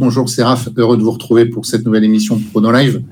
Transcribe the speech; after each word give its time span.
Bonjour, 0.00 0.30
c'est 0.30 0.42
Raph, 0.42 0.70
heureux 0.78 0.96
de 0.96 1.02
vous 1.02 1.10
retrouver 1.10 1.44
pour 1.44 1.66
cette 1.66 1.84
nouvelle 1.84 2.04
émission 2.04 2.36
de 2.36 2.42
Prono 2.42 2.72
Live. 2.72 3.02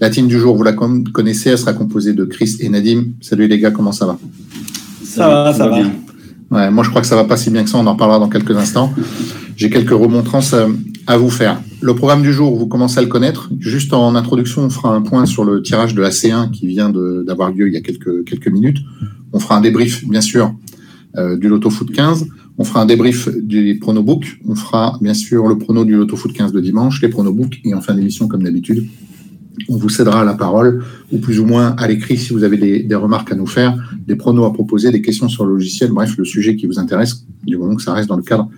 La 0.00 0.10
team 0.10 0.26
du 0.26 0.36
jour, 0.40 0.56
vous 0.56 0.64
la 0.64 0.72
connaissez, 0.72 1.50
elle 1.50 1.58
sera 1.58 1.72
composée 1.74 2.12
de 2.12 2.24
Chris 2.24 2.56
et 2.58 2.68
Nadim. 2.68 3.04
Salut 3.20 3.46
les 3.46 3.56
gars, 3.60 3.70
comment 3.70 3.92
ça 3.92 4.04
va? 4.04 4.18
Ça 5.04 5.28
va, 5.28 5.54
ça, 5.54 5.68
va. 5.68 5.76
Bien. 5.76 5.92
Ouais, 6.50 6.72
moi 6.72 6.82
je 6.82 6.90
crois 6.90 7.02
que 7.02 7.06
ça 7.06 7.14
va 7.14 7.22
pas 7.22 7.36
si 7.36 7.50
bien 7.50 7.62
que 7.62 7.70
ça, 7.70 7.78
on 7.78 7.86
en 7.86 7.92
reparlera 7.92 8.18
dans 8.18 8.28
quelques 8.28 8.56
instants. 8.56 8.92
J'ai 9.54 9.70
quelques 9.70 9.92
remontrances 9.92 10.56
à 11.06 11.16
vous 11.16 11.30
faire. 11.30 11.60
Le 11.80 11.94
programme 11.94 12.22
du 12.22 12.32
jour, 12.32 12.56
vous 12.56 12.66
commencez 12.66 12.98
à 12.98 13.02
le 13.02 13.08
connaître. 13.08 13.48
Juste 13.60 13.92
en 13.92 14.16
introduction, 14.16 14.62
on 14.62 14.70
fera 14.70 14.92
un 14.92 15.02
point 15.02 15.24
sur 15.24 15.44
le 15.44 15.62
tirage 15.62 15.94
de 15.94 16.02
la 16.02 16.10
C1 16.10 16.50
qui 16.50 16.66
vient 16.66 16.90
d'avoir 16.90 17.52
lieu 17.52 17.68
il 17.68 17.74
y 17.74 17.76
a 17.76 17.80
quelques, 17.80 18.24
quelques 18.24 18.48
minutes. 18.48 18.78
On 19.32 19.38
fera 19.38 19.56
un 19.56 19.60
débrief, 19.60 20.04
bien 20.04 20.20
sûr, 20.20 20.52
euh, 21.16 21.36
du 21.36 21.48
Loto 21.48 21.70
Foot 21.70 21.92
15. 21.92 22.26
On 22.58 22.64
fera 22.64 22.82
un 22.82 22.86
débrief 22.86 23.28
du 23.28 23.78
pronobook. 23.80 24.40
On 24.46 24.54
fera 24.54 24.98
bien 25.00 25.14
sûr 25.14 25.46
le 25.46 25.56
prono 25.56 25.84
du 25.84 25.94
Loto 25.94 26.16
Foot 26.16 26.32
15 26.32 26.52
de 26.52 26.60
dimanche, 26.60 27.00
les 27.00 27.08
pronobooks 27.08 27.60
et 27.64 27.74
en 27.74 27.80
fin 27.80 27.94
d'émission, 27.94 28.26
comme 28.26 28.42
d'habitude, 28.42 28.86
on 29.68 29.76
vous 29.76 29.88
cédera 29.88 30.24
la 30.24 30.34
parole 30.34 30.84
ou 31.12 31.18
plus 31.18 31.40
ou 31.40 31.46
moins 31.46 31.74
à 31.76 31.88
l'écrit 31.88 32.16
si 32.16 32.32
vous 32.32 32.44
avez 32.44 32.82
des, 32.82 32.94
remarques 32.94 33.32
à 33.32 33.34
nous 33.34 33.46
faire, 33.46 33.76
des 34.06 34.16
pronos 34.16 34.44
à 34.44 34.52
proposer, 34.52 34.90
des 34.90 35.02
questions 35.02 35.28
sur 35.28 35.44
le 35.44 35.52
logiciel, 35.52 35.90
bref, 35.90 36.16
le 36.16 36.24
sujet 36.24 36.56
qui 36.56 36.66
vous 36.66 36.78
intéresse, 36.78 37.24
du 37.44 37.56
moment 37.56 37.76
que 37.76 37.82
ça 37.82 37.92
reste 37.92 38.08
dans 38.08 38.16
le 38.16 38.22
cadre 38.22 38.48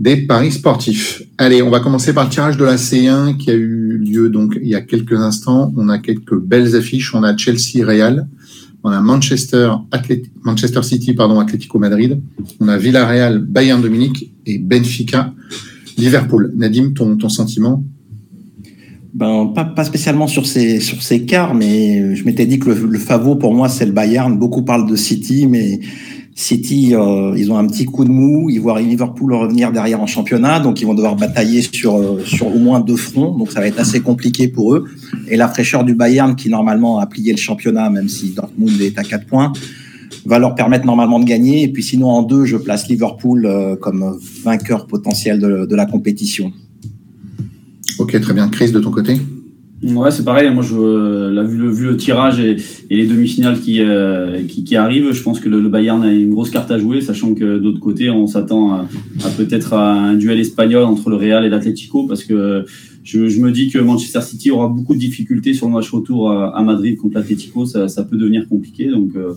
des 0.00 0.16
paris 0.16 0.50
sportifs. 0.50 1.22
Allez, 1.38 1.62
on 1.62 1.70
va 1.70 1.78
commencer 1.78 2.12
par 2.12 2.24
le 2.24 2.30
tirage 2.30 2.56
de 2.56 2.64
la 2.64 2.74
C1 2.74 3.36
qui 3.36 3.50
a 3.50 3.54
eu 3.54 3.98
lieu 3.98 4.30
donc 4.30 4.58
il 4.60 4.66
y 4.66 4.74
a 4.74 4.80
quelques 4.80 5.12
instants. 5.12 5.72
On 5.76 5.88
a 5.88 5.98
quelques 5.98 6.36
belles 6.36 6.74
affiches. 6.74 7.14
On 7.14 7.22
a 7.22 7.36
Chelsea 7.36 7.86
Real, 7.86 8.26
on 8.84 8.90
a 8.90 9.00
Manchester, 9.00 9.72
City, 10.82 11.14
pardon, 11.14 11.38
Atlético 11.40 11.78
Madrid. 11.78 12.20
On 12.60 12.68
a 12.68 12.78
Villarreal, 12.78 13.38
Bayern 13.38 13.80
Dominique 13.80 14.32
et 14.46 14.58
Benfica, 14.58 15.32
Liverpool. 15.96 16.52
Nadim, 16.56 16.92
ton, 16.92 17.16
ton 17.16 17.28
sentiment? 17.28 17.84
Ben, 19.14 19.52
pas, 19.54 19.84
spécialement 19.84 20.26
sur 20.26 20.46
ces, 20.46 20.80
sur 20.80 21.02
quarts, 21.26 21.54
mais 21.54 22.16
je 22.16 22.24
m'étais 22.24 22.46
dit 22.46 22.58
que 22.58 22.70
le, 22.70 22.86
le 22.86 22.98
favori 22.98 23.38
pour 23.38 23.54
moi, 23.54 23.68
c'est 23.68 23.86
le 23.86 23.92
Bayern. 23.92 24.38
Beaucoup 24.38 24.62
parlent 24.62 24.90
de 24.90 24.96
City, 24.96 25.46
mais 25.46 25.80
City, 26.34 26.94
euh, 26.94 27.34
ils 27.36 27.52
ont 27.52 27.58
un 27.58 27.66
petit 27.66 27.84
coup 27.84 28.04
de 28.04 28.10
mou. 28.10 28.48
Ils 28.48 28.60
voient 28.60 28.80
Liverpool 28.80 29.34
revenir 29.34 29.70
derrière 29.70 30.00
en 30.00 30.06
championnat, 30.06 30.60
donc 30.60 30.80
ils 30.80 30.86
vont 30.86 30.94
devoir 30.94 31.14
batailler 31.14 31.60
sur 31.60 31.96
euh, 31.96 32.20
sur 32.24 32.46
au 32.46 32.58
moins 32.58 32.80
deux 32.80 32.96
fronts. 32.96 33.36
Donc 33.36 33.52
ça 33.52 33.60
va 33.60 33.66
être 33.66 33.78
assez 33.78 34.00
compliqué 34.00 34.48
pour 34.48 34.74
eux. 34.74 34.84
Et 35.28 35.36
la 35.36 35.48
fraîcheur 35.48 35.84
du 35.84 35.94
Bayern, 35.94 36.34
qui 36.34 36.48
normalement 36.48 36.98
a 36.98 37.06
plié 37.06 37.32
le 37.32 37.38
championnat, 37.38 37.90
même 37.90 38.08
si 38.08 38.30
Dortmund 38.30 38.80
est 38.80 38.98
à 38.98 39.02
quatre 39.02 39.26
points, 39.26 39.52
va 40.24 40.38
leur 40.38 40.54
permettre 40.54 40.86
normalement 40.86 41.20
de 41.20 41.26
gagner. 41.26 41.64
Et 41.64 41.68
puis 41.68 41.82
sinon 41.82 42.08
en 42.08 42.22
deux, 42.22 42.46
je 42.46 42.56
place 42.56 42.88
Liverpool 42.88 43.44
euh, 43.44 43.76
comme 43.76 44.18
vainqueur 44.42 44.86
potentiel 44.86 45.38
de, 45.38 45.66
de 45.66 45.76
la 45.76 45.84
compétition. 45.84 46.50
Ok, 47.98 48.18
très 48.20 48.32
bien. 48.32 48.48
Chris, 48.48 48.72
de 48.72 48.80
ton 48.80 48.90
côté? 48.90 49.18
Ouais, 49.82 50.12
c'est 50.12 50.24
pareil. 50.24 50.48
Moi, 50.52 50.62
je, 50.62 50.74
euh, 50.76 51.42
vu, 51.42 51.58
le, 51.58 51.70
vu 51.70 51.86
le 51.86 51.96
tirage 51.96 52.38
et, 52.38 52.56
les 52.88 53.06
demi-finales 53.06 53.58
qui, 53.58 53.80
euh, 53.80 54.42
qui, 54.46 54.62
qui, 54.62 54.76
arrivent, 54.76 55.12
je 55.12 55.22
pense 55.22 55.40
que 55.40 55.48
le, 55.48 55.68
Bayern 55.68 56.02
a 56.04 56.12
une 56.12 56.30
grosse 56.30 56.50
carte 56.50 56.70
à 56.70 56.78
jouer, 56.78 57.00
sachant 57.00 57.34
que 57.34 57.58
d'autre 57.58 57.80
côté, 57.80 58.08
on 58.08 58.28
s'attend 58.28 58.74
à, 58.74 58.86
peut-être 59.36 59.72
à 59.72 59.92
un 59.92 60.14
duel 60.14 60.38
espagnol 60.38 60.84
entre 60.84 61.10
le 61.10 61.16
Real 61.16 61.44
et 61.44 61.48
l'Atlético, 61.48 62.06
parce 62.06 62.22
que 62.22 62.64
je, 63.02 63.26
je, 63.26 63.40
me 63.40 63.50
dis 63.50 63.70
que 63.70 63.78
Manchester 63.80 64.20
City 64.20 64.52
aura 64.52 64.68
beaucoup 64.68 64.94
de 64.94 65.00
difficultés 65.00 65.52
sur 65.52 65.66
le 65.66 65.72
match 65.72 65.90
retour 65.90 66.30
à, 66.30 66.62
Madrid 66.62 66.96
contre 66.96 67.16
l'Atlético. 67.16 67.66
Ça, 67.66 67.88
ça, 67.88 68.04
peut 68.04 68.16
devenir 68.16 68.48
compliqué. 68.48 68.88
Donc, 68.88 69.10
euh, 69.16 69.32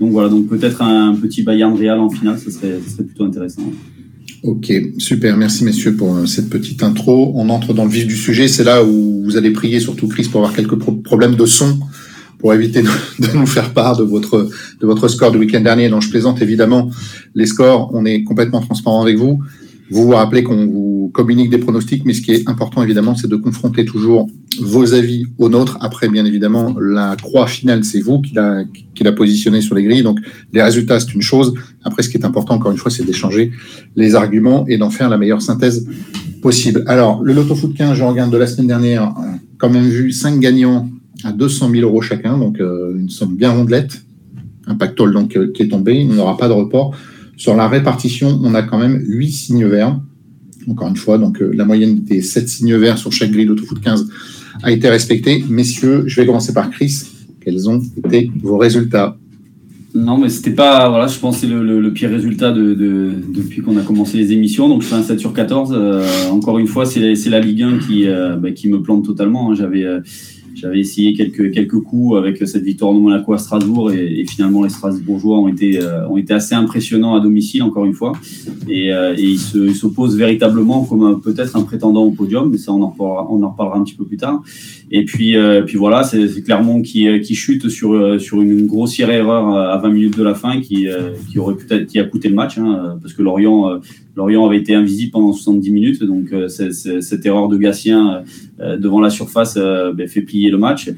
donc 0.00 0.10
voilà. 0.10 0.30
Donc 0.30 0.48
peut-être 0.48 0.80
un 0.80 1.14
petit 1.14 1.42
Bayern 1.42 1.74
Real 1.74 2.00
en 2.00 2.08
finale, 2.08 2.38
ça 2.38 2.50
serait, 2.50 2.80
ça 2.82 2.90
serait 2.90 3.04
plutôt 3.04 3.24
intéressant. 3.24 3.62
Ok, 4.42 4.72
super. 4.98 5.36
Merci 5.36 5.62
messieurs 5.62 5.94
pour 5.94 6.16
euh, 6.16 6.26
cette 6.26 6.50
petite 6.50 6.82
intro. 6.82 7.32
On 7.36 7.48
entre 7.48 7.74
dans 7.74 7.84
le 7.84 7.90
vif 7.90 8.08
du 8.08 8.16
sujet. 8.16 8.48
C'est 8.48 8.64
là 8.64 8.82
où 8.82 9.22
vous 9.22 9.36
allez 9.36 9.52
prier, 9.52 9.78
surtout 9.78 10.08
Chris, 10.08 10.24
pour 10.24 10.40
avoir 10.40 10.52
quelques 10.52 10.74
problèmes 11.04 11.36
de 11.36 11.46
son, 11.46 11.78
pour 12.40 12.52
éviter 12.52 12.82
de, 12.82 12.88
nous 13.36 13.46
faire 13.46 13.72
part 13.72 13.96
de 13.96 14.02
votre 14.02 14.48
de 14.80 14.86
votre 14.86 15.06
score 15.06 15.30
du 15.30 15.38
week-end 15.38 15.60
dernier. 15.60 15.88
Donc 15.88 16.02
je 16.02 16.10
plaisante 16.10 16.42
évidemment 16.42 16.90
les 17.36 17.46
scores. 17.46 17.90
On 17.94 18.04
est 18.04 18.24
complètement 18.24 18.60
transparent 18.60 19.00
avec 19.00 19.16
vous. 19.16 19.40
Vous 19.92 20.04
vous 20.04 20.12
rappelez 20.12 20.42
qu'on 20.42 20.66
vous 20.66 21.10
communique 21.12 21.50
des 21.50 21.58
pronostics, 21.58 22.04
mais 22.06 22.14
ce 22.14 22.22
qui 22.22 22.32
est 22.32 22.48
important 22.48 22.82
évidemment, 22.82 23.14
c'est 23.14 23.28
de 23.28 23.36
confronter 23.36 23.84
toujours 23.84 24.26
vos 24.60 24.94
avis 24.94 25.26
aux 25.38 25.50
nôtres. 25.50 25.76
Après, 25.82 26.08
bien 26.08 26.24
évidemment, 26.24 26.74
la 26.80 27.14
croix 27.20 27.46
finale, 27.46 27.84
c'est 27.84 28.00
vous 28.00 28.20
qui 28.22 28.34
l'a 28.34 28.64
qui 28.94 29.04
sur 29.62 29.74
les 29.74 29.82
grilles. 29.82 30.02
Donc, 30.02 30.18
les 30.52 30.62
résultats, 30.62 30.98
c'est 30.98 31.12
une 31.12 31.22
chose. 31.22 31.52
Après, 31.84 32.02
ce 32.02 32.08
qui 32.08 32.16
est 32.16 32.24
important, 32.24 32.54
encore 32.54 32.72
une 32.72 32.78
fois, 32.78 32.90
c'est 32.90 33.04
d'échanger 33.04 33.50
les 33.94 34.14
arguments 34.14 34.64
et 34.66 34.78
d'en 34.78 34.88
faire 34.88 35.10
la 35.10 35.18
meilleure 35.18 35.42
synthèse 35.42 35.86
possible. 36.40 36.84
Alors, 36.86 37.22
le 37.22 37.34
Loto 37.34 37.54
Foot 37.54 37.74
15, 37.76 37.96
je 37.96 38.02
regarde 38.02 38.32
de 38.32 38.38
la 38.38 38.46
semaine 38.46 38.68
dernière, 38.68 39.14
quand 39.58 39.68
même 39.68 39.88
vu 39.88 40.10
5 40.10 40.40
gagnants 40.40 40.88
à 41.24 41.32
200 41.32 41.70
000 41.70 41.82
euros 41.82 42.00
chacun, 42.00 42.38
donc 42.38 42.60
euh, 42.60 42.96
une 42.96 43.10
somme 43.10 43.36
bien 43.36 43.50
rondelette. 43.50 44.02
Un 44.66 44.76
pactole 44.76 45.12
donc 45.12 45.36
euh, 45.36 45.52
qui 45.52 45.62
est 45.62 45.68
tombé, 45.68 45.96
il 45.96 46.08
n'y 46.08 46.18
aura 46.18 46.36
pas 46.36 46.48
de 46.48 46.52
report. 46.52 46.94
Sur 47.36 47.56
la 47.56 47.68
répartition, 47.68 48.40
on 48.42 48.54
a 48.54 48.62
quand 48.62 48.78
même 48.78 49.02
8 49.06 49.30
signes 49.30 49.66
verts. 49.66 50.00
Encore 50.68 50.88
une 50.88 50.96
fois, 50.96 51.18
donc 51.18 51.42
euh, 51.42 51.50
la 51.54 51.64
moyenne 51.64 52.02
des 52.04 52.22
7 52.22 52.48
signes 52.48 52.76
verts 52.76 52.98
sur 52.98 53.12
chaque 53.12 53.32
grille 53.32 53.46
d'autofoot 53.46 53.80
15 53.80 54.08
a 54.62 54.70
été 54.70 54.88
respectée. 54.88 55.44
Messieurs, 55.48 56.04
je 56.06 56.20
vais 56.20 56.26
commencer 56.26 56.52
par 56.52 56.70
Chris. 56.70 57.02
Quels 57.40 57.68
ont 57.68 57.82
été 57.96 58.30
vos 58.42 58.58
résultats? 58.58 59.16
Non, 59.94 60.16
mais 60.16 60.28
c'était 60.28 60.52
pas. 60.52 60.88
Voilà, 60.88 61.06
je 61.06 61.18
pense 61.18 61.40
que 61.40 61.46
c'est 61.46 61.52
le, 61.52 61.92
pire 61.92 62.10
résultat 62.10 62.52
de, 62.52 62.74
depuis 63.28 63.60
qu'on 63.60 63.76
a 63.76 63.82
commencé 63.82 64.16
les 64.16 64.32
émissions. 64.32 64.68
Donc, 64.68 64.82
je 64.82 64.86
fais 64.86 64.94
un 64.94 65.02
7 65.02 65.18
sur 65.18 65.32
14. 65.32 65.74
Euh, 65.74 66.06
encore 66.30 66.58
une 66.58 66.66
fois, 66.66 66.86
c'est 66.86 67.00
la 67.00 67.40
Ligue 67.40 67.62
1 67.62 67.78
qui, 67.78 68.06
euh, 68.06 68.36
bah, 68.36 68.52
qui 68.52 68.68
me 68.68 68.80
plante 68.80 69.04
totalement. 69.04 69.50
Hein. 69.50 69.54
J'avais. 69.54 69.84
J'avais 70.54 70.80
essayé 70.80 71.14
quelques, 71.14 71.52
quelques 71.52 71.80
coups 71.80 72.16
avec 72.16 72.46
cette 72.46 72.62
victoire 72.62 72.92
de 72.94 72.98
Monaco 72.98 73.32
à 73.32 73.38
Strasbourg 73.38 73.90
et, 73.90 74.24
finalement 74.26 74.62
les 74.62 74.68
Strasbourgeois 74.68 75.38
ont 75.38 75.48
été, 75.48 75.80
euh, 75.80 76.08
ont 76.08 76.16
été 76.16 76.34
assez 76.34 76.54
impressionnants 76.54 77.14
à 77.14 77.20
domicile 77.20 77.62
encore 77.62 77.84
une 77.84 77.94
fois. 77.94 78.12
Et, 78.68 78.92
euh, 78.92 79.14
ils 79.18 79.38
s'opposent 79.74 80.16
véritablement 80.16 80.84
comme 80.84 81.20
peut-être 81.20 81.56
un 81.56 81.62
prétendant 81.62 82.02
au 82.04 82.10
podium 82.10 82.50
mais 82.50 82.58
ça 82.58 82.72
on 82.72 82.82
en 82.82 82.90
reparlera, 82.90 83.26
on 83.30 83.42
en 83.42 83.50
reparlera 83.50 83.78
un 83.78 83.84
petit 83.84 83.94
peu 83.94 84.04
plus 84.04 84.16
tard. 84.16 84.42
Et 84.90 85.04
puis, 85.04 85.36
euh, 85.36 85.62
puis 85.62 85.78
voilà 85.78 86.04
c'est 86.04 86.42
Clermont 86.42 86.82
qui, 86.82 87.06
qui 87.20 87.34
chute 87.34 87.68
sur, 87.68 88.20
sur 88.20 88.42
une 88.42 88.66
grossière 88.66 89.10
erreur 89.10 89.56
à 89.56 89.78
20 89.78 89.88
minutes 89.90 90.18
de 90.18 90.22
la 90.22 90.34
fin 90.34 90.60
qui, 90.60 90.86
qui 91.30 91.38
aurait 91.38 91.56
qui 91.86 91.98
a 91.98 92.04
coûté 92.04 92.28
le 92.28 92.34
match 92.34 92.58
hein, 92.58 92.98
parce 93.00 93.14
que 93.14 93.22
Lorient 93.22 93.80
Lorient 94.14 94.46
avait 94.46 94.58
été 94.58 94.74
invisible 94.74 95.12
pendant 95.12 95.32
70 95.32 95.70
minutes, 95.70 96.04
donc 96.04 96.32
euh, 96.32 96.48
cette 96.48 97.26
erreur 97.26 97.48
de 97.48 97.56
Gatien 97.56 98.22
euh, 98.60 98.76
devant 98.76 99.00
la 99.00 99.08
surface 99.08 99.54
euh, 99.56 99.92
ben, 99.92 100.06
fait 100.06 100.20
plier 100.20 100.50
le 100.50 100.58
match. 100.58 100.90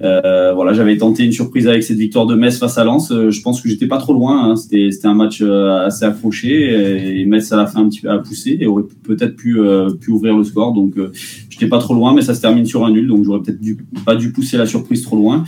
voilà, 0.00 0.72
j'avais 0.72 0.96
tenté 0.96 1.24
une 1.24 1.32
surprise 1.32 1.68
avec 1.68 1.82
cette 1.82 1.98
victoire 1.98 2.26
de 2.26 2.34
Metz 2.34 2.58
face 2.58 2.76
à 2.78 2.84
Lens. 2.84 3.12
je 3.12 3.40
pense 3.42 3.60
que 3.60 3.68
j'étais 3.68 3.86
pas 3.86 3.98
trop 3.98 4.12
loin. 4.12 4.50
Hein. 4.50 4.56
C'était 4.56 4.90
un 5.04 5.14
match 5.14 5.40
assez 5.42 6.04
accroché 6.04 7.20
et, 7.20 7.24
Metz 7.26 7.52
à 7.52 7.56
la 7.56 7.66
fin 7.66 7.80
un 7.84 7.88
petit 7.88 8.00
peu 8.00 8.08
et 8.46 8.66
aurait 8.66 8.84
peut-être 9.04 9.36
pu, 9.36 9.58
pu 10.00 10.10
ouvrir 10.10 10.36
le 10.36 10.44
score. 10.44 10.72
Donc 10.72 10.94
j'étais 11.50 11.68
pas 11.68 11.78
trop 11.78 11.94
loin, 11.94 12.14
mais 12.14 12.22
ça 12.22 12.34
se 12.34 12.40
termine 12.40 12.66
sur 12.66 12.84
un 12.84 12.90
nul, 12.90 13.06
donc 13.06 13.24
j'aurais 13.24 13.42
peut-être 13.42 13.60
pas 14.04 14.16
dû 14.16 14.32
pousser 14.32 14.56
la 14.56 14.66
surprise 14.66 15.02
trop 15.02 15.16
loin. 15.16 15.44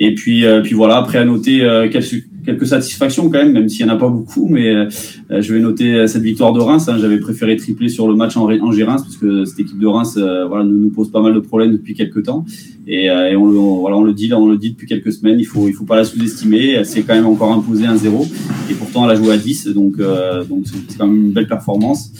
Et 0.00 0.14
puis, 0.14 0.44
puis 0.62 0.74
voilà, 0.74 0.96
après 0.96 1.18
à 1.18 1.24
noter 1.24 1.58
quelques, 1.90 2.24
quelques 2.48 2.66
satisfactions 2.66 3.28
quand 3.28 3.38
même, 3.38 3.52
même 3.52 3.68
s'il 3.68 3.84
n'y 3.84 3.92
en 3.92 3.94
a 3.94 3.98
pas 3.98 4.08
beaucoup. 4.08 4.48
Mais 4.48 4.68
euh, 4.74 4.88
je 5.30 5.52
vais 5.52 5.60
noter 5.60 5.94
euh, 5.94 6.06
cette 6.06 6.22
victoire 6.22 6.54
de 6.54 6.60
Reims. 6.60 6.88
Hein. 6.88 6.96
J'avais 6.98 7.18
préféré 7.18 7.56
tripler 7.56 7.90
sur 7.90 8.08
le 8.08 8.14
match 8.14 8.38
en, 8.38 8.72
Gérins 8.72 8.96
parce 8.96 9.18
que 9.18 9.44
cette 9.44 9.60
équipe 9.60 9.78
de 9.78 9.86
Reims 9.86 10.14
euh, 10.16 10.46
voilà, 10.46 10.64
nous, 10.64 10.88
pose 10.88 11.10
pas 11.10 11.20
mal 11.20 11.34
de 11.34 11.40
problèmes 11.40 11.72
depuis 11.72 11.94
quelques 11.94 12.22
temps. 12.22 12.46
Et, 12.86 13.10
on, 13.10 13.46
le, 13.46 13.58
voilà, 13.58 13.98
on 13.98 14.02
le 14.02 14.14
dit, 14.14 14.32
on 14.32 14.48
le 14.48 14.56
dit 14.56 14.70
depuis 14.70 14.86
quelques 14.86 15.12
semaines. 15.12 15.38
Il 15.38 15.44
faut, 15.44 15.68
il 15.68 15.74
faut 15.74 15.84
pas 15.84 15.96
la 15.96 16.04
sous-estimer. 16.04 16.70
Elle 16.70 16.86
s'est 16.86 17.02
quand 17.02 17.14
même 17.14 17.26
encore 17.26 17.52
imposée 17.52 17.84
1-0 17.84 18.26
et 18.70 18.74
pourtant 18.74 19.04
elle 19.04 19.10
a 19.10 19.14
joué 19.14 19.34
à 19.34 19.36
10. 19.36 19.68
Donc, 19.68 19.98
donc 19.98 20.64
c'est 20.64 20.96
quand 20.96 21.06
même 21.06 21.26
une 21.26 21.32
belle 21.32 21.48
performance. 21.48 22.10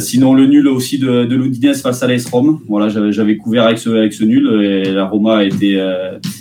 sinon, 0.00 0.34
le 0.34 0.46
nul 0.46 0.66
aussi 0.66 0.98
de, 0.98 1.24
de 1.26 1.72
face 1.74 2.02
à 2.02 2.08
l'AS 2.08 2.26
Rome. 2.26 2.58
Voilà, 2.66 2.88
j'avais 2.88 3.36
couvert 3.36 3.66
avec 3.66 3.78
ce, 3.78 3.90
avec 3.90 4.14
ce 4.14 4.24
nul 4.24 4.48
et 4.64 4.90
la 4.90 5.06
Roma 5.06 5.36
a 5.36 5.44
été, 5.44 5.76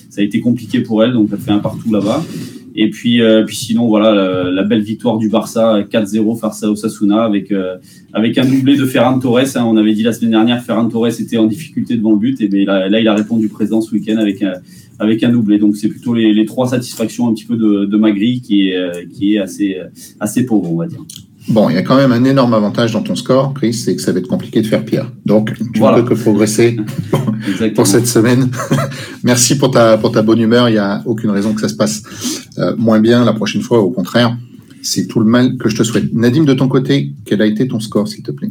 ça 0.09 0.21
a 0.21 0.23
été 0.23 0.39
compliqué 0.39 0.79
pour 0.79 1.03
elle, 1.03 1.13
donc 1.13 1.29
elle 1.31 1.37
fait 1.37 1.51
un 1.51 1.59
partout 1.59 1.91
là-bas. 1.91 2.23
Et 2.75 2.89
puis, 2.89 3.21
euh, 3.21 3.43
puis 3.43 3.55
sinon, 3.55 3.87
voilà, 3.87 4.49
la, 4.49 4.63
belle 4.63 4.81
victoire 4.81 5.17
du 5.17 5.29
Barça 5.29 5.81
4-0 5.83 6.39
face 6.39 6.63
à 6.63 6.71
Osasuna 6.71 7.23
avec, 7.23 7.51
euh, 7.51 7.77
avec 8.13 8.37
un 8.37 8.45
doublé 8.45 8.75
de 8.75 8.85
Ferran 8.85 9.19
Torres. 9.19 9.55
Hein. 9.55 9.63
on 9.65 9.77
avait 9.77 9.93
dit 9.93 10.01
la 10.01 10.11
semaine 10.11 10.31
dernière 10.31 10.63
Ferran 10.63 10.87
Torres 10.89 11.19
était 11.19 11.37
en 11.37 11.45
difficulté 11.45 11.95
devant 11.95 12.13
le 12.13 12.17
but. 12.17 12.41
Et 12.41 12.47
bien 12.47 12.65
là, 12.65 12.89
là, 12.89 12.99
il 12.99 13.07
a 13.07 13.13
répondu 13.13 13.47
présent 13.47 13.79
ce 13.79 13.93
week-end 13.93 14.17
avec 14.17 14.41
un, 14.41 14.53
avec 14.97 15.23
un 15.23 15.29
doublé. 15.29 15.59
Donc, 15.59 15.75
c'est 15.75 15.89
plutôt 15.89 16.15
les, 16.15 16.33
les, 16.33 16.45
trois 16.45 16.67
satisfactions 16.67 17.27
un 17.27 17.33
petit 17.33 17.45
peu 17.45 17.57
de, 17.57 17.85
de 17.85 17.97
Magri 17.97 18.41
qui 18.41 18.69
est, 18.69 18.77
euh, 18.77 18.91
qui 19.11 19.35
est 19.35 19.39
assez, 19.39 19.77
assez 20.19 20.45
pauvre, 20.45 20.71
on 20.71 20.77
va 20.77 20.87
dire. 20.87 21.03
Bon, 21.49 21.69
il 21.69 21.75
y 21.75 21.77
a 21.77 21.81
quand 21.81 21.95
même 21.95 22.11
un 22.11 22.23
énorme 22.23 22.53
avantage 22.53 22.93
dans 22.93 23.01
ton 23.01 23.15
score, 23.15 23.53
Chris, 23.53 23.73
c'est 23.73 23.95
que 23.95 24.01
ça 24.01 24.11
va 24.11 24.19
être 24.19 24.27
compliqué 24.27 24.61
de 24.61 24.67
faire 24.67 24.85
pire. 24.85 25.11
Donc, 25.25 25.53
tu 25.73 25.81
ne 25.81 25.95
peux 25.95 26.03
que 26.03 26.13
progresser 26.13 26.77
pour 27.75 27.85
cette 27.85 28.07
semaine. 28.07 28.49
Merci 29.23 29.57
pour 29.57 29.71
ta, 29.71 29.97
pour 29.97 30.11
ta 30.11 30.21
bonne 30.21 30.39
humeur. 30.39 30.69
Il 30.69 30.73
n'y 30.73 30.77
a 30.77 31.01
aucune 31.05 31.31
raison 31.31 31.53
que 31.53 31.61
ça 31.61 31.67
se 31.67 31.75
passe 31.75 32.03
euh, 32.57 32.75
moins 32.77 32.99
bien 32.99 33.25
la 33.25 33.33
prochaine 33.33 33.61
fois. 33.61 33.79
Au 33.79 33.89
contraire, 33.89 34.37
c'est 34.81 35.05
tout 35.07 35.19
le 35.19 35.25
mal 35.25 35.57
que 35.57 35.69
je 35.69 35.75
te 35.75 35.83
souhaite. 35.83 36.13
Nadim, 36.13 36.45
de 36.45 36.53
ton 36.53 36.69
côté, 36.69 37.11
quel 37.25 37.41
a 37.41 37.45
été 37.45 37.67
ton 37.67 37.79
score, 37.79 38.07
s'il 38.07 38.23
te 38.23 38.31
plaît? 38.31 38.49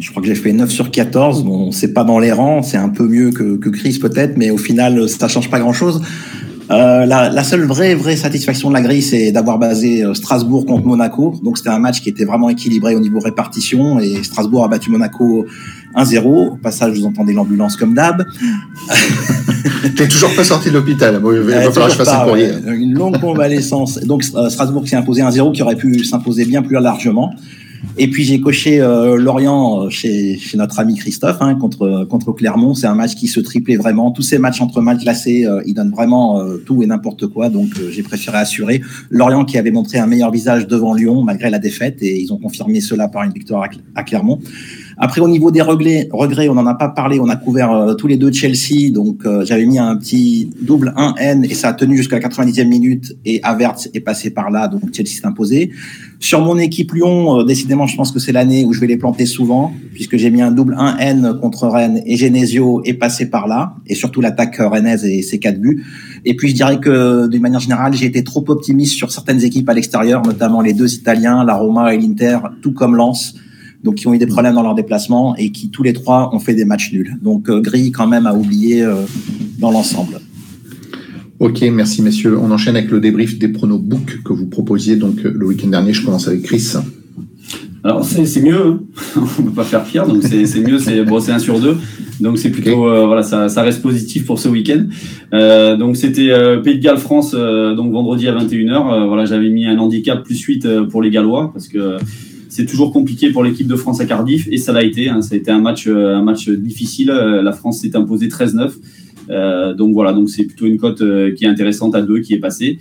Je 0.00 0.10
crois 0.10 0.20
que 0.20 0.28
j'ai 0.28 0.34
fait 0.34 0.52
9 0.52 0.70
sur 0.70 0.90
14. 0.90 1.44
Bon, 1.44 1.72
c'est 1.72 1.92
pas 1.92 2.04
dans 2.04 2.18
les 2.18 2.32
rangs, 2.32 2.62
c'est 2.62 2.76
un 2.76 2.88
peu 2.88 3.06
mieux 3.06 3.30
que, 3.30 3.56
que 3.56 3.68
Chris 3.68 3.98
peut-être, 4.00 4.36
mais 4.36 4.50
au 4.50 4.58
final, 4.58 5.08
ça 5.08 5.28
change 5.28 5.48
pas 5.48 5.60
grand-chose. 5.60 6.02
Euh, 6.70 7.04
la, 7.04 7.30
la, 7.30 7.42
seule 7.42 7.64
vraie 7.64 7.96
vraie 7.96 8.16
satisfaction 8.16 8.68
de 8.68 8.74
la 8.74 8.80
grille, 8.80 9.02
c'est 9.02 9.32
d'avoir 9.32 9.58
basé 9.58 10.04
euh, 10.04 10.14
Strasbourg 10.14 10.66
contre 10.66 10.86
Monaco. 10.86 11.34
Donc 11.42 11.58
c'était 11.58 11.70
un 11.70 11.80
match 11.80 12.00
qui 12.00 12.08
était 12.08 12.24
vraiment 12.24 12.48
équilibré 12.48 12.94
au 12.94 13.00
niveau 13.00 13.18
répartition 13.18 13.98
et 13.98 14.22
Strasbourg 14.22 14.64
a 14.64 14.68
battu 14.68 14.90
Monaco 14.90 15.46
1-0. 15.96 16.24
Au 16.26 16.56
passage, 16.56 16.96
vous 16.96 17.06
entendez 17.06 17.32
l'ambulance 17.32 17.76
comme 17.76 17.94
d'hab. 17.94 18.24
T'es 19.96 20.06
toujours 20.06 20.32
pas 20.36 20.44
sorti 20.44 20.68
de 20.68 20.74
l'hôpital. 20.74 21.18
Bon, 21.18 21.32
il 21.32 21.40
va 21.40 21.60
falloir 21.72 21.86
que 21.86 21.92
je 21.92 21.98
fasse 21.98 22.08
un 22.08 22.24
courrier. 22.24 22.50
Une 22.66 22.94
longue 22.94 23.18
convalescence. 23.18 23.98
Donc 23.98 24.22
Strasbourg 24.22 24.86
s'est 24.86 24.96
imposé 24.96 25.22
1-0, 25.22 25.52
qui 25.52 25.62
aurait 25.62 25.76
pu 25.76 26.04
s'imposer 26.04 26.44
bien 26.44 26.62
plus 26.62 26.78
largement. 26.80 27.34
Et 27.96 28.08
puis 28.08 28.24
j'ai 28.24 28.40
coché 28.40 28.80
euh, 28.80 29.16
Lorient 29.16 29.84
euh, 29.84 29.90
chez, 29.90 30.38
notre 30.54 30.78
ami 30.80 30.96
Christophe 30.96 31.38
hein, 31.40 31.54
contre 31.54 32.06
contre 32.08 32.32
Clermont. 32.32 32.74
C'est 32.74 32.86
un 32.86 32.94
match 32.94 33.14
qui 33.14 33.26
se 33.26 33.40
triplait 33.40 33.76
vraiment. 33.76 34.10
Tous 34.10 34.22
ces 34.22 34.38
matchs 34.38 34.60
entre 34.60 34.80
mal 34.80 34.98
classés, 34.98 35.46
euh, 35.46 35.62
ils 35.66 35.74
donnent 35.74 35.90
vraiment 35.90 36.42
tout 36.66 36.82
et 36.82 36.86
n'importe 36.86 37.26
quoi. 37.26 37.48
Donc 37.48 37.68
j'ai 37.90 38.02
préféré 38.02 38.38
assurer 38.38 38.82
Lorient 39.10 39.44
qui 39.44 39.58
avait 39.58 39.70
montré 39.70 39.98
un 39.98 40.06
meilleur 40.06 40.30
visage 40.30 40.66
devant 40.66 40.94
Lyon 40.94 41.22
malgré 41.22 41.50
la 41.50 41.58
défaite 41.58 42.02
et 42.02 42.20
ils 42.20 42.32
ont 42.32 42.38
confirmé 42.38 42.80
cela 42.80 43.08
par 43.08 43.22
une 43.22 43.32
victoire 43.32 43.68
à 43.94 44.02
Clermont. 44.02 44.40
Après, 45.02 45.22
au 45.22 45.28
niveau 45.28 45.50
des 45.50 45.62
regrets, 45.62 46.10
on 46.12 46.54
n'en 46.54 46.66
a 46.66 46.74
pas 46.74 46.90
parlé. 46.90 47.18
On 47.20 47.28
a 47.30 47.36
couvert 47.36 47.72
euh, 47.72 47.94
tous 47.94 48.06
les 48.06 48.18
deux 48.18 48.30
Chelsea. 48.30 48.90
Donc, 48.92 49.24
euh, 49.24 49.46
j'avais 49.46 49.64
mis 49.64 49.78
un 49.78 49.96
petit 49.96 50.50
double 50.60 50.92
1N 50.94 51.50
et 51.50 51.54
ça 51.54 51.68
a 51.68 51.72
tenu 51.72 51.96
jusqu'à 51.96 52.18
la 52.18 52.28
90e 52.28 52.68
minute. 52.68 53.16
Et 53.24 53.40
Avertz 53.42 53.88
est 53.94 54.00
passé 54.00 54.28
par 54.28 54.50
là. 54.50 54.68
Donc, 54.68 54.82
Chelsea 54.92 55.12
s'est 55.12 55.26
imposé. 55.26 55.70
Sur 56.18 56.42
mon 56.42 56.58
équipe 56.58 56.92
Lyon, 56.92 57.40
euh, 57.40 57.44
décidément, 57.44 57.86
je 57.86 57.96
pense 57.96 58.12
que 58.12 58.18
c'est 58.18 58.32
l'année 58.32 58.66
où 58.66 58.74
je 58.74 58.80
vais 58.80 58.86
les 58.86 58.98
planter 58.98 59.24
souvent, 59.24 59.72
puisque 59.94 60.18
j'ai 60.18 60.30
mis 60.30 60.42
un 60.42 60.50
double 60.50 60.76
1N 60.78 61.40
contre 61.40 61.68
Rennes 61.68 62.02
et 62.04 62.18
Genesio 62.18 62.82
est 62.84 62.92
passé 62.92 63.30
par 63.30 63.48
là. 63.48 63.76
Et 63.86 63.94
surtout 63.94 64.20
l'attaque 64.20 64.58
rennaise 64.58 65.06
et 65.06 65.22
ses 65.22 65.38
quatre 65.38 65.58
buts. 65.58 65.82
Et 66.26 66.36
puis, 66.36 66.50
je 66.50 66.54
dirais 66.54 66.78
que 66.78 67.26
d'une 67.26 67.40
manière 67.40 67.60
générale, 67.60 67.94
j'ai 67.94 68.04
été 68.04 68.22
trop 68.22 68.44
optimiste 68.48 68.92
sur 68.96 69.10
certaines 69.10 69.42
équipes 69.42 69.70
à 69.70 69.72
l'extérieur, 69.72 70.20
notamment 70.26 70.60
les 70.60 70.74
deux 70.74 70.92
Italiens, 70.92 71.42
la 71.42 71.54
Roma 71.54 71.94
et 71.94 71.98
l'Inter, 71.98 72.40
tout 72.60 72.74
comme 72.74 72.96
Lens 72.96 73.34
donc 73.82 73.96
qui 73.96 74.06
ont 74.06 74.14
eu 74.14 74.18
des 74.18 74.26
problèmes 74.26 74.54
dans 74.54 74.62
leur 74.62 74.74
déplacement 74.74 75.36
et 75.36 75.50
qui 75.50 75.70
tous 75.70 75.82
les 75.82 75.92
trois 75.92 76.34
ont 76.34 76.38
fait 76.38 76.54
des 76.54 76.64
matchs 76.64 76.92
nuls. 76.92 77.16
Donc 77.22 77.48
euh, 77.48 77.60
Gris 77.60 77.92
quand 77.92 78.06
même 78.06 78.26
à 78.26 78.34
oublier 78.34 78.82
euh, 78.82 78.94
dans 79.58 79.70
l'ensemble. 79.70 80.20
Ok, 81.38 81.64
merci 81.72 82.02
messieurs. 82.02 82.38
On 82.38 82.50
enchaîne 82.50 82.76
avec 82.76 82.90
le 82.90 83.00
débrief 83.00 83.38
des 83.38 83.48
pronos 83.48 83.78
book 83.78 84.20
que 84.24 84.32
vous 84.32 84.46
proposiez 84.46 84.96
donc 84.96 85.22
le 85.22 85.46
week-end 85.46 85.68
dernier. 85.68 85.92
Je 85.92 86.04
commence 86.04 86.28
avec 86.28 86.42
Chris. 86.42 86.74
Alors 87.82 88.04
c'est 88.04 88.42
mieux, 88.42 88.60
hein. 88.60 88.80
on 89.16 89.42
ne 89.42 89.48
peut 89.48 89.54
pas 89.54 89.64
faire 89.64 89.82
pire, 89.84 90.06
donc 90.06 90.22
c'est 90.22 90.60
mieux, 90.60 90.78
c'est 90.78 91.02
bon, 91.02 91.18
c'est 91.18 91.32
un 91.32 91.38
sur 91.38 91.58
deux, 91.58 91.78
donc 92.20 92.36
c'est 92.36 92.50
plutôt 92.50 92.86
euh, 92.86 93.06
voilà, 93.06 93.22
ça, 93.22 93.48
ça, 93.48 93.62
reste 93.62 93.80
positif 93.80 94.26
pour 94.26 94.38
ce 94.38 94.50
week-end. 94.50 94.84
Euh, 95.32 95.76
donc 95.76 95.96
c'était 95.96 96.30
euh, 96.30 96.58
Pays 96.58 96.76
de 96.76 96.82
Galles 96.82 96.98
France, 96.98 97.32
donc 97.32 97.90
vendredi 97.90 98.28
à 98.28 98.34
21h. 98.36 99.06
voilà, 99.06 99.24
j'avais 99.24 99.48
mis 99.48 99.64
un 99.66 99.78
handicap 99.78 100.22
plus 100.22 100.38
8 100.38 100.68
pour 100.90 101.00
les 101.00 101.10
Gallois 101.10 101.50
parce 101.54 101.68
que 101.68 101.96
c'est 102.60 102.66
toujours 102.66 102.92
compliqué 102.92 103.30
pour 103.30 103.42
l'équipe 103.42 103.66
de 103.66 103.76
France 103.76 104.02
à 104.02 104.04
Cardiff 104.04 104.46
et 104.50 104.58
ça 104.58 104.72
l'a 104.72 104.82
été. 104.82 105.08
Hein. 105.08 105.22
ça 105.22 105.34
a 105.34 105.38
été 105.38 105.50
un 105.50 105.60
match, 105.60 105.86
euh, 105.86 106.14
un 106.14 106.22
match 106.22 106.50
difficile. 106.50 107.10
Euh, 107.10 107.40
la 107.40 107.52
France 107.52 107.78
s'est 107.80 107.96
imposée 107.96 108.28
13-9. 108.28 108.72
Euh, 109.30 109.72
donc 109.72 109.94
voilà, 109.94 110.12
donc 110.12 110.28
c'est 110.28 110.44
plutôt 110.44 110.66
une 110.66 110.76
cote 110.76 111.02
qui 111.36 111.44
est 111.44 111.48
intéressante 111.48 111.94
à 111.94 112.02
2 112.02 112.18
qui 112.20 112.34
est 112.34 112.38
passée. 112.38 112.78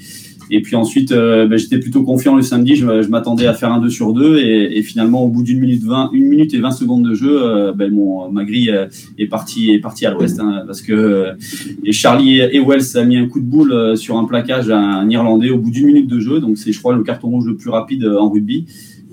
Et 0.52 0.62
puis 0.62 0.76
ensuite, 0.76 1.14
ben, 1.14 1.56
j'étais 1.58 1.78
plutôt 1.78 2.04
confiant 2.04 2.36
le 2.36 2.42
samedi. 2.42 2.76
Je, 2.76 3.08
m'attendais 3.08 3.46
à 3.46 3.54
faire 3.54 3.72
un 3.72 3.80
2 3.80 3.90
sur 3.90 4.12
2 4.14 4.40
et, 4.40 4.82
finalement, 4.82 5.24
au 5.24 5.30
bout 5.30 5.44
d'une 5.44 5.60
minute 5.60 5.84
20, 5.84 6.10
une 6.12 6.26
minute 6.26 6.54
et 6.56 6.58
20 6.58 6.72
secondes 6.72 7.08
de 7.08 7.14
jeu, 7.14 7.72
ben, 7.78 7.94
mon, 7.94 8.30
ma 8.32 8.44
grille 8.44 8.76
est 9.20 9.28
partie 9.28 9.70
est 9.70 9.78
partie 9.78 10.08
à 10.08 10.12
l'ouest 10.12 10.40
hein, 10.40 10.64
parce 10.66 10.82
que 10.82 11.28
et 11.84 11.92
Charlie 11.92 12.42
Wells 12.66 12.98
a 12.98 13.06
mis 13.06 13.18
un 13.18 13.28
coup 13.28 13.40
de 13.40 13.46
boule 13.46 13.96
sur 13.96 14.18
un 14.18 14.26
plaquage 14.26 14.72
à 14.72 14.80
un 14.80 15.08
Irlandais 15.08 15.52
au 15.52 15.60
bout 15.60 15.70
d'une 15.70 15.86
minute 15.86 16.08
de 16.08 16.20
jeu. 16.20 16.40
Donc 16.40 16.58
c'est, 16.58 16.72
je 16.72 16.80
crois, 16.80 16.96
le 16.96 17.04
carton 17.04 17.30
rouge 17.30 17.46
le 17.46 17.56
plus 17.56 17.70
rapide 17.70 18.04
en 18.06 18.28
rugby. 18.32 18.66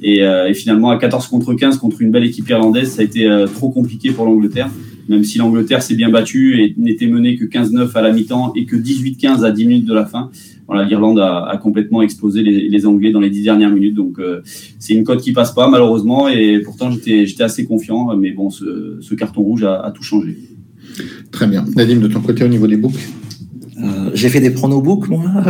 Euh, 0.04 0.46
et, 0.46 0.54
finalement, 0.54 0.90
à 0.90 0.98
14 0.98 1.26
contre 1.28 1.54
15 1.54 1.78
contre 1.78 2.02
une 2.02 2.10
belle 2.10 2.24
équipe 2.24 2.48
irlandaise, 2.48 2.90
ça 2.90 3.02
a 3.02 3.04
été 3.04 3.26
euh, 3.26 3.46
trop 3.46 3.70
compliqué 3.70 4.10
pour 4.10 4.26
l'Angleterre. 4.26 4.70
Même 5.08 5.24
si 5.24 5.38
l'Angleterre 5.38 5.82
s'est 5.82 5.94
bien 5.94 6.10
battue 6.10 6.60
et 6.60 6.74
n'était 6.76 7.06
menée 7.06 7.36
que 7.36 7.44
15-9 7.44 7.92
à 7.94 8.02
la 8.02 8.12
mi-temps 8.12 8.52
et 8.56 8.66
que 8.66 8.74
18-15 8.74 9.44
à 9.44 9.52
10 9.52 9.66
minutes 9.66 9.86
de 9.86 9.94
la 9.94 10.04
fin, 10.04 10.30
voilà, 10.66 10.84
l'Irlande 10.84 11.20
a, 11.20 11.56
complètement 11.62 12.02
explosé 12.02 12.42
les, 12.42 12.86
Anglais 12.86 13.12
dans 13.12 13.20
les 13.20 13.30
10 13.30 13.44
dernières 13.44 13.70
minutes. 13.70 13.94
Donc, 13.94 14.18
euh, 14.18 14.40
c'est 14.80 14.94
une 14.94 15.04
cote 15.04 15.20
qui 15.20 15.32
passe 15.32 15.52
pas, 15.52 15.68
malheureusement. 15.68 16.28
Et 16.28 16.60
pourtant, 16.60 16.90
j'étais 16.90 17.42
assez 17.42 17.64
confiant. 17.64 18.16
Mais 18.16 18.32
bon, 18.32 18.50
ce, 18.50 19.14
carton 19.14 19.42
rouge 19.42 19.62
a, 19.62 19.92
tout 19.94 20.02
changé. 20.02 20.36
Très 21.30 21.46
bien. 21.46 21.64
Nadim, 21.76 22.00
de 22.00 22.08
ton 22.08 22.20
côté, 22.20 22.42
au 22.42 22.48
niveau 22.48 22.66
des 22.66 22.76
books? 22.76 22.98
J'ai 24.16 24.28
fait 24.28 24.40
des 24.40 24.50
pronobooks 24.50 25.08
moi. 25.08 25.22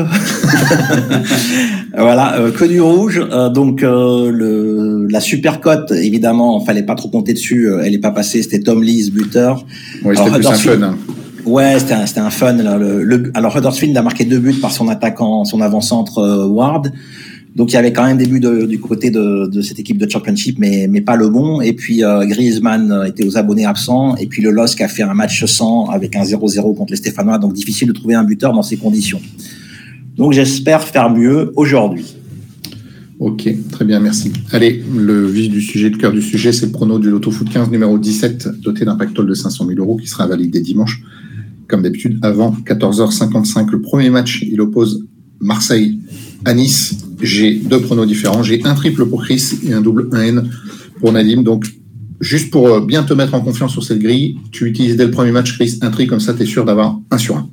voilà, 1.96 2.38
euh, 2.38 2.50
que 2.50 2.64
du 2.64 2.80
rouge. 2.80 3.24
Euh, 3.30 3.48
donc 3.48 3.80
le, 3.82 5.06
la 5.08 5.20
super 5.20 5.60
cote, 5.60 5.92
évidemment, 5.92 6.60
fallait 6.60 6.82
pas 6.82 6.94
trop 6.94 7.08
compter 7.08 7.32
dessus. 7.32 7.70
elle 7.82 7.94
est 7.94 7.98
pas 7.98 8.10
passée. 8.10 8.42
C'était 8.42 8.60
Tom 8.60 8.82
Lees 8.82 9.10
buteur. 9.10 9.64
Ouais, 10.04 10.16
c'était 10.16 10.30
plus 10.30 10.46
un 10.46 10.52
fun. 10.52 10.82
Hein. 10.82 10.96
Ouais, 11.44 11.78
c'était 11.78 11.94
un, 11.94 12.24
un, 12.24 12.30
fun. 12.30 12.54
Le, 12.54 13.04
le, 13.04 13.30
alors 13.34 13.56
Huddersfield 13.56 13.96
a 13.96 14.02
marqué 14.02 14.24
deux 14.24 14.40
buts 14.40 14.58
par 14.60 14.72
son 14.72 14.88
attaquant, 14.88 15.44
son 15.44 15.60
avant-centre 15.60 16.46
Ward. 16.48 16.92
Donc 17.56 17.72
il 17.72 17.74
y 17.74 17.78
avait 17.78 17.92
quand 17.92 18.04
même 18.04 18.18
des 18.18 18.26
buts 18.26 18.40
du 18.68 18.78
côté 18.78 19.10
de, 19.10 19.60
cette 19.62 19.78
équipe 19.78 19.96
de 19.96 20.08
championship, 20.08 20.58
mais, 20.58 20.88
mais 20.90 21.00
pas 21.00 21.16
le 21.16 21.30
bon. 21.30 21.62
Et 21.62 21.72
puis 21.72 22.04
euh, 22.04 22.26
Griezmann 22.26 23.04
était 23.08 23.24
aux 23.24 23.38
abonnés 23.38 23.64
absents. 23.64 24.14
Et 24.16 24.26
puis 24.26 24.42
le 24.42 24.50
LOSC 24.50 24.82
a 24.82 24.88
fait 24.88 25.02
un 25.02 25.14
match 25.14 25.42
sans 25.46 25.86
avec 25.86 26.14
un 26.16 26.22
0-0 26.22 26.76
contre 26.76 26.92
les 26.92 26.98
Stéphanois. 26.98 27.38
Donc 27.38 27.54
difficile 27.54 27.88
de 27.88 27.94
trouver 27.94 28.14
un 28.14 28.24
buteur 28.24 28.52
dans 28.52 28.62
ces 28.62 28.76
conditions. 28.76 29.22
Donc 30.18 30.34
j'espère 30.34 30.82
faire 30.82 31.08
mieux 31.08 31.52
aujourd'hui. 31.56 32.16
Ok, 33.18 33.48
très 33.70 33.86
bien, 33.86 34.00
merci. 34.00 34.30
Allez, 34.52 34.84
le 34.94 35.26
vif 35.26 35.50
du 35.50 35.62
sujet, 35.62 35.88
le 35.88 35.96
cœur 35.96 36.12
du 36.12 36.20
sujet, 36.20 36.52
c'est 36.52 36.66
le 36.66 36.72
prono 36.72 36.98
du 36.98 37.08
Loto 37.08 37.30
Foot 37.30 37.48
15 37.48 37.70
numéro 37.70 37.98
17, 37.98 38.60
doté 38.60 38.84
d'un 38.84 38.96
pactole 38.96 39.26
de 39.26 39.32
500 39.32 39.66
000 39.66 39.80
euros 39.80 39.96
qui 39.96 40.06
sera 40.06 40.26
validé 40.26 40.60
dimanche, 40.60 41.02
comme 41.66 41.80
d'habitude, 41.80 42.18
avant 42.20 42.54
14h55. 42.66 43.70
Le 43.70 43.80
premier 43.80 44.10
match, 44.10 44.42
il 44.42 44.60
oppose 44.60 45.06
Marseille 45.40 45.98
à 46.44 46.52
Nice. 46.52 47.05
J'ai 47.20 47.54
deux 47.54 47.80
pronos 47.80 48.06
différents. 48.06 48.42
J'ai 48.42 48.62
un 48.64 48.74
triple 48.74 49.06
pour 49.06 49.22
Chris 49.22 49.58
et 49.66 49.72
un 49.72 49.80
double 49.80 50.08
1N 50.10 50.44
pour 51.00 51.12
Nadim. 51.12 51.42
Donc, 51.42 51.66
juste 52.20 52.50
pour 52.50 52.68
euh, 52.68 52.80
bien 52.80 53.02
te 53.02 53.14
mettre 53.14 53.34
en 53.34 53.40
confiance 53.40 53.72
sur 53.72 53.82
cette 53.82 53.98
grille, 53.98 54.38
tu 54.52 54.66
utilises 54.66 54.96
dès 54.96 55.04
le 55.04 55.10
premier 55.10 55.32
match, 55.32 55.54
Chris, 55.54 55.78
un 55.82 55.90
tri, 55.90 56.06
comme 56.06 56.20
ça, 56.20 56.34
tu 56.34 56.42
es 56.42 56.46
sûr 56.46 56.64
d'avoir 56.64 56.98
un 57.10 57.18
sur 57.18 57.36
un. 57.36 57.48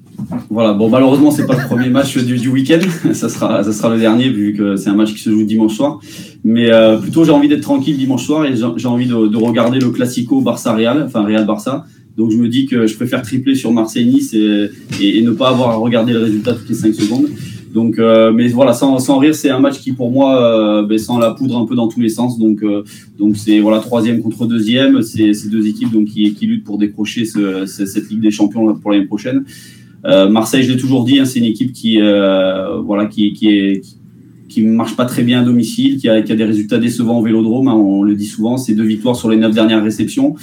Voilà, 0.50 0.74
bon, 0.74 0.90
malheureusement, 0.90 1.32
c'est 1.32 1.46
pas 1.46 1.56
le 1.56 1.68
premier 1.68 1.90
match 1.90 2.18
du, 2.18 2.48
week-end. 2.48 2.80
Ça 3.14 3.30
sera, 3.30 3.64
ça 3.64 3.74
sera 3.74 3.94
le 3.94 4.00
dernier, 4.00 4.30
vu 4.30 4.54
que 4.54 4.76
c'est 4.76 4.90
un 4.90 4.96
match 4.96 5.14
qui 5.14 5.20
se 5.20 5.30
joue 5.30 5.44
dimanche 5.44 5.76
soir. 5.76 6.00
Mais 6.44 6.72
euh, 6.72 6.98
plutôt, 6.98 7.26
j'ai 7.26 7.32
envie 7.32 7.48
d'être 7.48 7.62
tranquille 7.62 7.98
dimanche 7.98 8.26
soir 8.26 8.46
et 8.46 8.54
j'ai 8.56 8.88
envie 8.88 9.08
de, 9.08 9.36
regarder 9.36 9.80
le 9.80 9.90
Classico 9.90 10.42
Barça-Real, 10.42 11.04
enfin 11.06 11.24
Real-Barça. 11.24 11.86
Donc, 12.16 12.32
je 12.32 12.38
me 12.38 12.48
dis 12.48 12.66
que 12.68 12.86
je 12.86 12.96
préfère 12.96 13.22
tripler 13.24 13.56
sur 13.56 13.72
Marseille-Nice 13.72 14.34
et, 14.34 14.70
et, 15.02 15.22
ne 15.22 15.32
pas 15.32 15.50
avoir 15.50 15.72
à 15.72 15.76
regarder 15.76 16.14
le 16.14 16.20
résultat 16.20 16.54
toutes 16.54 16.70
les 16.70 16.76
5 16.76 16.94
secondes. 16.94 17.28
Donc, 17.74 17.98
euh, 17.98 18.32
mais 18.32 18.48
voilà, 18.50 18.74
sans, 18.74 19.00
sans 19.00 19.18
rire, 19.18 19.34
c'est 19.34 19.50
un 19.50 19.60
match 19.60 19.80
qui 19.80 19.94
pour 19.94 20.12
moi 20.12 20.82
euh, 20.82 20.86
ben, 20.86 20.98
sent 20.98 21.14
la 21.20 21.32
poudre 21.32 21.58
un 21.58 21.66
peu 21.66 21.76
dans 21.76 21.88
tous 21.88 22.00
les 22.00 22.10
sens. 22.10 22.38
Donc, 22.38 22.62
euh, 22.62 22.84
donc 23.18 23.36
c'est 23.36 23.60
voilà 23.60 23.80
troisième 23.80 24.22
contre 24.22 24.46
deuxième, 24.46 25.02
c'est 25.02 25.34
ces 25.34 25.50
deux 25.50 25.68
équipes 25.68 25.92
donc 25.92 26.06
qui, 26.06 26.34
qui 26.36 26.46
luttent 26.46 26.64
pour 26.64 26.78
décrocher 26.78 27.26
ce, 27.26 27.66
cette 27.66 28.10
Ligue 28.10 28.22
des 28.22 28.32
Champions 28.32 28.76
pour 28.76 28.92
l'année 28.92 29.06
prochaine. 29.06 29.44
Euh, 30.06 30.30
Marseille, 30.30 30.64
je 30.64 30.72
l'ai 30.72 30.78
toujours 30.78 31.04
dit, 31.04 31.20
hein, 31.20 31.26
c'est 31.26 31.40
une 31.40 31.46
équipe 31.46 31.74
qui 31.74 32.00
voilà 32.00 33.08
qui, 33.08 33.34
qui 33.34 33.82
qui, 34.50 34.62
marche 34.62 34.96
pas 34.96 35.06
très 35.06 35.24
bien 35.24 35.42
à 35.42 35.44
domicile, 35.44 35.98
qui 35.98 36.08
a, 36.08 36.22
qui 36.22 36.32
a 36.32 36.36
des 36.36 36.46
résultats 36.46 36.78
décevants 36.78 37.20
au 37.20 37.24
Vélodrome. 37.24 37.68
Hein, 37.70 37.74
on 37.74 38.04
le 38.04 38.14
dit 38.14 38.28
souvent, 38.28 38.58
c'est 38.58 38.76
deux 38.76 38.84
victoires 38.84 39.16
sur 39.16 39.32
les 39.32 39.38
neuf 39.38 39.54
dernières 39.54 39.84
réceptions. 39.84 40.36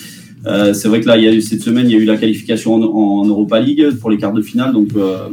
Euh, 0.46 0.72
c'est 0.72 0.88
vrai 0.88 1.00
que 1.00 1.06
là, 1.06 1.16
il 1.16 1.24
y 1.24 1.28
a 1.28 1.32
eu, 1.32 1.40
cette 1.40 1.62
semaine, 1.62 1.86
il 1.86 1.92
y 1.92 1.94
a 1.94 1.98
eu 1.98 2.04
la 2.04 2.16
qualification 2.16 2.74
en, 2.74 2.82
en 2.82 3.26
Europa 3.26 3.60
League 3.60 3.90
pour 4.00 4.10
les 4.10 4.16
quarts 4.16 4.32
de 4.32 4.42
finale. 4.42 4.72
Donc, 4.72 4.88
euh, 4.96 5.00
euh, 5.00 5.28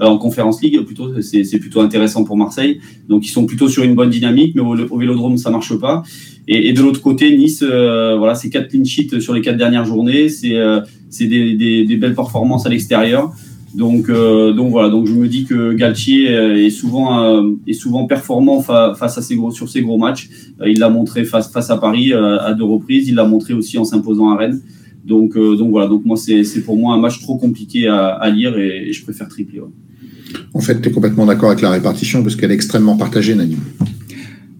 en 0.00 0.18
Conférence 0.18 0.62
League 0.62 0.80
plutôt 0.84 1.20
c'est 1.20 1.58
plutôt 1.58 1.80
intéressant 1.80 2.24
pour 2.24 2.36
Marseille. 2.36 2.80
Donc 3.08 3.26
ils 3.26 3.30
sont 3.30 3.46
plutôt 3.46 3.68
sur 3.68 3.84
une 3.84 3.94
bonne 3.94 4.10
dynamique 4.10 4.54
mais 4.54 4.60
au, 4.60 4.98
Vélodrome 4.98 5.36
ça 5.36 5.50
marche 5.50 5.74
pas. 5.78 6.02
Et, 6.48 6.68
et 6.68 6.72
de 6.72 6.82
l'autre 6.82 7.00
côté 7.00 7.36
Nice 7.36 7.62
euh, 7.62 8.16
voilà 8.16 8.34
c'est 8.34 8.50
quatre 8.50 8.68
clean 8.68 8.84
sheets 8.84 9.20
sur 9.20 9.34
les 9.34 9.40
quatre 9.40 9.56
dernières 9.56 9.84
journées. 9.84 10.28
C'est 10.28 10.56
euh, 10.56 10.80
des, 11.18 11.54
des, 11.54 11.84
des, 11.84 11.96
belles 11.96 12.14
performances 12.14 12.66
à 12.66 12.68
l'extérieur. 12.68 13.32
Donc 13.74 14.08
donc 14.08 14.70
voilà. 14.70 14.88
Donc 14.88 15.06
je 15.06 15.12
me 15.12 15.26
dis 15.26 15.44
que 15.44 15.72
Galtier 15.72 16.26
est 16.26 16.70
souvent 16.70 17.44
est 17.66 17.72
souvent 17.72 18.06
performant 18.06 18.60
face 18.62 19.18
à 19.18 19.22
ces 19.22 19.34
gros 19.36 19.50
sur 19.50 19.68
ces 19.68 19.82
gros 19.82 19.98
matchs. 19.98 20.28
Il 20.64 20.78
l'a 20.78 20.90
montré 20.90 21.24
face 21.24 21.50
face 21.50 21.70
à 21.70 21.76
Paris 21.76 22.12
à 22.12 22.52
deux 22.54 22.64
reprises. 22.64 23.08
Il 23.08 23.16
l'a 23.16 23.24
montré 23.24 23.52
aussi 23.52 23.76
en 23.76 23.84
s'imposant 23.84 24.30
à 24.30 24.36
Rennes 24.36 24.60
donc, 25.04 25.34
donc 25.36 25.70
voilà, 25.70 25.88
donc 25.88 26.04
moi 26.04 26.16
c'est 26.16 26.60
pour 26.64 26.76
moi 26.76 26.94
un 26.94 26.98
match 26.98 27.20
trop 27.20 27.36
compliqué 27.36 27.88
à, 27.88 28.30
lire 28.30 28.58
et, 28.58 28.92
je 28.92 29.02
préfère 29.02 29.28
tripler. 29.28 29.60
En 30.52 30.60
fait, 30.60 30.80
tu 30.80 30.88
es 30.88 30.92
complètement 30.92 31.26
d'accord 31.26 31.50
avec 31.50 31.60
la 31.60 31.70
répartition 31.70 32.22
parce 32.22 32.36
qu'elle 32.36 32.50
est 32.50 32.54
extrêmement 32.54 32.96
partagée, 32.96 33.34
Nadim. 33.34 33.58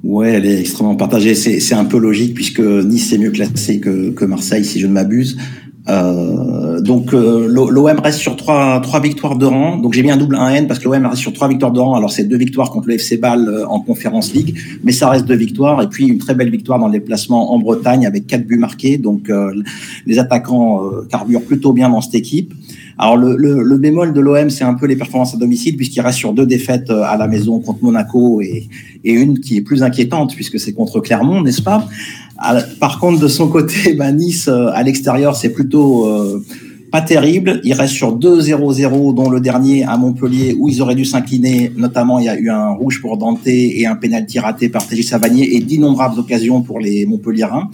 Ouais, 0.05 0.33
elle 0.33 0.45
est 0.45 0.61
extrêmement 0.61 0.97
partagée. 0.97 1.35
C'est 1.35 1.75
un 1.75 1.87
peu 1.87 1.99
logique 1.99 2.35
puisque 2.35 2.61
Nice 2.61 3.13
est 3.15 3.19
mieux 3.19 3.31
classé 3.31 3.81
que, 3.81 4.11
que 4.11 4.27
Marseille, 4.27 4.65
si 4.65 4.79
je 4.79 4.87
ne 4.87 4.93
m'abuse. 4.93 5.39
Euh, 5.87 6.81
donc 6.81 7.13
euh, 7.13 7.47
l'OM 7.47 7.99
reste 8.01 8.19
sur 8.19 8.37
trois, 8.37 8.81
trois 8.81 9.01
victoires 9.01 9.37
de 9.37 9.47
rang. 9.47 9.79
Donc 9.79 9.95
j'ai 9.95 10.03
mis 10.03 10.11
un 10.11 10.19
double 10.19 10.37
1N 10.37 10.67
parce 10.67 10.79
que 10.79 10.85
l'OM 10.85 11.07
reste 11.07 11.23
sur 11.23 11.33
trois 11.33 11.49
victoires 11.49 11.73
de 11.73 11.81
rang. 11.81 11.95
Alors 11.95 12.11
c'est 12.11 12.25
deux 12.25 12.37
victoires 12.37 12.71
contre 12.71 12.89
le 12.89 12.95
FC 12.95 13.17
Bâle 13.17 13.49
euh, 13.49 13.67
en 13.67 13.81
Conférence 13.81 14.35
League, 14.35 14.59
mais 14.83 14.93
ça 14.93 15.09
reste 15.09 15.25
deux 15.25 15.37
victoires. 15.37 15.81
Et 15.83 15.89
puis 15.89 16.07
une 16.07 16.19
très 16.19 16.35
belle 16.35 16.51
victoire 16.51 16.79
dans 16.79 16.87
le 16.87 16.93
déplacement 16.93 17.55
en 17.55 17.59
Bretagne 17.59 18.07
avec 18.07 18.27
quatre 18.27 18.47
buts 18.47 18.59
marqués. 18.59 18.99
Donc 18.99 19.31
les 20.07 20.19
attaquants 20.19 20.83
carburent 21.09 21.43
plutôt 21.43 21.73
bien 21.73 21.89
dans 21.89 22.01
cette 22.01 22.15
équipe. 22.15 22.53
Alors 22.99 23.17
le, 23.17 23.37
le, 23.37 23.63
le 23.63 23.79
bémol 23.79 24.13
de 24.13 24.21
l'OM, 24.21 24.51
c'est 24.51 24.65
un 24.65 24.75
peu 24.75 24.87
les 24.87 24.97
performances 24.97 25.35
à 25.35 25.37
domicile 25.37 25.77
puisqu'il 25.77 26.01
reste 26.01 26.19
sur 26.19 26.33
deux 26.33 26.47
défaites 26.47 26.91
à 26.91 27.17
la 27.17 27.27
maison 27.27 27.61
contre 27.61 27.83
Monaco 27.83 28.41
et, 28.41 28.69
et 29.05 29.13
une 29.13 29.41
qui 29.41 29.57
est 29.57 29.63
plus 29.63 29.83
inquiétante 29.83 30.35
puisque 30.35 30.61
c'est 30.61 30.73
contre 30.73 31.01
Clermont, 31.01 31.43
n'est-ce 31.43 31.63
pas? 31.63 31.87
Par 32.81 32.99
contre, 32.99 33.21
de 33.21 33.29
son 33.29 33.49
côté, 33.49 33.95
bah, 33.99 34.13
Nice 34.13 34.49
euh, 34.49 34.69
à 34.73 34.83
l'extérieur, 34.83 35.37
c'est 35.37 35.51
plutôt 35.51 36.07
euh, 36.07 36.45
pas 36.95 37.03
terrible. 37.03 37.61
Il 37.65 37.73
reste 37.73 37.93
sur 37.93 38.17
2-0-0, 38.17 39.17
dont 39.17 39.29
le 39.29 39.41
dernier 39.41 39.83
à 39.83 39.97
Montpellier, 39.97 40.55
où 40.57 40.69
ils 40.69 40.81
auraient 40.81 40.95
dû 40.95 41.05
s'incliner. 41.05 41.73
Notamment, 41.77 42.21
il 42.21 42.27
y 42.27 42.29
a 42.29 42.39
eu 42.39 42.51
un 42.51 42.69
rouge 42.69 43.01
pour 43.01 43.17
Dante 43.17 43.41
et 43.49 43.85
un 43.85 43.97
pénalty 43.97 44.39
raté 44.39 44.69
par 44.69 44.87
Tégis 44.87 45.09
Savanier 45.09 45.57
et 45.57 45.61
d'innombrables 45.61 46.21
occasions 46.21 46.63
pour 46.63 46.79
les 46.79 47.05
Montpelliérains. 47.05 47.69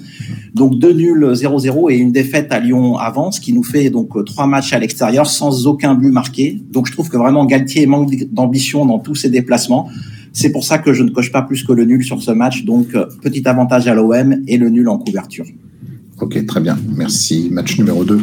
Donc 0.54 0.78
deux 0.78 0.94
nuls 0.94 1.32
0-0 1.34 1.92
et 1.92 1.96
une 1.98 2.12
défaite 2.12 2.50
à 2.50 2.60
Lyon 2.60 2.96
avant, 2.96 3.30
ce 3.30 3.42
qui 3.42 3.52
nous 3.52 3.62
fait 3.62 3.90
donc 3.90 4.08
trois 4.24 4.46
matchs 4.46 4.72
à 4.72 4.78
l'extérieur 4.78 5.26
sans 5.26 5.66
aucun 5.66 5.94
but 5.94 6.12
marqué. 6.12 6.58
Donc 6.70 6.86
je 6.86 6.92
trouve 6.92 7.10
que 7.10 7.18
vraiment 7.18 7.44
Galtier 7.44 7.84
manque 7.84 8.24
d'ambition 8.32 8.86
dans 8.86 9.00
tous 9.00 9.16
ses 9.16 9.28
déplacements. 9.28 9.90
C'est 10.32 10.50
pour 10.50 10.64
ça 10.64 10.78
que 10.78 10.94
je 10.94 11.02
ne 11.02 11.10
coche 11.10 11.30
pas 11.30 11.42
plus 11.42 11.62
que 11.62 11.74
le 11.74 11.84
nul 11.84 12.02
sur 12.02 12.22
ce 12.22 12.30
match. 12.30 12.64
Donc, 12.64 12.96
petit 13.20 13.46
avantage 13.46 13.86
à 13.86 13.94
l'OM 13.94 14.36
et 14.46 14.56
le 14.56 14.70
nul 14.70 14.88
en 14.88 14.96
couverture. 14.96 15.44
Ok, 16.22 16.46
très 16.46 16.60
bien. 16.60 16.78
Merci. 16.96 17.48
Match 17.50 17.76
numéro 17.76 18.02
2. 18.04 18.18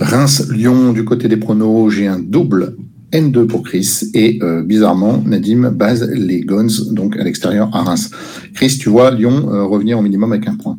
Reims-Lyon 0.00 0.92
du 0.92 1.04
côté 1.04 1.28
des 1.28 1.36
pronos. 1.36 1.90
J'ai 1.90 2.06
un 2.06 2.18
double 2.18 2.76
N2 3.12 3.46
pour 3.46 3.62
Chris 3.62 4.10
et 4.14 4.38
euh, 4.42 4.62
bizarrement 4.62 5.22
Nadim 5.24 5.70
base 5.70 6.08
les 6.12 6.40
Guns 6.40 6.92
donc 6.92 7.16
à 7.16 7.24
l'extérieur 7.24 7.70
à 7.72 7.82
Reims. 7.82 8.10
Chris, 8.54 8.76
tu 8.78 8.88
vois 8.88 9.10
Lyon 9.10 9.48
euh, 9.50 9.64
revenir 9.64 9.98
au 9.98 10.02
minimum 10.02 10.32
avec 10.32 10.46
un 10.48 10.56
point. 10.56 10.78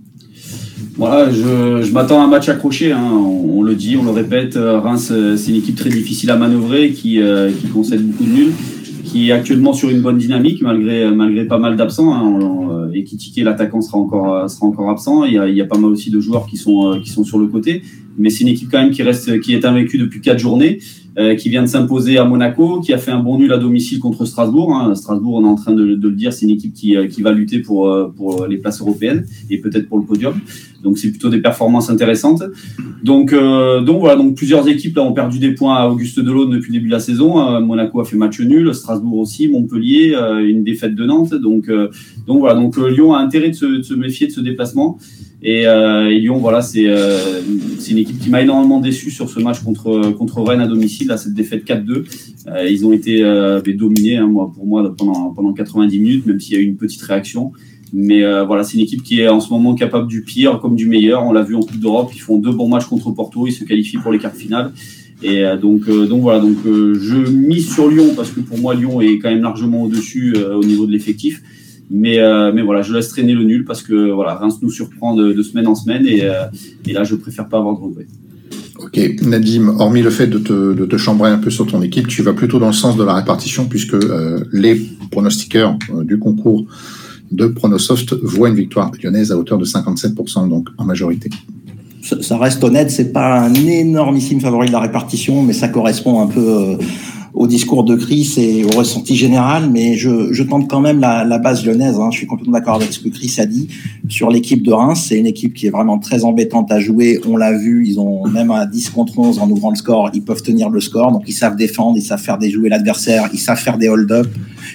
Voilà, 0.95 1.31
je, 1.31 1.91
m'attends 1.93 2.21
à 2.21 2.25
un 2.25 2.27
match 2.27 2.49
accroché. 2.49 2.91
Hein. 2.91 3.01
On, 3.01 3.63
le 3.63 3.73
dit, 3.73 3.95
on 3.95 4.03
le 4.03 4.11
répète. 4.11 4.55
Reims, 4.57 5.13
c'est 5.37 5.51
une 5.51 5.57
équipe 5.57 5.77
très 5.77 5.89
difficile 5.89 6.29
à 6.29 6.35
manœuvrer 6.35 6.91
qui, 6.91 7.21
qui 7.61 7.67
concède 7.67 8.05
beaucoup 8.05 8.25
de 8.25 8.29
nuls 8.29 8.53
qui 9.09 9.29
est 9.29 9.31
actuellement 9.31 9.73
sur 9.73 9.89
une 9.89 10.01
bonne 10.01 10.17
dynamique 10.17 10.61
malgré 10.61 11.09
malgré 11.11 11.45
pas 11.45 11.57
mal 11.57 11.75
d'absents. 11.75 12.13
Hein. 12.13 12.59
Et 12.93 13.03
qui 13.03 13.43
l'attaquant 13.43 13.81
sera 13.81 13.97
encore 13.97 14.49
sera 14.49 14.65
encore 14.65 14.89
absent. 14.89 15.23
Il 15.23 15.33
y, 15.33 15.37
a, 15.37 15.47
il 15.47 15.55
y, 15.55 15.61
a, 15.61 15.65
pas 15.65 15.77
mal 15.77 15.91
aussi 15.91 16.09
de 16.09 16.19
joueurs 16.19 16.45
qui 16.47 16.57
sont 16.57 16.91
euh, 16.91 16.99
qui 16.99 17.09
sont 17.09 17.23
sur 17.23 17.39
le 17.39 17.47
côté, 17.47 17.81
mais 18.17 18.29
c'est 18.29 18.43
une 18.43 18.49
équipe 18.49 18.69
quand 18.69 18.81
même 18.81 18.91
qui 18.91 19.03
reste 19.03 19.39
qui 19.41 19.53
est 19.53 19.63
invaincue 19.63 19.97
depuis 19.97 20.21
quatre 20.21 20.39
journées. 20.39 20.79
Euh, 21.17 21.35
qui 21.35 21.49
vient 21.49 21.63
de 21.63 21.67
s'imposer 21.67 22.17
à 22.17 22.23
Monaco, 22.23 22.81
qui 22.81 22.93
a 22.93 22.97
fait 22.99 23.11
un 23.11 23.19
bon 23.19 23.39
nul 23.39 23.51
à 23.51 23.57
domicile 23.57 23.99
contre 23.99 24.25
Strasbourg. 24.25 24.73
Hein. 24.75 24.93
Strasbourg, 24.93 25.35
on 25.35 25.43
est 25.43 25.49
en 25.49 25.55
train 25.55 25.73
de, 25.73 25.83
le 25.83 26.11
dire, 26.11 26.31
c'est 26.31 26.45
une 26.45 26.51
équipe 26.51 26.73
qui, 26.73 26.95
euh, 26.95 27.07
qui 27.07 27.23
va 27.23 27.31
lutter 27.31 27.59
pour, 27.59 27.91
euh, 27.91 28.13
pour 28.15 28.45
les 28.45 28.57
places 28.57 28.79
européennes 28.79 29.25
et 29.49 29.57
peut-être 29.57 29.89
pour 29.89 29.97
le 29.97 30.05
podium. 30.05 30.35
Donc 30.83 30.97
c'est 30.97 31.09
plutôt 31.09 31.29
des 31.29 31.41
performances 31.41 31.89
intéressantes. 31.89 32.43
Donc, 33.03 33.33
donc 33.33 33.99
voilà, 33.99 34.15
donc 34.15 34.35
plusieurs 34.35 34.65
équipes 34.69 34.97
ont 34.97 35.11
perdu 35.11 35.39
des 35.39 35.51
points 35.51 35.75
à 35.75 35.87
Auguste 35.89 36.21
Delaune 36.21 36.51
depuis 36.51 36.71
le 36.71 36.77
début 36.77 36.87
de 36.87 36.93
la 36.93 37.01
saison. 37.01 37.59
Monaco 37.59 37.99
a 37.99 38.05
fait 38.05 38.15
match 38.15 38.39
nul, 38.39 38.73
Strasbourg 38.73 39.19
aussi, 39.19 39.49
Montpellier, 39.49 40.15
une 40.41 40.63
défaite 40.63 40.95
de 40.95 41.05
Nantes. 41.05 41.33
Donc, 41.33 41.69
donc 42.27 42.39
voilà, 42.39 42.55
donc 42.55 42.77
Lyon 42.77 43.13
a 43.13 43.19
intérêt 43.19 43.49
de 43.49 43.81
se 43.81 43.93
méfier 43.93 44.27
de 44.27 44.31
ce 44.31 44.39
déplacement. 44.39 44.97
Et, 45.41 45.65
euh, 45.65 46.09
Lyon, 46.09 46.37
voilà, 46.37 46.61
c'est 46.61 46.85
euh, 46.87 47.41
une 47.89 47.97
équipe 47.97 48.19
qui 48.19 48.29
m'a 48.29 48.41
énormément 48.41 48.79
déçu 48.79 49.09
sur 49.09 49.29
ce 49.29 49.39
match 49.39 49.61
contre, 49.61 50.11
contre 50.11 50.41
Rennes 50.41 50.59
à 50.59 50.67
domicile, 50.67 51.11
à 51.11 51.17
cette 51.17 51.33
défaite 51.33 51.65
4-2. 51.65 52.03
Euh, 52.47 52.69
ils 52.69 52.85
ont 52.85 52.91
été 52.91 53.23
euh, 53.23 53.61
dominés, 53.61 54.17
hein, 54.17 54.27
moi, 54.27 54.51
pour 54.53 54.65
moi, 54.65 54.93
pendant, 54.97 55.31
pendant 55.31 55.53
90 55.53 55.99
minutes, 55.99 56.25
même 56.25 56.39
s'il 56.39 56.55
y 56.55 56.57
a 56.57 56.61
eu 56.61 56.65
une 56.65 56.75
petite 56.75 57.01
réaction. 57.01 57.51
Mais 57.93 58.23
euh, 58.23 58.43
voilà, 58.43 58.63
c'est 58.63 58.77
une 58.77 58.83
équipe 58.83 59.01
qui 59.01 59.21
est 59.21 59.29
en 59.29 59.39
ce 59.39 59.49
moment 59.49 59.73
capable 59.75 60.07
du 60.07 60.23
pire 60.23 60.59
comme 60.59 60.75
du 60.75 60.87
meilleur. 60.87 61.23
On 61.25 61.31
l'a 61.31 61.41
vu 61.41 61.55
en 61.55 61.61
Coupe 61.61 61.79
d'Europe, 61.79 62.11
ils 62.13 62.21
font 62.21 62.37
deux 62.37 62.51
bons 62.51 62.67
matchs 62.67 62.85
contre 62.85 63.11
Porto, 63.11 63.47
ils 63.47 63.51
se 63.51 63.63
qualifient 63.63 63.97
pour 63.97 64.11
les 64.11 64.19
quarts 64.19 64.35
finales. 64.35 64.71
Et 65.21 65.43
donc, 65.61 65.89
donc 65.89 66.21
voilà, 66.21 66.39
donc 66.39 66.55
je 66.63 67.29
mise 67.29 67.73
sur 67.73 67.89
Lyon 67.89 68.13
parce 68.15 68.31
que 68.31 68.39
pour 68.39 68.57
moi 68.57 68.73
Lyon 68.73 69.01
est 69.01 69.19
quand 69.19 69.29
même 69.29 69.41
largement 69.41 69.83
au-dessus 69.83 70.33
au 70.37 70.63
niveau 70.63 70.85
de 70.85 70.93
l'effectif. 70.93 71.41
Mais, 71.89 72.19
euh, 72.19 72.51
mais 72.53 72.61
voilà, 72.61 72.81
je 72.83 72.93
laisse 72.93 73.09
traîner 73.09 73.33
le 73.33 73.43
nul 73.43 73.65
parce 73.65 73.81
que 73.81 74.11
voilà, 74.11 74.35
Reims 74.35 74.59
nous 74.61 74.69
surprend 74.69 75.15
de, 75.15 75.41
semaine 75.41 75.67
en 75.67 75.75
semaine 75.75 76.05
et, 76.05 76.23
euh, 76.23 76.43
et, 76.85 76.93
là, 76.93 77.03
je 77.03 77.15
préfère 77.15 77.47
pas 77.47 77.57
avoir 77.57 77.75
de 77.75 77.81
regrets. 77.81 78.07
Ok, 78.77 78.99
Nadim, 79.23 79.75
hormis 79.79 80.01
le 80.01 80.09
fait 80.09 80.27
de 80.27 80.37
te, 80.37 80.73
de 80.73 80.85
te, 80.85 80.97
chambrer 80.97 81.31
un 81.31 81.39
peu 81.39 81.49
sur 81.49 81.65
ton 81.65 81.81
équipe, 81.81 82.07
tu 82.07 82.21
vas 82.21 82.33
plutôt 82.33 82.59
dans 82.59 82.67
le 82.67 82.73
sens 82.73 82.95
de 82.95 83.03
la 83.03 83.15
répartition 83.15 83.65
puisque 83.65 83.95
euh, 83.95 84.39
les 84.53 84.81
pronostiqueurs 85.11 85.77
du 86.03 86.19
concours 86.19 86.65
de 87.31 87.47
Pronosoft 87.47 88.13
voient 88.23 88.49
une 88.49 88.55
victoire 88.55 88.91
lyonnaise 89.01 89.31
à 89.31 89.37
hauteur 89.37 89.57
de 89.57 89.65
57%, 89.65 90.49
donc 90.49 90.69
en 90.77 90.85
majorité. 90.85 91.29
Ça, 92.01 92.37
reste 92.37 92.63
honnête, 92.63 92.89
c'est 92.89 93.11
pas 93.11 93.41
un 93.41 93.53
énormissime 93.53 94.39
favori 94.39 94.67
de 94.67 94.71
la 94.71 94.79
répartition, 94.79 95.43
mais 95.43 95.53
ça 95.53 95.67
correspond 95.67 96.21
un 96.21 96.27
peu 96.27 96.77
au 97.33 97.47
discours 97.47 97.83
de 97.83 97.95
Chris 97.95 98.35
et 98.37 98.63
au 98.63 98.69
ressenti 98.69 99.15
général, 99.15 99.69
mais 99.71 99.95
je, 99.95 100.43
tente 100.43 100.67
quand 100.67 100.81
même 100.81 100.99
la, 100.99 101.37
base 101.37 101.65
lyonnaise. 101.65 101.99
Hein. 101.99 102.09
Je 102.11 102.17
suis 102.17 102.27
complètement 102.27 102.53
d'accord 102.53 102.75
avec 102.75 102.91
ce 102.91 102.99
que 102.99 103.09
Chris 103.09 103.35
a 103.37 103.45
dit 103.45 103.67
sur 104.07 104.29
l'équipe 104.29 104.63
de 104.63 104.71
Reims. 104.71 105.05
C'est 105.07 105.17
une 105.17 105.25
équipe 105.25 105.53
qui 105.53 105.67
est 105.67 105.69
vraiment 105.69 105.99
très 105.99 106.23
embêtante 106.23 106.71
à 106.71 106.79
jouer. 106.79 107.19
On 107.27 107.37
l'a 107.37 107.57
vu, 107.57 107.85
ils 107.87 107.99
ont 107.99 108.27
même 108.27 108.51
à 108.51 108.65
10 108.65 108.89
contre 108.89 109.19
11 109.19 109.39
en 109.39 109.49
ouvrant 109.49 109.69
le 109.69 109.75
score, 109.75 110.09
ils 110.13 110.23
peuvent 110.23 110.41
tenir 110.41 110.69
le 110.69 110.79
score. 110.79 111.11
Donc 111.11 111.23
ils 111.27 111.33
savent 111.33 111.55
défendre, 111.55 111.97
ils 111.97 112.03
savent 112.03 112.21
faire 112.21 112.37
déjouer 112.37 112.69
l'adversaire, 112.69 113.29
ils 113.31 113.39
savent 113.39 113.59
faire 113.59 113.77
des 113.77 113.89
hold-up. 113.89 114.27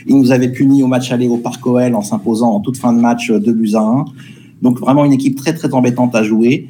Ils 0.07 0.17
nous 0.17 0.33
avaient 0.33 0.51
punis 0.51 0.83
au 0.83 0.87
match 0.87 1.11
aller 1.11 1.29
au 1.29 1.39
Parc 1.39 1.67
OL 1.67 1.95
en 1.95 2.03
s'imposant 2.03 2.51
en 2.51 2.61
toute 2.61 2.77
fin 2.77 2.93
de 2.93 3.01
match 3.01 3.31
2 3.31 3.53
buts 3.53 3.73
à 3.75 3.81
1. 3.81 4.05
Donc 4.63 4.79
vraiment 4.79 5.05
une 5.05 5.13
équipe 5.13 5.37
très 5.37 5.55
très 5.55 5.73
embêtante 5.75 6.15
à 6.15 6.23
jouer. 6.23 6.69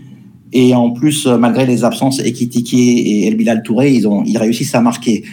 Et 0.57 0.73
en 0.73 0.91
plus, 0.91 1.27
malgré 1.27 1.67
les 1.67 1.83
absences, 1.83 2.21
Ekitike 2.21 2.75
et 2.75 3.27
El 3.27 3.37
Bilal 3.37 3.65
Touré, 3.65 3.93
ils, 3.93 4.07
ont, 4.07 4.23
ils 4.25 4.39
réussissent 4.39 4.77
à 4.77 4.81
marquer. 4.81 5.25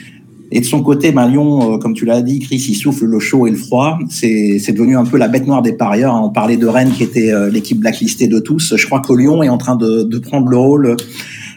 Et 0.51 0.59
de 0.59 0.65
son 0.65 0.83
côté, 0.83 1.11
ben, 1.11 1.27
Lyon, 1.27 1.75
euh, 1.75 1.77
comme 1.77 1.93
tu 1.93 2.05
l'as 2.05 2.21
dit, 2.21 2.39
Chris, 2.39 2.63
il 2.67 2.75
souffle 2.75 3.05
le 3.05 3.19
chaud 3.19 3.47
et 3.47 3.51
le 3.51 3.57
froid. 3.57 3.97
C'est 4.09 4.73
devenu 4.73 4.97
un 4.97 5.05
peu 5.05 5.17
la 5.17 5.29
bête 5.29 5.47
noire 5.47 5.61
des 5.61 5.73
parieurs. 5.73 6.13
Hein. 6.13 6.21
On 6.25 6.29
parlait 6.29 6.57
de 6.57 6.67
Rennes 6.67 6.91
qui 6.91 7.03
était 7.03 7.31
euh, 7.31 7.49
l'équipe 7.49 7.79
blacklistée 7.79 8.27
de 8.27 8.39
tous. 8.39 8.75
Je 8.75 8.85
crois 8.85 8.99
que 8.99 9.13
Lyon 9.13 9.43
est 9.43 9.49
en 9.49 9.57
train 9.57 9.77
de, 9.77 10.03
de 10.03 10.19
prendre 10.19 10.47
le 10.47 10.57
rôle, 10.57 10.97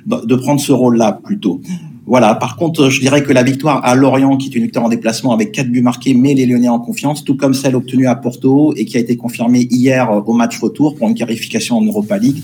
de 0.06 0.36
prendre 0.36 0.60
ce 0.60 0.72
rôle-là 0.72 1.20
plutôt. 1.24 1.60
Voilà. 2.06 2.34
Par 2.34 2.56
contre, 2.56 2.90
je 2.90 3.00
dirais 3.00 3.22
que 3.22 3.32
la 3.32 3.42
victoire 3.42 3.84
à 3.84 3.94
Lorient, 3.94 4.36
qui 4.36 4.48
est 4.48 4.54
une 4.54 4.64
victoire 4.64 4.84
en 4.84 4.88
déplacement 4.88 5.32
avec 5.32 5.52
quatre 5.52 5.70
buts 5.70 5.80
marqués, 5.80 6.12
met 6.12 6.34
les 6.34 6.44
Lyonnais 6.44 6.68
en 6.68 6.78
confiance, 6.78 7.24
tout 7.24 7.36
comme 7.36 7.54
celle 7.54 7.76
obtenue 7.76 8.06
à 8.06 8.14
Porto 8.14 8.74
et 8.76 8.84
qui 8.84 8.96
a 8.96 9.00
été 9.00 9.16
confirmée 9.16 9.66
hier 9.70 10.10
euh, 10.10 10.20
au 10.20 10.34
match 10.34 10.58
retour 10.58 10.94
pour 10.96 11.08
une 11.08 11.14
qualification 11.14 11.78
en 11.78 11.82
Europa 11.82 12.18
League. 12.18 12.42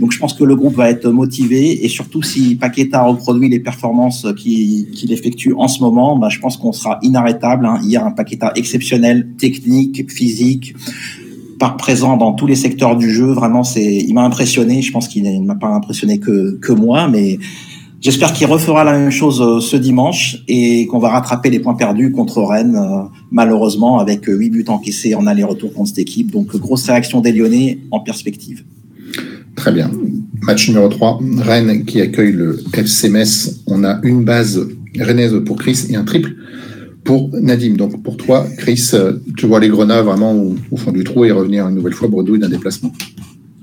Donc, 0.00 0.12
je 0.12 0.18
pense 0.18 0.32
que 0.32 0.44
le 0.44 0.56
groupe 0.56 0.76
va 0.76 0.88
être 0.90 1.08
motivé 1.10 1.84
et 1.84 1.88
surtout 1.88 2.22
si 2.22 2.54
Paqueta 2.56 3.02
reproduit 3.02 3.48
les 3.48 3.60
performances 3.60 4.26
qu'il 4.36 5.12
effectue 5.12 5.54
en 5.56 5.68
ce 5.68 5.82
moment, 5.82 6.16
bah, 6.16 6.28
je 6.30 6.40
pense 6.40 6.56
qu'on 6.56 6.72
sera 6.72 6.98
inarrêtable. 7.02 7.66
Hein. 7.66 7.80
Hier, 7.82 8.04
un 8.04 8.10
Paqueta 8.10 8.52
exceptionnel, 8.56 9.28
technique, 9.38 10.10
physique 10.10 10.74
par 11.58 11.76
présent 11.76 12.16
dans 12.16 12.32
tous 12.32 12.46
les 12.46 12.56
secteurs 12.56 12.96
du 12.96 13.10
jeu. 13.10 13.26
Vraiment, 13.26 13.64
c'est, 13.64 13.96
il 13.96 14.14
m'a 14.14 14.24
impressionné. 14.24 14.82
Je 14.82 14.92
pense 14.92 15.08
qu'il 15.08 15.22
ne 15.22 15.44
m'a 15.44 15.54
pas 15.54 15.68
impressionné 15.68 16.18
que, 16.18 16.58
que 16.60 16.72
moi, 16.72 17.08
mais 17.08 17.38
J'espère 18.04 18.34
qu'il 18.34 18.46
refera 18.48 18.84
la 18.84 18.92
même 18.98 19.10
chose 19.10 19.40
euh, 19.40 19.60
ce 19.60 19.78
dimanche 19.78 20.44
et 20.46 20.86
qu'on 20.88 20.98
va 20.98 21.08
rattraper 21.08 21.48
les 21.48 21.58
points 21.58 21.72
perdus 21.72 22.12
contre 22.12 22.42
Rennes, 22.42 22.76
euh, 22.76 23.08
malheureusement, 23.30 23.98
avec 23.98 24.28
euh, 24.28 24.36
huit 24.36 24.50
buts 24.50 24.66
encaissés 24.68 25.14
en 25.14 25.26
aller-retour 25.26 25.72
contre 25.72 25.88
cette 25.88 26.00
équipe. 26.00 26.30
Donc, 26.30 26.54
grosse 26.54 26.84
réaction 26.84 27.22
des 27.22 27.32
Lyonnais 27.32 27.78
en 27.90 28.00
perspective. 28.00 28.62
Très 29.56 29.72
bien. 29.72 29.90
Match 30.42 30.68
numéro 30.68 30.88
3, 30.88 31.18
Rennes 31.38 31.86
qui 31.86 32.02
accueille 32.02 32.32
le 32.32 32.62
FC 32.74 33.08
Metz. 33.08 33.62
On 33.66 33.84
a 33.84 34.00
une 34.02 34.22
base 34.22 34.68
rennaise 35.00 35.34
pour 35.46 35.56
Chris 35.56 35.86
et 35.88 35.96
un 35.96 36.04
triple 36.04 36.34
pour 37.04 37.30
Nadim. 37.32 37.76
Donc 37.76 38.02
pour 38.02 38.18
toi, 38.18 38.46
Chris, 38.58 38.90
tu 39.38 39.46
vois 39.46 39.60
les 39.60 39.70
Grenats 39.70 40.02
vraiment 40.02 40.34
au, 40.34 40.76
fond 40.76 40.92
du 40.92 41.04
trou 41.04 41.24
et 41.24 41.30
revenir 41.30 41.66
une 41.68 41.76
nouvelle 41.76 41.94
fois 41.94 42.08
bredouille 42.08 42.40
d'un 42.40 42.50
déplacement 42.50 42.92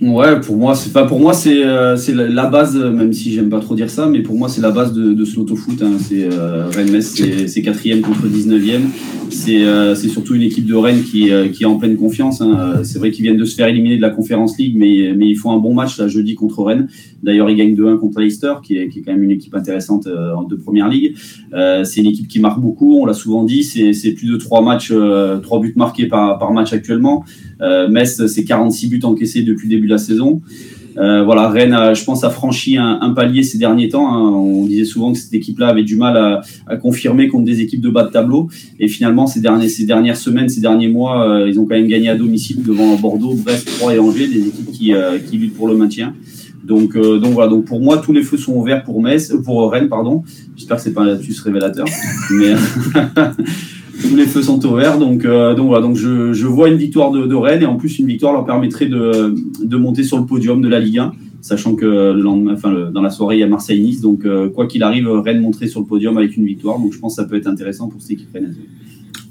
Ouais, 0.01 0.39
pour 0.39 0.57
moi, 0.57 0.73
c'est 0.73 0.91
pas 0.91 1.05
pour 1.05 1.19
moi, 1.19 1.31
c'est 1.31 1.63
euh, 1.63 1.95
c'est 1.95 2.15
la 2.15 2.47
base, 2.47 2.75
même 2.75 3.13
si 3.13 3.33
j'aime 3.33 3.49
pas 3.49 3.59
trop 3.59 3.75
dire 3.75 3.91
ça, 3.91 4.07
mais 4.07 4.21
pour 4.21 4.35
moi, 4.35 4.49
c'est 4.49 4.61
la 4.61 4.71
base 4.71 4.93
de, 4.93 5.13
de 5.13 5.25
ce 5.25 5.35
loto-foot. 5.35 5.79
Hein. 5.83 5.91
C'est 5.99 6.23
euh, 6.23 6.69
Rennes-Metz, 6.69 7.21
c'est 7.45 7.61
quatrième 7.61 8.01
contre 8.01 8.25
19e. 8.25 8.81
C'est 9.29 9.63
euh, 9.63 9.93
c'est 9.93 10.09
surtout 10.09 10.33
une 10.33 10.41
équipe 10.41 10.65
de 10.65 10.73
Rennes 10.73 11.03
qui, 11.03 11.29
qui 11.53 11.63
est 11.63 11.67
en 11.67 11.77
pleine 11.77 11.97
confiance. 11.97 12.41
Hein. 12.41 12.81
C'est 12.81 12.97
vrai 12.97 13.11
qu'ils 13.11 13.25
viennent 13.25 13.37
de 13.37 13.45
se 13.45 13.53
faire 13.53 13.67
éliminer 13.67 13.97
de 13.97 14.01
la 14.01 14.09
Conference 14.09 14.57
League, 14.57 14.73
mais 14.75 15.13
mais 15.15 15.27
ils 15.27 15.35
font 15.35 15.51
un 15.51 15.59
bon 15.59 15.75
match 15.75 15.99
là 15.99 16.07
jeudi 16.07 16.33
contre 16.33 16.63
Rennes. 16.63 16.87
D'ailleurs, 17.21 17.51
ils 17.51 17.55
gagnent 17.55 17.75
2-1 17.75 17.99
contre 17.99 18.19
Leicester, 18.19 18.53
qui 18.63 18.77
est, 18.77 18.89
qui 18.89 18.99
est 18.99 19.01
quand 19.03 19.11
même 19.11 19.21
une 19.21 19.29
équipe 19.29 19.53
intéressante 19.53 20.07
en 20.07 20.45
de 20.45 20.55
première 20.55 20.89
ligue. 20.89 21.13
c'est 21.83 22.01
une 22.01 22.07
équipe 22.07 22.27
qui 22.27 22.39
marque 22.39 22.59
beaucoup. 22.59 22.97
On 22.97 23.05
l'a 23.05 23.13
souvent 23.13 23.43
dit, 23.43 23.63
c'est 23.63 23.93
c'est 23.93 24.13
plus 24.13 24.27
de 24.27 24.37
trois 24.37 24.63
matchs, 24.63 24.91
trois 25.43 25.59
buts 25.59 25.73
marqués 25.75 26.07
par 26.07 26.39
par 26.39 26.51
match 26.53 26.73
actuellement. 26.73 27.23
Metz, 27.91 28.25
c'est 28.25 28.43
46 28.43 28.87
buts 28.87 28.99
encaissés 29.03 29.43
depuis 29.43 29.67
le 29.67 29.75
début 29.75 29.90
la 29.91 29.97
saison. 29.97 30.41
Euh, 30.97 31.23
voilà, 31.23 31.49
Rennes, 31.49 31.73
a, 31.73 31.93
je 31.93 32.03
pense, 32.03 32.23
a 32.23 32.29
franchi 32.29 32.77
un, 32.77 33.09
palier 33.11 33.43
ces 33.43 33.57
derniers 33.57 33.89
temps. 33.89 34.13
Hein. 34.13 34.29
On 34.29 34.65
disait 34.65 34.85
souvent 34.85 35.11
que 35.11 35.17
cette 35.17 35.33
équipe-là 35.33 35.69
avait 35.69 35.83
du 35.83 35.95
mal 35.95 36.41
à, 36.67 36.77
confirmer 36.77 37.27
contre 37.27 37.45
des 37.45 37.61
équipes 37.61 37.81
de 37.81 37.89
bas 37.89 38.03
de 38.03 38.11
tableau. 38.11 38.49
Et 38.79 38.87
finalement, 38.87 39.27
ces, 39.27 39.41
derniers, 39.41 39.69
ces 39.69 39.85
dernières 39.85 40.17
semaines, 40.17 40.49
ces 40.49 40.61
derniers 40.61 40.87
mois, 40.87 41.27
euh, 41.27 41.49
ils 41.49 41.59
ont 41.59 41.65
quand 41.65 41.75
même 41.75 41.87
gagné 41.87 42.09
à 42.09 42.15
domicile 42.15 42.63
devant 42.63 42.95
Bordeaux, 42.95 43.33
Brest, 43.35 43.67
Troyes 43.77 43.95
et 43.95 43.99
Angers, 43.99 44.27
des 44.27 44.47
équipes 44.47 44.71
qui, 44.71 44.93
euh, 44.93 45.19
qui 45.19 45.37
luttent 45.37 45.55
pour 45.55 45.67
le 45.67 45.75
maintien. 45.75 46.13
Donc, 46.63 46.95
donc 46.95 47.33
voilà. 47.33 47.49
Donc 47.49 47.65
pour 47.65 47.81
moi, 47.81 47.97
tous 47.97 48.13
les 48.13 48.21
feux 48.21 48.37
sont 48.37 48.53
ouverts 48.53 48.83
pour 48.83 49.01
Metz, 49.01 49.33
pour 49.43 49.71
Rennes, 49.71 49.89
pardon. 49.89 50.23
J'espère 50.55 50.77
que 50.77 50.83
c'est 50.83 50.93
pas 50.93 51.01
un 51.01 51.07
lapsus 51.07 51.35
révélateur, 51.43 51.87
mais 52.31 52.53
tous 54.01 54.15
les 54.15 54.25
feux 54.25 54.41
sont 54.41 54.63
ouverts. 54.65 54.97
Donc, 54.97 55.25
euh, 55.25 55.55
donc 55.55 55.67
voilà, 55.67 55.85
donc 55.85 55.95
je, 55.95 56.33
je, 56.33 56.47
vois 56.47 56.69
une 56.69 56.77
victoire 56.77 57.11
de, 57.11 57.25
de, 57.25 57.35
Rennes 57.35 57.63
et 57.63 57.65
en 57.65 57.75
plus 57.75 57.99
une 57.99 58.07
victoire 58.07 58.33
leur 58.33 58.45
permettrait 58.45 58.87
de, 58.87 59.35
de, 59.63 59.77
monter 59.77 60.03
sur 60.03 60.17
le 60.17 60.25
podium 60.25 60.61
de 60.61 60.67
la 60.67 60.79
Ligue 60.79 60.99
1, 60.99 61.13
sachant 61.41 61.75
que 61.75 61.85
le 61.85 62.21
lendemain, 62.21 62.53
enfin, 62.53 62.91
dans 62.93 63.01
la 63.01 63.09
soirée, 63.09 63.37
il 63.37 63.39
y 63.39 63.43
a 63.43 63.47
Marseille-Nice. 63.47 64.01
Donc 64.01 64.25
euh, 64.25 64.49
quoi 64.49 64.67
qu'il 64.67 64.83
arrive, 64.83 65.09
Rennes 65.09 65.41
montrer 65.41 65.67
sur 65.67 65.79
le 65.79 65.85
podium 65.85 66.17
avec 66.17 66.35
une 66.37 66.45
victoire. 66.45 66.79
Donc 66.79 66.93
je 66.93 66.99
pense 66.99 67.15
que 67.15 67.21
ça 67.21 67.27
peut 67.27 67.35
être 67.35 67.47
intéressant 67.47 67.87
pour 67.87 68.01
cette 68.01 68.11
équipe 68.11 68.33
rennaise. 68.33 68.55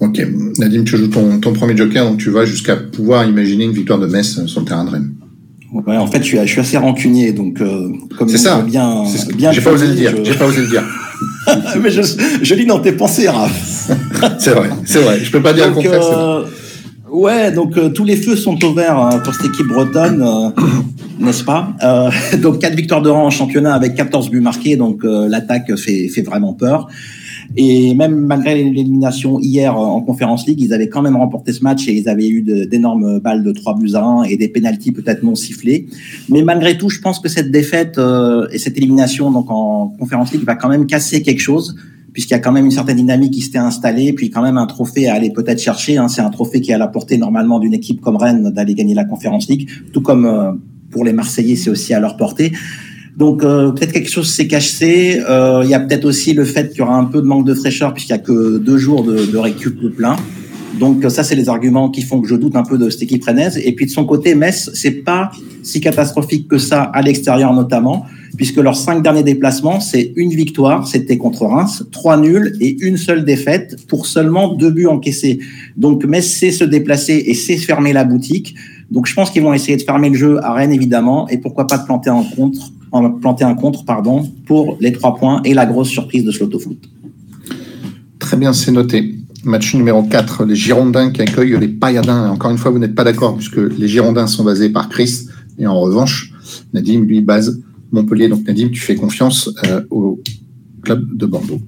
Ok, 0.01 0.19
Nadim, 0.59 0.85
tu 0.85 0.97
joues 0.97 1.09
ton, 1.09 1.41
ton 1.41 1.53
premier 1.53 1.77
joker, 1.77 2.09
donc 2.09 2.19
tu 2.19 2.31
vas 2.31 2.47
jusqu'à 2.47 2.77
pouvoir 2.77 3.29
imaginer 3.29 3.65
une 3.65 3.73
victoire 3.73 3.99
de 3.99 4.07
Metz 4.07 4.47
sur 4.47 4.61
le 4.61 4.67
terrain 4.67 4.85
de 4.87 4.91
Rennes. 4.91 5.13
Ouais, 5.73 5.97
en 5.97 6.07
fait, 6.07 6.19
je 6.19 6.25
suis, 6.25 6.39
je 6.39 6.47
suis 6.47 6.61
assez 6.61 6.77
rancunier, 6.77 7.33
donc 7.33 7.61
euh, 7.61 7.91
comme 8.19 8.29
c'est 8.29 8.39
ça. 8.39 8.63
Bien, 8.63 9.05
bien. 9.37 9.53
J'ai 9.53 9.61
pas 9.61 9.73
osé 9.73 9.87
le 9.87 9.95
dire. 9.95 10.13
J'ai 10.25 10.35
pas 10.35 10.47
osé 10.47 10.63
le 10.63 10.69
dire. 10.69 10.83
Mais 11.81 11.91
je, 11.91 12.03
je 12.43 12.55
lis 12.55 12.67
dans 12.67 12.81
tes 12.81 12.93
pensées, 12.93 13.29
Raph. 13.29 13.91
c'est 14.39 14.51
vrai, 14.51 14.71
c'est 14.85 15.01
vrai. 15.01 15.21
Je 15.23 15.31
peux 15.31 15.43
pas 15.43 15.53
dire 15.53 15.69
le 15.69 15.75
contraire. 15.75 16.03
Euh, 16.03 16.45
ouais, 17.11 17.53
donc 17.53 17.77
euh, 17.77 17.89
tous 17.91 18.05
les 18.05 18.17
feux 18.17 18.37
sont 18.37 18.63
ouverts 18.65 18.99
hein, 18.99 19.21
pour 19.25 19.35
cette 19.35 19.47
équipe 19.47 19.67
bretonne, 19.67 20.23
euh, 20.23 20.63
n'est-ce 21.19 21.45
pas? 21.45 21.73
Donc 22.39 22.61
quatre 22.61 22.75
victoires 22.75 23.03
de 23.03 23.11
rang 23.11 23.27
en 23.27 23.31
championnat 23.31 23.75
avec 23.75 23.95
14 23.95 24.31
buts 24.31 24.41
marqués, 24.41 24.77
donc 24.77 25.03
l'attaque 25.05 25.77
fait, 25.77 26.09
fait 26.09 26.23
vraiment 26.23 26.55
peur. 26.55 26.89
Et 27.57 27.95
même 27.95 28.15
malgré 28.27 28.63
l'élimination 28.63 29.41
hier 29.41 29.77
en 29.77 30.01
Conférence 30.03 30.47
League, 30.47 30.61
ils 30.61 30.73
avaient 30.73 30.89
quand 30.89 31.03
même 31.03 31.17
remporté 31.17 31.53
ce 31.53 31.63
match 31.65 31.89
et 31.89 31.93
ils 31.93 32.09
avaient 32.09 32.29
eu 32.29 32.43
d'énormes 32.43 33.19
balles 33.19 33.43
de 33.43 33.53
3 33.53 33.77
buts 33.77 33.95
à 33.95 34.05
1 34.05 34.23
et 34.25 34.37
des 34.37 34.49
pénalties 34.49 34.93
peut-être 34.93 35.23
non 35.23 35.35
sifflés. 35.35 35.89
Mais 36.29 36.43
malgré 36.43 36.79
tout, 36.79 36.89
je 36.89 37.01
pense 37.01 37.19
que 37.19 37.29
cette 37.29 37.51
défaite 37.51 37.99
euh, 37.99 38.47
et 38.53 38.59
cette 38.59 38.77
élimination 38.77 39.31
donc 39.31 39.51
en 39.51 39.89
Conférence 39.99 40.33
League 40.33 40.45
va 40.45 40.55
quand 40.55 40.69
même 40.69 40.87
casser 40.87 41.23
quelque 41.23 41.41
chose 41.41 41.75
puisqu'il 42.13 42.33
y 42.33 42.37
a 42.37 42.41
quand 42.41 42.53
même 42.53 42.65
une 42.65 42.71
certaine 42.71 42.97
dynamique 42.97 43.35
qui 43.35 43.41
s'était 43.41 43.59
installée, 43.59 44.13
puis 44.13 44.31
quand 44.31 44.43
même 44.43 44.59
un 44.59 44.67
trophée 44.67 45.09
à 45.09 45.15
aller 45.15 45.31
peut-être 45.31 45.61
chercher. 45.61 45.97
Hein. 45.97 46.09
C'est 46.09 46.23
un 46.23 46.31
trophée 46.31 46.61
qui 46.61 46.71
est 46.71 46.75
à 46.75 46.79
la 46.79 46.89
portée 46.89 47.19
normalement 47.19 47.59
d'une 47.59 47.75
équipe 47.75 48.01
comme 48.01 48.17
Rennes 48.17 48.51
d'aller 48.51 48.75
gagner 48.75 48.95
la 48.95 49.05
Conférence 49.05 49.49
League, 49.49 49.71
tout 49.93 50.01
comme 50.01 50.27
euh, 50.27 50.53
pour 50.91 51.05
les 51.05 51.13
Marseillais, 51.13 51.57
c'est 51.57 51.71
aussi 51.71 51.95
à 51.95 52.01
leur 52.01 52.17
portée. 52.17 52.53
Donc 53.17 53.43
euh, 53.43 53.71
peut-être 53.73 53.93
quelque 53.93 54.11
chose 54.11 54.31
s'est 54.33 54.47
caché. 54.47 55.21
Euh, 55.29 55.63
il 55.65 55.71
y 55.71 55.75
a 55.75 55.81
peut-être 55.81 56.05
aussi 56.05 56.33
le 56.33 56.45
fait 56.45 56.71
qu'il 56.71 56.79
y 56.79 56.83
aura 56.83 56.97
un 56.97 57.05
peu 57.05 57.21
de 57.21 57.27
manque 57.27 57.47
de 57.47 57.55
fraîcheur 57.55 57.93
puisqu'il 57.93 58.13
y 58.13 58.17
a 58.17 58.19
que 58.19 58.59
deux 58.59 58.79
jours 58.79 59.05
de, 59.05 59.27
de 59.27 59.37
récup 59.37 59.95
plein. 59.95 60.17
Donc 60.79 61.05
ça, 61.09 61.25
c'est 61.25 61.35
les 61.35 61.49
arguments 61.49 61.91
qui 61.91 62.03
font 62.03 62.21
que 62.21 62.29
je 62.29 62.37
doute 62.37 62.55
un 62.57 62.63
peu 62.63 62.79
de 62.79 62.89
cette 62.91 63.03
équipe 63.03 63.25
rennaise. 63.25 63.61
Et 63.63 63.73
puis 63.73 63.87
de 63.87 63.91
son 63.91 64.05
côté, 64.05 64.35
Metz, 64.35 64.71
c'est 64.73 65.03
pas 65.05 65.31
si 65.63 65.81
catastrophique 65.81 66.49
que 66.49 66.59
ça 66.59 66.83
à 66.83 67.03
l'extérieur 67.03 67.53
notamment, 67.53 68.07
puisque 68.37 68.57
leurs 68.57 68.77
cinq 68.77 69.03
derniers 69.03 69.25
déplacements, 69.25 69.81
c'est 69.81 70.13
une 70.17 70.31
victoire, 70.31 70.87
c'était 70.87 71.19
contre 71.19 71.45
Reims, 71.45 71.85
trois 71.91 72.17
nuls 72.17 72.57
et 72.61 72.79
une 72.81 72.97
seule 72.97 73.25
défaite 73.25 73.77
pour 73.89 74.07
seulement 74.07 74.55
deux 74.55 74.71
buts 74.71 74.87
encaissés. 74.87 75.41
Donc 75.77 76.05
Metz 76.05 76.25
sait 76.25 76.53
se 76.53 76.65
déplacer 76.65 77.25
et 77.27 77.35
sait 77.35 77.57
fermer 77.57 77.93
la 77.93 78.05
boutique. 78.05 78.55
Donc 78.91 79.07
je 79.07 79.15
pense 79.15 79.31
qu'ils 79.31 79.43
vont 79.43 79.53
essayer 79.53 79.77
de 79.77 79.83
fermer 79.83 80.09
le 80.09 80.17
jeu 80.17 80.39
à 80.43 80.53
Rennes 80.55 80.73
évidemment, 80.73 81.29
et 81.29 81.39
pourquoi 81.39 81.67
pas 81.67 81.79
de 81.79 81.85
planter 81.85 82.11
un 82.11 82.23
contre, 82.37 82.73
planter 83.21 83.45
un 83.45 83.55
contre 83.55 83.85
pardon, 83.85 84.29
pour 84.47 84.77
les 84.81 84.93
trois 84.93 85.17
points 85.17 85.41
et 85.45 85.55
la 85.55 85.67
grosse 85.67 85.89
surprise 85.89 86.25
de 86.25 86.31
ce 86.31 86.45
foot. 86.45 86.79
Très 88.19 88.37
bien, 88.37 88.53
c'est 88.53 88.73
noté. 88.73 89.15
Match 89.45 89.75
numéro 89.75 90.03
4, 90.03 90.45
les 90.45 90.55
Girondins 90.55 91.11
qui 91.11 91.23
accueillent 91.23 91.59
les 91.59 91.69
Payadins. 91.69 92.31
Encore 92.31 92.51
une 92.51 92.59
fois, 92.59 92.71
vous 92.71 92.79
n'êtes 92.79 92.95
pas 92.95 93.05
d'accord 93.05 93.37
puisque 93.37 93.57
les 93.57 93.89
Girondins 93.89 94.27
sont 94.27 94.45
basés 94.45 94.69
par 94.69 94.89
Chris 94.89 95.27
et 95.59 95.67
en 95.67 95.81
revanche, 95.81 96.33
Nadim 96.73 97.03
lui 97.03 97.21
base 97.21 97.61
Montpellier. 97.93 98.29
Donc 98.29 98.47
Nadim, 98.47 98.71
tu 98.71 98.81
fais 98.81 98.95
confiance 98.95 99.51
euh, 99.67 99.83
au 99.91 100.21
club 100.83 101.17
de 101.17 101.27
Bordeaux. 101.27 101.61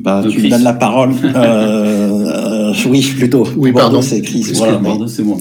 Bah, 0.00 0.24
tu 0.28 0.40
lui 0.40 0.48
donnes 0.48 0.62
la 0.62 0.74
parole. 0.74 1.10
Euh, 1.24 2.57
euh, 2.68 2.88
oui, 2.90 3.02
plutôt. 3.16 3.44
Oui, 3.56 3.72
pardon. 3.72 4.02
C'est 4.02 4.20
Chris. 4.20 4.46
Voilà, 4.54 4.78
Bordeaux, 4.78 5.06
c'est 5.06 5.22
moi. 5.22 5.36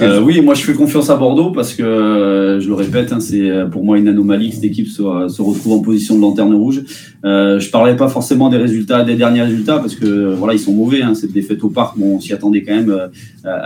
Euh, 0.00 0.20
oui, 0.20 0.40
moi, 0.40 0.54
je 0.54 0.62
fais 0.62 0.74
confiance 0.74 1.10
à 1.10 1.16
Bordeaux 1.16 1.50
parce 1.50 1.74
que, 1.74 1.82
euh, 1.82 2.60
je 2.60 2.68
le 2.68 2.74
répète, 2.74 3.12
hein, 3.12 3.20
c'est 3.20 3.50
pour 3.70 3.84
moi 3.84 3.98
une 3.98 4.08
anomalie 4.08 4.50
que 4.50 4.56
cette 4.56 4.64
équipe 4.64 4.88
soit, 4.88 5.28
se 5.28 5.42
retrouve 5.42 5.72
en 5.72 5.80
position 5.80 6.16
de 6.16 6.20
lanterne 6.20 6.54
rouge. 6.54 6.82
Euh, 7.24 7.58
je 7.58 7.70
parlais 7.70 7.96
pas 7.96 8.08
forcément 8.08 8.48
des 8.48 8.58
résultats, 8.58 9.04
des 9.04 9.14
derniers 9.14 9.42
résultats, 9.42 9.78
parce 9.78 9.94
que 9.94 10.34
voilà, 10.34 10.54
ils 10.54 10.60
sont 10.60 10.72
mauvais. 10.72 11.02
Hein, 11.02 11.14
cette 11.14 11.32
défaite 11.32 11.62
au 11.64 11.68
parc, 11.68 11.98
bon, 11.98 12.16
on 12.16 12.20
s'y 12.20 12.32
attendait 12.32 12.62
quand 12.62 12.74
même. 12.74 12.90
Euh, 12.90 13.08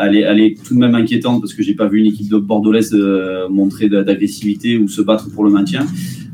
elle, 0.03 0.17
est, 0.17 0.21
elle 0.21 0.41
est 0.41 0.57
tout 0.63 0.75
de 0.75 0.79
même 0.79 0.95
inquiétante 0.95 1.41
parce 1.41 1.55
que 1.55 1.63
j'ai 1.63 1.75
pas 1.75 1.87
vu 1.87 2.01
une 2.01 2.07
équipe 2.07 2.31
de 2.31 2.39
bordelaise 2.39 2.97
montrer 3.51 3.89
d'agressivité 3.89 4.79
ou 4.79 4.89
se 4.89 5.03
battre 5.03 5.31
pour 5.31 5.45
le 5.45 5.51
maintien. 5.51 5.87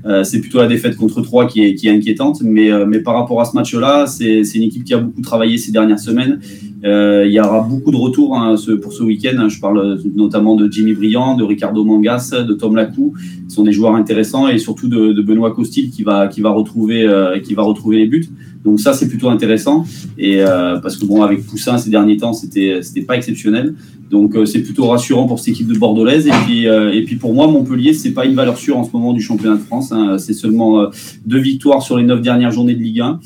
Euh, 0.06 0.22
c'est 0.24 0.40
plutôt 0.40 0.58
la 0.58 0.66
défaite 0.66 0.96
contre 0.96 1.20
3 1.20 1.48
qui 1.48 1.64
est, 1.64 1.74
qui 1.74 1.88
est 1.88 1.90
inquiétante. 1.90 2.40
Mais, 2.42 2.70
euh, 2.70 2.86
mais 2.86 3.00
par 3.00 3.14
rapport 3.14 3.40
à 3.40 3.44
ce 3.44 3.54
match-là, 3.54 4.06
c'est 4.06 4.42
une 4.54 4.62
équipe 4.62 4.84
qui 4.84 4.94
a 4.94 4.98
beaucoup 4.98 5.20
travaillé 5.20 5.58
ces 5.58 5.72
dernières 5.72 5.98
semaines. 5.98 6.40
Euh, 6.84 7.24
il 7.26 7.32
y 7.32 7.40
aura 7.40 7.60
beaucoup 7.62 7.90
de 7.90 7.96
retours 7.96 8.36
hein, 8.36 8.56
ce, 8.56 8.72
pour 8.72 8.92
ce 8.92 9.02
week-end. 9.02 9.48
Je 9.48 9.60
parle 9.60 10.00
notamment 10.14 10.54
de 10.54 10.70
Jimmy 10.70 10.94
Briand, 10.94 11.36
de 11.36 11.44
Ricardo 11.44 11.84
Mangas, 11.84 12.34
de 12.46 12.52
Tom 12.54 12.76
Lacou. 12.76 13.14
Ce 13.48 13.56
sont 13.56 13.64
des 13.64 13.72
joueurs 13.72 13.94
intéressants 13.94 14.48
et 14.48 14.58
surtout 14.58 14.88
de, 14.88 15.12
de 15.12 15.22
Benoît 15.22 15.52
Costil 15.52 15.90
qui 15.90 16.02
va, 16.02 16.28
qui, 16.28 16.40
va 16.40 16.50
retrouver, 16.50 17.08
qui 17.44 17.54
va 17.54 17.62
retrouver 17.62 17.98
les 17.98 18.06
buts. 18.06 18.28
Donc 18.64 18.80
ça, 18.80 18.92
c'est 18.92 19.08
plutôt 19.08 19.28
intéressant. 19.28 19.84
Et 20.18 20.42
parce 20.82 20.96
que 20.96 21.06
bon, 21.06 21.22
avec 21.22 21.46
Poussin 21.46 21.78
ces 21.78 21.90
derniers 21.90 22.16
temps, 22.16 22.32
c'était 22.32 22.80
pas 23.06 23.16
exceptionnel. 23.16 23.74
Donc 24.10 24.34
euh, 24.34 24.46
c'est 24.46 24.62
plutôt 24.62 24.86
rassurant 24.86 25.26
pour 25.26 25.38
cette 25.38 25.48
équipe 25.48 25.68
de 25.68 25.78
bordelaise. 25.78 26.26
Et 26.26 26.32
puis, 26.46 26.66
euh, 26.66 26.92
et 26.92 27.02
puis 27.02 27.16
pour 27.16 27.34
moi, 27.34 27.46
Montpellier, 27.46 27.92
c'est 27.92 28.12
pas 28.12 28.24
une 28.24 28.34
valeur 28.34 28.56
sûre 28.56 28.76
en 28.78 28.84
ce 28.84 28.90
moment 28.92 29.12
du 29.12 29.20
championnat 29.20 29.56
de 29.56 29.60
France. 29.60 29.92
Hein. 29.92 30.18
C'est 30.18 30.32
seulement 30.32 30.80
euh, 30.80 30.86
deux 31.26 31.38
victoires 31.38 31.82
sur 31.82 31.98
les 31.98 32.04
neuf 32.04 32.20
dernières 32.20 32.50
journées 32.50 32.74
de 32.74 32.82
Ligue 32.82 33.00
1. 33.00 33.20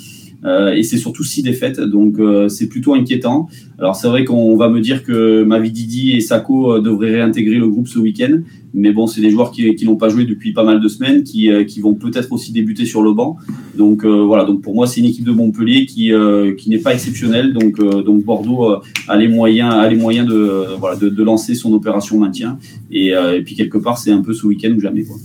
Euh, 0.44 0.72
et 0.72 0.82
c'est 0.82 0.96
surtout 0.96 1.22
six 1.22 1.42
défaites, 1.44 1.80
donc 1.80 2.18
euh, 2.18 2.48
c'est 2.48 2.66
plutôt 2.66 2.94
inquiétant. 2.94 3.48
Alors 3.78 3.94
c'est 3.94 4.08
vrai 4.08 4.24
qu'on 4.24 4.56
va 4.56 4.68
me 4.68 4.80
dire 4.80 5.04
que 5.04 5.44
Mavididi 5.44 6.16
et 6.16 6.20
Sako 6.20 6.80
devraient 6.80 7.14
réintégrer 7.14 7.54
le 7.56 7.68
groupe 7.68 7.86
ce 7.86 8.00
week-end, 8.00 8.40
mais 8.74 8.92
bon, 8.92 9.06
c'est 9.06 9.20
des 9.20 9.30
joueurs 9.30 9.52
qui, 9.52 9.72
qui 9.76 9.84
n'ont 9.84 9.94
pas 9.96 10.08
joué 10.08 10.24
depuis 10.24 10.52
pas 10.52 10.64
mal 10.64 10.80
de 10.80 10.88
semaines, 10.88 11.22
qui, 11.22 11.48
qui 11.68 11.80
vont 11.80 11.94
peut-être 11.94 12.32
aussi 12.32 12.50
débuter 12.50 12.86
sur 12.86 13.02
le 13.02 13.12
banc. 13.12 13.36
Donc 13.78 14.04
voilà, 14.04 14.44
donc 14.44 14.62
pour 14.62 14.74
moi 14.74 14.88
c'est 14.88 15.00
une 15.00 15.06
équipe 15.06 15.24
de 15.24 15.30
Montpellier 15.32 15.86
qui, 15.86 16.10
qui 16.58 16.70
n'est 16.70 16.78
pas 16.78 16.92
exceptionnelle, 16.92 17.52
donc, 17.52 17.78
donc 17.78 18.24
Bordeaux 18.24 18.78
a 19.06 19.16
les 19.16 19.28
moyens, 19.28 19.72
a 19.72 19.88
les 19.88 19.96
moyens 19.96 20.26
de, 20.26 20.76
voilà, 20.80 20.96
de, 20.96 21.08
de 21.08 21.22
lancer 21.22 21.54
son 21.54 21.72
opération 21.72 22.18
maintien. 22.18 22.58
Et, 22.90 23.10
et 23.10 23.42
puis 23.44 23.54
quelque 23.54 23.78
part 23.78 23.96
c'est 23.96 24.10
un 24.10 24.22
peu 24.22 24.32
ce 24.32 24.44
week-end 24.46 24.72
ou 24.76 24.80
jamais 24.80 25.04
quoi. 25.04 25.16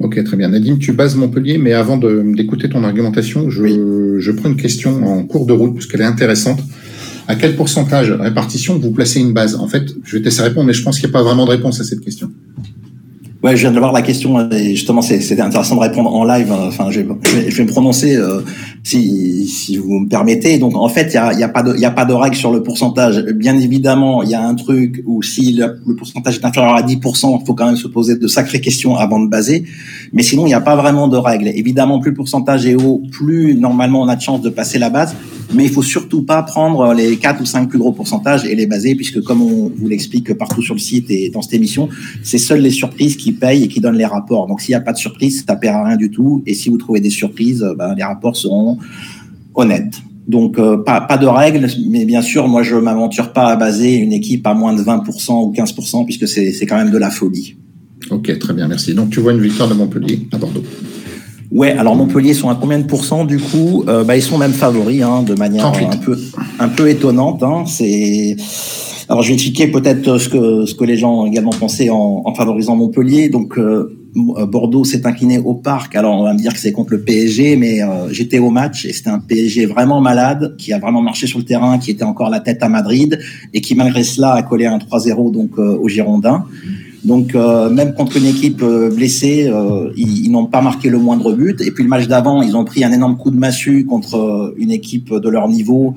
Ok, 0.00 0.22
très 0.22 0.36
bien. 0.36 0.48
Nadine, 0.48 0.78
tu 0.78 0.92
bases 0.92 1.16
Montpellier, 1.16 1.58
mais 1.58 1.72
avant 1.72 1.96
d'écouter 1.96 2.68
ton 2.68 2.84
argumentation, 2.84 3.50
je, 3.50 3.66
je, 4.18 4.30
prends 4.32 4.48
une 4.48 4.56
question 4.56 5.04
en 5.04 5.24
cours 5.24 5.46
de 5.46 5.52
route, 5.52 5.74
puisqu'elle 5.74 6.00
est 6.00 6.04
intéressante. 6.04 6.60
À 7.26 7.34
quel 7.34 7.56
pourcentage 7.56 8.10
répartition 8.10 8.78
vous 8.78 8.90
placez 8.90 9.20
une 9.20 9.32
base? 9.32 9.54
En 9.54 9.68
fait, 9.68 9.86
je 10.04 10.16
vais 10.16 10.20
te 10.20 10.24
laisser 10.24 10.42
répondre, 10.42 10.66
mais 10.66 10.72
je 10.72 10.82
pense 10.82 10.98
qu'il 10.98 11.08
n'y 11.08 11.14
a 11.14 11.18
pas 11.18 11.22
vraiment 11.22 11.44
de 11.44 11.50
réponse 11.50 11.80
à 11.80 11.84
cette 11.84 12.00
question. 12.00 12.30
Ouais, 13.40 13.56
je 13.56 13.60
viens 13.60 13.70
de 13.70 13.78
voir 13.78 13.92
la 13.92 14.02
question 14.02 14.50
et 14.50 14.74
justement 14.74 15.00
c'est 15.00 15.40
intéressant 15.40 15.76
de 15.76 15.80
répondre 15.80 16.12
en 16.12 16.24
live. 16.24 16.52
Enfin, 16.52 16.90
je 16.90 17.00
vais, 17.00 17.06
je 17.48 17.56
vais 17.56 17.62
me 17.62 17.68
prononcer 17.68 18.16
euh, 18.16 18.40
si, 18.82 19.46
si 19.46 19.76
vous 19.76 20.00
me 20.00 20.08
permettez. 20.08 20.58
Donc 20.58 20.76
en 20.76 20.88
fait, 20.88 21.10
il 21.10 21.14
y 21.14 21.18
a, 21.18 21.32
y 21.34 21.44
a 21.44 21.48
pas 21.48 21.62
de 21.62 21.76
y 21.76 21.84
a 21.84 21.92
pas 21.92 22.04
de 22.04 22.14
règle 22.14 22.34
sur 22.34 22.50
le 22.50 22.64
pourcentage. 22.64 23.22
Bien 23.36 23.56
évidemment, 23.56 24.24
il 24.24 24.30
y 24.30 24.34
a 24.34 24.44
un 24.44 24.56
truc 24.56 25.04
où 25.06 25.22
si 25.22 25.52
le, 25.52 25.94
pourcentage 25.96 26.38
est 26.38 26.44
inférieur 26.44 26.74
à 26.74 26.82
10%, 26.82 27.38
il 27.40 27.46
faut 27.46 27.54
quand 27.54 27.66
même 27.66 27.76
se 27.76 27.86
poser 27.86 28.16
de 28.16 28.26
sacrées 28.26 28.60
questions 28.60 28.96
avant 28.96 29.20
de 29.20 29.28
baser. 29.28 29.64
Mais 30.12 30.24
sinon, 30.24 30.44
il 30.46 30.48
n'y 30.48 30.54
a 30.54 30.60
pas 30.60 30.74
vraiment 30.74 31.06
de 31.06 31.16
règle. 31.16 31.46
Évidemment, 31.54 32.00
plus 32.00 32.10
le 32.10 32.16
pourcentage 32.16 32.66
est 32.66 32.74
haut, 32.74 33.02
plus 33.12 33.54
normalement 33.54 34.02
on 34.02 34.08
a 34.08 34.16
de 34.16 34.20
chance 34.20 34.42
de 34.42 34.50
passer 34.50 34.80
la 34.80 34.90
base. 34.90 35.14
mais 35.54 35.64
il 35.64 35.70
faut 35.70 35.82
surtout 35.82 36.22
pas 36.22 36.42
prendre 36.42 36.92
les 36.92 37.16
quatre 37.16 37.40
ou 37.40 37.46
cinq 37.46 37.68
plus 37.68 37.78
gros 37.78 37.92
pourcentages 37.92 38.44
et 38.44 38.54
les 38.54 38.66
baser, 38.66 38.96
puisque 38.96 39.22
comme 39.22 39.42
on 39.42 39.70
vous 39.74 39.88
l'explique 39.88 40.34
partout 40.34 40.62
sur 40.62 40.74
le 40.74 40.80
site 40.80 41.10
et 41.10 41.30
dans 41.30 41.42
cette 41.42 41.54
émission, 41.54 41.88
c'est 42.22 42.38
seules 42.38 42.60
les 42.60 42.70
surprises 42.70 43.16
qui 43.16 43.27
payent 43.32 43.64
et 43.64 43.68
qui 43.68 43.80
donnent 43.80 43.98
les 43.98 44.06
rapports. 44.06 44.46
Donc 44.46 44.60
s'il 44.60 44.72
n'y 44.72 44.76
a 44.76 44.80
pas 44.80 44.92
de 44.92 44.98
surprise, 44.98 45.44
ça 45.46 45.56
perd 45.56 45.76
à 45.76 45.84
rien 45.84 45.96
du 45.96 46.10
tout. 46.10 46.42
Et 46.46 46.54
si 46.54 46.68
vous 46.68 46.76
trouvez 46.76 47.00
des 47.00 47.10
surprises, 47.10 47.66
ben, 47.76 47.94
les 47.94 48.04
rapports 48.04 48.36
seront 48.36 48.78
honnêtes. 49.54 49.94
Donc 50.28 50.58
euh, 50.58 50.76
pas, 50.76 51.00
pas 51.00 51.16
de 51.16 51.26
règles, 51.26 51.66
mais 51.88 52.04
bien 52.04 52.20
sûr, 52.20 52.48
moi 52.48 52.62
je 52.62 52.76
m'aventure 52.76 53.32
pas 53.32 53.46
à 53.46 53.56
baser 53.56 53.94
une 53.94 54.12
équipe 54.12 54.46
à 54.46 54.52
moins 54.52 54.74
de 54.74 54.82
20% 54.82 55.46
ou 55.46 55.52
15%, 55.52 56.04
puisque 56.04 56.28
c'est 56.28 56.66
quand 56.66 56.76
même 56.76 56.90
de 56.90 56.98
la 56.98 57.10
folie. 57.10 57.56
Ok, 58.10 58.38
très 58.38 58.52
bien, 58.52 58.68
merci. 58.68 58.94
Donc 58.94 59.10
tu 59.10 59.20
vois 59.20 59.32
une 59.32 59.40
victoire 59.40 59.68
de 59.68 59.74
Montpellier 59.74 60.28
à 60.32 60.36
Bordeaux. 60.36 60.62
Ouais, 61.50 61.70
alors 61.72 61.96
Montpellier 61.96 62.34
sont 62.34 62.50
à 62.50 62.54
combien 62.54 62.78
de 62.78 62.84
pourcents 62.84 63.24
du 63.24 63.38
coup? 63.38 63.84
Euh, 63.88 64.04
bah, 64.04 64.16
Ils 64.16 64.22
sont 64.22 64.36
même 64.36 64.52
favoris 64.52 65.02
hein, 65.02 65.22
de 65.22 65.34
manière 65.34 65.66
un 65.66 65.96
peu, 65.96 66.18
un 66.58 66.68
peu 66.68 66.90
étonnante. 66.90 67.42
Hein. 67.42 67.64
C'est 67.66 68.36
alors 69.08 69.22
je 69.22 69.28
vais 69.28 69.34
expliquer 69.34 69.68
peut-être 69.68 70.18
ce 70.18 70.28
que 70.28 70.66
ce 70.66 70.74
que 70.74 70.84
les 70.84 70.96
gens 70.96 71.22
ont 71.22 71.26
également 71.26 71.50
pensé 71.50 71.88
en, 71.90 72.22
en 72.24 72.34
favorisant 72.34 72.76
Montpellier. 72.76 73.28
Donc 73.28 73.58
euh, 73.58 73.94
Bordeaux 74.14 74.84
s'est 74.84 75.06
incliné 75.06 75.38
au 75.38 75.54
parc. 75.54 75.96
Alors 75.96 76.18
on 76.20 76.24
va 76.24 76.34
me 76.34 76.38
dire 76.38 76.52
que 76.52 76.58
c'est 76.58 76.72
contre 76.72 76.92
le 76.92 77.00
PSG, 77.00 77.56
mais 77.56 77.82
euh, 77.82 78.10
j'étais 78.10 78.38
au 78.38 78.50
match 78.50 78.84
et 78.84 78.92
c'était 78.92 79.10
un 79.10 79.20
PSG 79.20 79.66
vraiment 79.66 80.00
malade 80.00 80.56
qui 80.58 80.72
a 80.72 80.78
vraiment 80.78 81.00
marché 81.00 81.26
sur 81.26 81.38
le 81.38 81.44
terrain, 81.44 81.78
qui 81.78 81.90
était 81.90 82.04
encore 82.04 82.28
la 82.28 82.40
tête 82.40 82.62
à 82.62 82.68
Madrid 82.68 83.18
et 83.54 83.60
qui 83.60 83.74
malgré 83.74 84.02
cela 84.02 84.32
a 84.32 84.42
collé 84.42 84.66
un 84.66 84.78
3-0 84.78 85.32
donc 85.32 85.52
euh, 85.58 85.78
aux 85.78 85.88
Girondins. 85.88 86.44
Donc 87.04 87.34
euh, 87.34 87.70
même 87.70 87.94
contre 87.94 88.16
une 88.16 88.26
équipe 88.26 88.62
euh, 88.62 88.90
blessée, 88.90 89.48
euh, 89.48 89.90
ils, 89.96 90.30
n'ont 90.30 90.46
pas 90.46 90.60
marqué 90.60 90.90
le 90.90 90.98
moindre 90.98 91.32
but. 91.32 91.60
Et 91.60 91.70
puis 91.70 91.84
le 91.84 91.88
match 91.88 92.06
d'avant, 92.06 92.42
ils 92.42 92.56
ont 92.56 92.64
pris 92.64 92.84
un 92.84 92.92
énorme 92.92 93.16
coup 93.16 93.30
de 93.30 93.36
massue 93.36 93.84
contre 93.86 94.54
une 94.56 94.70
équipe 94.70 95.14
de 95.14 95.28
leur 95.28 95.48
niveau 95.48 95.94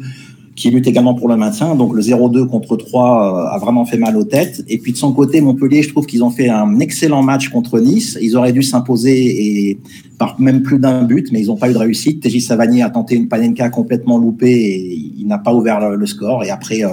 qui 0.62 0.70
lutte 0.70 0.86
également 0.86 1.16
pour 1.16 1.28
le 1.28 1.38
maintien. 1.38 1.74
Donc 1.74 1.96
le 1.96 2.04
0-2 2.04 2.46
contre 2.46 2.78
3 2.78 3.50
a 3.52 3.58
vraiment 3.58 3.84
fait 3.84 3.98
mal 3.98 4.16
aux 4.16 4.24
têtes. 4.24 4.64
Et 4.68 4.78
puis 4.78 4.92
de 4.92 4.98
son 4.98 5.12
côté, 5.12 5.42
Montpellier, 5.42 5.82
je 5.82 5.90
trouve 5.90 6.06
qu'ils 6.06 6.24
ont 6.24 6.30
fait 6.30 6.50
un 6.50 6.78
excellent 6.80 7.24
match 7.24 7.50
contre 7.50 7.80
Nice. 7.80 8.16
Ils 8.22 8.38
auraient 8.38 8.54
dû 8.54 8.62
s'imposer 8.62 9.70
et 9.72 9.80
par 10.20 10.40
même 10.40 10.62
plus 10.62 10.78
d'un 10.78 11.02
but, 11.02 11.30
mais 11.32 11.42
ils 11.42 11.48
n'ont 11.48 11.56
pas 11.56 11.68
eu 11.68 11.74
de 11.74 11.80
réussite. 11.80 12.22
TJ 12.22 12.42
Savani 12.42 12.84
a 12.84 12.92
tenté 12.92 13.16
une 13.16 13.28
panenka 13.28 13.70
complètement 13.70 14.20
loupée 14.20 14.52
et 14.52 15.02
il 15.18 15.26
n'a 15.26 15.40
pas 15.40 15.52
ouvert 15.52 15.80
le, 15.90 16.06
score. 16.06 16.44
Et 16.44 16.52
après, 16.52 16.84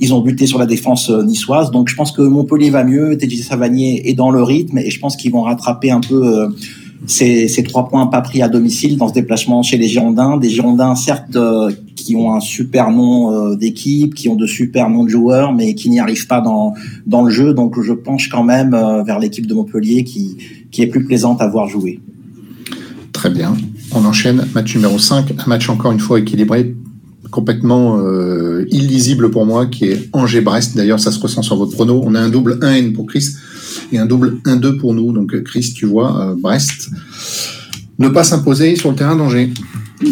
ils 0.00 0.12
ont 0.12 0.20
buté 0.20 0.46
sur 0.46 0.58
la 0.58 0.66
défense 0.66 1.08
euh, 1.08 1.22
niçoise. 1.22 1.70
Donc 1.70 1.88
je 1.88 1.94
pense 1.94 2.10
que 2.10 2.22
Montpellier 2.22 2.70
va 2.70 2.82
mieux. 2.82 3.16
TJ 3.16 3.42
Savanier 3.42 4.10
est 4.10 4.14
dans 4.14 4.32
le 4.32 4.42
rythme 4.42 4.78
et 4.78 4.90
je 4.90 4.98
pense 4.98 5.16
qu'ils 5.16 5.30
vont 5.30 5.42
rattraper 5.42 5.92
un 5.92 6.00
peu 6.00 6.40
euh, 6.40 6.48
ces, 7.06 7.46
ces, 7.46 7.62
trois 7.62 7.88
points 7.88 8.08
pas 8.08 8.22
pris 8.22 8.42
à 8.42 8.48
domicile 8.48 8.96
dans 8.96 9.06
ce 9.06 9.14
déplacement 9.14 9.62
chez 9.62 9.76
les 9.76 9.86
Girondins. 9.86 10.36
Des 10.36 10.50
Girondins, 10.50 10.96
certes, 10.96 11.36
euh, 11.36 11.70
qui 12.04 12.16
ont 12.16 12.34
un 12.34 12.40
super 12.40 12.90
nom 12.90 13.54
d'équipe, 13.54 14.14
qui 14.14 14.28
ont 14.28 14.36
de 14.36 14.46
super 14.46 14.90
noms 14.90 15.04
de 15.04 15.08
joueurs, 15.08 15.52
mais 15.52 15.74
qui 15.74 15.90
n'y 15.90 16.00
arrivent 16.00 16.26
pas 16.26 16.40
dans, 16.40 16.74
dans 17.06 17.22
le 17.22 17.30
jeu. 17.30 17.54
Donc 17.54 17.80
je 17.80 17.92
penche 17.92 18.28
quand 18.28 18.44
même 18.44 18.70
vers 19.06 19.18
l'équipe 19.18 19.46
de 19.46 19.54
Montpellier 19.54 20.04
qui, 20.04 20.36
qui 20.70 20.82
est 20.82 20.86
plus 20.86 21.04
plaisante 21.04 21.40
à 21.40 21.48
voir 21.48 21.68
jouer. 21.68 22.00
Très 23.12 23.30
bien. 23.30 23.56
On 23.92 24.04
enchaîne, 24.04 24.46
match 24.54 24.74
numéro 24.74 24.98
5, 24.98 25.32
un 25.38 25.48
match 25.48 25.68
encore 25.68 25.92
une 25.92 25.98
fois 25.98 26.20
équilibré 26.20 26.74
complètement 27.30 27.98
euh, 27.98 28.64
illisible 28.70 29.30
pour 29.30 29.44
moi, 29.46 29.66
qui 29.66 29.86
est 29.86 30.08
Angers-Brest. 30.12 30.76
D'ailleurs, 30.76 31.00
ça 31.00 31.10
se 31.10 31.20
ressent 31.20 31.42
sur 31.42 31.56
votre 31.56 31.72
prono. 31.72 32.00
On 32.04 32.14
a 32.14 32.20
un 32.20 32.28
double 32.28 32.58
1N 32.60 32.92
pour 32.92 33.06
Chris 33.06 33.26
et 33.92 33.98
un 33.98 34.06
double 34.06 34.40
1-2 34.44 34.78
pour 34.78 34.94
nous. 34.94 35.12
Donc, 35.12 35.42
Chris, 35.42 35.72
tu 35.74 35.86
vois, 35.86 36.30
euh, 36.30 36.34
Brest 36.38 36.90
ne 37.98 38.08
pas 38.08 38.24
s'imposer 38.24 38.76
sur 38.76 38.90
le 38.90 38.96
terrain 38.96 39.16
d'Angers. 39.16 39.50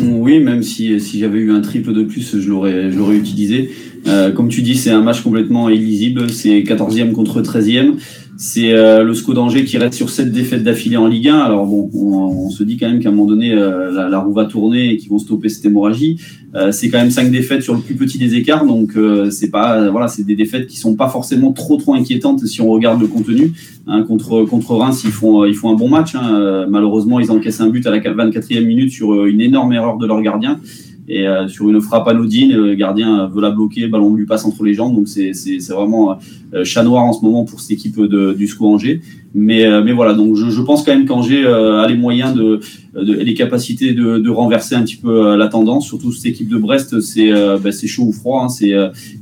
Oui, 0.02 0.40
même 0.40 0.62
si, 0.62 0.98
si 1.00 1.20
j'avais 1.20 1.38
eu 1.38 1.52
un 1.52 1.60
triple 1.60 1.92
de 1.92 2.02
plus, 2.02 2.38
je 2.38 2.48
l'aurais, 2.48 2.90
je 2.90 2.98
l'aurais 2.98 3.16
utilisé. 3.16 3.70
Euh, 4.06 4.32
comme 4.32 4.48
tu 4.48 4.62
dis, 4.62 4.76
c'est 4.76 4.90
un 4.90 5.02
match 5.02 5.20
complètement 5.20 5.68
illisible. 5.68 6.30
C'est 6.30 6.60
14e 6.60 7.12
contre 7.12 7.40
13e. 7.42 7.94
C'est 8.38 8.72
euh, 8.72 9.02
le 9.02 9.14
SCO 9.14 9.32
d'Angers 9.32 9.64
qui 9.64 9.78
reste 9.78 9.94
sur 9.94 10.10
sept 10.10 10.30
défaites 10.30 10.62
d'affilée 10.62 10.98
en 10.98 11.06
Ligue 11.06 11.28
1. 11.28 11.38
Alors 11.38 11.66
bon, 11.66 11.90
on, 11.94 12.50
se 12.50 12.62
dit 12.64 12.76
quand 12.76 12.88
même 12.88 13.00
qu'à 13.00 13.08
un 13.08 13.12
moment 13.12 13.26
donné, 13.26 13.52
euh, 13.52 14.08
la, 14.08 14.18
roue 14.18 14.32
va 14.32 14.44
tourner 14.44 14.90
et 14.90 14.96
qu'ils 14.98 15.10
vont 15.10 15.18
stopper 15.18 15.48
cette 15.48 15.64
hémorragie. 15.64 16.20
Euh, 16.54 16.70
c'est 16.70 16.90
quand 16.90 16.98
même 16.98 17.10
cinq 17.10 17.30
défaites 17.30 17.62
sur 17.62 17.74
le 17.74 17.80
plus 17.80 17.94
petit 17.94 18.18
des 18.18 18.34
écarts, 18.34 18.66
donc 18.66 18.92
c'est 19.30 19.50
pas 19.50 19.90
voilà, 19.90 20.08
c'est 20.08 20.24
des 20.24 20.36
défaites 20.36 20.66
qui 20.66 20.76
sont 20.76 20.94
pas 20.96 21.08
forcément 21.08 21.52
trop 21.52 21.76
trop 21.76 21.94
inquiétantes 21.94 22.44
si 22.46 22.60
on 22.60 22.68
regarde 22.68 23.00
le 23.00 23.06
contenu. 23.06 23.52
Hein, 23.86 24.02
contre 24.02 24.44
contre 24.44 24.74
Reims, 24.74 25.02
ils 25.04 25.12
font 25.12 25.44
ils 25.44 25.54
font 25.54 25.70
un 25.70 25.76
bon 25.76 25.88
match. 25.88 26.14
Hein. 26.14 26.66
Malheureusement, 26.68 27.20
ils 27.20 27.30
encaissent 27.30 27.60
un 27.60 27.68
but 27.68 27.86
à 27.86 27.90
la 27.90 27.98
24e 27.98 28.64
minute 28.64 28.90
sur 28.90 29.24
une 29.24 29.40
énorme 29.40 29.72
erreur 29.72 29.96
de 29.96 30.06
leur 30.06 30.20
gardien. 30.22 30.60
Et 31.08 31.26
euh, 31.26 31.46
sur 31.46 31.68
une 31.68 31.80
frappe 31.80 32.08
anodine, 32.08 32.52
le 32.52 32.74
gardien 32.74 33.28
veut 33.28 33.40
la 33.40 33.50
bloquer, 33.50 33.82
le 33.82 33.88
ballon 33.88 34.14
lui 34.14 34.26
passe 34.26 34.44
entre 34.44 34.64
les 34.64 34.74
jambes. 34.74 34.94
Donc 34.94 35.06
c'est 35.06 35.32
vraiment 35.70 36.18
euh, 36.52 36.64
chat 36.64 36.82
noir 36.82 37.04
en 37.04 37.12
ce 37.12 37.24
moment 37.24 37.44
pour 37.44 37.60
cette 37.60 37.70
équipe 37.70 38.00
de, 38.00 38.32
du 38.32 38.48
SCO 38.48 38.66
Angers. 38.66 39.00
Mais, 39.32 39.64
euh, 39.66 39.84
mais 39.84 39.92
voilà, 39.92 40.14
donc 40.14 40.34
je, 40.34 40.50
je 40.50 40.62
pense 40.62 40.82
quand 40.82 40.92
même 40.92 41.06
qu'Angers 41.06 41.46
a 41.46 41.86
les 41.86 41.96
moyens 41.96 42.34
de, 42.34 42.58
de, 42.94 43.12
les 43.12 43.34
capacités 43.34 43.92
de, 43.92 44.18
de, 44.18 44.30
renverser 44.30 44.74
un 44.74 44.82
petit 44.82 44.96
peu 44.96 45.36
la 45.36 45.46
tendance. 45.46 45.86
Surtout 45.86 46.10
cette 46.10 46.26
équipe 46.26 46.48
de 46.48 46.58
Brest, 46.58 47.00
c'est 47.00 47.30
bah, 47.30 47.70
chaud 47.70 48.04
ou 48.04 48.12
froid. 48.12 48.42
Hein, 48.42 48.48
c'est 48.48 48.72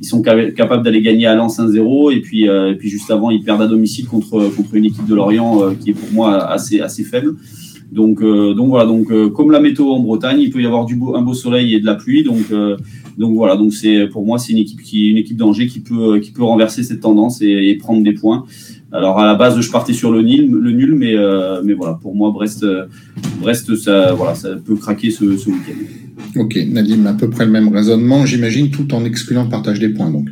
ils 0.00 0.06
sont 0.06 0.22
capables 0.22 0.84
d'aller 0.84 1.02
gagner 1.02 1.26
à 1.26 1.34
Lens 1.34 1.58
1-0 1.58 2.14
et 2.14 2.20
puis, 2.20 2.44
et 2.44 2.74
puis 2.78 2.88
juste 2.88 3.10
avant 3.10 3.30
ils 3.30 3.42
perdent 3.42 3.62
à 3.62 3.66
domicile 3.66 4.06
contre, 4.06 4.50
contre 4.56 4.74
une 4.74 4.86
équipe 4.86 5.06
de 5.06 5.14
Lorient 5.14 5.74
qui 5.80 5.90
est 5.90 5.94
pour 5.94 6.12
moi 6.12 6.46
assez, 6.46 6.80
assez 6.80 7.04
faible. 7.04 7.34
Donc, 7.94 8.20
euh, 8.22 8.54
donc 8.54 8.70
voilà, 8.70 8.87
donc 8.87 9.12
euh, 9.12 9.30
comme 9.30 9.52
la 9.52 9.61
météo 9.61 9.90
en 9.90 10.00
Bretagne, 10.00 10.40
il 10.40 10.50
peut 10.50 10.61
y 10.61 10.66
avoir 10.66 10.85
du 10.85 10.96
beau, 10.96 11.14
un 11.14 11.22
beau 11.22 11.33
soleil 11.33 11.74
et 11.74 11.80
de 11.80 11.87
la 11.87 11.94
pluie. 11.94 12.24
Donc, 12.24 12.50
euh, 12.50 12.76
donc 13.16 13.37
voilà, 13.37 13.54
donc 13.54 13.72
c'est 13.72 14.09
pour 14.09 14.26
moi 14.26 14.38
c'est 14.38 14.52
une 14.52 14.59
équipe 14.59 14.83
qui 14.83 15.11
une 15.11 15.16
équipe 15.16 15.37
d'Angers 15.37 15.68
qui 15.68 15.78
peut 15.78 16.18
qui 16.18 16.33
peut 16.33 16.42
renverser 16.42 16.83
cette 16.83 17.00
tendance 17.00 17.40
et, 17.40 17.78
prendre 17.80 18.02
des 18.02 18.12
points. 18.12 18.46
Alors 18.90 19.20
à 19.20 19.26
la 19.26 19.37
base, 19.37 19.61
je 19.61 19.70
partais 19.70 19.92
sur 19.92 20.11
le 20.11 20.22
nul, 20.22 20.50
le 20.50 20.72
nul, 20.72 20.96
mais 20.96 21.14
mais 21.62 21.74
voilà, 21.74 21.94
pour 22.02 22.16
moi 22.16 22.33
Brest 22.33 22.66
Brest 23.40 23.76
ça 23.76 24.12
voilà 24.14 24.35
ça 24.35 24.57
peut 24.57 24.74
craquer 24.74 25.12
ce, 25.12 25.37
ce 25.37 25.48
week-end. 25.50 26.40
Ok, 26.40 26.59
Nadim, 26.68 27.07
à 27.07 27.12
peu 27.12 27.30
près 27.30 27.44
le 27.44 27.52
même 27.52 27.68
raisonnement, 27.68 28.26
j'imagine, 28.26 28.70
tout 28.70 28.92
en 28.92 29.04
excluant 29.04 29.44
le 29.44 29.50
partage 29.50 29.78
des 29.78 29.90
points 29.90 30.11
donc. 30.11 30.30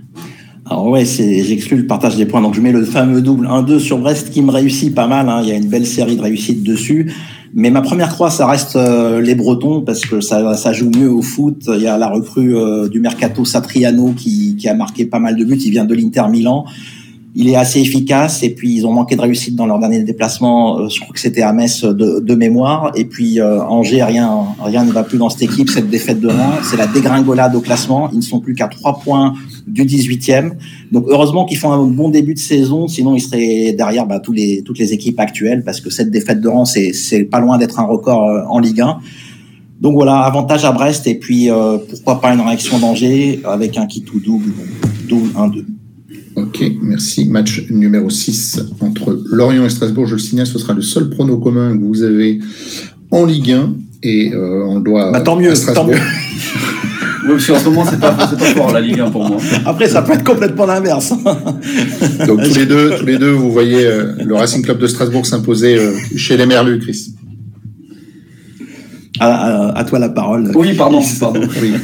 Alors 0.64 0.88
ouais, 0.88 1.04
j'exclus 1.04 1.76
le 1.76 1.86
partage 1.86 2.16
des 2.16 2.26
points, 2.26 2.40
donc 2.40 2.54
je 2.54 2.60
mets 2.60 2.72
le 2.72 2.84
fameux 2.84 3.20
double 3.20 3.46
1-2 3.46 3.78
sur 3.78 3.98
Brest 3.98 4.30
qui 4.30 4.42
me 4.42 4.50
réussit 4.50 4.94
pas 4.94 5.06
mal. 5.06 5.28
Hein. 5.28 5.40
Il 5.42 5.48
y 5.48 5.52
a 5.52 5.56
une 5.56 5.68
belle 5.68 5.86
série 5.86 6.16
de 6.16 6.22
réussites 6.22 6.62
dessus. 6.62 7.12
Mais 7.54 7.70
ma 7.70 7.82
première 7.82 8.08
croix, 8.08 8.30
ça 8.30 8.46
reste 8.46 8.76
euh, 8.76 9.20
les 9.20 9.34
Bretons 9.34 9.82
parce 9.82 10.00
que 10.00 10.20
ça, 10.20 10.54
ça, 10.54 10.72
joue 10.72 10.90
mieux 10.90 11.10
au 11.10 11.20
foot. 11.20 11.64
Il 11.68 11.82
y 11.82 11.86
a 11.86 11.98
la 11.98 12.08
recrue 12.08 12.56
euh, 12.56 12.88
du 12.88 12.98
mercato 12.98 13.44
Satriano 13.44 14.12
qui, 14.12 14.56
qui, 14.56 14.68
a 14.68 14.74
marqué 14.74 15.04
pas 15.04 15.18
mal 15.18 15.36
de 15.36 15.44
buts. 15.44 15.60
Il 15.62 15.70
vient 15.70 15.84
de 15.84 15.94
l'Inter 15.94 16.24
Milan. 16.30 16.64
Il 17.34 17.48
est 17.48 17.56
assez 17.56 17.80
efficace 17.80 18.42
et 18.42 18.50
puis 18.50 18.74
ils 18.74 18.86
ont 18.86 18.92
manqué 18.92 19.16
de 19.16 19.20
réussite 19.20 19.56
dans 19.56 19.66
leur 19.66 19.78
dernier 19.78 20.02
déplacement. 20.02 20.80
Euh, 20.80 20.88
je 20.88 21.00
crois 21.00 21.14
que 21.14 21.20
c'était 21.20 21.42
à 21.42 21.52
Metz 21.52 21.82
de, 21.84 22.20
de, 22.20 22.34
mémoire. 22.34 22.92
Et 22.94 23.06
puis 23.06 23.40
Angers, 23.40 24.04
rien, 24.04 24.40
rien 24.62 24.84
ne 24.84 24.92
va 24.92 25.02
plus 25.02 25.18
dans 25.18 25.30
cette 25.30 25.42
équipe. 25.42 25.70
Cette 25.70 25.88
défaite 25.88 26.20
de 26.20 26.28
Reims, 26.28 26.68
c'est 26.70 26.76
la 26.76 26.86
dégringolade 26.86 27.54
au 27.54 27.60
classement. 27.60 28.10
Ils 28.12 28.18
ne 28.18 28.22
sont 28.22 28.40
plus 28.40 28.54
qu'à 28.54 28.68
trois 28.68 29.00
points 29.00 29.34
du 29.66 29.84
18e. 29.84 30.52
Donc 30.90 31.06
heureusement 31.08 31.44
qu'ils 31.44 31.58
font 31.58 31.72
un 31.72 31.84
bon 31.84 32.08
début 32.08 32.34
de 32.34 32.38
saison, 32.38 32.88
sinon 32.88 33.14
ils 33.14 33.20
seraient 33.20 33.72
derrière 33.72 34.06
bah, 34.06 34.20
tous 34.20 34.32
les, 34.32 34.62
toutes 34.62 34.78
les 34.78 34.92
équipes 34.92 35.20
actuelles, 35.20 35.62
parce 35.64 35.80
que 35.80 35.90
cette 35.90 36.10
défaite 36.10 36.40
de 36.40 36.48
rang, 36.48 36.64
c'est 36.64 37.24
pas 37.30 37.40
loin 37.40 37.58
d'être 37.58 37.78
un 37.80 37.84
record 37.84 38.28
euh, 38.28 38.42
en 38.48 38.58
Ligue 38.58 38.80
1. 38.80 38.98
Donc 39.80 39.94
voilà, 39.94 40.20
avantage 40.20 40.64
à 40.64 40.72
Brest, 40.72 41.06
et 41.06 41.18
puis 41.18 41.50
euh, 41.50 41.78
pourquoi 41.88 42.20
pas 42.20 42.32
une 42.32 42.40
réaction 42.40 42.78
d'Angers 42.78 43.40
avec 43.44 43.76
un 43.76 43.86
qui 43.86 44.02
tout 44.02 44.20
double, 44.20 44.52
double 45.08 45.30
1-2. 45.30 45.64
Ok, 46.36 46.64
merci. 46.80 47.28
Match 47.28 47.64
numéro 47.70 48.08
6 48.08 48.60
entre 48.80 49.22
Lorient 49.30 49.64
et 49.64 49.70
Strasbourg. 49.70 50.06
Je 50.06 50.14
le 50.14 50.20
signale, 50.20 50.46
ce 50.46 50.58
sera 50.58 50.72
le 50.72 50.82
seul 50.82 51.10
prono 51.10 51.38
commun 51.38 51.76
que 51.76 51.82
vous 51.82 52.02
avez 52.02 52.40
en 53.10 53.24
Ligue 53.24 53.52
1. 53.52 53.74
Et 54.02 54.32
euh, 54.32 54.64
on 54.66 54.80
doit. 54.80 55.12
Bah, 55.12 55.20
tant 55.20 55.36
mieux, 55.36 55.52
tant 55.74 55.86
mieux. 55.86 55.98
Oui, 57.24 57.34
parce 57.34 57.46
qu'en 57.46 57.58
ce 57.58 57.64
moment, 57.66 57.84
c'est 57.88 58.00
pas, 58.00 58.10
pas 58.10 58.26
fort 58.26 58.72
la 58.72 58.80
Ligue 58.80 58.98
1 58.98 59.10
pour 59.10 59.28
moi. 59.28 59.38
Après, 59.64 59.88
ça 59.88 60.02
peut 60.02 60.12
être 60.12 60.24
complètement 60.24 60.66
l'inverse. 60.66 61.10
Donc 62.26 62.42
tous 62.42 62.56
les 62.56 62.66
deux, 62.66 62.96
tous 62.98 63.06
les 63.06 63.16
deux, 63.16 63.30
vous 63.30 63.52
voyez 63.52 63.86
euh, 63.86 64.14
le 64.24 64.34
Racing 64.34 64.62
Club 64.62 64.78
de 64.78 64.88
Strasbourg 64.88 65.24
s'imposer 65.24 65.78
euh, 65.78 65.92
chez 66.16 66.36
les 66.36 66.46
Merlus, 66.46 66.80
Chris. 66.80 67.14
À, 69.20 69.84
toi 69.88 70.00
la 70.00 70.08
parole. 70.08 70.50
Oui, 70.56 70.74
pardon. 70.74 71.00
pardon. 71.20 71.42
Oui. 71.62 71.74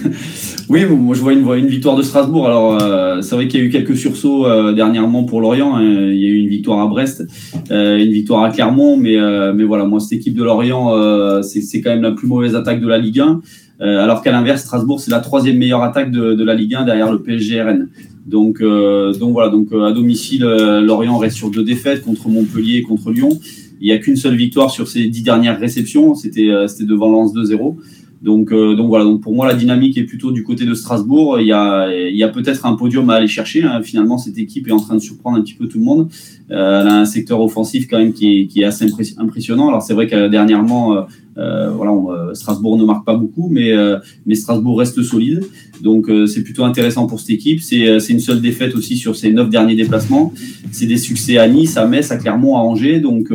Oui, 0.68 0.84
moi 0.84 1.14
je 1.14 1.20
vois 1.20 1.32
une, 1.32 1.50
une 1.54 1.66
victoire 1.66 1.96
de 1.96 2.02
Strasbourg. 2.02 2.46
Alors 2.46 2.82
euh, 2.82 3.22
c'est 3.22 3.34
vrai 3.34 3.48
qu'il 3.48 3.60
y 3.60 3.62
a 3.62 3.66
eu 3.66 3.70
quelques 3.70 3.96
sursauts 3.96 4.72
dernièrement 4.72 5.24
pour 5.24 5.40
Lorient. 5.40 5.76
Hein. 5.76 5.82
Il 5.82 6.18
y 6.18 6.26
a 6.26 6.28
eu 6.28 6.38
une 6.38 6.48
victoire 6.48 6.80
à 6.80 6.86
Brest, 6.86 7.26
une 7.70 8.12
victoire 8.12 8.42
à 8.44 8.50
Clermont, 8.50 8.96
mais 8.96 9.16
mais 9.54 9.64
voilà, 9.64 9.84
moi 9.84 9.98
cette 10.00 10.18
équipe 10.18 10.34
de 10.34 10.44
Lorient, 10.44 11.42
c'est 11.42 11.80
quand 11.80 11.90
même 11.90 12.02
la 12.02 12.12
plus 12.12 12.28
mauvaise 12.28 12.54
attaque 12.54 12.80
de 12.80 12.88
la 12.88 12.98
Ligue 12.98 13.20
1. 13.20 13.40
Euh, 13.80 14.02
alors 14.02 14.22
qu'à 14.22 14.32
l'inverse, 14.32 14.62
Strasbourg, 14.62 15.00
c'est 15.00 15.10
la 15.10 15.20
troisième 15.20 15.56
meilleure 15.56 15.82
attaque 15.82 16.10
de, 16.10 16.34
de, 16.34 16.44
la 16.44 16.54
Ligue 16.54 16.74
1 16.74 16.84
derrière 16.84 17.12
le 17.12 17.20
PSG 17.20 17.62
RN. 17.62 17.88
Donc, 18.26 18.60
euh, 18.60 19.12
donc 19.14 19.32
voilà, 19.32 19.50
donc 19.50 19.68
euh, 19.72 19.84
à 19.84 19.92
domicile, 19.92 20.42
Lorient 20.42 21.16
reste 21.16 21.36
sur 21.36 21.50
deux 21.50 21.62
défaites 21.62 22.02
contre 22.02 22.28
Montpellier 22.28 22.78
et 22.78 22.82
contre 22.82 23.10
Lyon. 23.10 23.38
Il 23.80 23.84
n'y 23.84 23.92
a 23.92 23.98
qu'une 23.98 24.16
seule 24.16 24.34
victoire 24.34 24.70
sur 24.70 24.88
ces 24.88 25.06
dix 25.06 25.22
dernières 25.22 25.60
réceptions, 25.60 26.16
c'était 26.16 26.50
c'était 26.66 26.84
devant 26.84 27.08
Lens 27.08 27.32
2-0. 27.32 27.76
Donc, 28.22 28.52
donc 28.52 28.88
voilà. 28.88 29.04
Donc 29.04 29.20
pour 29.20 29.34
moi, 29.34 29.46
la 29.46 29.54
dynamique 29.54 29.96
est 29.96 30.04
plutôt 30.04 30.32
du 30.32 30.42
côté 30.42 30.64
de 30.64 30.74
Strasbourg. 30.74 31.38
Il 31.40 31.46
y 31.46 31.52
a, 31.52 31.88
il 31.92 32.16
y 32.16 32.24
a 32.24 32.28
peut-être 32.28 32.66
un 32.66 32.74
podium 32.74 33.08
à 33.10 33.14
aller 33.14 33.28
chercher. 33.28 33.62
Hein. 33.62 33.80
Finalement, 33.82 34.18
cette 34.18 34.38
équipe 34.38 34.66
est 34.66 34.72
en 34.72 34.80
train 34.80 34.94
de 34.94 35.00
surprendre 35.00 35.38
un 35.38 35.42
petit 35.42 35.54
peu 35.54 35.68
tout 35.68 35.78
le 35.78 35.84
monde. 35.84 36.08
elle 36.48 36.56
a 36.56 37.00
un 37.00 37.04
secteur 37.04 37.40
offensif 37.40 37.86
quand 37.88 37.98
même 37.98 38.12
qui 38.12 38.40
est, 38.40 38.46
qui 38.46 38.62
est 38.62 38.64
assez 38.64 38.86
impressionnant. 39.18 39.68
Alors 39.68 39.82
c'est 39.82 39.94
vrai 39.94 40.08
que 40.08 40.28
dernièrement, 40.28 41.06
euh, 41.38 41.70
voilà, 41.70 41.92
euh, 41.92 42.34
Strasbourg 42.34 42.76
ne 42.76 42.84
marque 42.84 43.04
pas 43.04 43.14
beaucoup, 43.14 43.48
mais, 43.50 43.70
euh, 43.72 43.98
mais 44.26 44.34
Strasbourg 44.34 44.78
reste 44.78 45.02
solide. 45.02 45.44
Donc 45.82 46.10
c'est 46.26 46.42
plutôt 46.42 46.64
intéressant 46.64 47.06
pour 47.06 47.20
cette 47.20 47.30
équipe. 47.30 47.60
C'est 47.60 48.08
une 48.08 48.18
seule 48.18 48.40
défaite 48.40 48.74
aussi 48.74 48.96
sur 48.96 49.14
ses 49.14 49.32
neuf 49.32 49.48
derniers 49.48 49.76
déplacements. 49.76 50.32
C'est 50.72 50.86
des 50.86 50.96
succès 50.96 51.38
à 51.38 51.46
Nice, 51.46 51.76
à 51.76 51.86
Metz, 51.86 52.10
à 52.10 52.16
Clermont, 52.16 52.56
à 52.56 52.60
Angers. 52.60 52.98
Donc, 52.98 53.32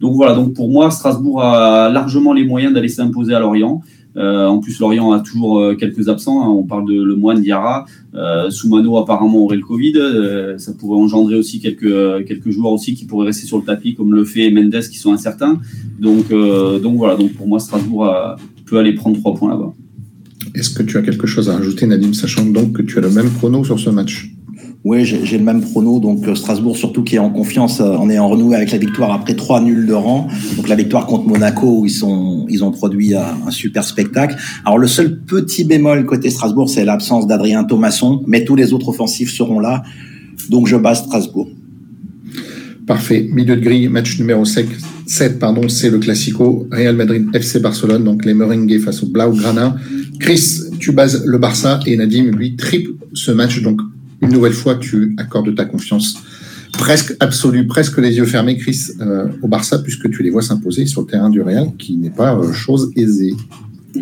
donc 0.00 0.14
voilà, 0.14 0.34
donc 0.36 0.54
pour 0.54 0.70
moi, 0.70 0.92
Strasbourg 0.92 1.42
a 1.42 1.88
largement 1.88 2.32
les 2.32 2.44
moyens 2.44 2.72
d'aller 2.72 2.88
s'imposer 2.88 3.34
à 3.34 3.40
Lorient. 3.40 3.82
Euh, 4.16 4.46
en 4.46 4.58
plus, 4.58 4.78
Lorient 4.78 5.12
a 5.12 5.20
toujours 5.20 5.58
euh, 5.58 5.74
quelques 5.74 6.08
absents. 6.08 6.42
Hein. 6.42 6.48
On 6.48 6.62
parle 6.62 6.86
de 6.86 7.02
Le 7.02 7.16
Moine, 7.16 7.40
Diarra. 7.40 7.86
Euh, 8.14 8.50
Soumano 8.50 8.96
apparemment 8.98 9.38
aurait 9.38 9.56
le 9.56 9.62
Covid. 9.62 9.94
Ça 10.58 10.72
pourrait 10.72 10.98
engendrer 10.98 11.36
aussi 11.36 11.60
quelques, 11.60 12.26
quelques 12.26 12.50
joueurs 12.50 12.72
aussi 12.72 12.94
qui 12.94 13.04
pourraient 13.04 13.26
rester 13.26 13.46
sur 13.46 13.58
le 13.58 13.64
tapis, 13.64 13.94
comme 13.94 14.14
Le 14.14 14.24
Fait 14.24 14.50
Mendes, 14.50 14.80
qui 14.90 14.98
sont 14.98 15.12
incertains. 15.12 15.60
Donc, 15.98 16.30
donc 16.30 16.96
voilà. 16.96 17.16
Donc 17.16 17.32
pour 17.32 17.48
moi, 17.48 17.58
Strasbourg 17.58 18.08
peut 18.66 18.78
aller 18.78 18.92
prendre 18.92 19.18
trois 19.18 19.34
points 19.34 19.50
là-bas. 19.50 19.72
Est-ce 20.54 20.70
que 20.70 20.82
tu 20.82 20.96
as 20.96 21.02
quelque 21.02 21.26
chose 21.26 21.50
à 21.50 21.56
rajouter, 21.56 21.86
Nadim, 21.86 22.12
sachant 22.12 22.44
donc 22.44 22.74
que 22.74 22.82
tu 22.82 22.98
as 22.98 23.00
le 23.00 23.10
même 23.10 23.30
chrono 23.30 23.64
sur 23.64 23.80
ce 23.80 23.90
match? 23.90 24.30
Oui, 24.84 25.06
j'ai 25.06 25.38
le 25.38 25.44
même 25.44 25.62
prono. 25.62 25.98
Donc 25.98 26.28
euh, 26.28 26.34
Strasbourg 26.34 26.76
surtout 26.76 27.02
qui 27.02 27.16
est 27.16 27.18
en 27.18 27.30
confiance 27.30 27.80
euh, 27.80 27.96
en 27.96 28.10
ayant 28.10 28.28
renoué 28.28 28.54
avec 28.54 28.70
la 28.70 28.76
victoire 28.76 29.12
après 29.12 29.34
trois 29.34 29.62
nuls 29.62 29.86
de 29.86 29.94
rang. 29.94 30.28
Donc 30.56 30.68
la 30.68 30.76
victoire 30.76 31.06
contre 31.06 31.26
Monaco 31.26 31.80
où 31.80 31.86
ils 31.86 31.90
sont 31.90 32.44
ils 32.50 32.62
ont 32.62 32.70
produit 32.70 33.14
un, 33.14 33.50
super 33.50 33.82
spectacle. 33.82 34.36
Alors 34.66 34.78
le 34.78 34.86
seul 34.86 35.20
petit 35.20 35.64
bémol 35.64 36.04
côté 36.04 36.28
Strasbourg, 36.28 36.68
c'est 36.68 36.84
l'absence 36.84 37.26
d'Adrien 37.26 37.64
Thomasson, 37.64 38.22
mais 38.26 38.44
tous 38.44 38.56
les 38.56 38.74
autres 38.74 38.90
offensifs 38.90 39.32
seront 39.32 39.58
là. 39.58 39.82
Donc 40.50 40.66
je 40.66 40.76
base 40.76 41.04
Strasbourg. 41.04 41.48
Parfait. 42.86 43.26
Milieu 43.32 43.56
de 43.56 43.62
grille, 43.62 43.88
match 43.88 44.18
numéro 44.18 44.44
7, 44.44 45.38
pardon, 45.38 45.70
c'est 45.70 45.88
le 45.88 45.98
Classico 45.98 46.68
Real 46.70 46.94
Madrid 46.94 47.26
FC 47.32 47.58
Barcelone, 47.58 48.04
donc 48.04 48.26
les 48.26 48.34
Merengues 48.34 48.78
face 48.78 49.02
au 49.02 49.06
Blaugrana. 49.06 49.76
Chris, 50.20 50.60
tu 50.78 50.92
bases 50.92 51.24
le 51.24 51.38
Barça 51.38 51.80
et 51.86 51.96
Nadim, 51.96 52.24
lui, 52.24 52.56
triple 52.56 52.90
ce 53.14 53.30
match, 53.30 53.62
donc 53.62 53.80
une 54.24 54.32
nouvelle 54.32 54.52
fois, 54.52 54.76
tu 54.76 55.14
accordes 55.18 55.54
ta 55.54 55.64
confiance 55.64 56.16
presque 56.72 57.16
absolue, 57.20 57.66
presque 57.66 57.98
les 57.98 58.16
yeux 58.16 58.24
fermés, 58.24 58.56
Chris, 58.56 58.80
euh, 59.00 59.26
au 59.42 59.48
Barça, 59.48 59.78
puisque 59.78 60.10
tu 60.10 60.22
les 60.22 60.30
vois 60.30 60.42
s'imposer 60.42 60.86
sur 60.86 61.02
le 61.02 61.06
terrain 61.06 61.30
du 61.30 61.40
Real, 61.40 61.68
qui 61.78 61.96
n'est 61.96 62.10
pas 62.10 62.36
euh, 62.36 62.52
chose 62.52 62.90
aisée. 62.96 63.34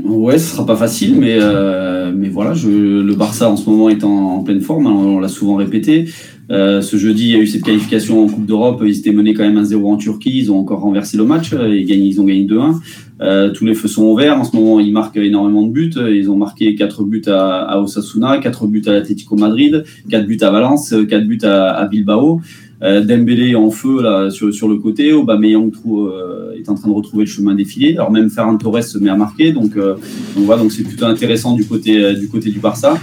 Ouais, 0.05 0.39
ce 0.39 0.53
sera 0.53 0.65
pas 0.65 0.77
facile, 0.77 1.17
mais, 1.19 1.37
euh, 1.39 2.13
mais 2.15 2.29
voilà, 2.29 2.55
le 2.55 3.15
Barça 3.15 3.51
en 3.51 3.57
ce 3.57 3.69
moment 3.69 3.91
est 3.91 4.05
en, 4.05 4.39
pleine 4.43 4.63
forme, 4.63 4.87
on 4.87 5.21
l'a 5.21 5.29
souvent 5.29 5.57
répété. 5.57 6.09
Ce 6.51 6.97
jeudi, 6.97 7.25
il 7.25 7.31
y 7.31 7.35
a 7.37 7.39
eu 7.39 7.47
cette 7.47 7.63
qualification 7.63 8.25
en 8.25 8.29
Coupe 8.29 8.47
d'Europe, 8.47 8.83
ils 8.85 8.99
étaient 8.99 9.13
menés 9.13 9.35
quand 9.35 9.45
même 9.45 9.63
1-0 9.63 9.85
en 9.85 9.97
Turquie, 9.97 10.39
ils 10.39 10.53
ont 10.53 10.59
encore 10.59 10.81
renversé 10.81 11.17
le 11.17 11.25
match, 11.25 11.53
et 11.53 11.85
gagné, 11.85 12.07
ils 12.07 12.21
ont 12.21 12.25
gagné 12.25 12.45
2-1. 12.45 12.81
Euh, 13.23 13.51
tous 13.51 13.65
les 13.65 13.75
feux 13.75 13.89
sont 13.89 14.05
ouverts. 14.05 14.39
En 14.39 14.45
ce 14.45 14.57
moment, 14.57 14.81
ils 14.81 14.93
marquent 14.93 15.17
énormément 15.17 15.63
de 15.63 15.71
buts. 15.71 15.93
Ils 15.97 16.31
ont 16.31 16.37
marqué 16.37 16.75
4 16.75 17.05
buts 17.05 17.23
à, 17.27 17.81
Osasuna, 17.81 18.39
4 18.39 18.67
buts 18.67 18.83
à 18.87 18.93
l'Atlético 18.93 19.37
Madrid, 19.37 19.85
4 20.11 20.27
buts 20.27 20.39
à 20.41 20.51
Valence, 20.51 20.95
4 21.09 21.27
buts 21.27 21.39
à, 21.45 21.87
Bilbao. 21.87 22.41
Euh, 22.83 23.01
Dembélé 23.01 23.55
en 23.55 23.71
feu 23.71 24.03
là 24.03 24.29
sur, 24.31 24.69
le 24.69 24.77
côté. 24.77 25.13
Aubameyang 25.13 25.71
euh, 25.87 26.53
est 26.59 26.69
en 26.69 26.75
train 26.75 26.89
de 26.89 26.95
retrouver 26.95 27.25
le 27.25 27.31
chemin 27.31 27.55
défilé. 27.55 27.93
Alors 27.93 28.11
même 28.11 28.29
Ferran 28.29 28.57
Torres 28.57 28.83
se 28.83 28.99
met 28.99 29.11
à 29.11 29.15
marquer. 29.15 29.53
Donc, 29.53 29.77
euh, 29.77 29.95
donc 30.35 30.45
voilà, 30.45 30.63
donc 30.63 30.73
c'est 30.73 30.83
plutôt 30.83 31.05
intéressant 31.05 31.55
du 31.55 31.65
côté 31.65 32.15
du 32.17 32.29
côté 32.29 32.51
du 32.51 32.59
Barça. 32.59 32.95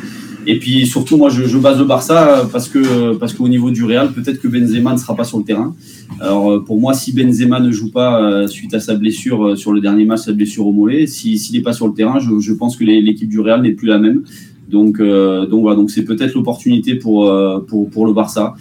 Et 0.52 0.58
puis 0.58 0.88
surtout, 0.88 1.16
moi, 1.16 1.30
je, 1.30 1.58
base 1.60 1.78
le 1.78 1.86
Barça 1.86 2.50
parce 2.52 2.70
que 2.70 3.14
parce 3.18 3.34
qu'au 3.34 3.48
niveau 3.48 3.70
du 3.70 3.84
Real, 3.84 4.12
peut-être 4.12 4.42
que 4.42 4.48
Benzema 4.48 4.94
ne 4.94 4.98
sera 4.98 5.16
pas 5.16 5.24
sur 5.24 5.38
le 5.38 5.44
terrain. 5.44 5.76
Alors 6.20 6.52
euh, 6.52 6.60
pour 6.60 6.80
moi, 6.82 6.96
si 6.96 7.14
Benzema 7.14 7.60
ne 7.60 7.70
joue 7.70 7.92
pas 7.92 8.20
euh, 8.20 8.48
suite 8.48 8.74
à 8.74 8.80
sa 8.80 8.96
blessure 8.96 9.50
euh, 9.50 9.56
sur 9.56 9.72
le 9.74 9.80
dernier 9.80 10.06
match, 10.06 10.22
sa 10.22 10.32
blessure 10.34 10.66
au 10.66 10.72
mollet, 10.72 11.06
s'il 11.06 11.40
n'est 11.54 11.62
pas 11.62 11.74
sur 11.74 11.88
le 11.88 11.94
terrain, 11.94 12.18
je, 12.20 12.54
pense 12.54 12.78
que 12.78 12.84
l'équipe 12.84 13.30
du 13.30 13.40
Real 13.40 13.62
n'est 13.62 13.74
plus 13.74 13.88
la 13.88 14.00
même. 14.00 14.24
Donc, 14.70 15.02
donc 15.02 15.62
voilà, 15.62 15.76
donc 15.76 15.90
c'est 15.90 16.04
peut-être 16.04 16.36
l'opportunité 16.36 16.94
pour, 16.94 17.32
pour, 17.68 17.90
pour 17.90 18.06
le 18.06 18.14
Barça. 18.14 18.54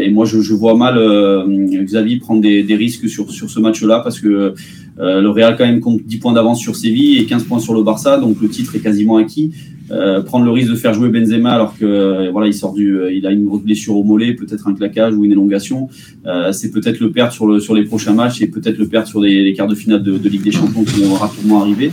et 0.00 0.08
moi, 0.10 0.26
je, 0.26 0.40
je 0.40 0.54
vois 0.54 0.76
mal 0.76 0.96
Xavi 1.84 2.18
prendre 2.18 2.40
des, 2.40 2.62
des, 2.62 2.76
risques 2.76 3.08
sur, 3.08 3.32
sur 3.32 3.50
ce 3.50 3.58
match-là 3.58 3.98
parce 3.98 4.20
que 4.20 4.54
le 4.96 5.28
Real 5.28 5.56
quand 5.56 5.64
même 5.64 5.80
compte 5.80 6.02
10 6.04 6.18
points 6.18 6.32
d'avance 6.32 6.60
sur 6.60 6.76
Séville 6.76 7.18
et 7.18 7.26
15 7.26 7.44
points 7.44 7.58
sur 7.58 7.74
le 7.74 7.82
Barça, 7.82 8.18
donc 8.18 8.40
le 8.40 8.48
titre 8.48 8.76
est 8.76 8.80
quasiment 8.80 9.16
acquis. 9.16 9.52
Euh, 9.90 10.22
prendre 10.22 10.46
le 10.46 10.50
risque 10.50 10.70
de 10.70 10.76
faire 10.76 10.94
jouer 10.94 11.10
Benzema 11.10 11.52
alors 11.52 11.76
que 11.76 11.84
euh, 11.84 12.30
voilà 12.32 12.46
il 12.46 12.54
sort 12.54 12.72
du 12.72 12.96
euh, 12.96 13.12
il 13.12 13.26
a 13.26 13.32
une 13.32 13.44
grosse 13.44 13.60
blessure 13.60 13.94
au 13.94 14.02
mollet 14.02 14.32
peut-être 14.32 14.66
un 14.66 14.72
claquage 14.72 15.14
ou 15.14 15.26
une 15.26 15.32
élongation 15.32 15.90
c'est 16.52 16.70
peut-être 16.70 17.00
le 17.00 17.12
perdre 17.12 17.34
sur 17.34 17.46
le 17.46 17.60
sur 17.60 17.74
les 17.74 17.84
prochains 17.84 18.14
matchs 18.14 18.40
et 18.40 18.46
peut-être 18.46 18.78
le 18.78 18.86
perdre 18.88 19.08
sur 19.08 19.20
les, 19.20 19.52
quarts 19.52 19.68
de 19.68 19.74
finale 19.74 20.02
de, 20.02 20.16
Ligue 20.26 20.42
des 20.42 20.52
Champions 20.52 20.84
qui 20.84 21.02
vont 21.02 21.14
rapidement 21.14 21.60
arriver. 21.60 21.90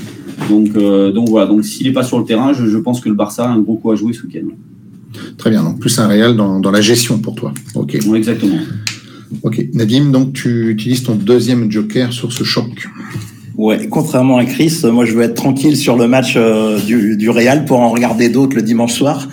Donc 0.50 0.72
donc 1.14 1.28
voilà. 1.30 1.48
Donc 1.48 1.66
s'il 1.66 1.86
n'est 1.86 1.94
pas 1.94 2.04
sur 2.04 2.18
le 2.18 2.24
terrain 2.24 2.54
je, 2.54 2.78
pense 2.78 3.02
que 3.02 3.10
le 3.10 3.16
Barça 3.16 3.44
a 3.44 3.50
un 3.50 3.60
gros 3.60 3.76
coup 3.76 3.92
à 3.92 3.96
jouer 3.96 4.14
ce 4.14 4.24
week-end. 4.24 4.48
Très 5.38 5.50
bien. 5.50 5.62
Donc 5.62 5.80
plus 5.80 6.00
un 6.00 6.08
réel 6.08 6.38
dans, 6.38 6.62
dans 6.62 6.72
la 6.72 6.82
gestion 6.82 7.20
pour 7.20 7.36
toi. 7.36 7.54
Ok. 7.76 7.96
Exactement 7.96 8.60
ok 9.44 9.66
Nadim 9.74 10.12
donc 10.12 10.34
tu 10.34 10.70
utilises 10.70 11.04
ton 11.04 11.16
deuxième 11.16 11.72
joker 11.72 12.12
sur 12.14 12.32
ce 12.32 12.44
choc 12.44 12.88
Ouais, 13.58 13.88
contrairement 13.90 14.38
à 14.38 14.46
Chris, 14.46 14.80
moi 14.86 15.06
je 15.06 15.14
veux 15.14 15.24
être 15.24 15.36
tranquille 15.36 15.76
sur 15.76 15.96
le 15.96 16.08
match 16.08 16.34
euh, 16.36 16.80
du, 16.80 17.18
du 17.18 17.30
Real 17.30 17.66
pour 17.66 17.80
en 17.80 17.90
regarder 17.90 18.30
d'autres 18.30 18.56
le 18.56 18.62
dimanche 18.62 18.94
soir. 18.94 19.28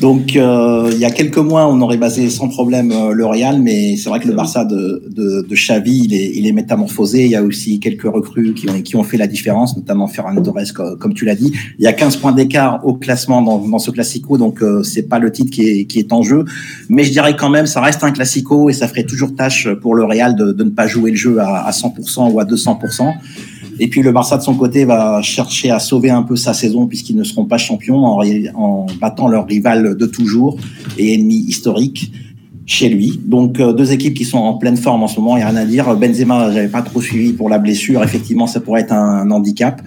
Donc, 0.00 0.36
euh, 0.36 0.90
il 0.92 0.98
y 0.98 1.04
a 1.04 1.10
quelques 1.10 1.38
mois, 1.38 1.66
on 1.66 1.80
aurait 1.80 1.96
basé 1.96 2.30
sans 2.30 2.48
problème 2.48 2.92
euh, 2.92 3.12
le 3.12 3.26
Real, 3.26 3.60
mais 3.60 3.96
c'est 3.96 4.08
vrai 4.08 4.20
que 4.20 4.28
le 4.28 4.34
Barça 4.34 4.64
de, 4.64 5.02
de, 5.10 5.44
de 5.48 5.54
Xavi, 5.54 6.04
il 6.04 6.14
est, 6.14 6.32
il 6.36 6.46
est, 6.46 6.52
métamorphosé. 6.52 7.24
Il 7.24 7.30
y 7.32 7.36
a 7.36 7.42
aussi 7.42 7.80
quelques 7.80 8.04
recrues 8.04 8.54
qui 8.54 8.70
ont, 8.70 8.80
qui 8.80 8.94
ont 8.94 9.02
fait 9.02 9.16
la 9.16 9.26
différence, 9.26 9.76
notamment 9.76 10.06
Ferran 10.06 10.40
Torres, 10.40 10.72
comme, 11.00 11.14
tu 11.14 11.24
l'as 11.24 11.34
dit. 11.34 11.52
Il 11.80 11.84
y 11.84 11.88
a 11.88 11.92
15 11.92 12.16
points 12.16 12.32
d'écart 12.32 12.86
au 12.86 12.94
classement 12.94 13.42
dans, 13.42 13.58
dans 13.58 13.78
ce 13.80 13.90
Classico, 13.90 14.38
donc 14.38 14.62
euh, 14.62 14.84
c'est 14.84 15.08
pas 15.08 15.18
le 15.18 15.32
titre 15.32 15.50
qui 15.50 15.62
est, 15.62 15.84
qui 15.86 15.98
est 15.98 16.12
en 16.12 16.22
jeu. 16.22 16.44
Mais 16.88 17.02
je 17.02 17.10
dirais 17.10 17.34
quand 17.36 17.50
même, 17.50 17.66
ça 17.66 17.80
reste 17.80 18.04
un 18.04 18.12
Classico 18.12 18.70
et 18.70 18.72
ça 18.74 18.86
ferait 18.86 19.04
toujours 19.04 19.34
tâche 19.34 19.68
pour 19.82 19.96
le 19.96 20.04
Real 20.04 20.36
de, 20.36 20.52
de 20.52 20.64
ne 20.64 20.70
pas 20.70 20.86
jouer 20.86 21.10
le 21.10 21.16
jeu 21.16 21.40
à, 21.40 21.66
à 21.66 21.70
100% 21.72 22.30
ou 22.32 22.38
à 22.38 22.44
200%. 22.44 23.14
Et 23.80 23.88
puis 23.88 24.02
le 24.02 24.12
Barça 24.12 24.36
de 24.36 24.42
son 24.42 24.54
côté 24.54 24.84
va 24.84 25.22
chercher 25.22 25.70
à 25.70 25.78
sauver 25.78 26.10
un 26.10 26.22
peu 26.22 26.36
sa 26.36 26.52
saison 26.52 26.86
puisqu'ils 26.86 27.16
ne 27.16 27.24
seront 27.24 27.44
pas 27.44 27.58
champions 27.58 28.04
en, 28.04 28.86
battant 29.00 29.28
leur 29.28 29.46
rival 29.46 29.96
de 29.96 30.06
toujours 30.06 30.56
et 30.98 31.14
ennemi 31.14 31.36
historique 31.36 32.12
chez 32.66 32.88
lui. 32.88 33.18
Donc 33.24 33.60
euh, 33.60 33.72
deux 33.72 33.92
équipes 33.92 34.14
qui 34.14 34.24
sont 34.24 34.38
en 34.38 34.54
pleine 34.54 34.76
forme 34.76 35.02
en 35.02 35.08
ce 35.08 35.18
moment, 35.18 35.36
il 35.36 35.40
n'y 35.40 35.44
a 35.44 35.48
rien 35.48 35.56
à 35.56 35.64
dire. 35.64 35.96
Benzema, 35.96 36.52
j'avais 36.52 36.68
pas 36.68 36.82
trop 36.82 37.00
suivi 37.00 37.32
pour 37.32 37.48
la 37.48 37.58
blessure. 37.58 38.04
Effectivement, 38.04 38.46
ça 38.46 38.60
pourrait 38.60 38.82
être 38.82 38.92
un, 38.92 39.30
handicap. 39.30 39.80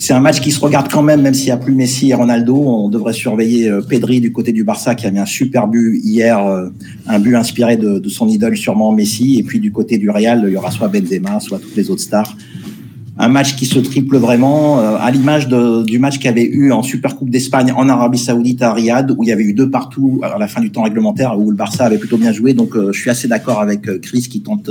C'est 0.00 0.12
un 0.12 0.20
match 0.20 0.40
qui 0.40 0.52
se 0.52 0.60
regarde 0.60 0.90
quand 0.90 1.02
même, 1.02 1.22
même 1.22 1.34
s'il 1.34 1.46
n'y 1.46 1.52
a 1.52 1.56
plus 1.56 1.74
Messi 1.74 2.10
et 2.10 2.14
Ronaldo. 2.14 2.56
On 2.56 2.88
devrait 2.88 3.12
surveiller 3.12 3.68
euh, 3.68 3.82
Pedri 3.82 4.20
du 4.20 4.32
côté 4.32 4.52
du 4.52 4.64
Barça 4.64 4.94
qui 4.94 5.06
a 5.06 5.10
mis 5.10 5.18
un 5.18 5.26
super 5.26 5.68
but 5.68 6.00
hier, 6.02 6.44
euh, 6.44 6.68
un 7.06 7.18
but 7.20 7.36
inspiré 7.36 7.76
de, 7.76 7.98
de 7.98 8.08
son 8.08 8.28
idole 8.28 8.56
sûrement 8.56 8.90
Messi. 8.92 9.38
Et 9.38 9.42
puis 9.44 9.60
du 9.60 9.70
côté 9.70 9.96
du 9.98 10.10
Real, 10.10 10.42
il 10.46 10.52
y 10.52 10.56
aura 10.56 10.72
soit 10.72 10.88
Benzema, 10.88 11.38
soit 11.38 11.58
toutes 11.58 11.76
les 11.76 11.88
autres 11.88 12.02
stars 12.02 12.36
un 13.18 13.28
match 13.28 13.56
qui 13.56 13.66
se 13.66 13.80
triple 13.80 14.16
vraiment, 14.16 14.78
euh, 14.78 14.96
à 14.98 15.10
l'image 15.10 15.48
du 15.48 15.98
match 15.98 16.16
qu'il 16.16 16.26
y 16.26 16.28
avait 16.28 16.46
eu 16.46 16.70
en 16.70 16.82
Supercoupe 16.82 17.30
d'Espagne 17.30 17.72
en 17.76 17.88
Arabie 17.88 18.18
Saoudite 18.18 18.62
à 18.62 18.72
Riyad, 18.72 19.10
où 19.10 19.24
il 19.24 19.28
y 19.28 19.32
avait 19.32 19.42
eu 19.42 19.54
deux 19.54 19.70
partout 19.70 20.20
à 20.22 20.38
la 20.38 20.46
fin 20.46 20.60
du 20.60 20.70
temps 20.70 20.82
réglementaire, 20.82 21.36
où 21.38 21.50
le 21.50 21.56
Barça 21.56 21.84
avait 21.84 21.98
plutôt 21.98 22.16
bien 22.16 22.32
joué. 22.32 22.54
Donc 22.54 22.76
euh, 22.76 22.92
je 22.92 23.00
suis 23.00 23.10
assez 23.10 23.26
d'accord 23.26 23.60
avec 23.60 23.88
euh, 23.88 23.98
Chris 23.98 24.22
qui 24.22 24.40
tente 24.40 24.70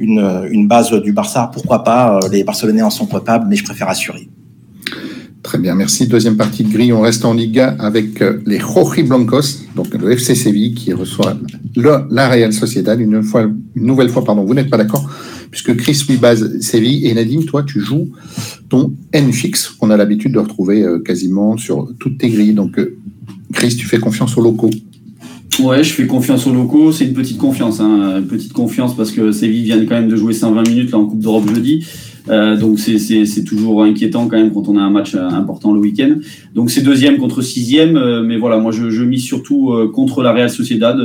une, 0.00 0.48
une, 0.50 0.66
base 0.66 0.90
du 0.90 1.12
Barça. 1.12 1.50
Pourquoi 1.52 1.84
pas 1.84 2.18
Les 2.32 2.42
Barcelonais 2.42 2.82
en 2.82 2.90
sont 2.90 3.06
capables, 3.06 3.46
mais 3.48 3.56
je 3.56 3.64
préfère 3.64 3.88
assurer. 3.88 4.28
Très 5.42 5.58
bien, 5.58 5.74
merci. 5.74 6.06
Deuxième 6.08 6.36
partie 6.36 6.64
de 6.64 6.72
grille, 6.72 6.92
on 6.92 7.00
reste 7.00 7.24
en 7.24 7.32
Liga 7.32 7.76
avec 7.78 8.22
les 8.44 8.58
Roji 8.58 9.04
Blancos, 9.04 9.66
donc 9.76 9.94
le 9.94 10.12
FC 10.12 10.34
Séville 10.34 10.74
qui 10.74 10.92
reçoit 10.92 11.36
la 11.76 12.28
Real 12.28 12.52
Sociedad. 12.52 13.00
Une, 13.00 13.22
une 13.74 13.86
nouvelle 13.86 14.08
fois, 14.10 14.24
pardon, 14.24 14.44
vous 14.44 14.54
n'êtes 14.54 14.68
pas 14.68 14.76
d'accord? 14.78 15.08
Puisque 15.50 15.76
Chris 15.76 16.04
lui 16.08 16.16
base 16.16 16.60
Séville 16.60 17.06
et 17.06 17.14
Nadine, 17.14 17.44
toi, 17.44 17.62
tu 17.62 17.80
joues 17.80 18.08
ton 18.68 18.92
N 19.12 19.32
fixe 19.32 19.68
qu'on 19.68 19.90
a 19.90 19.96
l'habitude 19.96 20.32
de 20.32 20.38
retrouver 20.38 20.82
euh, 20.82 20.98
quasiment 21.00 21.56
sur 21.56 21.88
toutes 21.98 22.18
tes 22.18 22.28
grilles. 22.28 22.54
Donc, 22.54 22.78
euh, 22.78 22.96
Chris, 23.52 23.76
tu 23.76 23.86
fais 23.86 23.98
confiance 23.98 24.36
aux 24.36 24.42
locaux. 24.42 24.70
Ouais, 25.58 25.82
je 25.82 25.92
fais 25.92 26.06
confiance 26.06 26.46
aux 26.46 26.54
locaux. 26.54 26.92
C'est 26.92 27.04
une 27.04 27.14
petite 27.14 27.38
confiance, 27.38 27.80
hein. 27.80 28.18
une 28.18 28.26
petite 28.26 28.52
confiance 28.52 28.96
parce 28.96 29.10
que 29.10 29.32
Séville 29.32 29.64
vient 29.64 29.84
quand 29.84 29.96
même 29.96 30.08
de 30.08 30.16
jouer 30.16 30.32
120 30.32 30.68
minutes 30.68 30.92
là 30.92 30.98
en 30.98 31.06
Coupe 31.06 31.20
d'Europe 31.20 31.48
jeudi. 31.52 31.84
Euh, 32.28 32.56
donc 32.56 32.78
c'est 32.78 33.44
toujours 33.44 33.82
inquiétant 33.82 34.28
quand 34.28 34.36
même 34.36 34.52
quand 34.52 34.68
on 34.68 34.76
a 34.76 34.80
un 34.80 34.90
match 34.90 35.16
important 35.16 35.72
le 35.72 35.80
week-end. 35.80 36.14
Donc 36.54 36.70
c'est 36.70 36.82
deuxième 36.82 37.18
contre 37.18 37.42
sixième, 37.42 38.22
mais 38.22 38.36
voilà, 38.36 38.58
moi 38.58 38.70
je 38.70 39.02
mise 39.02 39.24
surtout 39.24 39.72
contre 39.92 40.22
la 40.22 40.32
Real 40.32 40.48
Sociedad. 40.48 40.96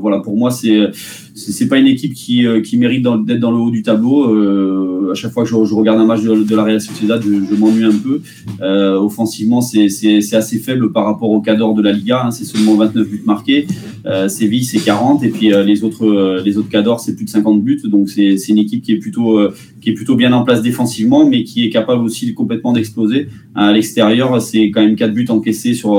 voilà, 0.00 0.18
pour 0.18 0.36
moi 0.36 0.50
c'est 0.50 0.90
c'est 1.36 1.68
pas 1.68 1.76
une 1.76 1.86
équipe 1.86 2.14
qui, 2.14 2.46
euh, 2.46 2.62
qui 2.62 2.78
mérite 2.78 3.06
d'être 3.26 3.40
dans 3.40 3.50
le 3.50 3.58
haut 3.58 3.70
du 3.70 3.82
tableau. 3.82 4.34
Euh, 4.34 5.10
à 5.12 5.14
chaque 5.14 5.32
fois 5.32 5.44
que 5.44 5.50
je, 5.50 5.54
regarde 5.54 6.00
un 6.00 6.06
match 6.06 6.22
de, 6.22 6.56
la 6.56 6.64
Real 6.64 6.80
Sociedad, 6.80 7.22
je, 7.22 7.28
je 7.28 7.54
m'ennuie 7.54 7.84
un 7.84 7.96
peu. 7.96 8.22
Euh, 8.62 8.96
offensivement, 8.96 9.60
c'est 9.60 9.86
assez 10.32 10.58
faible 10.58 10.92
par 10.92 11.04
rapport 11.04 11.30
au 11.30 11.40
cadre 11.42 11.74
de 11.74 11.82
la 11.82 11.92
Liga. 11.92 12.22
Hein. 12.24 12.30
c'est 12.30 12.44
seulement 12.44 12.74
29 12.76 13.08
buts 13.08 13.22
marqués. 13.26 13.66
Euh, 14.06 14.28
Séville, 14.28 14.64
c'est 14.64 14.78
40. 14.78 15.22
Et 15.24 15.28
puis 15.28 15.50
les 15.50 15.84
autres, 15.84 16.40
les 16.42 16.56
autres 16.56 16.70
cadors, 16.70 17.00
c'est 17.00 17.14
plus 17.14 17.26
de 17.26 17.30
50 17.30 17.62
buts. 17.62 17.82
Donc 17.84 18.08
c'est 18.08 18.34
une 18.48 18.58
équipe 18.58 18.82
qui 18.82 18.92
est 18.92 18.98
plutôt 18.98 19.38
qui 19.80 19.90
est 19.90 19.94
plutôt 19.94 20.16
bien 20.16 20.32
en 20.32 20.42
place 20.42 20.62
défensivement, 20.62 21.28
mais 21.28 21.44
qui 21.44 21.64
est 21.64 21.70
capable 21.70 22.02
aussi 22.02 22.32
complètement 22.32 22.72
d'exploser. 22.72 23.28
À 23.54 23.72
l'extérieur, 23.72 24.40
c'est 24.40 24.70
quand 24.70 24.80
même 24.80 24.96
4 24.96 25.12
buts 25.12 25.26
encaissés 25.28 25.74
sur, 25.74 25.92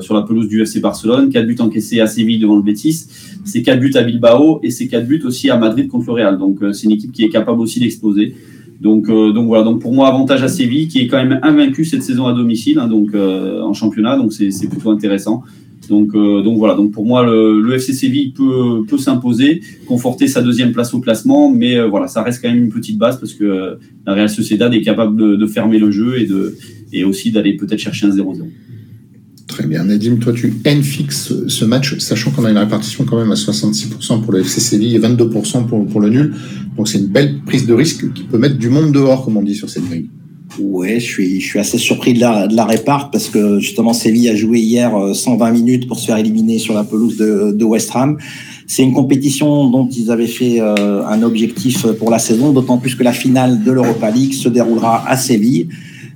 sur 0.00 0.14
la 0.14 0.22
pelouse 0.22 0.48
du 0.48 0.62
FC 0.62 0.80
Barcelone, 0.80 1.30
4 1.30 1.46
buts 1.46 1.56
encaissés 1.58 2.00
à 2.00 2.06
Séville 2.06 2.38
devant 2.38 2.56
le 2.56 2.62
Betis, 2.62 3.06
c'est 3.44 3.62
4 3.62 3.80
buts 3.80 3.92
à 3.94 4.02
Bilbao 4.02 4.60
et 4.62 4.70
c'est 4.74 4.88
quatre 4.88 5.06
buts 5.06 5.22
aussi 5.24 5.50
à 5.50 5.56
Madrid 5.56 5.88
contre 5.88 6.06
le 6.06 6.12
Real. 6.12 6.38
Donc 6.38 6.62
euh, 6.62 6.72
c'est 6.72 6.84
une 6.84 6.92
équipe 6.92 7.12
qui 7.12 7.24
est 7.24 7.28
capable 7.28 7.60
aussi 7.60 7.80
d'exploser. 7.80 8.34
Donc, 8.80 9.08
euh, 9.08 9.32
donc 9.32 9.46
voilà, 9.46 9.64
donc 9.64 9.80
pour 9.80 9.94
moi, 9.94 10.08
avantage 10.08 10.42
à 10.42 10.48
Séville, 10.48 10.88
qui 10.88 11.00
est 11.00 11.06
quand 11.06 11.16
même 11.16 11.38
invaincu 11.42 11.84
cette 11.84 12.02
saison 12.02 12.26
à 12.26 12.34
domicile, 12.34 12.78
hein, 12.78 12.88
donc 12.88 13.14
euh, 13.14 13.62
en 13.62 13.72
championnat, 13.72 14.16
donc 14.16 14.32
c'est 14.32 14.68
plutôt 14.68 14.90
intéressant. 14.90 15.42
Donc, 15.88 16.16
voilà, 16.16 16.74
donc 16.74 16.92
pour 16.92 17.04
moi, 17.04 17.26
le, 17.26 17.74
FC 17.74 17.92
Séville 17.92 18.32
peut, 18.32 18.98
s'imposer, 18.98 19.60
conforter 19.86 20.28
sa 20.28 20.40
deuxième 20.40 20.72
place 20.72 20.94
au 20.94 21.00
classement, 21.00 21.50
mais 21.50 21.78
voilà, 21.86 22.08
ça 22.08 22.22
reste 22.22 22.40
quand 22.40 22.48
même 22.48 22.64
une 22.64 22.70
petite 22.70 22.96
base 22.96 23.20
parce 23.20 23.34
que 23.34 23.76
la 24.06 24.14
Real 24.14 24.30
Sociedad 24.30 24.72
est 24.72 24.80
capable 24.80 25.36
de, 25.36 25.46
fermer 25.46 25.78
le 25.78 25.90
jeu 25.90 26.14
et 26.90 27.04
aussi 27.04 27.32
d'aller 27.32 27.58
peut-être 27.58 27.80
chercher 27.80 28.06
un 28.06 28.10
0-0. 28.10 28.44
Très 29.46 29.66
bien. 29.66 29.84
Nadim, 29.84 30.16
toi, 30.16 30.32
tu 30.32 30.54
N 30.64 30.82
fixes 30.82 31.32
ce 31.48 31.64
match, 31.64 31.98
sachant 31.98 32.30
qu'on 32.30 32.44
a 32.44 32.50
une 32.50 32.58
répartition 32.58 33.04
quand 33.04 33.18
même 33.18 33.30
à 33.30 33.34
66% 33.34 34.22
pour 34.22 34.32
le 34.32 34.40
FC 34.40 34.60
Séville 34.60 34.96
et 34.96 34.98
22% 34.98 35.66
pour, 35.66 36.00
le 36.00 36.08
nul. 36.08 36.34
Donc, 36.76 36.88
c'est 36.88 36.98
une 36.98 37.08
belle 37.08 37.40
prise 37.44 37.66
de 37.66 37.74
risque 37.74 38.12
qui 38.14 38.22
peut 38.24 38.38
mettre 38.38 38.56
du 38.56 38.70
monde 38.70 38.92
dehors, 38.92 39.24
comme 39.24 39.36
on 39.36 39.42
dit 39.42 39.54
sur 39.54 39.68
cette 39.68 39.84
grille. 39.84 40.08
Ouais, 40.58 40.98
je 40.98 41.04
suis, 41.04 41.40
je 41.40 41.46
suis 41.46 41.58
assez 41.58 41.78
surpris 41.78 42.14
de 42.14 42.20
la, 42.20 42.46
de 42.46 42.54
la 42.54 42.64
réparte 42.64 43.12
parce 43.12 43.28
que 43.28 43.58
justement 43.58 43.92
Séville 43.92 44.28
a 44.28 44.36
joué 44.36 44.60
hier 44.60 44.92
120 45.12 45.48
euh, 45.48 45.52
minutes 45.52 45.88
pour 45.88 45.98
se 45.98 46.06
faire 46.06 46.16
éliminer 46.16 46.58
sur 46.58 46.74
la 46.74 46.84
pelouse 46.84 47.16
de, 47.16 47.50
de 47.52 47.64
West 47.64 47.90
Ham. 47.94 48.18
C'est 48.66 48.84
une 48.84 48.92
compétition 48.92 49.68
dont 49.68 49.88
ils 49.88 50.12
avaient 50.12 50.28
fait 50.28 50.60
euh, 50.60 51.04
un 51.06 51.22
objectif 51.22 51.86
pour 51.98 52.10
la 52.10 52.20
saison, 52.20 52.52
d'autant 52.52 52.78
plus 52.78 52.94
que 52.94 53.02
la 53.02 53.12
finale 53.12 53.64
de 53.64 53.72
l'Europa 53.72 54.10
League 54.10 54.32
se 54.32 54.48
déroulera 54.48 55.08
à 55.08 55.16
Séville. 55.16 55.68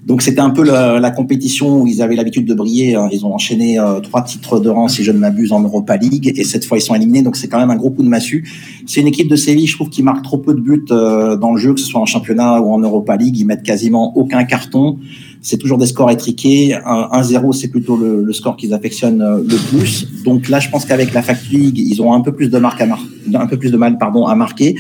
Donc 0.09 0.23
c'était 0.23 0.41
un 0.41 0.49
peu 0.49 0.65
la, 0.65 0.99
la, 0.99 1.11
compétition 1.11 1.83
où 1.83 1.87
ils 1.87 2.01
avaient 2.01 2.17
l'habitude 2.17 2.47
de 2.47 2.55
briller. 2.55 2.95
Hein. 2.95 3.11
Ils 3.13 3.27
ont 3.27 3.35
enchaîné 3.35 3.79
euh, 3.79 4.01
trois 4.01 4.23
titres 4.23 4.59
de 4.59 4.71
rang, 4.71 4.89
si 4.89 5.05
je 5.05 5.13
ne 5.13 5.19
m'abuse, 5.19 5.53
en 5.53 5.61
Europa 5.61 5.99
League, 5.99 6.33
et 6.35 6.45
cette 6.45 6.65
fois 6.65 6.79
ils 6.79 6.81
sont 6.81 6.95
éliminés. 6.95 7.21
Donc 7.21 7.37
c'est 7.37 7.47
quand 7.47 7.59
même 7.59 7.69
un 7.69 7.77
gros 7.77 7.91
coup 7.91 8.03
de 8.03 8.09
massue. 8.09 8.49
C'est 8.87 9.03
une 9.03 9.07
équipe 9.07 9.29
de 9.29 9.37
Séville, 9.37 9.67
je 9.67 9.77
trouve, 9.77 9.91
qui 9.91 10.03
marque 10.03 10.25
trop 10.25 10.39
peu 10.39 10.55
de 10.55 10.61
buts 10.61 10.83
euh, 10.91 11.37
dans 11.37 11.53
le 11.53 11.59
jeu, 11.59 11.75
que 11.75 11.81
ce 11.81 11.87
soit 11.87 12.01
en 12.01 12.07
championnat 12.07 12.59
ou 12.63 12.73
en 12.73 12.79
Europa 12.79 13.17
League. 13.17 13.37
Ils 13.37 13.45
mettent 13.45 13.63
quasiment 13.63 14.17
aucun 14.17 14.45
carton. 14.45 14.97
C'est 15.43 15.59
toujours 15.59 15.77
des 15.77 15.87
scores 15.87 16.11
étriqués. 16.11 16.75
1-0, 16.75 17.53
c'est 17.53 17.69
plutôt 17.69 17.99
le, 17.99 18.25
le 18.25 18.33
score 18.33 18.57
qu'ils 18.57 18.73
affectionnent 18.73 19.21
euh, 19.21 19.43
le 19.47 19.57
plus. 19.69 20.09
Donc 20.25 20.49
là, 20.49 20.59
je 20.59 20.71
pense 20.71 20.87
qu'avec 20.87 21.13
la 21.13 21.21
Fact 21.21 21.51
League, 21.51 21.79
ils 21.79 22.01
ont 22.01 22.15
un 22.15 22.23
peu 22.23 22.33
plus 22.33 22.49
de 22.49 22.59
marque 22.59 22.81
à 22.81 22.87
mar 22.87 23.05
un 23.35 23.47
peu 23.47 23.59
plus 23.59 23.71
de 23.71 23.77
mal, 23.77 23.99
pardon, 23.99 24.25
à 24.25 24.35
marquer. 24.35 24.75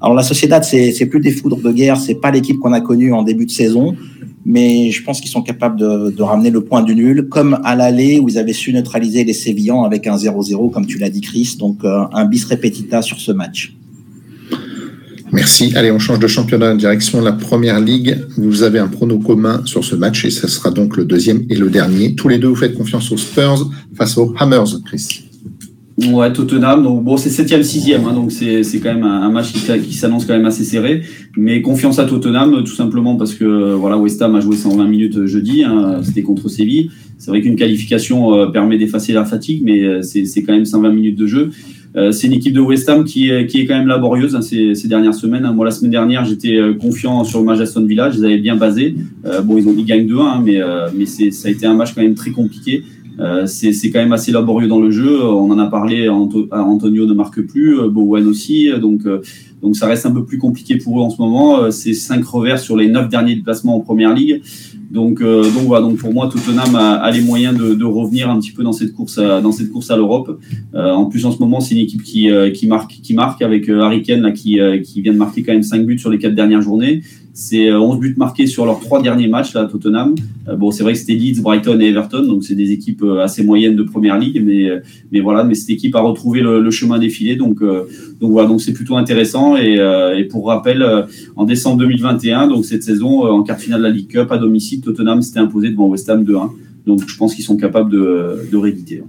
Alors 0.00 0.14
la 0.14 0.22
Sociedad, 0.22 0.64
c'est 0.64 1.06
plus 1.06 1.20
des 1.20 1.30
foudres 1.30 1.60
de 1.60 1.72
guerre, 1.72 1.98
c'est 1.98 2.14
pas 2.14 2.30
l'équipe 2.30 2.58
qu'on 2.58 2.72
a 2.72 2.80
connue 2.80 3.12
en 3.12 3.22
début 3.22 3.46
de 3.46 3.50
saison 3.50 3.96
mais 4.44 4.90
je 4.90 5.02
pense 5.02 5.20
qu'ils 5.20 5.30
sont 5.30 5.42
capables 5.42 5.78
de, 5.78 6.22
ramener 6.22 6.50
le 6.50 6.62
point 6.62 6.82
du 6.82 6.94
nul, 6.94 7.28
comme 7.28 7.58
à 7.64 7.76
l'aller 7.76 8.18
où 8.18 8.28
ils 8.28 8.38
avaient 8.38 8.52
su 8.52 8.72
neutraliser 8.72 9.24
les 9.24 9.32
Sévillans 9.32 9.84
avec 9.84 10.06
un 10.06 10.16
0-0, 10.16 10.70
comme 10.70 10.86
tu 10.86 10.98
l'as 10.98 11.10
dit, 11.10 11.20
Chris. 11.20 11.56
Donc 11.58 11.84
euh, 11.84 12.04
un 12.12 12.24
bis 12.24 12.44
repetita 12.44 13.02
sur 13.02 13.20
ce 13.20 13.32
match. 13.32 13.74
Merci. 15.32 15.72
Allez, 15.76 15.92
on 15.92 15.98
change 15.98 16.18
de 16.18 16.26
championnat 16.26 16.72
en 16.72 16.74
direction 16.74 17.20
de 17.20 17.24
la 17.24 17.32
première 17.32 17.78
ligue. 17.78 18.18
Vous 18.36 18.62
avez 18.62 18.80
un 18.80 18.88
prono 18.88 19.18
commun 19.18 19.62
sur 19.64 19.84
ce 19.84 19.94
match 19.94 20.24
et 20.24 20.30
ce 20.30 20.48
sera 20.48 20.70
donc 20.70 20.96
le 20.96 21.04
deuxième 21.04 21.44
et 21.48 21.54
le 21.54 21.70
dernier. 21.70 22.14
Tous 22.16 22.28
les 22.28 22.38
deux, 22.38 22.48
vous 22.48 22.56
faites 22.56 22.74
confiance 22.74 23.12
aux 23.12 23.16
Spurs 23.16 23.70
face 23.94 24.18
aux 24.18 24.34
Hammers, 24.38 24.80
Chris. 24.84 25.29
Ouais, 26.08 26.32
Tottenham. 26.32 26.82
Donc 26.82 27.04
bon, 27.04 27.16
c'est 27.16 27.30
septième, 27.30 27.62
sixième, 27.62 28.06
hein, 28.06 28.14
donc 28.14 28.32
c'est 28.32 28.62
c'est 28.62 28.78
quand 28.78 28.94
même 28.94 29.04
un, 29.04 29.30
match 29.30 29.52
qui, 29.52 29.60
qui 29.80 29.94
s'annonce 29.94 30.24
quand 30.24 30.32
même 30.32 30.46
assez 30.46 30.64
serré. 30.64 31.02
Mais 31.36 31.60
confiance 31.62 31.98
à 31.98 32.04
Tottenham, 32.04 32.62
tout 32.64 32.74
simplement 32.74 33.16
parce 33.16 33.34
que 33.34 33.74
voilà, 33.74 33.98
West 33.98 34.22
Ham 34.22 34.34
a 34.34 34.40
joué 34.40 34.56
120 34.56 34.86
minutes 34.86 35.26
jeudi. 35.26 35.62
Hein, 35.62 36.00
C'était 36.02 36.22
contre 36.22 36.48
Séville. 36.48 36.90
C'est 37.18 37.30
vrai 37.30 37.42
qu'une 37.42 37.56
qualification 37.56 38.34
euh, 38.34 38.46
permet 38.46 38.78
d'effacer 38.78 39.12
la 39.12 39.26
fatigue, 39.26 39.62
mais 39.62 39.82
euh, 39.82 40.00
c'est 40.00 40.24
c'est 40.24 40.42
quand 40.42 40.54
même 40.54 40.64
120 40.64 40.88
minutes 40.90 41.18
de 41.18 41.26
jeu. 41.26 41.50
Euh, 41.96 42.12
c'est 42.12 42.28
une 42.28 42.32
équipe 42.32 42.54
de 42.54 42.60
West 42.60 42.88
Ham 42.88 43.04
qui 43.04 43.30
qui 43.46 43.60
est 43.60 43.66
quand 43.66 43.76
même 43.76 43.88
laborieuse 43.88 44.34
hein, 44.34 44.40
ces, 44.42 44.74
ces, 44.74 44.88
dernières 44.88 45.14
semaines. 45.14 45.44
Hein. 45.44 45.52
Moi, 45.52 45.66
la 45.66 45.70
semaine 45.70 45.90
dernière, 45.90 46.24
j'étais 46.24 46.58
confiant 46.80 47.24
sur 47.24 47.40
le 47.40 47.44
match 47.44 47.60
Aston 47.60 47.84
Villa. 47.84 48.10
Je 48.10 48.18
les 48.18 48.24
avais 48.24 48.38
bien 48.38 48.56
basés. 48.56 48.94
bon, 49.44 49.58
ils 49.58 49.68
ont 49.68 49.74
ils 49.76 49.84
gagnent 49.84 50.06
2-1, 50.06 50.20
hein, 50.20 50.42
mais, 50.42 50.60
mais 50.96 51.04
ça 51.04 51.48
a 51.48 51.50
été 51.50 51.66
un 51.66 51.74
match 51.74 51.94
quand 51.94 52.02
même 52.02 52.14
très 52.14 52.30
compliqué. 52.30 52.84
Euh, 53.20 53.46
c'est 53.46 53.90
quand 53.90 53.98
même 53.98 54.12
assez 54.12 54.32
laborieux 54.32 54.68
dans 54.68 54.80
le 54.80 54.90
jeu. 54.90 55.22
On 55.22 55.50
en 55.50 55.58
a 55.58 55.66
parlé, 55.66 56.08
Antonio 56.08 57.06
ne 57.06 57.14
marque 57.14 57.40
plus, 57.42 57.78
euh, 57.78 57.88
Bowen 57.88 58.26
aussi. 58.26 58.70
Donc, 58.80 59.02
euh, 59.04 59.20
donc 59.62 59.76
ça 59.76 59.86
reste 59.86 60.06
un 60.06 60.10
peu 60.10 60.24
plus 60.24 60.38
compliqué 60.38 60.76
pour 60.76 60.98
eux 60.98 61.02
en 61.02 61.10
ce 61.10 61.20
moment. 61.20 61.70
C'est 61.70 61.92
cinq 61.92 62.24
revers 62.24 62.58
sur 62.58 62.76
les 62.76 62.88
neuf 62.88 63.08
derniers 63.08 63.34
déplacements 63.34 63.76
en 63.76 63.80
première 63.80 64.14
ligue. 64.14 64.40
Donc, 64.90 65.22
donc 65.22 65.66
voilà. 65.66 65.86
Donc 65.86 65.98
pour 65.98 66.12
moi, 66.12 66.28
Tottenham 66.32 66.74
a, 66.74 66.94
a 66.94 67.10
les 67.10 67.20
moyens 67.20 67.56
de, 67.56 67.84
revenir 67.84 68.30
un 68.30 68.40
petit 68.40 68.52
peu 68.52 68.62
dans 68.62 68.72
cette 68.72 68.92
course 68.92 69.18
à, 69.18 69.40
dans 69.40 69.52
cette 69.52 69.70
course 69.70 69.90
à 69.90 69.96
l'Europe. 69.96 70.40
en 70.74 71.04
plus, 71.04 71.26
en 71.26 71.30
ce 71.30 71.38
moment, 71.38 71.60
c'est 71.60 71.74
une 71.74 71.82
équipe 71.82 72.02
qui, 72.02 72.30
qui 72.54 72.66
marque, 72.66 72.98
qui 73.02 73.12
marque 73.12 73.42
avec 73.42 73.68
Harry 73.68 74.02
Kane 74.02 74.22
là, 74.22 74.32
qui, 74.32 74.58
qui 74.82 75.02
vient 75.02 75.12
de 75.12 75.18
marquer 75.18 75.42
quand 75.42 75.52
même 75.52 75.62
cinq 75.62 75.84
buts 75.84 75.98
sur 75.98 76.08
les 76.08 76.18
quatre 76.18 76.34
dernières 76.34 76.62
journées. 76.62 77.02
C'est 77.40 77.72
11 77.72 77.98
buts 77.98 78.14
marqués 78.18 78.46
sur 78.46 78.66
leurs 78.66 78.80
trois 78.80 79.00
derniers 79.00 79.26
matchs 79.26 79.56
à 79.56 79.64
Tottenham. 79.64 80.14
bon, 80.58 80.70
c'est 80.70 80.82
vrai 80.82 80.92
que 80.92 80.98
c'était 80.98 81.14
Leeds, 81.14 81.40
Brighton 81.40 81.80
et 81.80 81.86
Everton, 81.86 82.26
donc 82.26 82.44
c'est 82.44 82.54
des 82.54 82.70
équipes 82.70 83.02
euh, 83.02 83.24
assez 83.24 83.42
moyenne 83.42 83.76
de 83.76 83.82
première 83.82 84.18
ligue, 84.18 84.42
mais, 84.44 84.68
euh, 84.68 84.80
mais 85.10 85.20
voilà, 85.20 85.42
mais 85.42 85.54
cette 85.54 85.70
équipe 85.70 85.96
a 85.96 86.02
retrouvé 86.02 86.42
le, 86.42 86.70
chemin 86.70 86.98
défilé, 86.98 87.36
donc, 87.36 87.62
euh, 87.62 87.84
donc 88.20 88.32
voilà, 88.32 88.46
donc 88.46 88.60
c'est 88.60 88.74
plutôt 88.74 88.98
intéressant. 88.98 89.56
Et, 89.56 89.78
pour 90.30 90.48
rappel, 90.48 90.84
en 91.34 91.44
décembre 91.46 91.78
2021, 91.78 92.48
donc 92.48 92.66
cette 92.66 92.82
saison, 92.82 93.22
en 93.22 93.42
quart 93.42 93.58
finale 93.58 93.80
de 93.80 93.86
la 93.86 93.90
League 93.90 94.08
Cup 94.08 94.30
à 94.30 94.36
domicile, 94.36 94.82
Tottenham 94.82 95.22
s'était 95.22 95.40
imposé 95.40 95.70
devant 95.70 95.88
West 95.88 96.10
Ham 96.10 96.22
2-1. 96.22 96.50
Donc 96.86 97.08
je 97.08 97.16
pense 97.16 97.34
qu'ils 97.34 97.44
sont 97.44 97.56
capables 97.56 97.90
de, 97.90 98.48
de 98.52 98.56
rééditer. 98.58 99.02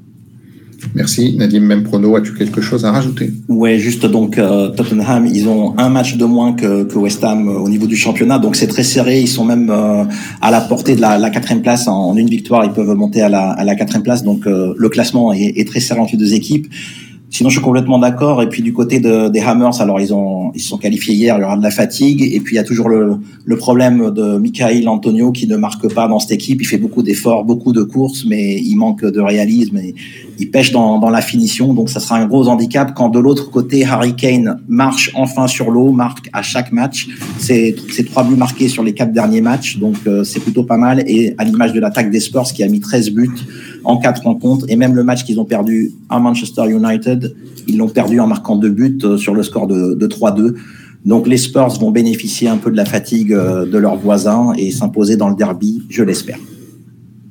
Merci. 0.95 1.35
Nadim, 1.37 1.61
même 1.61 1.83
prono, 1.83 2.15
as-tu 2.15 2.33
quelque 2.33 2.61
chose 2.61 2.85
à 2.85 2.91
rajouter? 2.91 3.31
Ouais, 3.47 3.77
juste 3.77 4.05
donc 4.05 4.37
euh, 4.37 4.69
Tottenham, 4.69 5.25
ils 5.25 5.47
ont 5.47 5.77
un 5.77 5.89
match 5.89 6.17
de 6.17 6.25
moins 6.25 6.53
que, 6.53 6.83
que 6.83 6.97
West 6.97 7.23
Ham 7.23 7.47
euh, 7.47 7.53
au 7.53 7.69
niveau 7.69 7.87
du 7.87 7.95
championnat, 7.95 8.39
donc 8.39 8.55
c'est 8.55 8.67
très 8.67 8.83
serré. 8.83 9.21
Ils 9.21 9.27
sont 9.27 9.45
même 9.45 9.69
euh, 9.69 10.03
à 10.41 10.51
la 10.51 10.61
portée 10.61 10.95
de 10.95 11.01
la, 11.01 11.17
la, 11.17 11.29
quatrième 11.29 11.61
place. 11.61 11.87
En 11.87 12.15
une 12.15 12.29
victoire, 12.29 12.65
ils 12.65 12.71
peuvent 12.71 12.93
monter 12.95 13.21
à 13.21 13.29
la, 13.29 13.51
à 13.51 13.63
la 13.63 13.75
quatrième 13.75 14.03
place. 14.03 14.23
Donc 14.23 14.45
le 14.45 14.89
classement 14.89 15.33
est, 15.33 15.53
est, 15.57 15.67
très 15.67 15.79
serré 15.79 15.99
entre 15.99 16.13
les 16.13 16.17
deux 16.17 16.33
équipes. 16.33 16.67
Sinon, 17.31 17.49
je 17.49 17.55
suis 17.55 17.63
complètement 17.63 17.97
d'accord. 17.97 18.43
Et 18.43 18.49
puis 18.49 18.61
du 18.61 18.73
côté 18.73 18.99
de, 18.99 19.29
des 19.29 19.39
Hammers, 19.39 19.79
alors 19.79 20.01
ils 20.01 20.13
ont 20.13 20.51
ils 20.53 20.59
se 20.59 20.67
sont 20.67 20.77
qualifiés 20.77 21.15
hier, 21.15 21.37
il 21.37 21.41
y 21.41 21.43
aura 21.45 21.55
de 21.55 21.63
la 21.63 21.71
fatigue. 21.71 22.21
Et 22.21 22.39
puis 22.41 22.55
il 22.55 22.57
y 22.57 22.59
a 22.59 22.63
toujours 22.63 22.89
le, 22.89 23.15
le 23.45 23.55
problème 23.55 24.11
de 24.11 24.37
Michael 24.37 24.87
Antonio 24.89 25.31
qui 25.31 25.47
ne 25.47 25.55
marque 25.55 25.91
pas 25.93 26.09
dans 26.09 26.19
cette 26.19 26.31
équipe. 26.31 26.61
Il 26.61 26.65
fait 26.65 26.77
beaucoup 26.77 27.01
d'efforts, 27.01 27.45
beaucoup 27.45 27.71
de 27.71 27.83
courses, 27.83 28.25
mais 28.27 28.59
il 28.59 28.75
manque 28.75 29.05
de 29.05 29.19
réalisme 29.21 29.77
et 29.77 29.95
il 30.41 30.49
pêche 30.49 30.71
dans, 30.71 31.09
la 31.09 31.21
finition. 31.21 31.73
Donc 31.73 31.89
ça 31.89 31.99
sera 31.99 32.17
un 32.17 32.25
gros 32.25 32.47
handicap 32.47 32.93
quand 32.95 33.09
de 33.09 33.19
l'autre 33.19 33.51
côté 33.51 33.85
Harry 33.85 34.15
Kane 34.15 34.59
marche 34.67 35.11
enfin 35.13 35.47
sur 35.47 35.69
l'eau, 35.69 35.91
marque 35.91 36.29
à 36.33 36.41
chaque 36.41 36.71
match. 36.71 37.07
C'est 37.37 37.75
c'est 37.91 38.05
trois 38.05 38.23
buts 38.23 38.35
marqués 38.35 38.67
sur 38.67 38.83
les 38.83 38.93
quatre 38.93 39.13
derniers 39.13 39.41
matchs, 39.41 39.77
donc 39.77 39.95
euh, 40.07 40.23
c'est 40.23 40.39
plutôt 40.39 40.63
pas 40.63 40.77
mal. 40.77 41.03
Et 41.05 41.35
à 41.37 41.43
l'image 41.43 41.73
de 41.73 41.79
l'attaque 41.79 42.09
des 42.09 42.19
Spurs 42.19 42.51
qui 42.53 42.63
a 42.63 42.67
mis 42.67 42.79
13 42.79 43.11
buts 43.11 43.29
en 43.83 43.97
quatre 43.97 44.23
rencontres. 44.23 44.65
Et 44.67 44.75
même 44.75 44.95
le 44.95 45.03
match 45.03 45.23
qu'ils 45.23 45.39
ont 45.39 45.45
perdu 45.45 45.91
à 46.09 46.19
Manchester 46.19 46.63
United, 46.69 47.35
ils 47.67 47.77
l'ont 47.77 47.89
perdu 47.89 48.19
en 48.19 48.27
marquant 48.27 48.55
deux 48.55 48.69
buts 48.69 48.97
euh, 49.03 49.17
sur 49.17 49.35
le 49.35 49.43
score 49.43 49.67
de, 49.67 49.93
de 49.93 50.07
3-2. 50.07 50.55
Donc 51.05 51.27
les 51.27 51.37
Spurs 51.37 51.79
vont 51.79 51.91
bénéficier 51.91 52.47
un 52.47 52.57
peu 52.57 52.71
de 52.71 52.77
la 52.77 52.85
fatigue 52.85 53.33
euh, 53.33 53.65
de 53.65 53.77
leurs 53.77 53.97
voisins 53.97 54.53
et 54.57 54.71
s'imposer 54.71 55.17
dans 55.17 55.29
le 55.29 55.35
derby, 55.35 55.83
je 55.89 56.03
l'espère. 56.03 56.39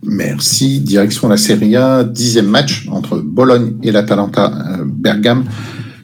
Merci. 0.02 0.80
Direction 0.80 1.28
la 1.28 1.36
Serie 1.36 1.76
A, 1.76 2.04
dixième 2.04 2.46
match 2.46 2.86
entre 2.90 3.18
Bologne 3.18 3.74
et 3.82 3.92
l'Atalanta 3.92 4.78
euh, 4.80 4.84
Bergame. 4.84 5.44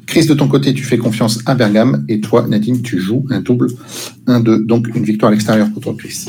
Chris, 0.06 0.26
de 0.26 0.34
ton 0.34 0.48
côté, 0.48 0.72
tu 0.72 0.84
fais 0.84 0.98
confiance 0.98 1.40
à 1.46 1.54
Bergame 1.54 2.04
et 2.08 2.20
toi, 2.20 2.46
Nadine, 2.48 2.82
tu 2.82 3.00
joues 3.00 3.24
un 3.30 3.40
double 3.40 3.68
1-2. 4.28 4.64
Donc 4.64 4.88
une 4.94 5.04
victoire 5.04 5.30
à 5.30 5.32
l'extérieur 5.32 5.68
toi, 5.80 5.94
Chris. 5.98 6.26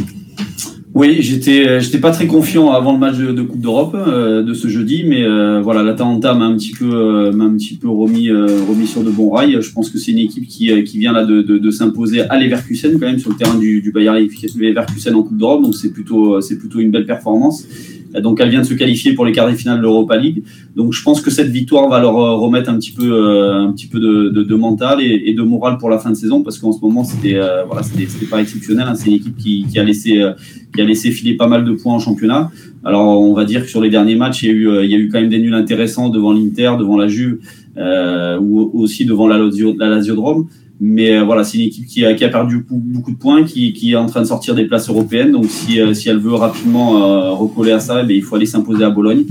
Oui, 0.94 1.18
j'étais 1.20 1.68
euh, 1.68 1.80
j'étais 1.80 2.00
pas 2.00 2.12
très 2.12 2.28
confiant 2.28 2.72
avant 2.72 2.94
le 2.94 2.98
match 2.98 3.18
de, 3.18 3.42
Coupe 3.42 3.60
d'Europe 3.60 3.96
euh, 3.96 4.42
de 4.42 4.54
ce 4.54 4.68
jeudi, 4.68 5.04
mais 5.06 5.24
euh, 5.24 5.62
voilà, 5.62 5.84
l'Atalanta 5.84 6.34
m'a 6.34 6.46
un 6.46 6.56
petit 6.58 6.72
peu 6.72 7.32
m'a 7.32 7.44
un 7.44 7.54
petit 7.56 7.76
peu 7.76 7.90
remis 7.90 8.32
remis 8.32 8.88
sur 8.88 9.04
de 9.04 9.12
bons 9.12 9.30
rails. 9.30 9.58
Je 9.62 9.72
pense 9.72 9.90
que 9.90 9.98
c'est 9.98 10.12
une 10.12 10.20
équipe 10.20 10.48
qui, 10.48 10.84
qui 10.84 10.98
vient 10.98 11.12
là 11.12 11.26
de, 11.26 11.42
de, 11.42 11.58
de 11.58 11.72
s'imposer 11.72 12.22
à 12.22 12.40
Leverkusen 12.40 12.94
quand 13.00 13.06
même 13.06 13.20
sur 13.20 13.30
le 13.30 13.36
terrain 13.36 13.58
du, 13.58 13.82
du 13.82 13.92
Bayer 13.92 14.12
Leverkusen 14.12 15.14
en 15.14 15.24
Coupe 15.24 15.38
d'Europe, 15.38 15.62
donc 15.62 15.76
c'est 15.76 15.92
plutôt 15.92 16.42
c'est 16.42 16.58
plutôt 16.58 16.80
une 16.80 16.90
belle 16.90 17.06
performance. 17.06 17.66
Donc 18.14 18.40
elle 18.40 18.50
vient 18.50 18.62
de 18.62 18.66
se 18.66 18.74
qualifier 18.74 19.14
pour 19.14 19.26
les 19.26 19.32
quarts 19.32 19.50
de 19.50 19.56
finale 19.56 19.78
de 19.78 19.84
l'Europa 19.84 20.18
League. 20.18 20.44
Donc 20.76 20.94
je 20.94 21.04
pense 21.04 21.22
que 21.22 21.30
cette 21.30 21.50
victoire 21.50 21.90
va 21.90 22.00
leur 22.00 22.14
remettre 22.14 22.70
un 22.70 22.78
petit 22.78 22.92
peu, 22.92 23.54
un 23.54 23.72
petit 23.72 23.88
peu 23.88 24.00
de, 24.00 24.56
mental 24.56 25.02
et, 25.02 25.34
de 25.34 25.42
morale 25.44 25.78
pour 25.78 25.90
la 25.90 26.00
fin 26.00 26.10
de 26.10 26.16
saison 26.16 26.42
parce 26.42 26.58
qu'en 26.58 26.72
ce 26.72 26.80
moment 26.82 27.04
c'était 27.04 27.40
voilà, 27.68 27.84
c'était 27.84 28.26
pas 28.26 28.42
exceptionnel. 28.42 28.88
Hein. 28.88 28.96
C'est 28.96 29.08
une 29.08 29.16
équipe 29.16 29.38
qui, 29.38 29.66
qui, 29.70 29.80
a 29.80 29.84
laissé 29.84 30.24
qui 30.74 30.82
a 30.82 30.86
laissé 30.86 31.12
filer 31.12 31.36
pas 31.36 31.48
mal 31.48 31.66
de 31.66 31.74
points 31.74 31.94
en 31.94 32.00
championnat. 32.00 32.52
Alors 32.84 33.22
on 33.22 33.34
va 33.34 33.46
dire 33.46 33.64
que 33.64 33.70
sur 33.70 33.82
les 33.82 33.90
derniers 33.90 34.16
matchs, 34.16 34.44
il 34.44 34.48
y 34.48 34.50
a 34.50 34.54
eu, 34.54 34.84
il 34.86 34.92
y 34.92 34.96
a 34.96 34.98
eu 34.98 35.10
quand 35.10 35.20
même 35.20 35.30
des 35.30 35.40
nuls 35.40 35.54
intéressants 35.54 36.10
devant 36.10 36.34
l'Inter, 36.34 36.74
devant 36.80 36.98
la 36.98 37.08
Juve 37.08 37.40
ou 37.78 38.72
aussi 38.74 39.06
devant 39.06 39.28
la 39.28 39.38
Lazio, 39.38 39.76
la 39.78 40.00
de. 40.00 40.14
Mais 40.80 41.12
euh, 41.12 41.24
voilà, 41.24 41.44
c'est 41.44 41.58
une 41.58 41.66
équipe 41.66 41.88
qui 41.88 42.06
a, 42.06 42.14
qui 42.14 42.24
a 42.24 42.30
perdu 42.30 42.66
beaucoup, 42.70 43.12
de 43.12 43.18
points, 43.18 43.44
qui, 43.44 43.74
qui, 43.74 43.94
est 43.94 43.96
en 43.96 44.06
train 44.06 44.22
de 44.22 44.28
sortir 44.28 44.54
des 44.54 44.66
places 44.66 44.90
européennes. 44.90 45.32
Donc 45.32 45.46
si, 45.46 45.82
euh, 45.82 45.94
si 45.94 46.10
elle 46.10 46.20
veut 46.20 46.36
rapidement 46.36 47.04
euh, 47.04 47.32
recoller 47.32 47.72
à 47.72 47.80
ça, 47.80 48.04
eh 48.08 48.14
il 48.16 48.22
faut 48.22 48.36
aller 48.36 48.46
s'imposer 48.46 48.84
à 48.84 48.90
Bologne. 48.90 49.26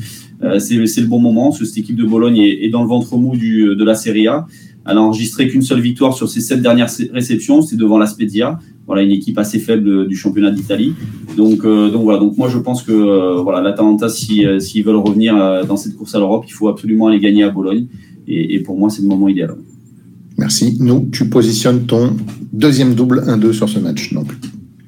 c'est 0.59 0.75
le 0.77 1.07
bon 1.07 1.21
moment. 1.21 1.53
Cette 1.53 1.79
équipe 1.79 1.97
de 1.97 2.05
Bologne 2.05 2.39
est, 2.39 2.65
est, 2.65 2.69
dans 2.69 2.83
le 2.83 2.89
ventre 2.89 3.17
mou 3.17 3.37
du, 3.37 3.77
de 3.77 3.85
la 3.85 3.95
Serie 3.95 4.27
A. 4.27 4.47
Elle 4.89 4.99
a 4.99 5.03
enregistré 5.03 5.49
qu'une 5.49 5.63
seule 5.63 5.81
victoire 5.81 6.15
sur 6.15 6.29
ses 6.29 6.41
sept 6.41 6.63
dernières 6.63 6.91
réceptions, 7.13 7.61
c'est 7.61 7.77
devant 7.77 7.99
la 7.99 8.07
Spezia. 8.07 8.59
Voilà, 8.87 9.03
une 9.03 9.11
équipe 9.11 9.37
assez 9.37 9.59
faible 9.59 10.07
du 10.07 10.15
championnat 10.15 10.53
d'Italie. 10.53 10.95
Donc, 11.37 11.63
donc 11.65 12.05
voilà. 12.05 12.21
Donc 12.21 12.37
moi, 12.37 12.49
je 12.49 12.59
pense 12.59 12.85
que 12.85 13.41
voilà, 13.41 13.61
l'Atalanta, 13.61 14.09
s'ils 14.09 14.61
si, 14.61 14.83
veulent 14.83 14.95
revenir 14.97 15.35
dans 15.67 15.77
cette 15.77 15.97
course 15.97 16.15
à 16.15 16.21
l'Europe, 16.21 16.45
il 16.47 16.53
faut 16.53 16.69
absolument 16.69 17.09
aller 17.09 17.19
gagner 17.19 17.43
à 17.43 17.51
Bologne. 17.51 17.87
Et, 18.29 18.55
et 18.55 18.61
pour 18.61 18.79
moi, 18.79 18.89
c'est 18.89 19.03
le 19.03 19.09
moment 19.09 19.29
idéal. 19.29 19.57
Merci. 20.39 20.77
Nous, 20.81 21.09
tu 21.13 21.29
positionnes 21.29 21.87
ton 21.87 22.17
deuxième 22.53 22.95
double 22.95 23.25
1-2 23.27 23.53
sur 23.53 23.69
ce 23.69 23.79
match. 23.79 24.13
Donc. 24.13 24.27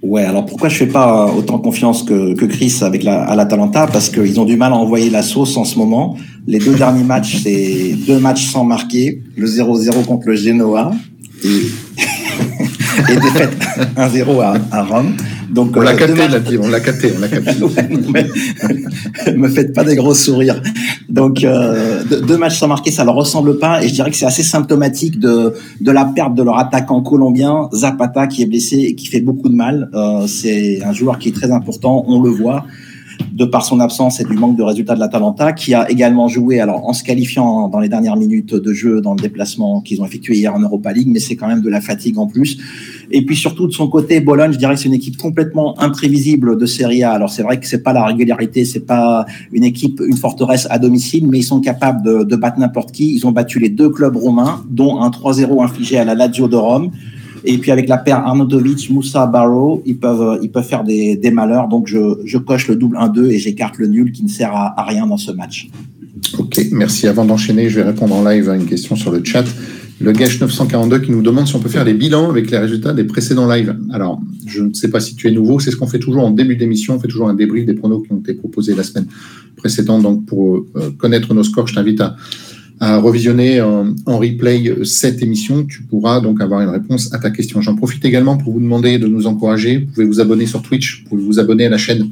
Ouais, 0.03 0.25
alors 0.25 0.47
pourquoi 0.47 0.69
je 0.69 0.77
fais 0.77 0.87
pas 0.87 1.33
autant 1.33 1.59
confiance 1.59 2.03
que, 2.03 2.35
Chris 2.47 2.77
avec 2.83 3.03
la, 3.03 3.23
à 3.23 3.35
l'Atalanta? 3.35 3.87
Parce 3.87 4.11
qu'ils 4.11 4.39
ont 4.39 4.45
du 4.45 4.57
mal 4.57 4.73
à 4.73 4.77
envoyer 4.77 5.11
la 5.11 5.23
sauce 5.23 5.57
en 5.57 5.65
ce 5.65 5.79
moment. 5.79 6.17
Les 6.47 6.59
deux 6.59 6.75
derniers 6.75 7.05
matchs, 7.15 7.41
c'est 7.43 7.95
deux 8.07 8.19
matchs 8.19 8.47
sans 8.47 8.65
marquer. 8.65 9.23
Le 9.37 9.47
0-0 9.47 10.05
contre 10.05 10.29
le 10.29 10.37
Genoa 10.37 10.93
et, 11.45 11.49
et 13.13 13.17
défaite 13.17 13.57
1-0 13.97 14.41
à, 14.41 14.55
à 14.71 14.85
Rome. 14.85 15.17
Donc, 15.51 15.77
on 15.77 15.81
l'a 15.81 15.93
euh, 15.93 15.97
capté, 15.97 16.59
on 16.59 16.69
l'a 16.69 16.81
capté, 16.81 17.13
on 17.17 17.21
l'a 17.21 17.29
capté. 17.29 17.53
me 19.37 19.49
faites 19.49 19.73
pas 19.75 19.85
des 19.85 19.97
gros 19.97 20.15
sourires. 20.15 20.61
Donc, 21.09 21.45
euh, 21.45 22.03
deux, 22.05 22.37
matchs 22.37 22.59
sans 22.59 22.69
marquer, 22.69 22.91
ça 22.91 23.05
leur 23.05 23.15
ressemble 23.15 23.59
pas. 23.59 23.83
Et 23.83 23.89
je 23.89 23.95
dirais 23.95 24.11
que 24.11 24.17
c'est 24.17 24.27
assez 24.27 24.43
symptomatique 24.43 25.19
de, 25.19 25.55
de 25.81 25.91
la 25.91 26.05
perte 26.05 26.35
de 26.35 26.43
leur 26.43 26.59
attaquant 26.59 27.01
colombien, 27.03 27.69
Zapata, 27.73 28.27
qui 28.27 28.43
est 28.43 28.47
blessé 28.47 28.77
et 28.77 28.95
qui 28.95 29.07
fait 29.07 29.21
beaucoup 29.21 29.49
de 29.49 29.57
mal. 29.57 29.91
Euh, 29.95 30.27
c'est 30.27 30.83
un 30.85 30.93
joueur 30.93 31.19
qui 31.19 31.31
est 31.31 31.35
très 31.35 31.51
important, 31.51 32.05
on 32.09 32.21
le 32.21 32.31
voit 32.31 32.67
de 33.33 33.45
par 33.45 33.65
son 33.65 33.81
absence 33.81 34.21
et 34.21 34.25
du 34.25 34.35
manque 34.35 34.57
de 34.57 34.63
résultats 34.63 34.95
de 34.95 35.01
l'Atalanta, 35.01 35.53
qui 35.53 35.75
a 35.75 35.91
également 35.91 36.29
joué, 36.29 36.61
alors 36.61 36.89
en 36.89 36.93
se 36.93 37.03
qualifiant 37.03 37.69
dans 37.69 37.81
les 37.81 37.89
dernières 37.89 38.17
minutes 38.17 38.55
de 38.55 38.73
jeu 38.73 39.01
dans 39.01 39.15
le 39.15 39.21
déplacement 39.21 39.81
qu'ils 39.81 40.01
ont 40.01 40.07
effectué 40.07 40.37
hier 40.37 40.55
en 40.55 40.61
Europa 40.61 40.93
League, 40.93 41.09
mais 41.11 41.21
c'est 41.21 41.37
quand 41.37 41.49
même 41.49 41.61
de 41.61 41.69
la 41.69 41.81
fatigue 41.81 42.19
en 42.19 42.27
plus. 42.27 42.59
Et 43.11 43.25
puis 43.25 43.37
surtout 43.37 43.67
de 43.67 43.73
son 43.73 43.89
côté, 43.89 44.21
Bologne, 44.21 44.53
je 44.53 44.59
dirais 44.59 44.75
que 44.75 44.81
c'est 44.81 44.89
une 44.89 44.95
équipe 44.95 45.17
complètement 45.17 45.81
imprévisible 45.81 46.59
de 46.59 46.67
Serie 46.67 47.03
A. 47.03 47.13
Alors 47.13 47.31
c'est 47.31 47.43
vrai 47.43 47.59
que 47.59 47.67
c'est 47.67 47.83
pas 47.83 47.93
la 47.93 48.05
régularité, 48.05 48.65
c'est 48.65 48.87
pas 48.87 49.25
une 49.53 49.65
équipe, 49.65 50.03
une 50.07 50.17
forteresse 50.17 50.67
à 50.71 50.79
domicile, 50.79 51.27
mais 51.27 51.39
ils 51.39 51.45
sont 51.45 51.61
capables 51.61 52.27
de, 52.27 52.37
battre 52.37 52.59
n'importe 52.59 52.93
qui. 52.93 53.15
Ils 53.15 53.27
ont 53.27 53.33
battu 53.33 53.59
les 53.59 53.71
deux 53.71 53.89
clubs 53.89 54.17
romains, 54.17 54.63
dont 54.69 55.01
un 55.01 55.11
3-0 55.11 55.65
infligé 55.65 55.99
à 55.99 56.05
la 56.05 56.15
Lazio 56.15 56.49
de 56.49 56.57
Rome. 56.57 56.91
Et 57.45 57.57
puis 57.59 57.71
avec 57.71 57.89
la 57.89 57.99
paire 57.99 58.19
Arnautovic, 58.19 58.91
Moussa, 58.91 59.27
Barrow, 59.27 59.83
ils 59.87 59.97
peuvent, 59.97 60.41
ils 60.43 60.51
peuvent 60.51 60.67
faire 60.67 60.85
des, 60.85 61.17
des 61.17 61.31
malheurs. 61.31 61.69
Donc 61.69 61.87
je, 61.87 62.19
je, 62.25 62.37
coche 62.37 62.69
le 62.69 62.77
double 62.77 62.97
1-2 62.97 63.31
et 63.31 63.39
j'écarte 63.39 63.79
le 63.79 63.87
nul 63.87 64.13
qui 64.13 64.25
ne 64.25 64.29
sert 64.29 64.55
à, 64.55 64.85
rien 64.87 65.07
dans 65.07 65.17
ce 65.17 65.33
match. 65.33 65.69
Ok, 66.39 66.61
merci. 66.73 67.07
Avant 67.07 67.25
d'enchaîner, 67.25 67.69
je 67.69 67.77
vais 67.81 67.87
répondre 67.87 68.15
en 68.15 68.29
live 68.29 68.51
à 68.51 68.57
une 68.57 68.67
question 68.67 68.97
sur 68.97 69.13
le 69.13 69.23
chat. 69.25 69.45
Le 70.01 70.13
Gage 70.13 70.41
942 70.41 71.01
qui 71.01 71.11
nous 71.11 71.23
demande 71.23 71.49
si 71.49 71.57
on 71.57 71.61
peut 71.61 71.69
faire 71.69 71.85
les 71.85 71.95
bilans 71.95 72.31
avec 72.31 72.51
les 72.51 72.59
résultats 72.59 72.93
des 72.93 73.05
précédents 73.05 73.49
lives. 73.53 73.77
Alors, 73.91 74.21
je 74.47 74.63
ne 74.63 74.73
sais 74.73 74.89
pas 74.89 75.01
si 75.01 75.17
tu 75.17 75.27
es 75.27 75.33
nouveau, 75.33 75.59
c'est 75.59 75.73
ce 75.73 75.77
qu'on 75.77 75.89
fait 75.89 75.99
toujours 75.99 76.25
en 76.25 76.31
début 76.31 76.57
d'émission, 76.57 76.97
on 76.97 77.01
fait 77.01 77.09
toujours 77.09 77.29
un 77.29 77.35
débrief 77.35 77.67
des 77.67 77.75
pronos 77.75 78.03
qui 78.07 78.13
ont 78.13 78.19
été 78.19 78.35
proposés 78.35 78.75
la 78.77 78.85
semaine 78.85 79.07
précédente. 79.57 80.03
Donc, 80.03 80.25
pour 80.27 80.65
euh, 80.77 80.91
connaître 80.97 81.35
nos 81.35 81.43
scores, 81.43 81.67
je 81.67 81.75
t'invite 81.75 82.01
à, 82.01 82.17
revisionner 82.81 83.61
en, 83.61 83.93
replay 84.07 84.73
cette 84.85 85.21
émission, 85.21 85.65
tu 85.65 85.83
pourras 85.83 86.21
donc 86.21 86.41
avoir 86.41 86.61
une 86.61 86.69
réponse 86.69 87.13
à 87.13 87.19
ta 87.19 87.33
question. 87.33 87.61
J'en 87.61 87.75
profite 87.75 88.05
également 88.05 88.37
pour 88.37 88.53
vous 88.53 88.61
demander 88.61 89.01
de 89.01 89.09
nous 89.09 89.27
encourager. 89.27 89.79
Vous 89.79 89.87
pouvez 89.87 90.07
vous 90.07 90.21
abonner 90.21 90.47
sur 90.47 90.63
Twitch, 90.63 91.03
vous 91.03 91.09
pouvez 91.09 91.23
vous 91.25 91.41
abonner 91.41 91.67
à 91.67 91.71
la 91.71 91.77
chaîne 91.77 92.09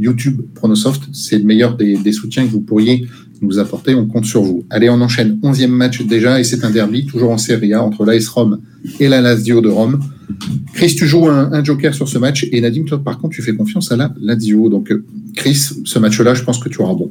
YouTube 0.00 0.40
Pronosoft. 0.56 1.04
C'est 1.12 1.38
le 1.38 1.44
meilleur 1.44 1.76
des, 1.76 1.96
des, 1.96 2.10
soutiens 2.10 2.44
que 2.44 2.50
vous 2.50 2.62
pourriez 2.62 3.06
nous 3.40 3.58
apporter. 3.58 3.94
On 3.94 4.06
compte 4.06 4.24
sur 4.24 4.42
vous. 4.42 4.64
Allez, 4.70 4.88
on 4.88 5.00
enchaîne. 5.00 5.38
Onzième 5.42 5.70
match 5.70 6.02
déjà 6.02 6.40
et 6.40 6.44
c'est 6.44 6.64
un 6.64 6.70
derby, 6.70 7.06
toujours 7.06 7.30
en 7.30 7.38
Serie 7.38 7.74
A, 7.74 7.82
entre 7.82 8.04
l'AS 8.04 8.28
Rome 8.28 8.60
et 9.00 9.08
la 9.08 9.20
Lazio 9.20 9.60
de 9.60 9.68
Rome. 9.68 10.00
Chris, 10.74 10.94
tu 10.96 11.06
joues 11.06 11.26
un, 11.26 11.64
joker 11.64 11.94
sur 11.94 12.08
ce 12.08 12.18
match 12.18 12.46
et 12.52 12.60
Nadim, 12.60 12.84
toi, 12.84 13.02
par 13.02 13.18
contre, 13.18 13.34
tu 13.34 13.42
fais 13.42 13.54
confiance 13.54 13.90
à 13.90 13.96
la 13.96 14.12
Lazio. 14.20 14.68
Donc, 14.68 14.92
Chris, 15.34 15.70
ce 15.84 15.98
match-là, 15.98 16.34
je 16.34 16.42
pense 16.42 16.58
que 16.58 16.68
tu 16.68 16.80
auras 16.82 16.94
bon. 16.94 17.10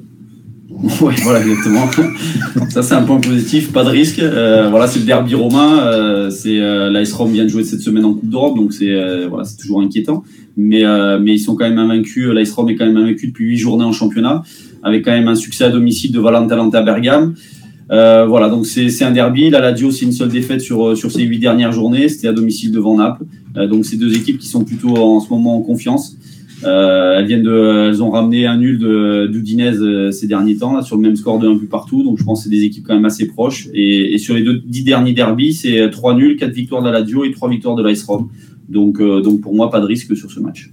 Ouais, 1.01 1.15
voilà, 1.23 1.41
exactement. 1.45 1.89
ça, 2.69 2.83
c'est 2.83 2.93
un 2.93 3.03
point 3.03 3.19
positif, 3.19 3.71
pas 3.71 3.83
de 3.83 3.89
risque. 3.89 4.19
Euh, 4.19 4.69
voilà, 4.69 4.87
c'est 4.87 4.99
le 4.99 5.05
derby 5.05 5.35
romain. 5.35 5.79
Euh, 5.79 6.29
c'est 6.29 6.59
euh, 6.59 6.89
l'AS 6.89 7.11
Rome 7.13 7.31
vient 7.31 7.43
de 7.43 7.49
jouer 7.49 7.63
cette 7.63 7.81
semaine 7.81 8.05
en 8.05 8.13
Coupe 8.13 8.29
d'Europe, 8.29 8.55
donc 8.55 8.73
c'est 8.73 8.91
euh, 8.91 9.27
voilà, 9.27 9.45
toujours 9.59 9.81
inquiétant. 9.81 10.23
Mais 10.55 10.85
euh, 10.85 11.19
mais 11.19 11.33
ils 11.33 11.39
sont 11.39 11.55
quand 11.55 11.67
même 11.67 11.77
invaincus. 11.77 12.27
L'AS 12.27 12.51
Rome 12.51 12.69
est 12.69 12.75
quand 12.75 12.85
même 12.85 12.97
invaincu 12.97 13.27
depuis 13.27 13.45
huit 13.45 13.57
journées 13.57 13.85
en 13.85 13.91
championnat, 13.91 14.43
avec 14.83 15.05
quand 15.05 15.11
même 15.11 15.27
un 15.27 15.35
succès 15.35 15.65
à 15.65 15.69
domicile 15.69 16.11
de 16.11 16.19
Valentalanta 16.19 16.81
Bergame. 16.81 17.35
voilà, 17.89 18.49
donc 18.49 18.65
c'est 18.65 19.03
un 19.03 19.11
derby. 19.11 19.49
La 19.49 19.59
Lazio, 19.59 19.91
c'est 19.91 20.05
une 20.05 20.11
seule 20.11 20.29
défaite 20.29 20.61
sur 20.61 20.97
sur 20.97 21.11
ces 21.11 21.23
huit 21.23 21.39
dernières 21.39 21.71
journées. 21.71 22.09
C'était 22.09 22.27
à 22.27 22.33
domicile 22.33 22.71
devant 22.71 22.97
Naples. 22.97 23.23
donc 23.69 23.85
c'est 23.85 23.97
deux 23.97 24.15
équipes 24.15 24.37
qui 24.37 24.47
sont 24.47 24.63
plutôt 24.63 24.97
en 24.97 25.19
ce 25.19 25.29
moment 25.29 25.57
en 25.57 25.61
confiance. 25.61 26.17
Euh, 26.63 27.19
elles 27.19 27.27
viennent 27.27 27.43
de, 27.43 27.89
elles 27.89 28.01
ont 28.01 28.09
ramené 28.09 28.47
un 28.47 28.57
nul 28.57 28.79
d'Udinese 29.31 29.79
euh, 29.81 30.11
ces 30.11 30.27
derniers 30.27 30.57
temps 30.57 30.81
sur 30.81 30.95
le 30.95 31.03
même 31.03 31.15
score 31.15 31.37
de 31.39 31.47
un 31.47 31.55
but 31.55 31.69
partout. 31.69 32.03
Donc 32.03 32.17
je 32.17 32.23
pense 32.23 32.39
que 32.39 32.43
c'est 32.45 32.55
des 32.55 32.63
équipes 32.63 32.85
quand 32.87 32.95
même 32.95 33.05
assez 33.05 33.27
proches. 33.27 33.67
Et, 33.73 34.17
sur 34.17 34.35
les 34.35 34.43
dix 34.65 34.83
derniers 34.83 35.13
derbies, 35.13 35.53
c'est 35.53 35.89
trois 35.91 36.15
nuls, 36.15 36.35
quatre 36.37 36.53
victoires 36.53 36.81
de 36.81 36.89
la 36.89 36.99
Lazio 36.99 37.23
et 37.25 37.31
trois 37.31 37.49
victoires 37.49 37.75
de 37.75 37.87
l'Ice 37.87 38.03
Rome. 38.03 38.29
Donc 38.69 38.99
euh, 38.99 39.21
donc 39.21 39.41
pour 39.41 39.53
moi 39.53 39.69
pas 39.69 39.79
de 39.79 39.85
risque 39.85 40.15
sur 40.15 40.31
ce 40.31 40.39
match. 40.39 40.71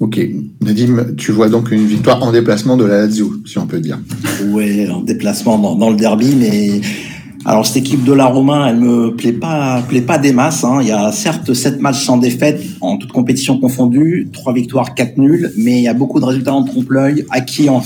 Ok, 0.00 0.20
Nadim, 0.60 1.14
tu 1.16 1.32
vois 1.32 1.48
donc 1.48 1.72
une 1.72 1.86
victoire 1.86 2.22
en 2.22 2.30
déplacement 2.30 2.76
de 2.76 2.84
la 2.84 2.98
Lazio, 2.98 3.32
si 3.44 3.58
on 3.58 3.66
peut 3.66 3.80
dire. 3.80 3.98
Ouais, 4.50 4.88
en 4.88 5.00
déplacement 5.00 5.58
dans, 5.58 5.90
le 5.90 5.96
derby, 5.96 6.36
mais 6.38 6.80
alors 7.44 7.66
cette 7.66 7.78
équipe 7.78 8.04
de 8.04 8.12
la 8.12 8.26
Romain, 8.26 8.68
elle 8.68 8.78
me 8.78 9.16
plaît 9.16 9.32
pas, 9.32 9.82
plaît 9.88 10.00
pas 10.00 10.18
des 10.18 10.32
masses. 10.32 10.62
Hein. 10.62 10.78
Il 10.82 10.86
y 10.86 10.92
a 10.92 11.10
certes 11.10 11.52
sept 11.52 11.80
matchs 11.80 12.04
sans 12.04 12.16
défaite 12.16 12.62
en 12.80 12.96
toute 12.96 13.10
compétition 13.10 13.58
confondue, 13.58 14.28
trois 14.32 14.52
victoires, 14.52 14.94
quatre 14.94 15.18
nuls, 15.18 15.52
mais 15.56 15.78
il 15.78 15.82
y 15.82 15.88
a 15.88 15.94
beaucoup 15.94 16.20
de 16.20 16.24
résultats 16.24 16.54
en 16.54 16.62
trompe-l'œil, 16.62 17.26
acquis 17.30 17.68
en 17.68 17.80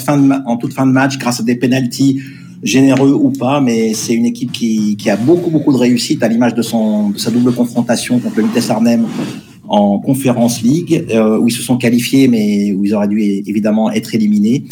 toute 0.59 0.75
fin 0.75 0.87
de 0.87 0.93
match 0.93 1.17
grâce 1.17 1.41
à 1.41 1.43
des 1.43 1.55
pénalties 1.55 2.21
généreux 2.63 3.13
ou 3.13 3.31
pas, 3.31 3.63
mais 3.63 3.95
c'est 3.95 4.13
une 4.13 4.27
équipe 4.27 4.53
qui, 4.53 4.97
qui, 4.97 5.09
a 5.09 5.17
beaucoup 5.17 5.51
beaucoup 5.51 5.73
de 5.73 5.79
réussite 5.79 6.23
à 6.23 6.29
l'image 6.29 6.55
de 6.55 6.63
son 6.63 7.11
de 7.11 7.19
sa 7.19 7.31
double 7.31 7.53
confrontation 7.53 8.19
contre 8.21 8.37
le 8.37 8.45
Vitesse 8.45 8.71
Arnhem 8.71 9.07
en 9.69 9.99
Conférence 9.99 10.63
League 10.63 11.07
euh, 11.11 11.39
où 11.39 11.49
ils 11.49 11.53
se 11.53 11.63
sont 11.63 11.77
qualifiés 11.77 12.29
mais 12.29 12.73
où 12.73 12.85
ils 12.85 12.95
auraient 12.95 13.09
dû 13.09 13.21
évidemment 13.21 13.91
être 13.91 14.15
éliminés. 14.15 14.65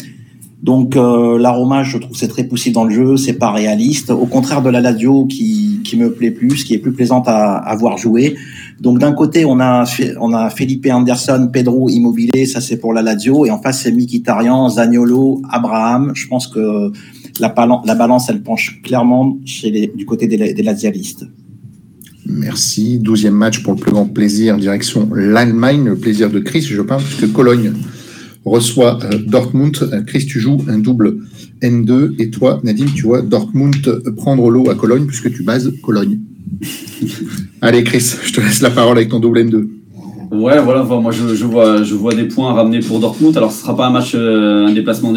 Donc 0.61 0.95
euh, 0.95 1.39
l'aroma, 1.39 1.83
je 1.83 1.97
trouve 1.97 2.15
c'est 2.15 2.27
très 2.27 2.43
poussif 2.43 2.71
dans 2.73 2.83
le 2.83 2.93
jeu, 2.93 3.17
c'est 3.17 3.33
pas 3.33 3.51
réaliste. 3.51 4.11
Au 4.11 4.27
contraire 4.27 4.61
de 4.61 4.69
la 4.69 4.79
Lazio 4.79 5.25
qui, 5.25 5.79
qui 5.83 5.97
me 5.97 6.11
plaît 6.11 6.29
plus, 6.29 6.63
qui 6.63 6.75
est 6.75 6.77
plus 6.77 6.91
plaisante 6.91 7.27
à, 7.27 7.55
à 7.55 7.75
voir 7.75 7.97
jouer. 7.97 8.35
Donc 8.79 8.99
d'un 8.99 9.13
côté 9.13 9.43
on 9.43 9.59
a 9.59 9.85
on 10.19 10.33
a 10.33 10.49
Felipe 10.51 10.87
Anderson, 10.91 11.49
Pedro 11.51 11.89
Immobilier, 11.89 12.45
ça 12.45 12.61
c'est 12.61 12.77
pour 12.77 12.93
la 12.93 13.01
Lazio, 13.01 13.45
et 13.47 13.51
en 13.51 13.59
face 13.59 13.81
c'est 13.81 13.91
Mkhitaryan, 13.91 14.69
Zaniolo, 14.69 15.41
Abraham. 15.49 16.11
Je 16.13 16.27
pense 16.27 16.47
que 16.47 16.91
la, 17.39 17.53
la 17.85 17.95
balance 17.95 18.29
elle 18.29 18.43
penche 18.43 18.81
clairement 18.83 19.37
chez 19.45 19.71
les, 19.71 19.87
du 19.87 20.05
côté 20.05 20.27
des, 20.27 20.53
des 20.53 20.63
Lazialistes. 20.63 21.25
Merci. 22.31 22.99
Douzième 22.99 23.33
match 23.33 23.63
pour 23.63 23.73
le 23.73 23.79
plus 23.79 23.91
grand 23.91 24.05
plaisir, 24.05 24.57
direction 24.57 25.09
l'Allemagne, 25.13 25.85
le 25.85 25.95
plaisir 25.95 26.29
de 26.29 26.39
Chris, 26.39 26.61
je 26.61 26.81
pense, 26.81 27.03
puisque 27.03 27.31
Cologne 27.31 27.73
reçoit 28.45 28.99
euh, 29.03 29.19
Dortmund. 29.27 29.77
Euh, 29.81 30.01
Chris, 30.01 30.25
tu 30.25 30.39
joues 30.39 30.57
un 30.67 30.79
double 30.79 31.17
N2 31.61 32.15
et 32.19 32.29
toi, 32.29 32.59
Nadim, 32.63 32.87
tu 32.95 33.03
vois 33.03 33.21
Dortmund 33.21 33.75
prendre 34.17 34.49
l'eau 34.49 34.69
à 34.69 34.75
Cologne 34.75 35.05
puisque 35.05 35.31
tu 35.31 35.43
bases 35.43 35.71
Cologne. 35.83 36.19
Allez, 37.61 37.83
Chris, 37.83 38.15
je 38.23 38.33
te 38.33 38.41
laisse 38.41 38.61
la 38.61 38.71
parole 38.71 38.97
avec 38.97 39.09
ton 39.09 39.19
double 39.19 39.39
N2. 39.39 39.80
Ouais, 40.31 40.57
voilà, 40.59 40.83
moi 40.83 41.11
je, 41.11 41.43
vois, 41.43 41.83
je 41.83 41.93
vois 41.93 42.13
des 42.15 42.23
points 42.23 42.53
ramenés 42.53 42.79
pour 42.79 43.01
Dortmund. 43.01 43.35
Alors 43.35 43.51
ce 43.51 43.61
sera 43.61 43.75
pas 43.75 43.87
un 43.87 43.89
match, 43.89 44.13
euh, 44.15 44.65
un 44.65 44.71
déplacement 44.71 45.13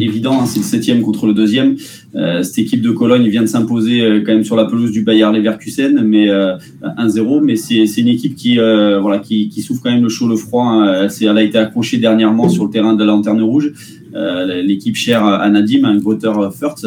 évident, 0.00 0.40
hein, 0.40 0.46
c'est 0.46 0.60
le 0.60 0.64
septième 0.64 1.02
contre 1.02 1.26
le 1.26 1.34
deuxième. 1.34 1.74
Euh, 2.14 2.44
cette 2.44 2.58
équipe 2.58 2.80
de 2.80 2.92
Cologne 2.92 3.26
vient 3.28 3.42
de 3.42 3.48
s'imposer 3.48 4.00
euh, 4.00 4.22
quand 4.24 4.32
même 4.32 4.44
sur 4.44 4.54
la 4.54 4.66
pelouse 4.66 4.92
du 4.92 5.02
Bayer 5.02 5.26
Leverkusen, 5.32 6.04
mais 6.06 6.28
1-0. 6.28 7.40
Mais 7.42 7.56
c'est 7.56 8.00
une 8.00 8.06
équipe 8.06 8.36
qui, 8.36 8.56
voilà, 8.56 9.18
qui, 9.18 9.48
qui, 9.48 9.60
souffre 9.60 9.80
quand 9.82 9.90
même 9.90 10.04
le 10.04 10.08
chaud, 10.08 10.28
le 10.28 10.36
froid. 10.36 10.66
Hein. 10.66 11.08
Elle, 11.20 11.36
a 11.36 11.42
été 11.42 11.58
accrochée 11.58 11.96
dernièrement 11.96 12.48
sur 12.48 12.64
le 12.64 12.70
terrain 12.70 12.94
de 12.94 13.00
la 13.00 13.06
Lanterne 13.06 13.42
Rouge. 13.42 13.72
L'équipe 14.14 14.96
chère 14.96 15.24
à 15.24 15.48
Nadim, 15.50 15.84
un 15.84 15.96
Grotter 15.96 16.32
First. 16.58 16.86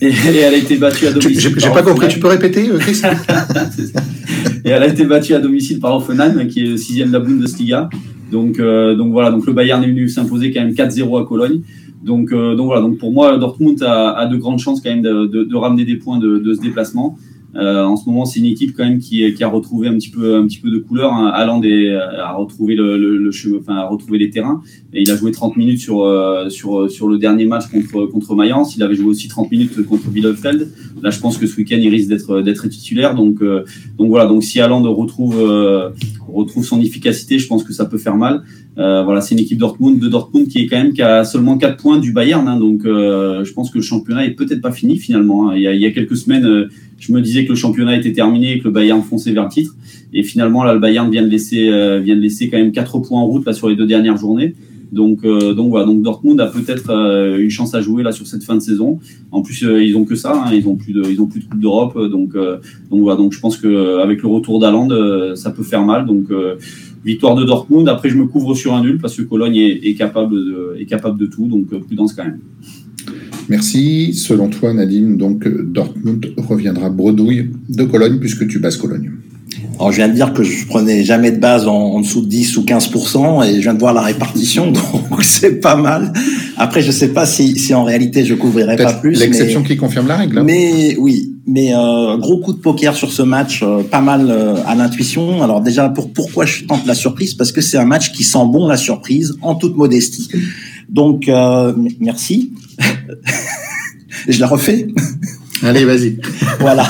Et, 0.00 0.10
elle 0.38 0.54
a 0.54 0.56
été 0.56 0.76
battue 0.76 1.06
à 1.06 1.12
domicile. 1.12 1.54
J'ai 1.56 1.70
pas 1.70 1.82
compris, 1.82 2.08
tu 2.08 2.18
peux 2.18 2.28
répéter, 2.28 2.68
Chris 2.78 3.02
Et 4.64 4.70
elle 4.70 4.82
a 4.82 4.88
été 4.88 5.04
battue 5.04 5.34
à 5.34 5.38
domicile 5.38 5.80
par 5.80 5.96
Offenheim, 5.96 6.46
qui 6.46 6.60
est 6.60 6.66
le 6.66 6.76
sixième 6.76 7.08
de 7.08 7.14
la 7.14 7.20
Bundesliga. 7.20 7.88
Donc, 8.30 8.58
donc 8.58 9.12
voilà, 9.12 9.30
donc 9.30 9.46
le 9.46 9.52
Bayern 9.52 9.82
est 9.82 9.88
venu 9.88 10.08
s'imposer 10.08 10.52
quand 10.52 10.60
même 10.60 10.72
4-0 10.72 11.22
à 11.22 11.24
Cologne. 11.26 11.62
Donc, 12.04 12.30
donc 12.30 12.66
voilà, 12.66 12.82
donc 12.82 12.98
pour 12.98 13.12
moi, 13.12 13.38
Dortmund 13.38 13.82
a, 13.82 14.26
de 14.26 14.36
grandes 14.36 14.58
chances 14.58 14.80
quand 14.80 14.90
même 14.90 15.02
de, 15.02 15.26
de, 15.26 15.56
ramener 15.56 15.84
des 15.84 15.96
points 15.96 16.18
de, 16.18 16.38
de 16.38 16.54
ce 16.54 16.60
déplacement. 16.60 17.18
Euh, 17.58 17.84
en 17.84 17.96
ce 17.96 18.06
moment, 18.06 18.24
c'est 18.24 18.40
une 18.40 18.46
équipe 18.46 18.76
quand 18.76 18.84
même 18.84 18.98
qui, 18.98 19.32
qui, 19.34 19.44
a 19.44 19.48
retrouvé 19.48 19.88
un 19.88 19.94
petit 19.94 20.10
peu, 20.10 20.36
un 20.36 20.46
petit 20.46 20.58
peu 20.58 20.70
de 20.70 20.78
couleur. 20.78 21.12
Hein. 21.12 21.28
Alland 21.34 21.62
a 21.62 22.32
retrouvé 22.34 22.74
le, 22.74 22.98
le, 22.98 23.16
le 23.16 23.30
enfin, 23.58 23.76
a 23.76 23.86
retrouvé 23.86 24.18
les 24.18 24.30
terrains. 24.30 24.62
Et 24.92 25.02
il 25.02 25.10
a 25.10 25.16
joué 25.16 25.32
30 25.32 25.56
minutes 25.56 25.80
sur, 25.80 26.02
euh, 26.02 26.48
sur, 26.48 26.90
sur 26.90 27.08
le 27.08 27.18
dernier 27.18 27.46
match 27.46 27.66
contre, 27.66 28.06
contre 28.06 28.34
Mayence. 28.34 28.76
Il 28.76 28.82
avait 28.82 28.94
joué 28.94 29.06
aussi 29.06 29.28
30 29.28 29.50
minutes 29.50 29.82
contre 29.86 30.08
Bielefeld. 30.10 30.70
Là, 31.02 31.10
je 31.10 31.20
pense 31.20 31.38
que 31.38 31.46
ce 31.46 31.56
week-end, 31.56 31.78
il 31.80 31.88
risque 31.88 32.08
d'être, 32.08 32.40
d'être 32.42 32.66
titulaire. 32.68 33.14
Donc, 33.14 33.42
euh, 33.42 33.64
donc 33.98 34.08
voilà. 34.08 34.26
Donc, 34.26 34.42
si 34.42 34.60
Alland 34.60 34.82
retrouve, 34.82 35.36
retrouve 36.32 36.64
son 36.64 36.80
efficacité, 36.80 37.38
je 37.38 37.46
pense 37.46 37.64
que 37.64 37.72
ça 37.72 37.84
peut 37.84 37.98
faire 37.98 38.16
mal. 38.16 38.42
voilà, 38.76 39.20
c'est 39.20 39.34
une 39.34 39.40
équipe 39.40 39.58
Dortmund, 39.58 39.98
de 39.98 40.08
Dortmund 40.08 40.48
qui 40.48 40.58
est 40.58 40.66
quand 40.66 40.76
même 40.76 40.92
qui 40.92 41.02
a 41.02 41.24
seulement 41.24 41.58
4 41.58 41.76
points 41.76 41.98
du 41.98 42.12
Bayern. 42.12 42.46
Hein. 42.48 42.58
donc, 42.58 42.82
je 42.84 43.52
pense 43.52 43.70
que 43.70 43.78
le 43.78 43.82
championnat 43.82 44.26
est 44.26 44.32
peut-être 44.32 44.60
pas 44.60 44.72
fini 44.72 44.98
finalement. 44.98 45.50
Hein. 45.50 45.56
Il, 45.56 45.62
y 45.62 45.66
a, 45.66 45.74
il 45.74 45.80
y 45.80 45.86
a 45.86 45.90
quelques 45.90 46.16
semaines, 46.16 46.68
je 46.98 47.12
me 47.12 47.20
disais 47.20 47.44
que 47.44 47.50
le 47.50 47.56
championnat 47.56 47.96
était 47.96 48.12
terminé 48.12 48.54
et 48.54 48.58
que 48.58 48.64
le 48.64 48.70
Bayern 48.70 49.02
fonçait 49.02 49.32
vers 49.32 49.44
le 49.44 49.50
titre. 49.50 49.74
Et 50.12 50.22
finalement, 50.22 50.64
là, 50.64 50.72
le 50.72 50.80
Bayern 50.80 51.10
vient 51.10 51.22
de 51.22 51.28
laisser, 51.28 51.68
euh, 51.68 52.00
vient 52.00 52.16
de 52.16 52.20
laisser 52.20 52.48
quand 52.48 52.56
même 52.56 52.72
quatre 52.72 52.98
points 52.98 53.20
en 53.20 53.26
route 53.26 53.44
là, 53.46 53.52
sur 53.52 53.68
les 53.68 53.76
deux 53.76 53.86
dernières 53.86 54.16
journées. 54.16 54.54
Donc, 54.92 55.24
euh, 55.24 55.54
donc 55.54 55.70
voilà. 55.70 55.92
Dortmund 55.92 56.40
a 56.40 56.46
peut-être 56.46 56.90
euh, 56.90 57.38
une 57.38 57.50
chance 57.50 57.74
à 57.74 57.80
jouer 57.80 58.02
là 58.02 58.12
sur 58.12 58.26
cette 58.26 58.44
fin 58.44 58.54
de 58.54 58.60
saison. 58.60 58.98
En 59.32 59.42
plus, 59.42 59.62
ils 59.62 59.96
ont 59.96 60.04
que 60.04 60.14
ça. 60.14 60.44
Hein, 60.46 60.50
ils 60.52 60.66
ont 60.68 60.76
plus 60.76 60.92
de, 60.92 61.02
coupe 61.14 61.58
d'Europe. 61.58 61.98
Donc, 62.10 62.36
voilà. 62.90 63.20
Je 63.30 63.40
pense 63.40 63.56
que 63.56 63.98
avec 63.98 64.22
le 64.22 64.28
retour 64.28 64.60
d'Aland, 64.60 64.88
ça 65.34 65.50
peut 65.50 65.62
faire 65.62 65.84
mal. 65.84 66.06
Donc 66.06 66.28
victoire 67.04 67.34
de 67.34 67.44
Dortmund. 67.44 67.88
Après, 67.88 68.08
je 68.08 68.16
me 68.16 68.26
couvre 68.26 68.54
sur 68.54 68.74
un 68.74 68.82
nul 68.82 68.98
parce 68.98 69.16
que 69.16 69.22
Cologne 69.22 69.56
est, 69.56 69.94
capable 69.94 70.34
de, 70.34 71.26
tout. 71.26 71.46
Donc 71.46 71.66
prudence 71.66 72.12
quand 72.12 72.24
même. 72.24 72.38
Merci. 73.48 74.12
Selon 74.14 74.48
toi, 74.48 74.72
Nadine, 74.72 75.16
Dortmund 75.16 76.32
reviendra 76.36 76.90
bredouille 76.90 77.50
de 77.68 77.84
Cologne 77.84 78.18
puisque 78.18 78.46
tu 78.48 78.58
bases 78.58 78.76
Cologne. 78.76 79.12
Alors, 79.78 79.92
je 79.92 79.96
viens 79.96 80.08
de 80.08 80.14
dire 80.14 80.32
que 80.32 80.42
je 80.42 80.66
prenais 80.66 81.04
jamais 81.04 81.30
de 81.30 81.38
base 81.38 81.66
en, 81.66 82.00
dessous 82.00 82.22
de 82.22 82.28
10 82.28 82.56
ou 82.56 82.62
15%, 82.62 83.46
et 83.46 83.56
je 83.56 83.60
viens 83.60 83.74
de 83.74 83.78
voir 83.78 83.92
la 83.94 84.02
répartition, 84.02 84.70
donc 85.10 85.22
c'est 85.22 85.60
pas 85.60 85.76
mal. 85.76 86.12
Après, 86.56 86.82
je 86.82 86.90
sais 86.90 87.08
pas 87.08 87.26
si, 87.26 87.58
si 87.58 87.74
en 87.74 87.84
réalité 87.84 88.24
je 88.24 88.34
couvrirai 88.34 88.76
pas 88.76 88.92
plus. 88.94 89.18
L'exception 89.18 89.62
qui 89.62 89.76
confirme 89.76 90.08
la 90.08 90.16
règle. 90.16 90.38
Hein. 90.38 90.44
Mais 90.44 90.96
oui, 90.98 91.34
mais 91.46 91.74
euh, 91.74 92.16
gros 92.16 92.38
coup 92.38 92.52
de 92.52 92.58
poker 92.58 92.94
sur 92.94 93.12
ce 93.12 93.22
match, 93.22 93.62
euh, 93.62 93.82
pas 93.82 94.00
mal 94.00 94.26
euh, 94.30 94.56
à 94.66 94.74
l'intuition. 94.74 95.42
Alors 95.42 95.60
déjà, 95.60 95.88
pour 95.88 96.12
pourquoi 96.12 96.44
je 96.44 96.64
tente 96.64 96.86
la 96.86 96.94
surprise? 96.94 97.34
Parce 97.34 97.52
que 97.52 97.60
c'est 97.60 97.78
un 97.78 97.84
match 97.84 98.12
qui 98.12 98.24
sent 98.24 98.44
bon 98.46 98.66
la 98.66 98.76
surprise, 98.76 99.36
en 99.42 99.54
toute 99.54 99.76
modestie. 99.76 100.28
Donc, 100.88 101.28
euh, 101.28 101.72
merci. 102.00 102.52
je 104.28 104.40
la 104.40 104.46
refais. 104.46 104.88
Allez, 105.62 105.84
vas-y. 105.84 106.18
Voilà. 106.60 106.84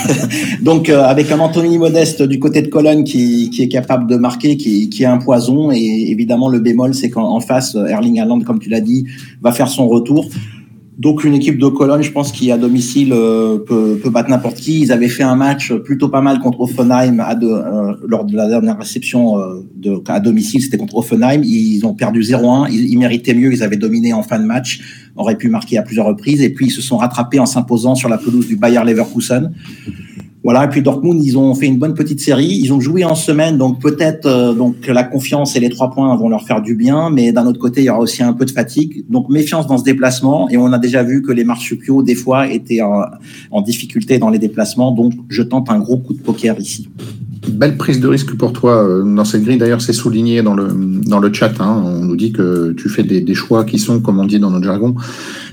Donc, 0.62 0.88
euh, 0.88 1.02
avec 1.02 1.30
un 1.30 1.38
Anthony 1.40 1.78
Modeste 1.78 2.22
du 2.22 2.38
côté 2.38 2.62
de 2.62 2.68
Cologne 2.68 3.04
qui, 3.04 3.50
est 3.58 3.68
capable 3.68 4.06
de 4.06 4.16
marquer, 4.16 4.56
qui, 4.56 4.88
qui 4.88 5.02
est 5.02 5.06
un 5.06 5.18
poison. 5.18 5.70
Et 5.70 6.06
évidemment, 6.08 6.48
le 6.48 6.58
bémol, 6.58 6.94
c'est 6.94 7.10
qu'en 7.10 7.40
face, 7.40 7.74
Erling 7.74 8.20
Haaland, 8.20 8.40
comme 8.40 8.58
tu 8.58 8.68
l'as 8.68 8.80
dit, 8.80 9.06
va 9.42 9.52
faire 9.52 9.68
son 9.68 9.88
retour. 9.88 10.28
Donc 10.98 11.24
une 11.24 11.34
équipe 11.34 11.58
de 11.58 11.66
Cologne, 11.66 12.02
je 12.02 12.10
pense, 12.10 12.32
qui 12.32 12.50
à 12.50 12.56
domicile 12.56 13.12
euh, 13.12 13.58
peut, 13.58 13.98
peut, 14.02 14.08
battre 14.08 14.30
n'importe 14.30 14.56
qui. 14.56 14.80
Ils 14.80 14.92
avaient 14.92 15.08
fait 15.08 15.22
un 15.22 15.36
match 15.36 15.74
plutôt 15.74 16.08
pas 16.08 16.22
mal 16.22 16.38
contre 16.38 16.62
Offenheim 16.62 17.20
euh, 17.20 17.94
lors 18.08 18.24
de 18.24 18.34
la 18.34 18.48
dernière 18.48 18.78
réception 18.78 19.38
euh, 19.38 20.02
à 20.08 20.20
domicile, 20.20 20.62
c'était 20.62 20.78
contre 20.78 20.96
Offenheim. 20.96 21.42
Ils 21.44 21.84
ont 21.84 21.92
perdu 21.92 22.22
0-1. 22.22 22.68
Ils, 22.70 22.90
ils, 22.90 22.98
méritaient 22.98 23.34
mieux. 23.34 23.52
Ils 23.52 23.62
avaient 23.62 23.76
dominé 23.76 24.14
en 24.14 24.22
fin 24.22 24.38
de 24.38 24.46
match, 24.46 24.80
auraient 25.16 25.36
pu 25.36 25.50
marquer 25.50 25.76
à 25.76 25.82
plusieurs 25.82 26.06
reprises. 26.06 26.40
Et 26.40 26.48
puis 26.48 26.66
ils 26.66 26.72
se 26.72 26.80
sont 26.80 26.96
rattrapés 26.96 27.40
en 27.40 27.46
s'imposant 27.46 27.94
sur 27.94 28.08
la 28.08 28.16
pelouse 28.16 28.46
du 28.46 28.56
Bayer 28.56 28.80
Leverkusen. 28.82 29.52
Voilà, 30.44 30.64
et 30.64 30.68
puis 30.68 30.80
Dortmund, 30.80 31.22
ils 31.24 31.36
ont 31.36 31.54
fait 31.54 31.66
une 31.66 31.78
bonne 31.78 31.94
petite 31.94 32.20
série. 32.20 32.46
Ils 32.46 32.72
ont 32.72 32.80
joué 32.80 33.04
en 33.04 33.14
semaine, 33.14 33.58
donc 33.58 33.80
peut-être 33.80 34.26
euh, 34.26 34.54
donc 34.54 34.86
la 34.86 35.02
confiance 35.02 35.56
et 35.56 35.60
les 35.60 35.70
trois 35.70 35.90
points 35.90 36.14
vont 36.16 36.28
leur 36.28 36.46
faire 36.46 36.62
du 36.62 36.76
bien, 36.76 37.10
mais 37.10 37.32
d'un 37.32 37.46
autre 37.46 37.58
côté, 37.58 37.80
il 37.80 37.84
y 37.84 37.90
aura 37.90 37.98
aussi 37.98 38.22
un 38.22 38.32
peu 38.32 38.44
de 38.44 38.52
fatigue. 38.52 39.04
Donc 39.08 39.28
méfiance 39.28 39.66
dans 39.66 39.78
ce 39.78 39.84
déplacement. 39.84 40.48
Et 40.50 40.56
on 40.56 40.72
a 40.72 40.78
déjà 40.78 41.02
vu 41.02 41.22
que 41.22 41.32
les 41.32 41.44
marsupiaux, 41.44 42.02
des 42.02 42.14
fois, 42.14 42.48
étaient 42.48 42.80
en, 42.80 43.60
difficulté 43.62 44.18
dans 44.18 44.30
les 44.30 44.38
déplacements. 44.38 44.92
Donc 44.92 45.14
je 45.28 45.42
tente 45.42 45.70
un 45.70 45.80
gros 45.80 45.96
coup 45.96 46.14
de 46.14 46.20
poker 46.20 46.58
ici. 46.60 46.88
Belle 47.48 47.76
prise 47.76 48.00
de 48.00 48.08
risque 48.08 48.34
pour 48.36 48.52
toi 48.52 48.84
euh, 48.84 49.02
dans 49.02 49.24
cette 49.24 49.44
grille. 49.44 49.58
D'ailleurs, 49.58 49.80
c'est 49.80 49.92
souligné 49.92 50.42
dans 50.42 50.54
le, 50.54 50.68
dans 51.06 51.20
le 51.20 51.32
chat. 51.32 51.60
Hein. 51.60 51.82
On 51.84 52.04
nous 52.04 52.16
dit 52.16 52.32
que 52.32 52.72
tu 52.72 52.88
fais 52.88 53.02
des, 53.02 53.34
choix 53.34 53.64
qui 53.64 53.78
sont, 53.78 54.00
comme 54.00 54.18
on 54.18 54.24
dit 54.24 54.38
dans 54.38 54.50
notre 54.50 54.64
jargon, 54.64 54.94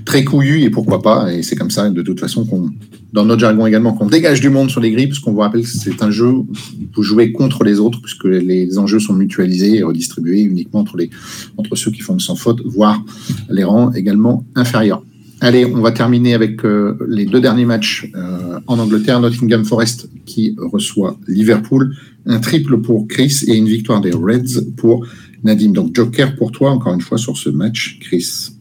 très 0.05 0.23
couillu 0.23 0.61
et 0.61 0.69
pourquoi 0.69 1.01
pas. 1.01 1.31
Et 1.33 1.43
c'est 1.43 1.55
comme 1.55 1.71
ça, 1.71 1.89
de 1.89 2.01
toute 2.01 2.19
façon, 2.19 2.45
qu'on, 2.45 2.69
dans 3.11 3.25
notre 3.25 3.41
jargon 3.41 3.65
également, 3.67 3.93
qu'on 3.93 4.07
dégage 4.07 4.41
du 4.41 4.49
monde 4.49 4.69
sur 4.69 4.81
les 4.81 4.91
grilles, 4.91 5.07
puisqu'on 5.07 5.33
vous 5.33 5.39
rappelle 5.39 5.61
que 5.61 5.67
c'est 5.67 6.01
un 6.01 6.11
jeu 6.11 6.27
où 6.27 6.47
vous 6.95 7.03
jouez 7.03 7.31
contre 7.31 7.63
les 7.63 7.79
autres, 7.79 8.01
puisque 8.01 8.25
les 8.25 8.77
enjeux 8.77 8.99
sont 8.99 9.13
mutualisés 9.13 9.77
et 9.77 9.83
redistribués 9.83 10.41
uniquement 10.41 10.79
entre, 10.79 10.97
les, 10.97 11.09
entre 11.57 11.75
ceux 11.75 11.91
qui 11.91 12.01
font 12.01 12.17
sans 12.19 12.35
faute, 12.35 12.61
voire 12.65 13.03
les 13.49 13.63
rangs 13.63 13.91
également 13.93 14.45
inférieurs. 14.55 15.03
Allez, 15.43 15.65
on 15.65 15.81
va 15.81 15.91
terminer 15.91 16.33
avec 16.33 16.63
euh, 16.63 16.97
les 17.05 17.25
deux 17.25 17.41
derniers 17.41 17.65
matchs 17.65 18.09
euh, 18.15 18.61
en 18.65 18.79
Angleterre. 18.79 19.19
Nottingham 19.19 19.65
Forest 19.65 20.09
qui 20.25 20.55
reçoit 20.57 21.17
Liverpool. 21.27 21.93
Un 22.25 22.39
triple 22.39 22.77
pour 22.77 23.09
Chris 23.09 23.41
et 23.47 23.57
une 23.57 23.67
victoire 23.67 23.99
des 23.99 24.11
Reds 24.11 24.61
pour 24.77 25.05
Nadim. 25.43 25.73
Donc 25.73 25.93
Joker 25.93 26.37
pour 26.37 26.53
toi, 26.53 26.71
encore 26.71 26.93
une 26.93 27.01
fois, 27.01 27.17
sur 27.17 27.37
ce 27.37 27.49
match, 27.49 27.99
Chris. 27.99 28.51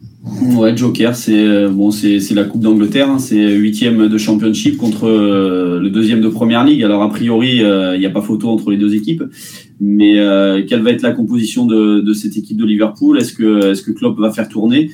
Ouais, 0.57 0.77
Joker, 0.77 1.15
c'est 1.15 1.39
euh, 1.39 1.71
la 2.35 2.45
Coupe 2.45 2.63
d'Angleterre, 2.63 3.09
hein, 3.09 3.21
c'est 3.21 3.55
huitième 3.55 4.09
de 4.09 4.19
Championship 4.19 4.77
contre 4.77 5.09
le 5.09 5.89
deuxième 5.89 6.21
de 6.21 6.29
Première 6.29 6.65
Ligue. 6.65 6.83
Alors 6.83 7.03
a 7.03 7.11
priori, 7.11 7.59
il 7.59 7.99
n'y 8.01 8.07
a 8.07 8.11
pas 8.11 8.23
photo 8.23 8.49
entre 8.49 8.73
les 8.73 8.77
deux 8.77 8.95
équipes, 8.97 9.23
mais 9.81 10.15
quelle 10.69 10.83
va 10.83 10.91
être 10.91 11.03
la 11.03 11.13
composition 11.13 11.65
de, 11.65 12.01
de 12.01 12.13
cette 12.13 12.37
équipe 12.37 12.57
de 12.57 12.65
Liverpool? 12.65 13.19
Est-ce 13.19 13.33
que 13.33 13.71
est-ce 13.71 13.83
que 13.83 13.93
Klopp 13.93 14.19
va 14.19 14.33
faire 14.33 14.49
tourner? 14.49 14.91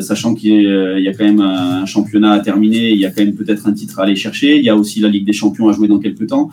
Sachant 0.00 0.34
qu'il 0.34 0.62
y 0.62 1.08
a 1.08 1.12
quand 1.12 1.24
même 1.24 1.40
un 1.40 1.86
championnat 1.86 2.32
à 2.32 2.40
terminer, 2.40 2.90
il 2.90 2.98
y 2.98 3.06
a 3.06 3.10
quand 3.10 3.24
même 3.24 3.34
peut-être 3.34 3.66
un 3.66 3.72
titre 3.72 3.98
à 4.00 4.02
aller 4.02 4.16
chercher. 4.16 4.56
Il 4.56 4.64
y 4.64 4.68
a 4.68 4.76
aussi 4.76 5.00
la 5.00 5.08
Ligue 5.08 5.24
des 5.24 5.32
Champions 5.32 5.68
à 5.68 5.72
jouer 5.72 5.88
dans 5.88 5.98
quelques 5.98 6.26
temps. 6.26 6.50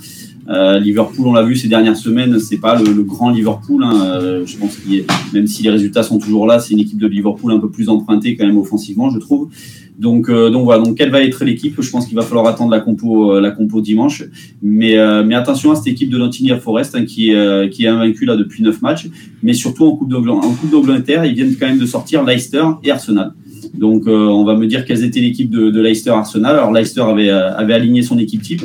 Euh, 0.48 0.80
Liverpool, 0.80 1.28
on 1.28 1.34
l'a 1.34 1.44
vu 1.44 1.56
ces 1.56 1.68
dernières 1.68 1.98
semaines, 1.98 2.40
c'est 2.40 2.60
pas 2.60 2.80
le, 2.80 3.04
grand 3.04 3.32
Liverpool. 3.32 3.84
Hein. 3.84 4.02
Euh, 4.04 4.46
je 4.46 4.58
pense 4.58 4.78
même 5.34 5.48
si 5.48 5.64
les 5.64 5.72
résultats 5.72 6.04
sont 6.04 6.20
toujours 6.20 6.46
là, 6.46 6.60
c'est 6.60 6.74
une 6.74 6.80
équipe 6.80 7.00
de 7.00 7.08
Liverpool 7.08 7.52
un 7.52 7.60
peu 7.60 7.70
plus 7.70 7.90
empruntée 7.90 8.36
quand 8.36 8.46
même 8.46 8.58
offensivement, 8.58 9.10
je 9.10 9.18
trouve. 9.18 9.50
Donc, 9.98 10.30
euh, 10.30 10.50
donc 10.50 10.66
voilà. 10.66 10.84
Donc, 10.84 10.98
quelle 10.98 11.10
va 11.10 11.24
être 11.24 11.46
l'équipe? 11.46 11.82
Je 11.82 11.90
pense 11.90 12.06
qu'il 12.06 12.18
va 12.18 12.22
falloir 12.22 12.46
attendre 12.48 12.70
la 12.70 12.82
compo, 12.82 13.32
euh, 13.32 13.40
la 13.40 13.52
compo 13.52 13.80
dimanche. 13.82 14.24
Mais, 14.62 14.98
mais 15.24 15.36
attention 15.36 15.72
à 15.72 15.76
cette 15.76 15.88
équipe 15.88 16.10
de 16.10 16.18
Nottingham 16.18 16.60
Forest 16.60 16.96
hein, 16.96 17.06
qui, 17.06 17.34
qui 17.72 17.86
est 17.86 17.88
invaincue 17.88 18.26
là 18.26 18.36
depuis 18.36 18.62
neuf 18.62 18.82
matchs. 18.82 19.08
Mais 19.42 19.54
surtout 19.54 19.86
en 19.86 19.96
Coupe 19.96 20.10
d'Angleterre, 20.10 21.26
ils 21.26 21.34
viennent 21.34 21.56
quand 21.58 21.68
même 21.68 21.80
de 21.80 21.86
sortir 21.86 22.24
Leicester 22.24 22.64
et 22.84 22.92
Arsenal. 22.92 23.15
Donc, 23.74 24.04
on 24.08 24.44
va 24.44 24.56
me 24.56 24.68
dire 24.68 24.86
quelles 24.86 25.04
étaient 25.04 25.20
l'équipe 25.20 25.50
de, 25.50 25.70
de 25.70 25.82
Leicester 25.82 26.12
Arsenal. 26.12 26.56
Alors, 26.56 26.72
Leicester 26.72 27.02
avait, 27.02 27.30
avait 27.30 27.74
aligné 27.74 28.02
son 28.02 28.18
équipe 28.18 28.42
type. 28.42 28.64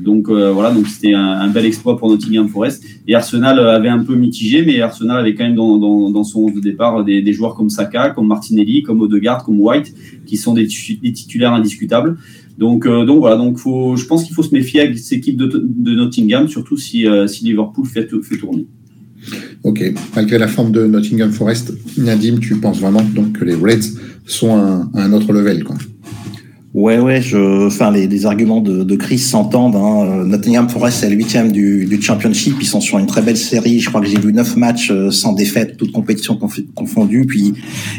Donc 0.00 0.28
euh, 0.28 0.50
voilà, 0.52 0.72
donc 0.72 0.86
c'était 0.86 1.12
un, 1.14 1.48
bel 1.48 1.66
exploit 1.66 1.98
pour 1.98 2.08
Nottingham 2.08 2.48
Forest. 2.48 2.84
Et 3.06 3.14
Arsenal 3.14 3.58
avait 3.60 3.88
un 3.88 4.02
peu 4.02 4.14
mitigé, 4.14 4.64
mais 4.64 4.80
Arsenal 4.80 5.18
avait 5.18 5.34
quand 5.34 5.44
même 5.44 5.54
dans, 5.54 6.24
son 6.24 6.40
11 6.40 6.54
de 6.54 6.60
départ 6.60 7.04
des, 7.04 7.32
joueurs 7.32 7.54
comme 7.54 7.70
Saka, 7.70 8.10
comme 8.10 8.26
Martinelli, 8.26 8.82
comme 8.82 9.00
Odegaard, 9.00 9.44
comme 9.44 9.60
White, 9.60 9.94
qui 10.26 10.36
sont 10.36 10.54
des, 10.54 10.66
titulaires 10.66 11.52
indiscutables. 11.52 12.16
Donc, 12.58 12.86
euh, 12.86 13.04
donc 13.04 13.20
voilà, 13.20 13.36
donc 13.36 13.58
faut, 13.58 13.96
je 13.96 14.04
pense 14.06 14.24
qu'il 14.24 14.34
faut 14.34 14.42
se 14.42 14.54
méfier 14.54 14.80
avec 14.80 14.98
cette 14.98 15.18
équipe 15.18 15.36
de, 15.36 15.94
Nottingham, 15.94 16.48
surtout 16.48 16.76
si, 16.76 17.06
euh, 17.06 17.26
si 17.26 17.44
Liverpool 17.44 17.86
fait 17.86 18.06
tourner. 18.06 18.66
Ok, 19.62 19.82
malgré 20.14 20.38
la 20.38 20.48
forme 20.48 20.72
de 20.72 20.86
Nottingham 20.86 21.30
Forest, 21.30 21.72
Nadim, 21.98 22.38
tu 22.38 22.56
penses 22.56 22.80
vraiment 22.80 23.02
donc 23.02 23.38
que 23.38 23.44
les 23.44 23.54
Reds 23.54 23.98
sont 24.26 24.56
à 24.56 24.88
un 24.94 25.12
autre 25.12 25.32
level 25.32 25.64
quoi. 25.64 25.76
Ouais, 26.72 27.00
ouais, 27.00 27.20
je, 27.20 27.66
enfin, 27.66 27.90
les, 27.90 28.06
les 28.06 28.26
arguments 28.26 28.60
de, 28.60 28.84
de 28.84 28.96
Chris 28.96 29.18
s'entendent. 29.18 29.74
Hein. 29.74 30.06
Euh, 30.06 30.24
Nottingham 30.24 30.68
Forest, 30.68 30.98
c'est 31.00 31.10
le 31.10 31.16
huitième 31.16 31.50
du, 31.50 31.84
du 31.84 32.00
Championship. 32.00 32.54
Ils 32.60 32.66
sont 32.66 32.80
sur 32.80 32.98
une 32.98 33.06
très 33.06 33.22
belle 33.22 33.36
série. 33.36 33.80
Je 33.80 33.88
crois 33.88 34.00
que 34.00 34.06
j'ai 34.06 34.20
vu 34.20 34.32
neuf 34.32 34.56
matchs 34.56 34.92
euh, 34.92 35.10
sans 35.10 35.32
défaite, 35.32 35.76
toutes 35.76 35.90
compétitions 35.90 36.38
confondues. 36.76 37.26
Puis, 37.26 37.54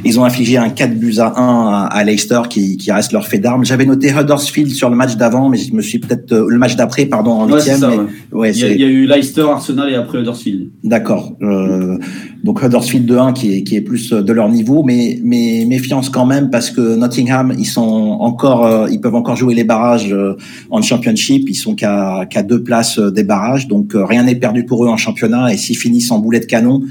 ils 0.06 0.18
ont 0.22 0.24
infligé 0.24 0.56
un 0.56 0.70
4 0.70 0.98
buts 0.98 1.16
à 1.18 1.38
1 1.38 1.88
à, 1.92 2.04
Leicester, 2.06 2.44
qui, 2.50 2.78
qui 2.78 2.94
reste 2.94 3.12
leur 3.12 3.28
fait 3.28 3.40
d'armes. 3.40 3.66
J'avais 3.66 3.86
noté 3.86 4.10
Huddersfield 4.10 4.72
sur 4.72 4.90
le 4.90 4.96
match 4.96 5.18
d'avant, 5.18 5.50
mais 5.50 5.58
je 5.58 5.74
me 5.74 5.82
suis 5.82 6.00
peut-être 6.00 6.32
euh, 6.32 6.46
le 6.48 6.58
match 6.58 6.78
d'après, 6.78 7.06
pardon, 7.08 7.32
en 7.32 7.54
huitième. 7.54 8.08
Ouais, 8.32 8.52
il, 8.52 8.58
y 8.58 8.64
a, 8.64 8.72
il, 8.72 8.80
y 8.80 8.86
a, 8.86 8.88
eu 8.88 9.06
Leicester, 9.06 9.42
Arsenal 9.42 9.92
et 9.92 9.96
après 9.96 10.20
Huddersfield. 10.20 10.70
D'accord. 10.86 11.36
Euh, 11.42 11.98
Donc 12.44 12.64
Huddersfield 12.64 13.10
2-1 13.12 13.34
qui 13.34 13.54
est, 13.54 13.64
qui 13.64 13.76
est 13.76 13.82
plus 13.82 14.12
de 14.12 14.34
leur 14.34 14.50
niveau, 14.50 14.84
mais, 14.84 15.20
mais 15.24 15.66
méfiance 15.68 16.10
quand 16.10 16.26
même 16.26 16.50
parce 16.50 16.72
que 16.72 16.96
Nottingham, 16.96 17.54
ils 17.58 17.66
sont 17.66 17.82
encore, 17.82 18.66
euh, 18.66 18.88
ils 18.90 19.00
peuvent 19.00 19.16
encore 19.16 19.36
jouer 19.36 19.54
les 19.54 19.64
barrages 19.64 20.12
euh, 20.12 20.36
en 20.72 20.82
Championship. 20.82 21.50
Ils 21.50 21.56
sont 21.56 21.76
qu'à 21.76 22.26
qu'à 22.30 22.44
deux 22.44 22.64
places 22.64 23.00
des 23.00 23.24
barrages, 23.24 23.68
donc 23.68 23.94
rien 23.96 24.24
n'est 24.24 24.36
perdu 24.36 24.66
pour 24.66 24.84
eux 24.86 24.88
en 24.88 24.98
championnat. 24.98 25.54
Et 25.54 25.58
s'ils 25.58 25.78
finissent 25.78 26.12
en 26.12 26.20
boulet 26.20 26.40
de 26.40 26.46
canon, 26.46 26.82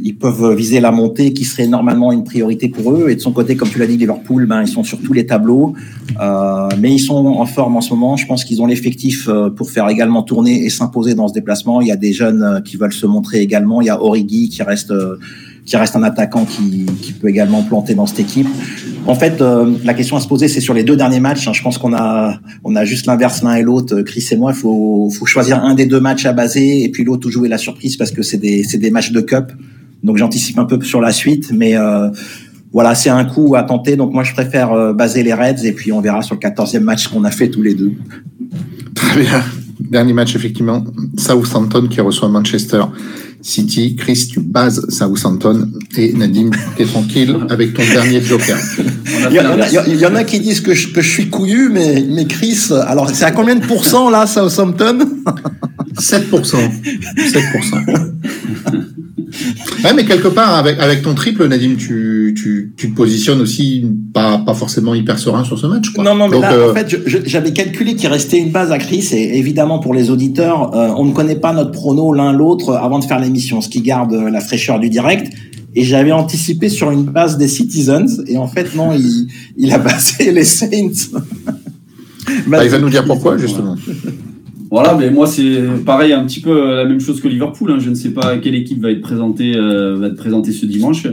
ils 0.00 0.16
peuvent 0.16 0.54
viser 0.54 0.80
la 0.80 0.90
montée 0.90 1.32
qui 1.32 1.44
serait 1.44 1.66
normalement 1.66 2.12
une 2.12 2.24
priorité 2.24 2.68
pour 2.68 2.92
eux. 2.92 3.10
Et 3.10 3.16
de 3.16 3.20
son 3.20 3.32
côté, 3.32 3.56
comme 3.56 3.68
tu 3.68 3.78
l'as 3.78 3.86
dit, 3.86 3.96
Liverpool, 3.96 4.46
ben, 4.46 4.62
ils 4.62 4.68
sont 4.68 4.84
sur 4.84 5.00
tous 5.00 5.12
les 5.12 5.26
tableaux. 5.26 5.74
Euh, 6.20 6.68
mais 6.78 6.92
ils 6.92 6.98
sont 6.98 7.26
en 7.26 7.46
forme 7.46 7.76
en 7.76 7.80
ce 7.80 7.90
moment. 7.94 8.16
Je 8.16 8.26
pense 8.26 8.44
qu'ils 8.44 8.62
ont 8.62 8.66
l'effectif 8.66 9.28
euh, 9.28 9.50
pour 9.50 9.70
faire 9.70 9.88
également 9.88 10.22
tourner 10.22 10.64
et 10.64 10.70
s'imposer 10.70 11.14
dans 11.14 11.28
ce 11.28 11.34
déplacement. 11.34 11.80
Il 11.80 11.88
y 11.88 11.92
a 11.92 11.96
des 11.96 12.12
jeunes 12.12 12.42
euh, 12.42 12.60
qui 12.60 12.76
veulent 12.76 12.92
se 12.92 13.06
montrer 13.06 13.40
également. 13.40 13.80
Il 13.80 13.86
y 13.86 13.90
a 13.90 14.00
Origi 14.00 14.48
qui 14.48 14.62
reste, 14.62 14.92
qui 15.64 15.76
reste 15.76 15.96
un 15.96 16.02
attaquant 16.02 16.44
qui, 16.44 16.86
qui 17.02 17.12
peut 17.12 17.28
également 17.28 17.62
planter 17.62 17.94
dans 17.94 18.06
cette 18.06 18.20
équipe. 18.20 18.48
En 19.06 19.14
fait, 19.14 19.42
la 19.84 19.94
question 19.94 20.16
à 20.16 20.20
se 20.20 20.28
poser, 20.28 20.48
c'est 20.48 20.60
sur 20.60 20.74
les 20.74 20.84
deux 20.84 20.96
derniers 20.96 21.20
matchs. 21.20 21.48
Hein. 21.48 21.52
Je 21.54 21.62
pense 21.62 21.78
qu'on 21.78 21.94
a, 21.94 22.38
on 22.62 22.76
a 22.76 22.84
juste 22.84 23.06
l'inverse 23.06 23.42
l'un 23.42 23.54
et 23.54 23.62
l'autre. 23.62 24.02
Chris 24.02 24.26
et 24.30 24.36
moi, 24.36 24.52
il 24.54 24.58
faut, 24.58 25.08
faut 25.10 25.24
choisir 25.24 25.64
un 25.64 25.74
des 25.74 25.86
deux 25.86 26.00
matchs 26.00 26.26
à 26.26 26.32
baser 26.32 26.84
et 26.84 26.90
puis 26.90 27.04
l'autre 27.04 27.26
où 27.26 27.30
jouer 27.30 27.48
la 27.48 27.58
surprise 27.58 27.96
parce 27.96 28.10
que 28.10 28.22
c'est 28.22 28.36
des, 28.36 28.64
c'est 28.64 28.76
des 28.78 28.90
matchs 28.90 29.12
de 29.12 29.20
cup. 29.20 29.52
Donc 30.02 30.16
j'anticipe 30.16 30.58
un 30.58 30.64
peu 30.64 30.80
sur 30.82 31.00
la 31.00 31.12
suite, 31.12 31.52
mais 31.52 31.76
euh, 31.76 32.08
voilà, 32.72 32.94
c'est 32.94 33.10
un 33.10 33.24
coup 33.24 33.54
à 33.56 33.62
tenter. 33.62 33.96
Donc 33.96 34.12
moi, 34.12 34.22
je 34.22 34.32
préfère 34.32 34.72
euh, 34.72 34.92
baser 34.92 35.22
les 35.22 35.34
Reds 35.34 35.64
et 35.64 35.72
puis 35.72 35.92
on 35.92 36.00
verra 36.00 36.22
sur 36.22 36.36
le 36.36 36.40
14e 36.40 36.80
match 36.80 37.08
qu'on 37.08 37.24
a 37.24 37.30
fait 37.30 37.48
tous 37.48 37.62
les 37.62 37.74
deux. 37.74 37.92
Très 38.94 39.20
bien. 39.20 39.42
Dernier 39.80 40.12
match, 40.12 40.34
effectivement. 40.34 40.84
Southampton 41.16 41.86
qui 41.88 42.00
reçoit 42.00 42.28
Manchester 42.28 42.82
City. 43.40 43.96
Chris, 43.96 44.28
tu 44.30 44.40
bases 44.40 44.86
Southampton 44.88 45.68
et 45.96 46.12
Nadim, 46.12 46.50
t'es 46.76 46.84
tranquille 46.84 47.36
avec 47.48 47.74
ton 47.74 47.82
dernier 47.82 48.20
joker. 48.22 48.58
Il 49.30 49.36
y, 50.00 50.06
en 50.06 50.14
a, 50.14 50.24
qui 50.24 50.40
disent 50.40 50.60
que 50.60 50.74
je, 50.74 50.88
que 50.88 51.00
je 51.00 51.08
suis 51.08 51.28
couillu, 51.28 51.70
mais, 51.70 52.04
mais 52.08 52.26
Chris, 52.26 52.68
alors 52.86 53.10
c'est 53.10 53.24
à 53.24 53.30
combien 53.30 53.54
de 53.56 53.64
pourcents 53.64 54.10
là, 54.10 54.26
Southampton 54.26 54.98
7%. 55.98 56.30
7%. 56.30 58.08
Ouais, 59.84 59.92
mais 59.94 60.04
quelque 60.04 60.28
part, 60.28 60.54
avec, 60.54 60.78
avec 60.80 61.02
ton 61.02 61.14
triple, 61.14 61.46
Nadim, 61.46 61.76
tu, 61.76 62.34
tu, 62.36 62.72
tu 62.76 62.90
te 62.90 62.96
positionnes 62.96 63.40
aussi 63.40 63.84
pas, 64.12 64.38
pas 64.38 64.54
forcément 64.54 64.94
hyper 64.94 65.18
serein 65.18 65.44
sur 65.44 65.58
ce 65.58 65.66
match. 65.66 65.90
Quoi. 65.90 66.02
Non, 66.02 66.14
non, 66.14 66.28
mais 66.28 66.40
là, 66.40 66.52
euh, 66.52 66.70
en 66.70 66.74
fait, 66.74 66.96
j'avais 67.06 67.52
calculé 67.52 67.94
qu'il 67.94 68.08
restait 68.08 68.38
une 68.38 68.50
base 68.50 68.72
à 68.72 68.78
Chris, 68.78 69.08
et 69.12 69.38
évidemment, 69.38 69.78
pour 69.78 69.94
les 69.94 70.10
auditeurs, 70.10 70.74
euh, 70.74 70.92
on 70.96 71.04
ne 71.04 71.12
connaît 71.12 71.36
pas 71.36 71.52
notre 71.52 71.70
prono 71.70 72.12
l'un 72.12 72.32
l'autre 72.32 72.74
avant 72.74 72.98
de 72.98 73.04
faire 73.04 73.20
l'émission, 73.28 73.60
ce 73.60 73.68
qui 73.68 73.80
garde 73.80 74.12
la 74.12 74.40
fraîcheur 74.40 74.80
du 74.80 74.88
direct. 74.88 75.32
Et 75.74 75.84
j'avais 75.84 76.12
anticipé 76.12 76.68
sur 76.68 76.90
une 76.90 77.04
base 77.04 77.38
des 77.38 77.46
Citizens, 77.46 78.24
et 78.26 78.36
en 78.36 78.48
fait, 78.48 78.74
non, 78.74 78.92
il, 78.92 79.28
il 79.56 79.72
a 79.72 79.78
basé 79.90 80.32
les 80.32 80.44
Saints. 80.44 81.20
bah, 82.48 82.64
il 82.64 82.70
va 82.70 82.78
nous 82.78 82.90
dire 82.90 83.04
pourquoi, 83.04 83.36
justement. 83.36 83.76
Voilà, 84.70 84.94
mais 84.94 85.10
moi 85.10 85.26
c'est 85.26 85.62
pareil, 85.86 86.12
un 86.12 86.24
petit 86.26 86.40
peu 86.40 86.76
la 86.76 86.84
même 86.84 87.00
chose 87.00 87.20
que 87.20 87.28
Liverpool. 87.28 87.70
Hein. 87.72 87.78
Je 87.80 87.88
ne 87.88 87.94
sais 87.94 88.10
pas 88.10 88.36
quelle 88.36 88.54
équipe 88.54 88.82
va 88.82 88.90
être 88.90 89.00
présentée, 89.00 89.56
euh, 89.56 89.96
va 89.96 90.08
être 90.08 90.16
présentée 90.16 90.52
ce 90.52 90.66
dimanche. 90.66 91.06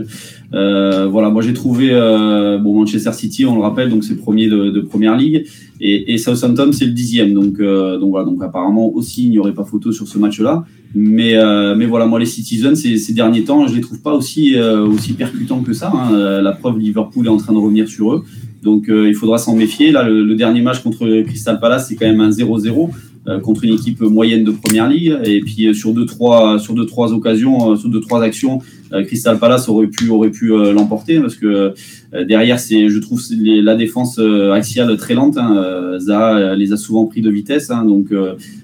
Euh, 0.54 1.06
voilà, 1.06 1.30
moi 1.30 1.42
j'ai 1.42 1.54
trouvé 1.54 1.88
euh, 1.90 2.58
bon 2.58 2.74
Manchester 2.74 3.12
City, 3.12 3.46
on 3.46 3.56
le 3.56 3.62
rappelle, 3.62 3.88
donc 3.88 4.04
c'est 4.04 4.16
premier 4.16 4.48
de, 4.48 4.70
de, 4.70 4.80
première 4.80 5.16
ligue, 5.16 5.46
et, 5.80 6.12
et 6.12 6.18
Southampton 6.18 6.70
c'est 6.72 6.84
le 6.84 6.92
dixième. 6.92 7.32
Donc 7.32 7.58
euh, 7.58 7.98
donc 7.98 8.10
voilà, 8.10 8.26
donc 8.26 8.42
apparemment 8.42 8.92
aussi 8.94 9.24
il 9.24 9.30
n'y 9.30 9.38
aurait 9.38 9.54
pas 9.54 9.64
photo 9.64 9.90
sur 9.90 10.06
ce 10.06 10.18
match-là. 10.18 10.64
Mais 10.98 11.36
euh, 11.36 11.74
mais 11.76 11.84
voilà, 11.84 12.06
moi 12.06 12.18
les 12.18 12.24
Citizens 12.24 12.74
ces, 12.74 12.96
ces, 12.96 13.12
derniers 13.12 13.44
temps, 13.44 13.66
je 13.66 13.74
les 13.74 13.82
trouve 13.82 14.00
pas 14.00 14.14
aussi 14.14 14.58
aussi 14.58 15.12
percutants 15.12 15.60
que 15.60 15.74
ça. 15.74 15.92
Hein. 15.94 16.40
La 16.40 16.52
preuve, 16.52 16.78
Liverpool 16.78 17.26
est 17.26 17.30
en 17.30 17.36
train 17.36 17.52
de 17.52 17.58
revenir 17.58 17.86
sur 17.86 18.14
eux. 18.14 18.24
Donc 18.62 18.86
il 18.88 19.14
faudra 19.14 19.36
s'en 19.36 19.54
méfier. 19.54 19.92
Là, 19.92 20.08
le, 20.08 20.34
dernier 20.34 20.62
match 20.62 20.80
contre 20.82 21.22
Crystal 21.22 21.60
Palace, 21.60 21.88
c'est 21.88 21.96
quand 21.96 22.06
même 22.06 22.20
un 22.20 22.30
0-0. 22.30 22.90
Euh, 23.28 23.40
contre 23.40 23.64
une 23.64 23.74
équipe 23.74 24.00
moyenne 24.02 24.44
de 24.44 24.52
première 24.52 24.88
ligue. 24.88 25.18
Et 25.24 25.40
puis 25.40 25.66
euh, 25.66 25.74
sur 25.74 25.92
deux 25.92 26.06
trois 26.06 26.60
sur 26.60 26.74
deux 26.74 26.86
trois 26.86 27.12
occasions, 27.12 27.72
euh, 27.72 27.76
sur 27.76 27.88
deux 27.88 28.00
trois 28.00 28.22
actions, 28.22 28.60
Crystal 29.04 29.36
Palace 29.40 29.68
aurait 29.68 29.88
pu 29.88 30.10
aurait 30.10 30.30
pu 30.30 30.52
l'emporter 30.72 31.18
parce 31.18 31.34
que 31.34 31.74
derrière 32.22 32.60
c'est 32.60 32.88
je 32.88 32.98
trouve 33.00 33.20
la 33.40 33.74
défense 33.74 34.20
axiale 34.54 34.96
très 34.96 35.14
lente. 35.14 35.36
Hein. 35.38 35.98
Zaha 35.98 36.54
les 36.54 36.72
a 36.72 36.76
souvent 36.76 37.04
pris 37.06 37.20
de 37.20 37.28
vitesse. 37.28 37.72
Hein. 37.72 37.84
donc 37.84 38.14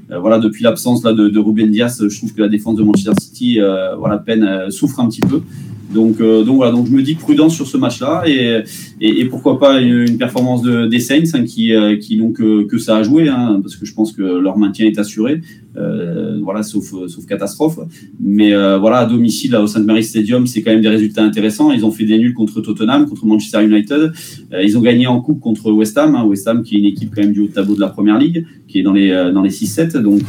voilà 0.09 0.39
depuis 0.39 0.63
l'absence 0.63 1.03
là 1.03 1.13
de, 1.13 1.29
de, 1.29 1.39
Ruben 1.41 1.73
Dias, 1.73 2.01
je 2.09 2.17
trouve 2.17 2.33
que 2.33 2.41
la 2.41 2.49
défense 2.49 2.77
de 2.77 2.85
Manchester 2.85 3.15
City 3.21 3.59
voilà 3.99 4.19
peine 4.19 4.71
souffre 4.71 5.01
un 5.01 5.09
petit 5.09 5.23
peu. 5.23 5.43
Donc, 5.93 6.21
euh, 6.21 6.45
donc 6.45 6.57
voilà, 6.57 6.73
donc 6.73 6.87
je 6.87 6.93
me 6.93 7.03
dis 7.03 7.15
prudence 7.15 7.55
sur 7.55 7.67
ce 7.67 7.77
match-là 7.77 8.23
et, 8.27 8.63
et, 9.01 9.21
et, 9.21 9.25
pourquoi 9.27 9.59
pas 9.59 9.81
une, 9.81 10.17
performance 10.17 10.63
de, 10.63 10.87
des 10.87 11.01
Saints 11.01 11.23
hein, 11.35 11.45
qui, 11.45 11.75
euh, 11.75 11.97
qui 11.97 12.17
n'ont 12.17 12.33
que, 12.33 12.65
que, 12.65 12.79
ça 12.79 12.97
à 12.97 13.03
jouer, 13.03 13.29
hein, 13.29 13.61
parce 13.63 13.77
que 13.77 13.85
je 13.85 13.95
pense 13.95 14.13
que 14.13 14.23
leur 14.23 14.59
maintien 14.59 14.87
est 14.87 14.99
assuré, 14.99 15.41
euh, 15.77 16.39
voilà, 16.43 16.63
sauf, 16.63 16.85
sauf 17.09 17.27
catastrophe. 17.27 17.79
Mais 18.21 18.53
euh, 18.53 18.79
voilà, 18.79 18.99
à 18.99 19.07
domicile, 19.07 19.53
là, 19.53 19.63
au 19.63 19.67
St. 19.67 19.85
Mary's 19.85 20.09
Stadium, 20.09 20.47
c'est 20.47 20.63
quand 20.63 20.71
même 20.71 20.83
des 20.83 20.89
résultats 20.89 21.23
intéressants. 21.23 21.73
Ils 21.73 21.85
ont 21.85 21.91
fait 21.91 22.05
des 22.05 22.19
nuls 22.19 22.35
contre 22.35 22.61
Tottenham, 22.61 23.07
contre 23.09 23.25
Manchester 23.27 23.65
United. 23.65 24.13
Euh, 24.53 24.63
ils 24.63 24.77
ont 24.77 24.83
gagné 24.83 25.07
en 25.07 25.21
coupe 25.21 25.41
contre 25.41 25.71
West 25.73 25.97
Ham, 25.97 26.15
hein, 26.15 26.25
West 26.25 26.47
Ham 26.47 26.63
qui 26.63 26.77
est 26.77 26.79
une 26.79 26.85
équipe 26.87 27.15
quand 27.15 27.23
même 27.23 27.33
du 27.33 27.41
haut 27.41 27.49
tableau 27.49 27.75
de 27.75 27.81
la 27.81 27.89
première 27.89 28.19
ligue, 28.19 28.47
qui 28.73 28.81
est 28.81 28.83
dans 28.83 28.93
les, 28.93 29.11
dans 29.33 29.43
les 29.43 29.51
6-7. 29.51 29.99
Donc, 29.99 30.23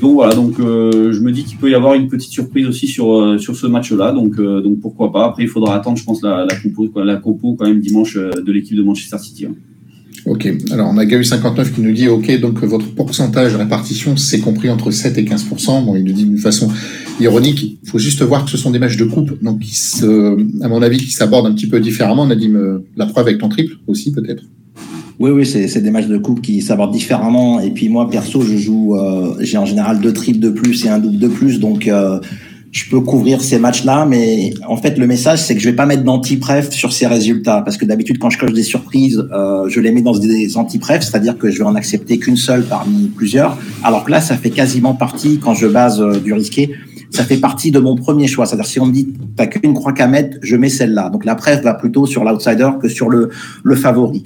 donc 0.00 0.14
voilà, 0.14 0.34
donc 0.34 0.54
je 0.58 1.20
me 1.20 1.30
dis 1.30 1.44
qu'il 1.44 1.58
peut 1.58 1.70
y 1.70 1.74
avoir 1.74 1.94
une 1.94 2.08
petite 2.08 2.32
surprise 2.32 2.66
aussi 2.66 2.86
sur, 2.86 3.38
sur 3.38 3.54
ce 3.54 3.66
match-là. 3.66 4.12
Donc, 4.12 4.36
donc 4.40 4.80
pourquoi 4.80 5.12
pas. 5.12 5.26
Après, 5.26 5.42
il 5.42 5.48
faudra 5.48 5.76
attendre, 5.76 5.98
je 5.98 6.04
pense, 6.04 6.22
la, 6.22 6.46
la, 6.48 6.56
compo, 6.56 6.90
la 7.02 7.16
compo 7.16 7.54
quand 7.54 7.66
même 7.66 7.80
dimanche 7.80 8.16
de 8.16 8.52
l'équipe 8.52 8.76
de 8.76 8.82
Manchester 8.82 9.18
City. 9.18 9.46
Hein. 9.46 9.54
Ok, 10.26 10.52
alors 10.72 10.90
on 10.92 10.98
a 10.98 11.04
Gahu59 11.04 11.72
qui 11.72 11.80
nous 11.82 11.92
dit, 11.92 12.08
ok, 12.08 12.40
donc 12.40 12.64
votre 12.64 12.92
pourcentage 12.96 13.52
de 13.52 13.58
répartition, 13.58 14.16
c'est 14.16 14.40
compris 14.40 14.68
entre 14.68 14.90
7 14.90 15.16
et 15.18 15.22
15%. 15.22 15.84
Bon, 15.84 15.94
il 15.94 16.02
nous 16.02 16.12
dit 16.12 16.24
d'une 16.24 16.38
façon 16.38 16.68
ironique, 17.20 17.78
il 17.80 17.88
faut 17.88 17.98
juste 17.98 18.22
voir 18.22 18.44
que 18.44 18.50
ce 18.50 18.56
sont 18.56 18.72
des 18.72 18.80
matchs 18.80 18.96
de 18.96 19.04
coupe, 19.04 19.40
donc 19.40 19.62
à 20.62 20.68
mon 20.68 20.82
avis, 20.82 20.98
qui 20.98 21.12
s'abordent 21.12 21.46
un 21.46 21.52
petit 21.52 21.68
peu 21.68 21.78
différemment. 21.78 22.24
On 22.24 22.30
a 22.30 22.34
dit 22.34 22.50
la 22.96 23.06
preuve 23.06 23.28
avec 23.28 23.38
ton 23.38 23.48
triple 23.48 23.76
aussi, 23.86 24.10
peut-être? 24.10 24.42
Oui, 25.18 25.30
oui, 25.30 25.46
c'est 25.46 25.80
des 25.80 25.90
matchs 25.90 26.08
de 26.08 26.18
coupe 26.18 26.42
qui 26.42 26.60
s'abordent 26.60 26.92
différemment. 26.92 27.60
Et 27.60 27.70
puis 27.70 27.88
moi, 27.88 28.08
perso, 28.10 28.42
je 28.42 28.56
joue, 28.56 28.96
euh, 28.96 29.34
j'ai 29.40 29.58
en 29.58 29.64
général 29.64 30.00
deux 30.00 30.12
triples 30.12 30.40
de 30.40 30.50
plus 30.50 30.84
et 30.84 30.88
un 30.88 30.98
double 30.98 31.18
de 31.18 31.28
plus, 31.28 31.58
donc 31.58 31.88
euh, 31.88 32.18
je 32.70 32.90
peux 32.90 33.00
couvrir 33.00 33.40
ces 33.40 33.58
matchs-là, 33.58 34.04
mais 34.04 34.52
en 34.68 34.76
fait, 34.76 34.98
le 34.98 35.06
message, 35.06 35.38
c'est 35.38 35.54
que 35.54 35.60
je 35.62 35.70
vais 35.70 35.76
pas 35.76 35.86
mettre 35.86 36.02
d'anti-pref 36.02 36.70
sur 36.70 36.92
ces 36.92 37.06
résultats, 37.06 37.62
parce 37.62 37.78
que 37.78 37.86
d'habitude, 37.86 38.18
quand 38.18 38.28
je 38.28 38.38
coche 38.38 38.52
des 38.52 38.62
surprises, 38.62 39.24
euh, 39.32 39.66
je 39.68 39.80
les 39.80 39.92
mets 39.92 40.02
dans 40.02 40.18
des 40.18 40.58
anti-pref, 40.58 41.02
c'est-à-dire 41.02 41.38
que 41.38 41.50
je 41.50 41.58
vais 41.58 41.64
en 41.64 41.74
accepter 41.74 42.18
qu'une 42.18 42.36
seule 42.36 42.64
parmi 42.64 43.08
plusieurs, 43.08 43.56
alors 43.82 44.04
que 44.04 44.10
là, 44.10 44.20
ça 44.20 44.36
fait 44.36 44.50
quasiment 44.50 44.92
partie, 44.92 45.38
quand 45.38 45.54
je 45.54 45.66
base 45.66 46.02
euh, 46.02 46.20
du 46.20 46.34
risqué, 46.34 46.72
ça 47.10 47.24
fait 47.24 47.38
partie 47.38 47.70
de 47.70 47.78
mon 47.78 47.96
premier 47.96 48.26
choix. 48.26 48.44
C'est-à-dire 48.44 48.66
si 48.66 48.78
on 48.80 48.86
me 48.86 48.92
dit 48.92 49.08
t'as 49.36 49.46
qu'une 49.46 49.72
croix 49.72 49.92
qu'à 49.92 50.06
mettre, 50.06 50.36
je 50.42 50.56
mets 50.56 50.68
celle-là. 50.68 51.08
Donc 51.08 51.24
la 51.24 51.34
pref 51.34 51.62
va 51.62 51.72
plutôt 51.72 52.04
sur 52.04 52.24
l'outsider 52.24 52.68
que 52.82 52.88
sur 52.88 53.08
le, 53.08 53.30
le 53.62 53.74
favori. 53.76 54.24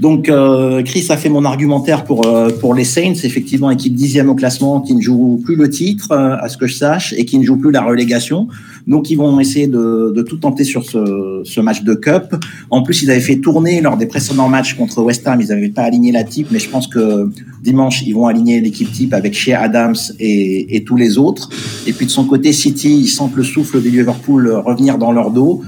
Donc 0.00 0.28
euh, 0.28 0.82
Chris 0.82 1.06
a 1.08 1.16
fait 1.16 1.30
mon 1.30 1.44
argumentaire 1.44 2.04
pour 2.04 2.26
euh, 2.26 2.50
pour 2.60 2.74
les 2.74 2.84
Saints, 2.84 3.14
effectivement 3.24 3.70
équipe 3.70 3.94
dixième 3.94 4.28
au 4.28 4.34
classement 4.34 4.80
qui 4.80 4.94
ne 4.94 5.00
joue 5.00 5.40
plus 5.42 5.56
le 5.56 5.70
titre 5.70 6.12
euh, 6.12 6.36
à 6.38 6.48
ce 6.48 6.58
que 6.58 6.66
je 6.66 6.74
sache 6.74 7.14
et 7.16 7.24
qui 7.24 7.38
ne 7.38 7.44
joue 7.44 7.56
plus 7.56 7.70
la 7.70 7.82
relégation. 7.82 8.46
Donc 8.86 9.10
ils 9.10 9.16
vont 9.16 9.40
essayer 9.40 9.66
de, 9.66 10.12
de 10.14 10.22
tout 10.22 10.36
tenter 10.36 10.64
sur 10.64 10.84
ce, 10.84 11.40
ce, 11.44 11.60
match 11.60 11.82
de 11.82 11.94
cup. 11.94 12.36
En 12.70 12.82
plus 12.82 13.02
ils 13.02 13.10
avaient 13.10 13.20
fait 13.20 13.36
tourner 13.36 13.80
lors 13.80 13.96
des 13.96 14.06
précédents 14.06 14.48
matchs 14.48 14.74
contre 14.74 15.02
West 15.02 15.26
Ham, 15.26 15.40
ils 15.40 15.48
n'avaient 15.48 15.70
pas 15.70 15.82
aligné 15.82 16.12
la 16.12 16.24
type, 16.24 16.48
mais 16.50 16.58
je 16.58 16.68
pense 16.68 16.86
que 16.86 17.30
dimanche 17.62 18.02
ils 18.06 18.12
vont 18.12 18.26
aligner 18.26 18.60
l'équipe 18.60 18.92
type 18.92 19.14
avec 19.14 19.34
Shea 19.34 19.54
Adams 19.54 19.96
et, 20.20 20.76
et 20.76 20.84
tous 20.84 20.96
les 20.96 21.16
autres. 21.16 21.48
Et 21.86 21.92
puis 21.92 22.04
de 22.04 22.10
son 22.10 22.24
côté 22.24 22.52
City, 22.52 22.98
ils 23.00 23.08
sentent 23.08 23.34
le 23.34 23.44
souffle 23.44 23.82
de 23.82 23.88
Liverpool 23.88 24.50
revenir 24.64 24.98
dans 24.98 25.12
leur 25.12 25.30
dos 25.30 25.62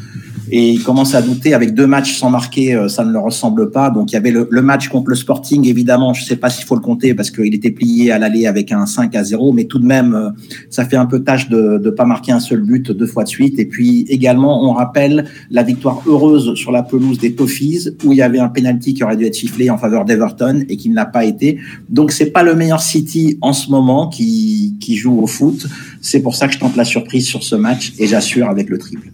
et 0.50 0.70
il 0.70 0.82
commence 0.82 1.14
à 1.14 1.22
douter 1.22 1.54
avec 1.54 1.74
deux 1.74 1.86
matchs 1.86 2.18
sans 2.18 2.30
marquer, 2.30 2.74
euh, 2.74 2.88
ça 2.88 3.04
ne 3.04 3.12
leur 3.12 3.24
ressemble 3.24 3.70
pas. 3.70 3.90
Donc 3.90 4.12
il 4.12 4.14
y 4.14 4.16
avait 4.16 4.30
le, 4.30 4.48
le 4.50 4.62
match 4.62 4.88
contre 4.88 5.10
le 5.10 5.16
Sporting, 5.16 5.66
évidemment, 5.66 6.14
je 6.14 6.22
ne 6.22 6.26
sais 6.26 6.36
pas 6.36 6.50
s'il 6.50 6.64
faut 6.64 6.74
le 6.74 6.80
compter 6.80 7.14
parce 7.14 7.30
qu'il 7.30 7.54
était 7.54 7.70
plié 7.70 8.10
à 8.10 8.18
l'aller 8.18 8.46
avec 8.46 8.72
un 8.72 8.86
5 8.86 9.14
à 9.14 9.24
0, 9.24 9.52
mais 9.52 9.64
tout 9.64 9.78
de 9.78 9.86
même, 9.86 10.14
euh, 10.14 10.30
ça 10.70 10.84
fait 10.84 10.96
un 10.96 11.06
peu 11.06 11.20
tâche 11.20 11.48
de 11.48 11.80
ne 11.82 11.90
pas 11.90 12.04
marquer 12.04 12.32
un 12.32 12.40
seul 12.40 12.62
but 12.62 12.90
deux 12.90 13.06
fois 13.06 13.24
de 13.24 13.28
suite. 13.28 13.58
Et 13.58 13.66
puis 13.66 14.04
également, 14.08 14.68
on 14.68 14.72
rappelle 14.72 15.26
la 15.50 15.62
victoire 15.62 16.02
heureuse 16.06 16.54
sur 16.54 16.72
la 16.72 16.82
pelouse 16.82 17.18
des 17.18 17.34
Toffees 17.34 17.90
où 18.04 18.12
il 18.12 18.18
y 18.18 18.22
avait 18.22 18.38
un 18.38 18.48
penalty 18.48 18.94
qui 18.94 19.04
aurait 19.04 19.16
dû 19.16 19.24
être 19.24 19.34
sifflé 19.34 19.70
en 19.70 19.78
faveur 19.78 20.04
d'Everton 20.04 20.64
et 20.68 20.76
qui 20.76 20.88
ne 20.88 20.94
l'a 20.94 21.06
pas 21.06 21.24
été. 21.24 21.58
Donc 21.88 22.12
c'est 22.12 22.30
pas 22.30 22.42
le 22.42 22.54
meilleur 22.54 22.80
City 22.80 23.38
en 23.40 23.52
ce 23.52 23.70
moment 23.70 24.08
qui, 24.08 24.76
qui 24.80 24.96
joue 24.96 25.20
au 25.20 25.26
foot. 25.26 25.66
C'est 26.00 26.20
pour 26.20 26.34
ça 26.34 26.46
que 26.46 26.54
je 26.54 26.58
tente 26.58 26.76
la 26.76 26.84
surprise 26.84 27.26
sur 27.26 27.42
ce 27.42 27.54
match 27.54 27.92
et 27.98 28.06
j'assure 28.06 28.48
avec 28.48 28.68
le 28.68 28.78
triple. 28.78 29.10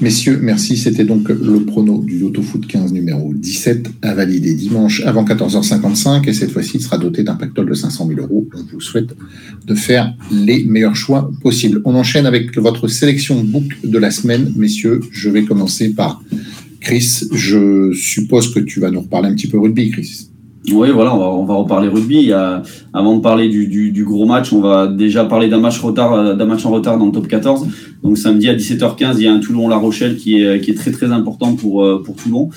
Messieurs, 0.00 0.38
merci. 0.40 0.76
C'était 0.76 1.04
donc 1.04 1.28
le 1.28 1.64
prono 1.64 2.00
du 2.00 2.20
Loto 2.20 2.40
Foot 2.40 2.68
15 2.68 2.92
numéro 2.92 3.34
17 3.34 3.90
à 4.02 4.14
valider 4.14 4.54
dimanche 4.54 5.02
avant 5.04 5.24
14h55 5.24 6.28
et 6.28 6.32
cette 6.32 6.52
fois-ci 6.52 6.76
il 6.76 6.82
sera 6.82 6.98
doté 6.98 7.24
d'un 7.24 7.34
pactole 7.34 7.68
de 7.68 7.74
500 7.74 8.06
000 8.06 8.20
euros. 8.20 8.46
On 8.54 8.62
vous 8.72 8.80
souhaite 8.80 9.16
de 9.66 9.74
faire 9.74 10.14
les 10.30 10.62
meilleurs 10.64 10.94
choix 10.94 11.28
possibles. 11.42 11.82
On 11.84 11.96
enchaîne 11.96 12.26
avec 12.26 12.56
votre 12.58 12.86
sélection 12.86 13.42
book 13.42 13.64
de 13.82 13.98
la 13.98 14.12
semaine. 14.12 14.52
Messieurs, 14.54 15.00
je 15.10 15.30
vais 15.30 15.42
commencer 15.42 15.88
par 15.88 16.22
Chris. 16.80 17.24
Je 17.32 17.92
suppose 17.92 18.54
que 18.54 18.60
tu 18.60 18.78
vas 18.78 18.92
nous 18.92 19.00
reparler 19.00 19.30
un 19.30 19.34
petit 19.34 19.48
peu 19.48 19.58
rugby, 19.58 19.90
Chris. 19.90 20.27
Oui, 20.72 20.88
voilà, 20.92 21.14
on 21.14 21.44
va, 21.44 21.54
reparler 21.54 21.88
rugby. 21.88 22.32
avant 22.32 23.16
de 23.16 23.20
parler 23.20 23.48
du, 23.48 24.04
gros 24.04 24.26
match, 24.26 24.52
on 24.52 24.60
va 24.60 24.86
déjà 24.86 25.24
parler 25.24 25.48
d'un 25.48 25.60
match, 25.60 25.78
retard, 25.80 26.36
d'un 26.36 26.46
match 26.46 26.64
en 26.66 26.70
retard 26.70 26.98
dans 26.98 27.06
le 27.06 27.12
top 27.12 27.28
14. 27.28 27.66
Donc 28.02 28.16
samedi 28.16 28.48
à 28.48 28.54
17h15, 28.54 29.14
il 29.16 29.24
y 29.24 29.26
a 29.26 29.32
un 29.32 29.40
Toulon-La 29.40 29.76
Rochelle 29.76 30.16
qui 30.16 30.42
est, 30.42 30.60
qui 30.60 30.70
est 30.70 30.74
très 30.74 30.92
très 30.92 31.10
important 31.10 31.54
pour, 31.54 31.84
euh, 31.84 32.02
pour 32.02 32.16
Toulon. 32.16 32.50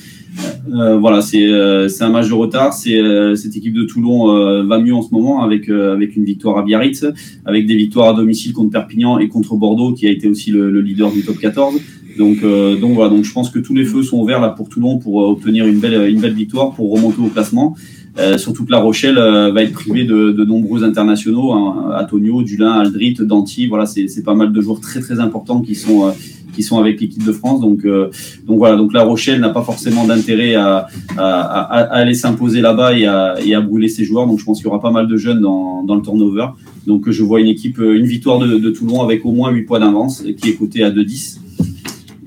Euh, 0.71 0.97
voilà, 0.97 1.21
c'est 1.21 1.45
euh, 1.45 1.89
c'est 1.89 2.03
un 2.03 2.09
match 2.09 2.29
de 2.29 2.33
retard. 2.33 2.73
C'est 2.73 3.01
cette 3.35 3.55
équipe 3.55 3.73
de 3.73 3.83
Toulon 3.83 4.63
va 4.65 4.79
mieux 4.79 4.93
en 4.93 5.01
ce 5.01 5.11
moment 5.11 5.43
avec 5.43 5.69
avec 5.69 6.15
une 6.15 6.23
victoire 6.23 6.57
à 6.57 6.63
Biarritz, 6.63 7.05
avec 7.45 7.65
des 7.65 7.75
victoires 7.75 8.09
à 8.09 8.13
domicile 8.13 8.53
contre 8.53 8.71
Perpignan 8.71 9.19
et 9.19 9.27
contre 9.27 9.55
Bordeaux, 9.55 9.93
qui 9.93 10.07
a 10.07 10.11
été 10.11 10.27
aussi 10.27 10.51
le, 10.51 10.69
le 10.69 10.81
leader 10.81 11.11
du 11.11 11.23
top 11.23 11.37
14. 11.37 11.75
Donc 12.17 12.41
donc 12.41 12.93
voilà, 12.93 13.09
donc 13.09 13.23
je 13.23 13.33
pense 13.33 13.49
que 13.49 13.59
tous 13.59 13.73
les 13.73 13.85
feux 13.85 14.03
sont 14.03 14.19
ouverts 14.19 14.41
là 14.41 14.49
pour 14.49 14.69
Toulon 14.69 14.99
pour 14.99 15.15
obtenir 15.15 15.65
une 15.65 15.79
belle 15.79 16.09
une 16.09 16.21
belle 16.21 16.33
victoire 16.33 16.71
pour 16.71 16.91
remonter 16.91 17.21
au 17.21 17.27
classement. 17.27 17.75
Euh, 18.21 18.37
surtout 18.37 18.65
que 18.65 18.71
La 18.71 18.79
Rochelle 18.79 19.17
euh, 19.17 19.51
va 19.51 19.63
être 19.63 19.73
privée 19.73 20.03
de, 20.03 20.31
de, 20.31 20.45
nombreux 20.45 20.83
internationaux, 20.83 21.53
hein, 21.53 21.91
Antonio, 21.99 22.43
Dulin, 22.43 22.71
Aldrit, 22.73 23.15
Danti. 23.21 23.67
Voilà, 23.67 23.85
c'est 23.85 24.23
pas 24.23 24.35
mal 24.35 24.51
de 24.51 24.61
joueurs 24.61 24.79
très 24.79 24.99
très 24.99 25.19
importants 25.19 25.61
qui 25.61 25.73
sont 25.73 26.07
euh, 26.07 26.11
qui 26.53 26.63
sont 26.63 26.77
avec 26.77 26.99
l'équipe 26.99 27.25
de 27.25 27.31
France. 27.31 27.61
Donc 27.61 27.85
donc 27.85 28.57
voilà, 28.57 28.75
donc 28.75 28.93
La 28.93 29.03
Rochelle 29.03 29.39
n'a 29.39 29.49
pas 29.49 29.63
forcément 29.63 30.05
d'intérêt 30.05 30.55
à, 30.55 30.87
à, 31.17 31.61
aller 31.93 32.13
s'imposer 32.13 32.59
là-bas 32.59 32.93
et 32.93 33.05
à, 33.05 33.61
brûler 33.61 33.87
ses 33.87 34.03
joueurs. 34.03 34.27
Donc 34.27 34.39
je 34.39 34.43
pense 34.43 34.57
qu'il 34.57 34.65
y 34.65 34.69
aura 34.69 34.81
pas 34.81 34.91
mal 34.91 35.07
de 35.07 35.15
jeunes 35.15 35.39
dans, 35.39 35.81
dans 35.83 35.95
le 35.95 36.01
turnover. 36.01 36.47
Donc 36.85 37.09
je 37.09 37.23
vois 37.23 37.39
une 37.39 37.47
équipe, 37.47 37.77
une 37.77 38.05
victoire 38.05 38.37
de, 38.39 38.69
Toulon 38.69 39.01
avec 39.01 39.25
au 39.25 39.31
moins 39.31 39.49
8 39.49 39.61
points 39.63 39.79
d'avance, 39.79 40.23
qui 40.37 40.49
est 40.49 40.55
cotée 40.55 40.83
à 40.83 40.91
2-10. 40.91 41.39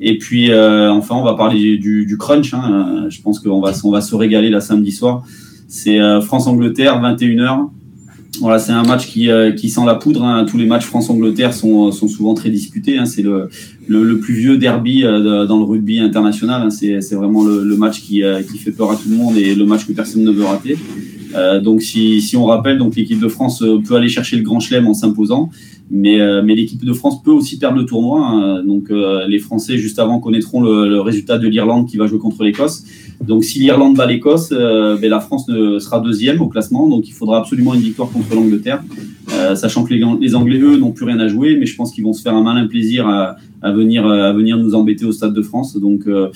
Et 0.01 0.17
puis 0.17 0.51
enfin, 0.55 1.17
on 1.17 1.23
va 1.23 1.35
parler 1.35 1.77
du, 1.77 2.07
du 2.07 2.17
crunch. 2.17 2.55
Hein. 2.55 3.05
Je 3.11 3.21
pense 3.21 3.41
qu'on 3.41 3.61
va, 3.61 3.73
on 3.85 3.91
va 3.91 4.01
se 4.01 4.15
régaler 4.15 4.49
la 4.49 4.63
samedi 4.63 4.91
soir. 4.91 5.23
C'est 5.69 6.01
euh, 6.01 6.21
France-Angleterre, 6.21 7.01
21h. 7.01 7.69
Voilà, 8.41 8.59
c'est 8.59 8.73
un 8.73 8.83
match 8.83 9.07
qui, 9.07 9.31
euh, 9.31 9.53
qui 9.53 9.69
sent 9.69 9.83
la 9.87 9.95
poudre. 9.95 10.25
Hein. 10.25 10.45
Tous 10.45 10.57
les 10.57 10.67
matchs 10.67 10.87
France-Angleterre 10.87 11.55
sont, 11.55 11.93
sont 11.93 12.09
souvent 12.09 12.35
très 12.35 12.51
disputés. 12.51 12.99
Hein. 12.99 13.07
C'est 13.07 13.23
le, 13.23 13.49
le, 13.87 14.19
plus 14.19 14.35
vieux 14.35 14.59
derby 14.59 15.05
euh, 15.05 15.47
dans 15.47 15.59
le 15.59 15.65
rugby 15.65 16.01
international. 16.01 16.63
Hein. 16.63 16.71
C'est, 16.71 17.15
vraiment 17.15 17.45
le, 17.45 17.77
match 17.77 18.01
qui, 18.01 18.23
qui 18.51 18.59
fait 18.59 18.73
peur 18.73 18.91
à 18.91 18.97
tout 18.97 19.09
le 19.09 19.17
monde 19.17 19.37
et 19.37 19.55
le 19.55 19.65
match 19.65 19.87
que 19.87 19.93
personne 19.93 20.25
ne 20.25 20.33
veut 20.33 20.45
rater. 20.45 20.77
donc, 21.63 21.83
si, 21.83 22.21
si 22.21 22.37
on 22.37 22.45
rappelle, 22.45 22.79
donc 22.79 22.97
l'équipe 22.97 23.21
de 23.21 23.29
France 23.29 23.65
peut 23.87 23.95
aller 23.95 24.09
chercher 24.09 24.37
le 24.37 24.43
grand 24.43 24.61
chelem 24.61 24.87
en 24.87 24.95
s'imposant. 24.95 25.51
Mais, 25.91 26.19
mais 26.43 26.55
l'équipe 26.55 26.85
de 26.85 26.93
France 26.93 27.23
peut 27.23 27.31
aussi 27.31 27.59
perdre 27.59 27.79
le 27.79 27.85
tournoi. 27.85 28.63
Donc, 28.67 28.91
les 29.29 29.39
Français, 29.39 29.77
juste 29.79 29.99
avant, 30.01 30.19
connaîtront 30.19 30.61
le 30.61 31.01
résultat 31.01 31.39
de 31.39 31.47
l'Irlande 31.47 31.89
qui 31.89 31.97
va 31.97 32.07
jouer 32.07 32.19
contre 32.19 32.43
l'Écosse. 32.43 32.85
Donc 33.21 33.45
si 33.45 33.59
l'Irlande 33.59 33.97
bat 33.97 34.07
l'Écosse, 34.07 34.51
euh, 34.53 34.97
ben, 34.97 35.11
la 35.11 35.21
France 35.21 35.47
sera 35.47 36.01
deuxième 36.01 36.41
au 36.41 36.49
classement. 36.49 36.89
Donc 36.89 37.09
il 37.09 37.13
faudra 37.13 37.39
absolument 37.39 37.75
une 37.75 37.81
victoire 37.81 38.11
contre 38.11 38.35
l'Angleterre, 38.35 38.83
euh, 39.33 39.55
sachant 39.55 39.85
que 39.85 39.95
les, 39.95 40.35
Anglais 40.35 40.59
eux 40.59 40.77
n'ont 40.77 40.93
plus 40.93 41.05
rien 41.05 41.19
à 41.21 41.29
jouer, 41.29 41.57
mais 41.59 41.67
je 41.67 41.77
pense 41.77 41.93
qu'ils 41.93 42.05
vont 42.05 42.13
se 42.13 42.23
faire 42.23 42.35
un 42.35 42.43
malin 42.43 42.67
plaisir 42.67 43.09
à, 43.09 43.37
venir 43.63 44.07
à 44.07 44.33
venir 44.35 44.59
nous 44.59 44.75
embêter 44.75 45.07
au 45.07 45.13
Stade 45.13 45.33
de 45.33 45.43
France. 45.43 45.79
Donc 45.79 46.07
euh, 46.07 46.29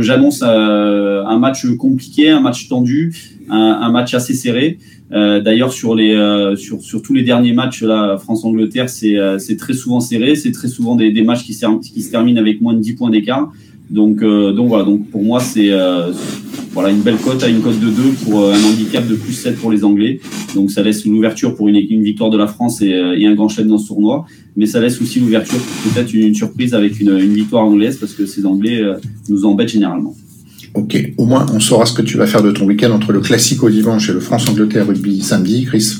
j'annonce 0.00 0.42
un 0.42 1.38
match 1.38 1.66
compliqué, 1.76 2.30
un 2.30 2.40
match 2.40 2.68
tendu, 2.68 3.14
un, 3.48 3.90
match 3.90 4.14
assez 4.14 4.34
serré. 4.34 4.78
D'ailleurs 5.10 5.72
sur 5.72 5.94
tous 7.04 7.14
les 7.14 7.22
derniers 7.22 7.52
matchs 7.52 7.82
là 7.82 8.16
France-Angleterre 8.18 8.88
c'est 8.88 9.56
très 9.56 9.74
souvent 9.74 10.00
serré, 10.00 10.34
c'est 10.34 10.52
très 10.52 10.68
souvent 10.68 10.96
des, 10.96 11.12
des 11.12 11.22
matchs 11.22 11.44
qui, 11.44 11.56
qui 11.92 12.02
se 12.02 12.10
terminent 12.10 12.40
avec 12.40 12.60
moins 12.60 12.74
de 12.74 12.80
10 12.80 12.94
points 12.94 13.10
d'écart. 13.10 13.52
Donc, 13.90 14.22
euh, 14.22 14.52
donc 14.52 14.68
voilà, 14.68 14.84
donc 14.84 15.08
pour 15.10 15.22
moi, 15.22 15.40
c'est 15.40 15.70
euh, 15.70 16.10
voilà, 16.72 16.90
une 16.90 17.00
belle 17.00 17.18
cote 17.18 17.42
à 17.42 17.48
une 17.48 17.60
cote 17.60 17.78
de 17.78 17.88
2 17.88 18.02
pour 18.24 18.40
euh, 18.40 18.52
un 18.52 18.64
handicap 18.64 19.06
de 19.06 19.14
plus 19.14 19.32
7 19.32 19.56
pour 19.56 19.70
les 19.70 19.84
Anglais. 19.84 20.20
Donc 20.54 20.70
ça 20.70 20.82
laisse 20.82 21.04
l'ouverture 21.04 21.54
pour 21.54 21.68
une, 21.68 21.76
une, 21.76 22.02
victoire 22.02 22.30
de 22.30 22.36
la 22.36 22.48
France 22.48 22.82
et, 22.82 22.88
et 22.88 23.26
un 23.26 23.34
grand 23.34 23.48
chef 23.48 23.66
dans 23.66 23.78
ce 23.78 23.88
tournoi. 23.88 24.26
Mais 24.56 24.66
ça 24.66 24.80
laisse 24.80 25.00
aussi 25.00 25.20
l'ouverture 25.20 25.58
pour 25.58 25.92
peut-être 25.92 26.12
une, 26.14 26.34
surprise 26.34 26.74
avec 26.74 27.00
une, 27.00 27.16
une, 27.16 27.34
victoire 27.34 27.64
anglaise 27.64 27.96
parce 27.96 28.12
que 28.12 28.26
ces 28.26 28.44
Anglais 28.44 28.82
nous 29.28 29.44
embêtent 29.44 29.68
généralement. 29.68 30.14
Ok, 30.74 31.12
au 31.16 31.26
moins 31.26 31.46
on 31.54 31.60
saura 31.60 31.86
ce 31.86 31.94
que 31.94 32.02
tu 32.02 32.16
vas 32.16 32.26
faire 32.26 32.42
de 32.42 32.50
ton 32.50 32.66
week-end 32.66 32.90
entre 32.90 33.12
le 33.12 33.20
classique 33.20 33.62
au 33.62 33.70
dimanche 33.70 34.10
et 34.10 34.12
le 34.12 34.20
France-Angleterre 34.20 34.86
rugby 34.86 35.20
samedi, 35.20 35.64
Chris. 35.64 35.98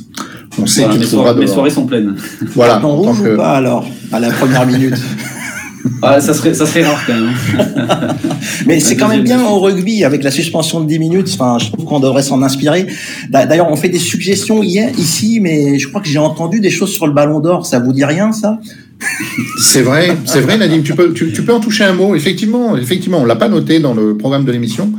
On 0.58 0.66
sait 0.66 0.82
voilà, 0.82 0.94
qu'il 0.94 1.40
mes, 1.40 1.46
soirées 1.46 1.70
sont 1.70 1.86
pleines. 1.86 2.14
Voilà. 2.54 2.84
En 2.84 2.96
rouge 2.96 3.20
ou 3.20 3.36
pas 3.36 3.56
alors? 3.56 3.86
À 4.12 4.20
la 4.20 4.30
première 4.30 4.66
minute 4.66 4.94
Ah, 6.02 6.20
ça, 6.20 6.34
serait, 6.34 6.54
ça 6.54 6.66
serait 6.66 6.84
rare 6.84 7.02
quand 7.06 7.14
même. 7.14 7.34
Mais 8.66 8.80
c'est 8.80 8.96
quand 8.96 9.08
même 9.08 9.22
bien 9.22 9.44
au 9.44 9.60
rugby, 9.60 10.04
avec 10.04 10.22
la 10.22 10.30
suspension 10.30 10.80
de 10.80 10.86
10 10.86 10.98
minutes, 10.98 11.30
enfin, 11.34 11.58
je 11.58 11.70
trouve 11.70 11.84
qu'on 11.84 12.00
devrait 12.00 12.22
s'en 12.22 12.42
inspirer. 12.42 12.86
D'ailleurs, 13.30 13.70
on 13.70 13.76
fait 13.76 13.88
des 13.88 13.98
suggestions 13.98 14.62
hier, 14.62 14.90
ici, 14.98 15.40
mais 15.40 15.78
je 15.78 15.88
crois 15.88 16.00
que 16.00 16.08
j'ai 16.08 16.18
entendu 16.18 16.60
des 16.60 16.70
choses 16.70 16.90
sur 16.90 17.06
le 17.06 17.12
ballon 17.12 17.40
d'or. 17.40 17.66
Ça 17.66 17.78
vous 17.78 17.92
dit 17.92 18.04
rien, 18.04 18.32
ça? 18.32 18.58
C'est 19.60 19.82
vrai, 19.82 20.16
c'est 20.24 20.40
vrai, 20.40 20.56
Nadim. 20.56 20.82
Tu 20.82 20.94
peux, 20.94 21.12
tu, 21.12 21.32
tu, 21.32 21.42
peux 21.42 21.52
en 21.52 21.60
toucher 21.60 21.84
un 21.84 21.92
mot. 21.92 22.14
Effectivement, 22.14 22.76
effectivement, 22.76 23.18
on 23.18 23.24
l'a 23.24 23.36
pas 23.36 23.48
noté 23.48 23.78
dans 23.78 23.94
le 23.94 24.16
programme 24.16 24.44
de 24.44 24.52
l'émission, 24.52 24.92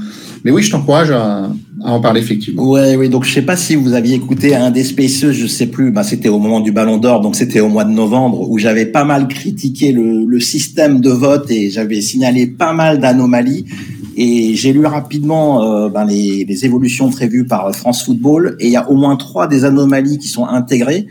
mais 0.43 0.51
oui, 0.51 0.61
je 0.61 0.71
t'encourage 0.71 1.11
à, 1.11 1.49
en 1.83 1.99
parler 2.01 2.21
effectivement. 2.21 2.69
Ouais, 2.69 2.95
oui. 2.95 3.09
Donc 3.09 3.25
je 3.25 3.33
sais 3.33 3.41
pas 3.41 3.55
si 3.55 3.75
vous 3.75 3.93
aviez 3.93 4.15
écouté 4.15 4.55
un 4.55 4.71
des 4.71 4.83
Spaceux, 4.83 5.31
je 5.31 5.47
sais 5.47 5.67
plus. 5.67 5.91
Bah, 5.91 6.03
c'était 6.03 6.29
au 6.29 6.39
moment 6.39 6.59
du 6.59 6.71
Ballon 6.71 6.97
d'Or, 6.97 7.21
donc 7.21 7.35
c'était 7.35 7.59
au 7.59 7.69
mois 7.69 7.83
de 7.83 7.91
novembre 7.91 8.49
où 8.49 8.57
j'avais 8.57 8.85
pas 8.85 9.03
mal 9.03 9.27
critiqué 9.27 9.91
le, 9.91 10.25
le 10.25 10.39
système 10.39 11.01
de 11.01 11.09
vote 11.09 11.49
et 11.51 11.69
j'avais 11.69 12.01
signalé 12.01 12.47
pas 12.47 12.73
mal 12.73 12.99
d'anomalies. 12.99 13.65
Et 14.19 14.55
j'ai 14.55 14.73
lu 14.73 14.85
rapidement 14.85 15.63
euh, 15.63 15.89
ben, 15.89 16.03
les, 16.03 16.43
les, 16.43 16.65
évolutions 16.65 17.09
prévues 17.09 17.45
par 17.45 17.73
France 17.75 18.03
Football 18.03 18.57
et 18.59 18.65
il 18.65 18.71
y 18.71 18.75
a 18.75 18.89
au 18.89 18.95
moins 18.95 19.15
trois 19.15 19.47
des 19.47 19.63
anomalies 19.63 20.17
qui 20.17 20.27
sont 20.27 20.47
intégrées. 20.47 21.05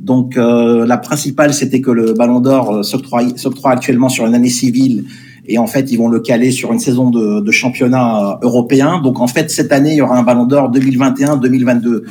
Donc 0.00 0.36
euh, 0.36 0.86
la 0.86 0.96
principale, 0.96 1.52
c'était 1.52 1.80
que 1.80 1.90
le 1.90 2.14
Ballon 2.14 2.40
d'Or 2.40 2.76
euh, 2.76 2.82
s'octroie 2.82 3.70
actuellement 3.70 4.08
sur 4.08 4.26
une 4.26 4.34
année 4.34 4.50
civile 4.50 5.04
et 5.50 5.58
en 5.58 5.66
fait 5.66 5.90
ils 5.90 5.98
vont 5.98 6.08
le 6.08 6.20
caler 6.20 6.52
sur 6.52 6.72
une 6.72 6.78
saison 6.78 7.10
de, 7.10 7.50
championnat 7.50 8.38
européen. 8.42 9.00
Donc 9.02 9.20
en 9.20 9.26
fait 9.26 9.50
cette 9.50 9.72
année 9.72 9.92
il 9.92 9.96
y 9.96 10.00
aura 10.00 10.16
un 10.16 10.22
Ballon 10.22 10.46
d'Or 10.46 10.70
2021-2022. 10.70 12.02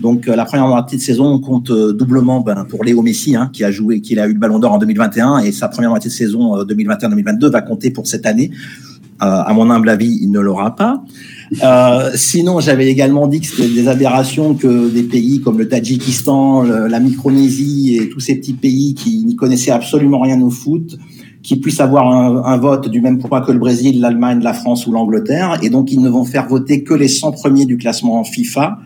Donc 0.00 0.26
euh, 0.26 0.34
la 0.34 0.44
première 0.46 0.66
moitié 0.66 0.96
de 0.96 1.02
saison 1.02 1.38
compte 1.38 1.70
euh, 1.70 1.92
doublement 1.92 2.40
ben, 2.40 2.64
pour 2.68 2.82
Léo 2.82 3.02
Messi 3.02 3.36
hein, 3.36 3.50
qui 3.52 3.64
a 3.64 3.70
joué, 3.70 4.00
qui 4.00 4.18
a 4.18 4.26
eu 4.26 4.32
le 4.32 4.38
Ballon 4.38 4.58
d'Or 4.58 4.72
en 4.72 4.78
2021 4.78 5.38
et 5.40 5.52
sa 5.52 5.68
première 5.68 5.90
moitié 5.90 6.08
de 6.08 6.14
saison 6.14 6.56
2021-2022 6.64 7.44
euh, 7.44 7.50
va 7.50 7.60
compter 7.60 7.90
pour 7.90 8.06
cette 8.06 8.24
année. 8.24 8.50
à 9.20 9.52
mon 9.54 9.70
humble 9.70 9.88
avis, 9.90 10.18
il 10.22 10.30
ne 10.30 10.40
l'aura 10.40 10.74
pas. 10.74 11.02
Euh, 11.62 12.10
sinon, 12.14 12.60
j'avais 12.60 12.88
également 12.88 13.26
dit 13.26 13.40
que 13.40 13.46
c'était 13.46 13.68
des 13.68 13.88
aberrations 13.88 14.54
que 14.54 14.90
des 14.90 15.04
pays 15.04 15.40
comme 15.40 15.58
le 15.58 15.68
Tadjikistan, 15.68 16.62
la 16.62 17.00
Micronésie 17.00 17.96
et 17.96 18.08
tous 18.08 18.20
ces 18.20 18.36
petits 18.36 18.54
pays 18.54 18.94
qui 18.94 19.24
n'y 19.24 19.36
connaissaient 19.36 19.70
absolument 19.70 20.20
rien 20.20 20.40
au 20.42 20.50
foot 20.50 20.98
qui 21.46 21.54
puissent 21.54 21.78
avoir 21.78 22.08
un, 22.08 22.56
vote 22.56 22.88
du 22.88 23.00
même 23.00 23.18
poids 23.20 23.40
que 23.40 23.52
le 23.52 23.60
Brésil, 23.60 24.00
l'Allemagne, 24.00 24.40
la 24.42 24.52
France 24.52 24.88
ou 24.88 24.92
l'Angleterre. 24.92 25.60
Et 25.62 25.70
donc, 25.70 25.92
ils 25.92 26.00
ne 26.00 26.08
vont 26.08 26.24
faire 26.24 26.48
voter 26.48 26.82
que 26.82 26.92
les 26.92 27.06
100 27.06 27.30
premiers 27.30 27.66
du 27.66 27.76
classement 27.76 28.24
FIFA. 28.24 28.80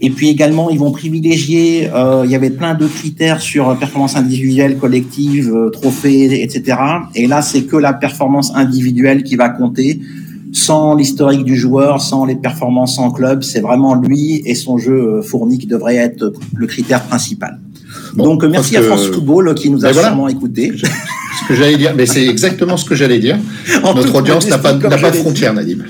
Et 0.00 0.08
puis 0.08 0.30
également, 0.30 0.70
ils 0.70 0.78
vont 0.78 0.92
privilégier, 0.92 1.90
euh, 1.94 2.22
il 2.24 2.30
y 2.30 2.34
avait 2.34 2.48
plein 2.48 2.72
de 2.74 2.86
critères 2.86 3.42
sur 3.42 3.78
performance 3.78 4.16
individuelle, 4.16 4.78
collective, 4.78 5.54
euh, 5.54 5.68
trophée, 5.68 6.42
etc. 6.42 6.78
Et 7.14 7.26
là, 7.26 7.42
c'est 7.42 7.64
que 7.64 7.76
la 7.76 7.92
performance 7.92 8.50
individuelle 8.54 9.22
qui 9.22 9.36
va 9.36 9.50
compter, 9.50 10.00
sans 10.52 10.94
l'historique 10.94 11.44
du 11.44 11.54
joueur, 11.54 12.00
sans 12.00 12.24
les 12.24 12.36
performances 12.36 12.98
en 12.98 13.10
club. 13.10 13.42
C'est 13.42 13.60
vraiment 13.60 13.94
lui 13.94 14.42
et 14.46 14.54
son 14.54 14.78
jeu 14.78 15.18
euh, 15.18 15.22
fourni 15.22 15.58
qui 15.58 15.66
devrait 15.66 15.96
être 15.96 16.32
le 16.56 16.66
critère 16.66 17.02
principal. 17.02 17.60
Donc, 18.16 18.42
merci 18.44 18.74
à 18.78 18.80
France 18.80 19.08
Football 19.08 19.54
qui 19.54 19.68
nous 19.68 19.84
a 19.84 19.92
ben 19.92 20.00
vraiment 20.00 20.28
écoutés 20.28 20.72
ce 21.42 21.48
que 21.48 21.54
j'allais 21.54 21.76
dire. 21.76 21.94
Mais 21.96 22.06
c'est 22.06 22.26
exactement 22.26 22.76
ce 22.76 22.84
que 22.84 22.94
j'allais 22.94 23.18
dire. 23.18 23.38
Notre 23.82 24.14
audience 24.14 24.48
n'a 24.48 24.58
pas, 24.58 24.72
de 24.72 25.16
frontières, 25.16 25.54
Nadim. 25.54 25.78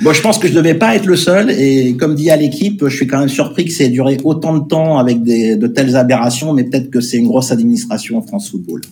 Bon, 0.00 0.12
je 0.12 0.22
pense 0.22 0.38
que 0.38 0.46
je 0.46 0.52
ne 0.52 0.58
devais 0.58 0.74
pas 0.74 0.94
être 0.94 1.06
le 1.06 1.16
seul. 1.16 1.50
Et 1.50 1.96
comme 1.96 2.14
dit 2.14 2.30
à 2.30 2.36
l'équipe, 2.36 2.86
je 2.86 2.94
suis 2.94 3.08
quand 3.08 3.18
même 3.18 3.28
surpris 3.28 3.64
que 3.64 3.72
ça 3.72 3.82
ait 3.82 3.88
duré 3.88 4.16
autant 4.22 4.56
de 4.56 4.66
temps 4.66 4.96
avec 4.96 5.24
des, 5.24 5.56
de 5.56 5.66
telles 5.66 5.96
aberrations. 5.96 6.52
Mais 6.54 6.62
peut-être 6.62 6.88
que 6.88 7.00
c'est 7.00 7.16
une 7.16 7.26
grosse 7.26 7.50
administration 7.50 8.16
en 8.16 8.22
France 8.22 8.48
Football. 8.48 8.82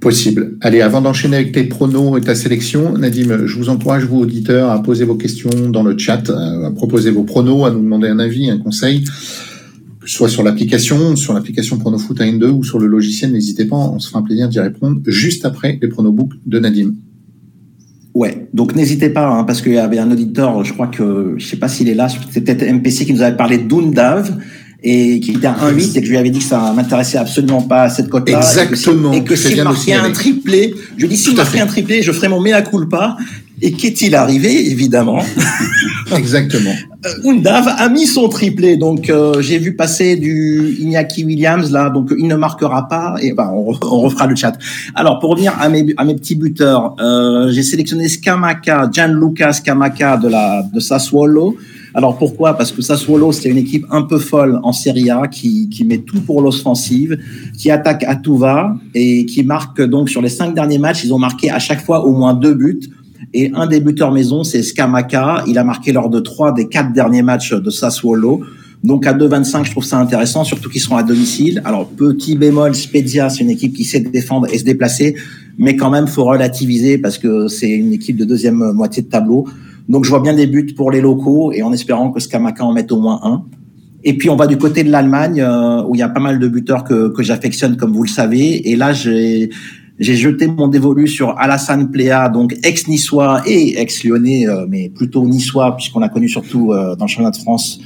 Possible. 0.00 0.56
Allez, 0.60 0.80
avant 0.80 1.00
d'enchaîner 1.00 1.36
avec 1.36 1.52
tes 1.52 1.64
pronos 1.64 2.18
et 2.18 2.20
ta 2.20 2.34
sélection, 2.34 2.98
Nadim, 2.98 3.46
je 3.46 3.56
vous 3.56 3.68
encourage, 3.68 4.04
vous 4.04 4.18
auditeurs, 4.18 4.70
à 4.70 4.82
poser 4.82 5.04
vos 5.04 5.14
questions 5.14 5.50
dans 5.70 5.84
le 5.84 5.96
chat, 5.96 6.30
à 6.30 6.70
proposer 6.72 7.10
vos 7.10 7.22
pronos, 7.22 7.64
à 7.64 7.70
nous 7.70 7.80
demander 7.80 8.08
un 8.08 8.18
avis, 8.18 8.50
un 8.50 8.58
conseil 8.58 9.04
soit 10.06 10.28
sur 10.28 10.42
l'application, 10.42 11.16
sur 11.16 11.34
l'application 11.34 11.78
Pronofoot 11.78 12.20
à 12.20 12.30
2 12.30 12.48
ou 12.48 12.64
sur 12.64 12.78
le 12.78 12.86
logiciel, 12.86 13.32
n'hésitez 13.32 13.66
pas, 13.66 13.76
on 13.76 13.98
se 13.98 14.08
fera 14.08 14.20
un 14.20 14.22
plaisir 14.22 14.48
d'y 14.48 14.60
répondre 14.60 15.00
juste 15.06 15.44
après 15.44 15.78
les 15.80 15.88
pronobooks 15.88 16.34
de 16.46 16.58
Nadim. 16.58 16.94
Ouais, 18.14 18.48
donc 18.54 18.74
n'hésitez 18.74 19.10
pas, 19.10 19.28
hein, 19.28 19.44
parce 19.44 19.60
qu'il 19.60 19.74
y 19.74 19.78
avait 19.78 19.98
un 19.98 20.10
auditeur, 20.10 20.64
je 20.64 20.72
crois 20.72 20.86
que, 20.86 21.34
je 21.36 21.46
sais 21.46 21.58
pas 21.58 21.68
s'il 21.68 21.88
est 21.88 21.94
là, 21.94 22.08
c'était 22.08 22.40
peut-être 22.40 22.72
MPC 22.72 23.04
qui 23.04 23.12
nous 23.12 23.20
avait 23.20 23.36
parlé 23.36 23.58
d'Undav, 23.58 24.38
et 24.88 25.18
qui 25.18 25.32
était 25.32 25.48
à 25.48 25.54
1,8 25.54 25.98
et 25.98 26.00
que 26.00 26.06
je 26.06 26.10
lui 26.12 26.16
avais 26.16 26.30
dit 26.30 26.38
que 26.38 26.44
ça 26.44 26.72
m'intéressait 26.72 27.18
absolument 27.18 27.60
pas 27.60 27.82
à 27.82 27.88
cette 27.88 28.08
cote-là. 28.08 28.38
Exactement. 28.38 29.12
Et 29.12 29.24
que, 29.24 29.34
s'il 29.34 29.60
marquait 29.64 29.94
un 29.94 30.12
triplé, 30.12 30.74
je 30.96 31.02
lui 31.02 31.08
dis 31.08 31.16
s'il 31.16 31.34
marquait 31.34 31.58
un 31.58 31.66
triplé, 31.66 32.02
je 32.02 32.12
ferais 32.12 32.28
mon 32.28 32.40
mea 32.40 32.62
culpa. 32.62 33.16
Et 33.62 33.72
qu'est-il 33.72 34.14
arrivé, 34.14 34.70
évidemment 34.70 35.18
Exactement. 36.16 36.74
Euh, 37.06 37.30
Undav 37.30 37.66
a 37.66 37.88
mis 37.88 38.06
son 38.06 38.28
triplé, 38.28 38.76
donc 38.76 39.08
euh, 39.08 39.40
j'ai 39.40 39.58
vu 39.58 39.74
passer 39.74 40.16
du 40.16 40.76
Iñaki 40.78 41.24
Williams 41.24 41.72
là, 41.72 41.88
donc 41.88 42.12
il 42.16 42.28
ne 42.28 42.36
marquera 42.36 42.86
pas. 42.86 43.16
Et 43.22 43.32
ben 43.32 43.50
on, 43.52 43.64
refera 43.64 44.26
le 44.26 44.36
chat. 44.36 44.56
Alors 44.94 45.18
pour 45.18 45.30
revenir 45.30 45.54
à 45.58 45.70
mes 45.70 45.86
à 45.96 46.04
mes 46.04 46.14
petits 46.14 46.34
buteurs, 46.36 46.94
euh, 47.00 47.50
j'ai 47.50 47.62
sélectionné 47.62 48.08
Skamaka, 48.08 48.90
Gianluca 48.92 49.52
Skamaka 49.52 50.18
de 50.18 50.28
la 50.28 50.62
de 50.72 50.78
Sassuolo. 50.78 51.56
Alors 51.96 52.18
pourquoi? 52.18 52.52
Parce 52.52 52.72
que 52.72 52.82
Sassuolo, 52.82 53.32
c'est 53.32 53.48
une 53.48 53.56
équipe 53.56 53.86
un 53.90 54.02
peu 54.02 54.18
folle 54.18 54.60
en 54.62 54.72
Serie 54.74 55.08
A 55.08 55.28
qui, 55.28 55.70
qui 55.70 55.82
met 55.82 55.96
tout 55.96 56.20
pour 56.20 56.42
l'offensive, 56.42 57.18
qui 57.56 57.70
attaque 57.70 58.04
à 58.04 58.16
tout 58.16 58.36
va 58.36 58.76
et 58.94 59.24
qui 59.24 59.42
marque 59.42 59.80
donc 59.80 60.10
sur 60.10 60.20
les 60.20 60.28
cinq 60.28 60.54
derniers 60.54 60.76
matchs, 60.76 61.04
ils 61.04 61.14
ont 61.14 61.18
marqué 61.18 61.50
à 61.50 61.58
chaque 61.58 61.82
fois 61.82 62.04
au 62.04 62.12
moins 62.12 62.34
deux 62.34 62.52
buts. 62.52 62.80
Et 63.32 63.50
un 63.54 63.66
des 63.66 63.80
buteurs 63.80 64.12
maison, 64.12 64.44
c'est 64.44 64.62
Scamaca. 64.62 65.42
Il 65.46 65.56
a 65.56 65.64
marqué 65.64 65.90
lors 65.90 66.10
de 66.10 66.20
trois 66.20 66.52
des 66.52 66.68
quatre 66.68 66.92
derniers 66.92 67.22
matchs 67.22 67.54
de 67.54 67.70
Sassuolo. 67.70 68.42
Donc 68.84 69.06
à 69.06 69.14
2,25, 69.14 69.64
je 69.64 69.70
trouve 69.70 69.84
ça 69.84 69.98
intéressant, 69.98 70.44
surtout 70.44 70.68
qu'ils 70.68 70.82
seront 70.82 70.98
à 70.98 71.02
domicile. 71.02 71.62
Alors 71.64 71.88
petit 71.88 72.36
bémol, 72.36 72.74
Spezia, 72.74 73.30
c'est 73.30 73.40
une 73.40 73.50
équipe 73.50 73.72
qui 73.72 73.84
sait 73.84 74.00
défendre 74.00 74.48
et 74.52 74.58
se 74.58 74.64
déplacer, 74.64 75.16
mais 75.56 75.76
quand 75.76 75.88
même 75.88 76.08
faut 76.08 76.24
relativiser 76.24 76.98
parce 76.98 77.16
que 77.16 77.48
c'est 77.48 77.70
une 77.70 77.94
équipe 77.94 78.18
de 78.18 78.26
deuxième 78.26 78.72
moitié 78.72 79.02
de 79.02 79.08
tableau. 79.08 79.46
Donc 79.88 80.04
je 80.04 80.10
vois 80.10 80.20
bien 80.20 80.34
des 80.34 80.46
buts 80.46 80.74
pour 80.76 80.90
les 80.90 81.00
locaux 81.00 81.52
et 81.52 81.62
en 81.62 81.72
espérant 81.72 82.10
que 82.10 82.20
Scamaca 82.20 82.64
en 82.64 82.72
mette 82.72 82.90
au 82.90 83.00
moins 83.00 83.20
un. 83.22 83.44
Et 84.02 84.16
puis 84.16 84.30
on 84.30 84.36
va 84.36 84.46
du 84.46 84.56
côté 84.56 84.84
de 84.84 84.90
l'Allemagne 84.90 85.40
euh, 85.40 85.82
où 85.84 85.94
il 85.94 85.98
y 85.98 86.02
a 86.02 86.08
pas 86.08 86.20
mal 86.20 86.38
de 86.38 86.48
buteurs 86.48 86.84
que, 86.84 87.08
que 87.08 87.22
j'affectionne 87.22 87.76
comme 87.76 87.92
vous 87.92 88.02
le 88.02 88.08
savez. 88.08 88.70
Et 88.70 88.76
là 88.76 88.92
j'ai 88.92 89.50
j'ai 89.98 90.14
jeté 90.14 90.46
mon 90.46 90.68
dévolu 90.68 91.08
sur 91.08 91.38
Alassane 91.38 91.90
Pléa, 91.90 92.28
donc 92.28 92.54
ex-niçois 92.62 93.42
et 93.46 93.80
ex-lyonnais, 93.80 94.46
euh, 94.46 94.66
mais 94.68 94.90
plutôt 94.90 95.24
niçois 95.24 95.74
puisqu'on 95.76 96.00
l'a 96.00 96.08
connu 96.08 96.28
surtout 96.28 96.72
euh, 96.72 96.96
dans 96.96 97.06
le 97.06 97.08
championnat 97.08 97.30
de 97.30 97.38
France 97.38 97.80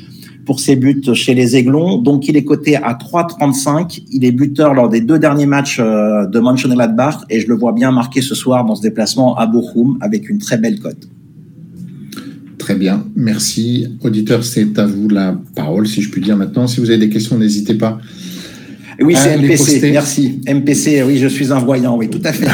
pour 0.45 0.59
ses 0.59 0.75
buts 0.77 1.03
chez 1.15 1.35
les 1.35 1.55
Aiglons. 1.55 1.99
Donc 1.99 2.27
il 2.29 2.37
est 2.37 2.45
coté 2.45 2.77
à 2.77 2.95
3,35. 2.95 4.05
Il 4.11 4.25
est 4.25 4.33
buteur 4.33 4.75
lors 4.75 4.89
des 4.89 5.03
deux 5.03 5.19
derniers 5.19 5.47
matchs 5.47 5.79
de 5.79 6.41
Mönchengladbach 6.41 7.19
et 7.29 7.41
je 7.41 7.47
le 7.47 7.55
vois 7.55 7.73
bien 7.73 7.93
marqué 7.93 8.23
ce 8.23 8.35
soir 8.35 8.65
dans 8.65 8.75
ce 8.75 8.83
déplacement 8.83 9.37
à 9.37 9.47
Bochum 9.47 9.99
avec 10.01 10.29
une 10.29 10.39
très 10.39 10.57
belle 10.57 10.81
cote. 10.81 11.09
Très 12.71 12.79
bien, 12.79 13.05
merci. 13.17 13.89
Auditeur, 14.01 14.45
c'est 14.45 14.79
à 14.79 14.87
vous 14.87 15.09
la 15.09 15.37
parole, 15.57 15.89
si 15.89 16.03
je 16.03 16.09
puis 16.09 16.21
dire 16.21 16.37
maintenant. 16.37 16.69
Si 16.69 16.79
vous 16.79 16.89
avez 16.89 17.01
des 17.01 17.09
questions, 17.09 17.37
n'hésitez 17.37 17.75
pas. 17.75 17.99
Oui, 19.01 19.17
c'est 19.17 19.39
MPC, 19.39 19.91
merci. 19.91 20.41
MPC, 20.47 21.03
oui, 21.03 21.19
je 21.19 21.27
suis 21.27 21.53
un 21.53 21.59
voyant, 21.59 21.97
oui, 21.97 22.09
tout 22.09 22.21
à 22.23 22.33
fait. 22.33 22.47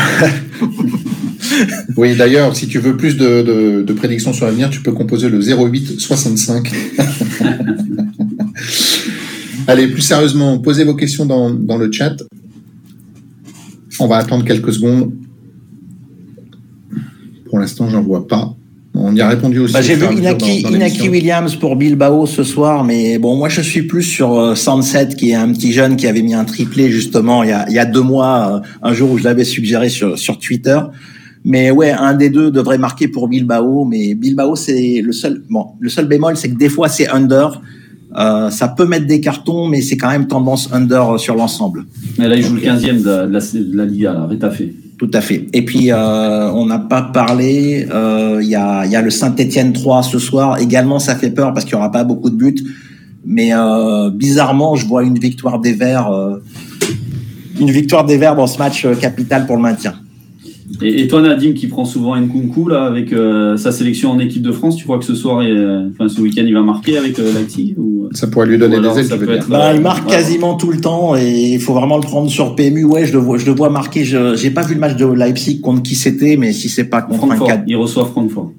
oui, 1.99 2.17
d'ailleurs, 2.17 2.57
si 2.57 2.67
tu 2.67 2.79
veux 2.79 2.97
plus 2.97 3.19
de, 3.19 3.93
prédictions 3.93 4.33
sur 4.33 4.47
l'avenir, 4.47 4.71
tu 4.71 4.81
peux 4.81 4.93
composer 4.93 5.29
le 5.29 5.39
08 5.39 6.01
65. 6.01 6.67
Allez, 9.67 9.89
plus 9.89 10.01
sérieusement, 10.01 10.57
posez 10.61 10.85
vos 10.85 10.95
questions 10.95 11.27
dans, 11.27 11.51
dans 11.51 11.77
le 11.77 11.93
chat. 11.93 12.17
On 14.01 14.07
va 14.07 14.17
attendre 14.17 14.47
quelques 14.47 14.73
secondes. 14.73 15.13
Pour 17.51 17.59
l'instant, 17.59 17.91
j'en 17.91 18.01
vois 18.01 18.27
pas. 18.27 18.57
On 18.99 19.15
y 19.15 19.21
a 19.21 19.29
répondu 19.29 19.59
aussi. 19.59 19.75
Bah, 19.75 19.83
j'ai 19.83 19.95
vu 19.95 20.07
Inaki, 20.17 21.09
Williams 21.09 21.55
pour 21.57 21.77
Bilbao 21.77 22.27
ce 22.27 22.43
soir, 22.45 22.85
mais 22.85 23.19
bon, 23.19 23.37
moi 23.37 23.49
je 23.49 23.61
suis 23.61 23.83
plus 23.83 24.03
sur 24.03 24.39
euh, 24.39 24.55
Sunset, 24.55 25.09
qui 25.17 25.31
est 25.31 25.35
un 25.35 25.53
petit 25.53 25.73
jeune 25.73 25.97
qui 25.97 26.07
avait 26.07 26.23
mis 26.23 26.35
un 26.35 26.45
triplé 26.45 26.91
justement 26.91 27.43
il 27.43 27.51
y 27.51 27.53
a, 27.53 27.69
il 27.69 27.75
y 27.75 27.79
a 27.79 27.85
deux 27.85 28.03
mois, 28.03 28.63
euh, 28.63 28.69
un 28.83 28.93
jour 28.95 29.11
où 29.11 29.19
je 29.19 29.25
l'avais 29.25 29.45
suggéré 29.45 29.89
sur, 29.89 30.19
sur 30.19 30.39
Twitter. 30.39 30.79
Mais 31.45 31.71
ouais, 31.71 31.93
un 31.93 32.15
des 32.15 32.31
deux 32.31 32.51
devrait 32.51 32.79
marquer 32.79 33.07
pour 33.07 33.29
Bilbao, 33.29 33.85
mais 33.85 34.15
Bilbao 34.15 34.57
c'est 34.57 35.01
le 35.03 35.13
seul. 35.13 35.43
Bon, 35.49 35.67
le 35.79 35.89
seul 35.89 36.07
bémol, 36.07 36.37
c'est 36.37 36.51
que 36.51 36.57
des 36.57 36.69
fois 36.69 36.89
c'est 36.89 37.09
under. 37.09 37.61
Euh, 38.17 38.51
ça 38.51 38.69
peut 38.69 38.87
mettre 38.87 39.07
des 39.07 39.21
cartons, 39.21 39.69
mais 39.69 39.83
c'est 39.83 39.97
quand 39.97 40.09
même 40.09 40.27
tendance 40.27 40.73
under 40.73 41.21
sur 41.21 41.35
l'ensemble. 41.35 41.85
Là, 42.17 42.35
il 42.35 42.43
joue 42.43 42.55
le 42.55 42.63
15e 42.63 43.03
de, 43.03 43.11
la, 43.11 43.27
de 43.27 43.77
la 43.77 43.85
Liga, 43.85 44.15
là, 44.15 44.27
Rétafé. 44.27 44.75
Tout 44.99 45.11
à 45.13 45.21
fait. 45.21 45.47
Et 45.53 45.65
puis, 45.65 45.93
euh, 45.93 46.51
on 46.53 46.65
n'a 46.65 46.79
pas 46.79 47.03
parlé, 47.03 47.87
euh, 47.91 48.39
il 48.41 48.49
y, 48.49 48.55
a, 48.55 49.03
le 49.03 49.11
Saint-Etienne 49.11 49.75
3 49.75 50.03
ce 50.03 50.19
soir. 50.19 50.59
Également, 50.59 50.99
ça 50.99 51.15
fait 51.17 51.31
peur 51.31 51.53
parce 51.53 51.67
qu'il 51.67 51.75
n'y 51.75 51.81
aura 51.81 51.93
pas 51.93 52.05
beaucoup 52.05 52.31
de 52.31 52.37
buts. 52.37 52.65
Mais 53.27 53.51
euh, 53.53 54.09
bizarrement, 54.11 54.75
je 54.75 54.87
vois 54.87 55.03
une 55.03 55.19
victoire 55.19 55.59
des 55.59 55.75
Verts, 55.75 56.11
une 57.61 57.71
victoire 57.71 58.05
des 58.05 58.17
Verts 58.17 58.37
dans 58.37 58.47
ce 58.47 58.59
match 58.59 58.87
capital 59.01 59.47
pour 59.47 59.57
le 59.57 59.63
maintien. 59.63 59.95
Et, 60.83 61.07
toi, 61.07 61.23
Nadim, 61.23 61.53
qui 61.53 61.69
prend 61.69 61.85
souvent 61.85 62.17
Nkunku 62.17 62.69
là, 62.69 62.85
avec 62.85 63.13
euh, 63.13 63.57
sa 63.57 63.73
sélection 63.73 64.11
en 64.11 64.19
équipe 64.19 64.43
de 64.43 64.53
France, 64.53 64.77
tu 64.77 64.85
crois 64.85 64.99
que 64.99 65.05
ce 65.05 65.15
soir, 65.15 65.41
euh, 65.43 65.89
enfin 65.93 66.09
ce 66.09 66.21
week-end, 66.21 66.43
il 66.45 66.55
va 66.55 66.63
marquer 66.63 66.99
avec 66.99 67.19
euh, 67.19 67.33
ou... 67.77 68.09
Ça 68.13 68.27
pourrait 68.27 68.47
lui 68.47 68.59
donner 68.59 68.81
des 68.81 68.99
ailes, 68.99 69.45
bah, 69.49 69.75
Il 69.75 69.81
marque 69.81 70.09
quasiment 70.09 70.55
tout 70.55 70.71
le 70.71 70.81
temps 70.81 71.17
et 71.17 71.55
il 71.55 71.61
faut 71.61 71.75
vraiment 71.75 71.97
le 71.97 72.03
prendre 72.03 72.29
sur 72.29 72.55
PMU. 72.57 72.85
Ouais, 72.85 73.07
je 73.07 73.13
le 73.13 73.19
vois, 73.19 73.39
je 73.39 73.47
le 73.47 73.53
vois 73.53 73.71
marquer. 73.71 74.05
Je 74.05 74.43
n'ai 74.43 74.51
pas 74.51 74.63
vu 74.63 74.75
le 74.75 74.81
match 74.81 74.97
de 74.97 75.07
Leipzig 75.07 75.61
contre 75.61 75.83
qui 75.83 75.95
c'était, 75.95 76.37
mais 76.37 76.53
si 76.53 76.69
c'est 76.69 76.85
pas 76.85 77.03
contre 77.03 77.27
Francfort, 77.27 77.51
un 77.51 77.65
Ils 77.67 77.77
reçoivent 77.77 78.11
Francfort. 78.11 78.53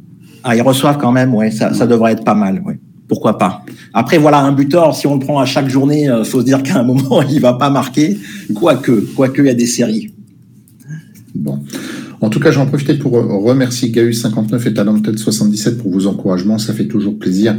Ah, 0.43 0.55
ils 0.55 0.61
reçoivent 0.61 0.97
quand 0.97 1.11
même, 1.11 1.33
ouais, 1.35 1.51
ça, 1.51 1.73
ça 1.73 1.85
devrait 1.85 2.13
être 2.13 2.23
pas 2.23 2.35
mal, 2.35 2.63
ouais. 2.65 2.79
Pourquoi 3.09 3.37
pas 3.37 3.63
Après, 3.93 4.17
voilà, 4.17 4.39
un 4.39 4.51
buteur, 4.51 4.95
si 4.95 5.07
on 5.07 5.13
le 5.13 5.19
prend 5.19 5.39
à 5.39 5.45
chaque 5.45 5.69
journée, 5.69 6.03
il 6.03 6.25
faut 6.25 6.39
se 6.39 6.45
dire 6.45 6.63
qu'à 6.63 6.79
un 6.79 6.83
moment, 6.91 7.21
il 7.21 7.39
va 7.41 7.53
pas 7.53 7.69
marquer. 7.69 8.17
Quoique, 8.53 8.91
quoique, 9.15 9.41
il 9.41 9.47
y 9.47 9.49
a 9.49 9.53
des 9.53 9.65
séries. 9.65 10.11
Bon. 11.37 11.59
En 12.19 12.29
tout 12.29 12.39
cas, 12.39 12.51
j'en 12.51 12.65
profite 12.65 12.99
pour 12.99 13.13
remercier 13.13 13.89
Gaus59 13.89 14.67
et 14.67 14.71
Talented77 14.71 15.77
pour 15.77 15.91
vos 15.91 16.07
encouragements. 16.07 16.57
Ça 16.57 16.73
fait 16.73 16.87
toujours 16.87 17.17
plaisir 17.17 17.55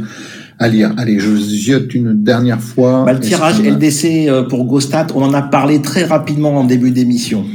à 0.59 0.67
lire. 0.67 0.93
Allez, 0.97 1.19
je 1.19 1.33
ziote 1.35 1.93
une 1.95 2.13
dernière 2.13 2.61
fois. 2.61 3.03
Bah, 3.05 3.13
le 3.13 3.21
tirage 3.21 3.61
LDC 3.61 4.27
euh, 4.27 4.43
pour 4.43 4.65
Gostat, 4.65 5.07
on 5.15 5.23
en 5.23 5.33
a 5.33 5.41
parlé 5.41 5.81
très 5.81 6.03
rapidement 6.03 6.57
en 6.59 6.65
début 6.65 6.91
d'émission. 6.91 7.45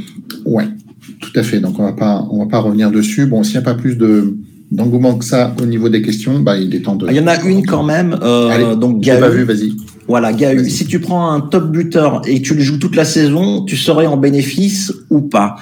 Ouais, 0.45 0.67
tout 1.19 1.31
à 1.35 1.43
fait. 1.43 1.59
Donc 1.59 1.79
on 1.79 1.83
va 1.83 1.93
pas, 1.93 2.27
on 2.31 2.39
va 2.39 2.47
pas 2.47 2.59
revenir 2.59 2.91
dessus. 2.91 3.27
Bon, 3.27 3.43
s'il 3.43 3.53
n'y 3.53 3.59
a 3.59 3.61
pas 3.61 3.75
plus 3.75 3.95
de 3.95 4.35
d'engouement 4.71 5.15
que 5.15 5.23
ça 5.23 5.53
au 5.61 5.65
niveau 5.67 5.89
des 5.89 6.01
questions, 6.01 6.39
bah, 6.39 6.57
il 6.57 6.73
est 6.73 6.81
temps 6.81 6.95
de. 6.95 7.07
Il 7.09 7.15
y 7.15 7.19
en 7.19 7.27
a 7.27 7.39
une 7.43 7.65
quand 7.65 7.83
même. 7.83 8.17
Euh, 8.23 8.49
Allez, 8.49 8.75
donc 8.75 9.01
Gahu. 9.01 9.19
pas 9.19 9.29
vu, 9.29 9.43
vas-y. 9.43 9.73
Voilà, 10.07 10.33
Gahu. 10.33 10.67
Si 10.69 10.85
tu 10.85 10.99
prends 10.99 11.31
un 11.31 11.41
top 11.41 11.71
buteur 11.71 12.23
et 12.27 12.41
tu 12.41 12.55
le 12.55 12.61
joues 12.61 12.77
toute 12.77 12.95
la 12.95 13.05
saison, 13.05 13.63
tu 13.63 13.77
serais 13.77 14.07
en 14.07 14.17
bénéfice 14.17 14.91
ou 15.11 15.21
pas? 15.21 15.57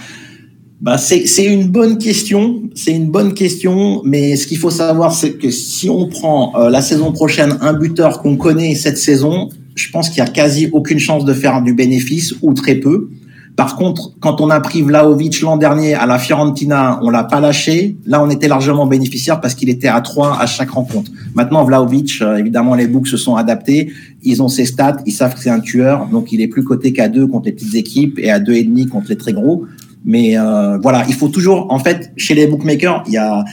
Bah 0.83 0.97
c'est 0.97 1.45
une 1.45 1.69
bonne 1.69 1.97
question, 1.97 2.63
c'est 2.75 2.91
une 2.91 3.09
bonne 3.09 3.33
question, 3.33 4.01
mais 4.03 4.35
ce 4.35 4.45
qu'il 4.45 4.57
faut 4.57 4.69
savoir, 4.69 5.13
c'est 5.13 5.31
que 5.37 5.49
si 5.49 5.89
on 5.89 6.09
prend 6.09 6.51
euh, 6.57 6.69
la 6.69 6.81
saison 6.81 7.13
prochaine 7.13 7.55
un 7.61 7.71
buteur 7.71 8.21
qu'on 8.21 8.35
connaît 8.35 8.75
cette 8.75 8.97
saison, 8.97 9.47
je 9.75 9.89
pense 9.91 10.09
qu'il 10.09 10.17
y 10.17 10.21
a 10.21 10.29
quasi 10.29 10.69
aucune 10.73 10.99
chance 10.99 11.23
de 11.23 11.33
faire 11.33 11.61
du 11.61 11.73
bénéfice 11.73 12.35
ou 12.41 12.53
très 12.53 12.75
peu. 12.75 13.07
Par 13.55 13.77
contre, 13.77 14.11
quand 14.19 14.41
on 14.41 14.49
a 14.49 14.59
pris 14.59 14.81
Vlaovic 14.81 15.39
l'an 15.39 15.55
dernier 15.55 15.93
à 15.93 16.05
la 16.05 16.19
Fiorentina, 16.19 16.99
on 17.01 17.09
l'a 17.09 17.23
pas 17.23 17.39
lâché. 17.39 17.95
Là, 18.05 18.21
on 18.21 18.29
était 18.29 18.49
largement 18.49 18.85
bénéficiaire 18.85 19.39
parce 19.39 19.55
qu'il 19.55 19.69
était 19.69 19.87
à 19.87 20.01
3 20.01 20.37
à 20.41 20.47
chaque 20.47 20.71
rencontre. 20.71 21.11
Maintenant, 21.33 21.63
Vlaovic, 21.63 22.17
euh, 22.21 22.35
évidemment, 22.35 22.75
les 22.75 22.87
books 22.87 23.07
se 23.07 23.15
sont 23.15 23.37
adaptés. 23.37 23.93
Ils 24.23 24.43
ont 24.43 24.49
ses 24.49 24.65
stats, 24.65 24.97
ils 25.05 25.13
savent 25.13 25.33
que 25.35 25.39
c'est 25.39 25.49
un 25.49 25.61
tueur, 25.61 26.07
donc 26.07 26.33
il 26.33 26.41
est 26.41 26.49
plus 26.49 26.65
coté 26.65 26.91
qu'à 26.91 27.07
2 27.07 27.25
contre 27.27 27.45
les 27.45 27.53
petites 27.53 27.75
équipes 27.75 28.19
et 28.19 28.29
à 28.29 28.39
deux 28.39 28.53
et 28.53 28.63
demi 28.63 28.87
contre 28.87 29.07
les 29.07 29.17
très 29.17 29.31
gros. 29.31 29.65
Mais 30.05 30.37
euh, 30.37 30.77
voilà, 30.81 31.05
il 31.07 31.13
faut 31.13 31.29
toujours, 31.29 31.71
en 31.71 31.79
fait, 31.79 32.11
chez 32.17 32.33
les 32.33 32.47
bookmakers, 32.47 33.03
il 33.07 33.13
y 33.13 33.17
a 33.17 33.43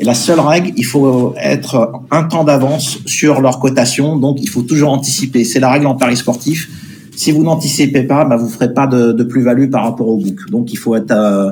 la 0.00 0.14
seule 0.14 0.40
règle, 0.40 0.72
il 0.76 0.84
faut 0.84 1.34
être 1.38 1.92
un 2.10 2.24
temps 2.24 2.44
d'avance 2.44 2.98
sur 3.06 3.40
leur 3.40 3.60
cotation, 3.60 4.16
donc 4.16 4.38
il 4.40 4.48
faut 4.48 4.62
toujours 4.62 4.90
anticiper. 4.90 5.44
C'est 5.44 5.60
la 5.60 5.70
règle 5.70 5.86
en 5.86 5.94
paris 5.94 6.16
sportif. 6.16 6.68
Si 7.14 7.30
vous 7.30 7.44
n'anticipez 7.44 8.02
pas, 8.02 8.24
bah, 8.24 8.36
vous 8.36 8.48
ferez 8.48 8.72
pas 8.72 8.86
de, 8.86 9.22
plus-value 9.22 9.70
par 9.70 9.84
rapport 9.84 10.08
au 10.08 10.16
book. 10.16 10.50
Donc 10.50 10.72
il 10.72 10.76
faut 10.76 10.96
être, 10.96 11.12
euh, 11.12 11.50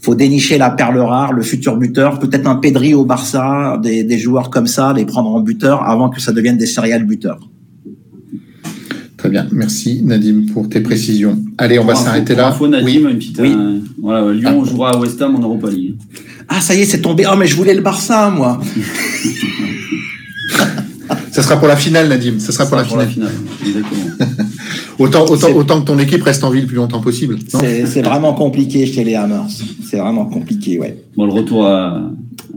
faut 0.00 0.14
dénicher 0.14 0.58
la 0.58 0.70
perle 0.70 0.98
rare, 0.98 1.32
le 1.32 1.42
futur 1.42 1.76
buteur, 1.76 2.18
peut-être 2.18 2.46
un 2.48 2.56
Pedri 2.56 2.94
au 2.94 3.04
Barça, 3.04 3.78
des, 3.82 4.02
des 4.02 4.18
joueurs 4.18 4.50
comme 4.50 4.66
ça, 4.66 4.92
les 4.92 5.04
prendre 5.04 5.32
en 5.32 5.40
buteur 5.40 5.88
avant 5.88 6.08
que 6.08 6.20
ça 6.20 6.32
devienne 6.32 6.56
des 6.56 6.66
céréales 6.66 7.04
buteurs. 7.04 7.51
Très 9.22 9.30
bien, 9.30 9.46
merci 9.52 10.02
Nadim 10.02 10.46
pour 10.52 10.68
tes 10.68 10.80
précisions. 10.80 11.38
Allez, 11.56 11.78
on 11.78 11.84
va 11.84 11.94
s'arrêter 11.94 12.34
là. 12.34 12.52
oui. 12.60 12.96
une 13.08 13.18
petite, 13.18 13.38
euh, 13.38 13.78
voilà, 14.00 14.32
Lyon 14.32 14.64
ah. 14.64 14.68
jouera 14.68 14.90
à 14.90 14.98
West 14.98 15.22
Ham 15.22 15.36
en 15.36 15.38
Europa 15.38 15.70
League. 15.70 15.94
Ah, 16.48 16.60
ça 16.60 16.74
y 16.74 16.80
est, 16.80 16.84
c'est 16.86 17.02
tombé. 17.02 17.24
Oh, 17.32 17.36
mais 17.38 17.46
je 17.46 17.54
voulais 17.54 17.72
le 17.72 17.82
Barça, 17.82 18.30
moi. 18.30 18.60
Ça 21.30 21.40
sera 21.40 21.56
pour 21.56 21.68
la 21.68 21.76
finale, 21.76 22.08
Nadim. 22.08 22.40
Ça 22.40 22.50
sera 22.50 22.66
pour, 22.66 22.76
la, 22.76 23.06
finale. 23.06 23.30
autant, 24.98 25.24
autant, 25.26 25.52
autant 25.54 25.80
que 25.80 25.86
ton 25.86 26.00
équipe 26.00 26.24
reste 26.24 26.42
en 26.42 26.50
vie 26.50 26.62
le 26.62 26.66
plus 26.66 26.76
longtemps 26.76 27.00
possible. 27.00 27.36
C'est 27.48 28.02
vraiment 28.02 28.34
compliqué 28.34 28.86
chez 28.86 29.04
les 29.04 29.14
Hammers. 29.14 29.46
C'est 29.88 29.98
vraiment 29.98 30.26
compliqué, 30.26 30.80
ouais. 30.80 31.00
Bon, 31.16 31.26
le 31.26 31.32
retour 31.32 31.68
à. 31.68 32.10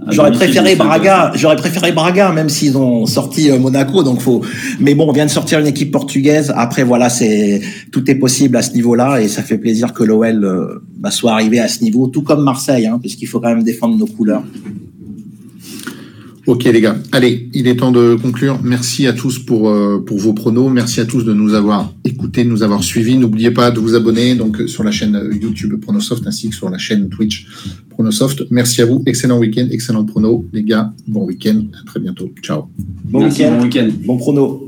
J'aurais 0.07 0.31
préféré 0.31 0.75
Braga. 0.75 1.31
J'aurais 1.35 1.55
préféré 1.55 1.91
Braga, 1.91 2.31
même 2.31 2.49
s'ils 2.49 2.77
ont 2.77 3.05
sorti 3.05 3.49
euh, 3.49 3.59
Monaco. 3.59 4.03
Donc 4.03 4.21
faut. 4.21 4.41
Mais 4.79 4.95
bon, 4.95 5.09
on 5.09 5.11
vient 5.11 5.25
de 5.25 5.31
sortir 5.31 5.59
une 5.59 5.67
équipe 5.67 5.91
portugaise. 5.91 6.53
Après, 6.55 6.83
voilà, 6.83 7.09
c'est 7.09 7.61
tout 7.91 8.09
est 8.09 8.15
possible 8.15 8.57
à 8.57 8.61
ce 8.61 8.73
niveau-là, 8.73 9.21
et 9.21 9.27
ça 9.27 9.41
fait 9.41 9.57
plaisir 9.57 9.93
que 9.93 10.03
l'OL 10.03 10.43
euh, 10.43 10.83
bah, 10.97 11.11
soit 11.11 11.31
arrivé 11.33 11.59
à 11.59 11.67
ce 11.67 11.83
niveau, 11.83 12.07
tout 12.07 12.21
comme 12.21 12.43
Marseille, 12.43 12.85
hein, 12.85 12.99
parce 13.01 13.15
qu'il 13.15 13.27
faut 13.27 13.39
quand 13.39 13.49
même 13.49 13.63
défendre 13.63 13.97
nos 13.97 14.07
couleurs. 14.07 14.43
Ok 16.47 16.65
les 16.65 16.79
gars, 16.79 16.95
allez, 17.11 17.49
il 17.53 17.67
est 17.67 17.77
temps 17.77 17.91
de 17.91 18.15
conclure. 18.21 18.59
Merci 18.63 19.07
à 19.07 19.13
tous 19.13 19.39
pour 19.39 19.69
euh, 19.69 20.03
pour 20.05 20.17
vos 20.19 20.33
pronos. 20.33 20.69
Merci 20.69 20.99
à 20.99 21.05
tous 21.05 21.23
de 21.23 21.33
nous 21.33 21.55
avoir 21.55 21.91
écoutés, 22.03 22.43
de 22.43 22.49
nous 22.49 22.61
avoir 22.61 22.83
suivis. 22.83 23.17
N'oubliez 23.17 23.49
pas 23.49 23.71
de 23.71 23.79
vous 23.79 23.95
abonner 23.95 24.35
donc 24.35 24.61
sur 24.67 24.83
la 24.83 24.91
chaîne 24.91 25.19
YouTube 25.41 25.79
Pronosoft 25.81 26.27
ainsi 26.27 26.49
que 26.49 26.55
sur 26.55 26.69
la 26.69 26.77
chaîne 26.77 27.09
Twitch 27.09 27.47
Pronosoft. 27.89 28.43
Merci 28.51 28.83
à 28.83 28.85
vous. 28.85 29.01
Excellent 29.07 29.39
week-end, 29.39 29.67
excellent 29.71 30.05
prono 30.05 30.45
les 30.53 30.63
gars. 30.63 30.93
Bon 31.07 31.25
week-end. 31.25 31.63
À 31.81 31.85
très 31.85 31.99
bientôt. 31.99 32.31
Ciao. 32.43 32.65
Bon 32.77 33.25
week-end. 33.25 33.57
Bon, 33.57 33.63
week 33.63 34.05
bon 34.05 34.17
prono. 34.17 34.64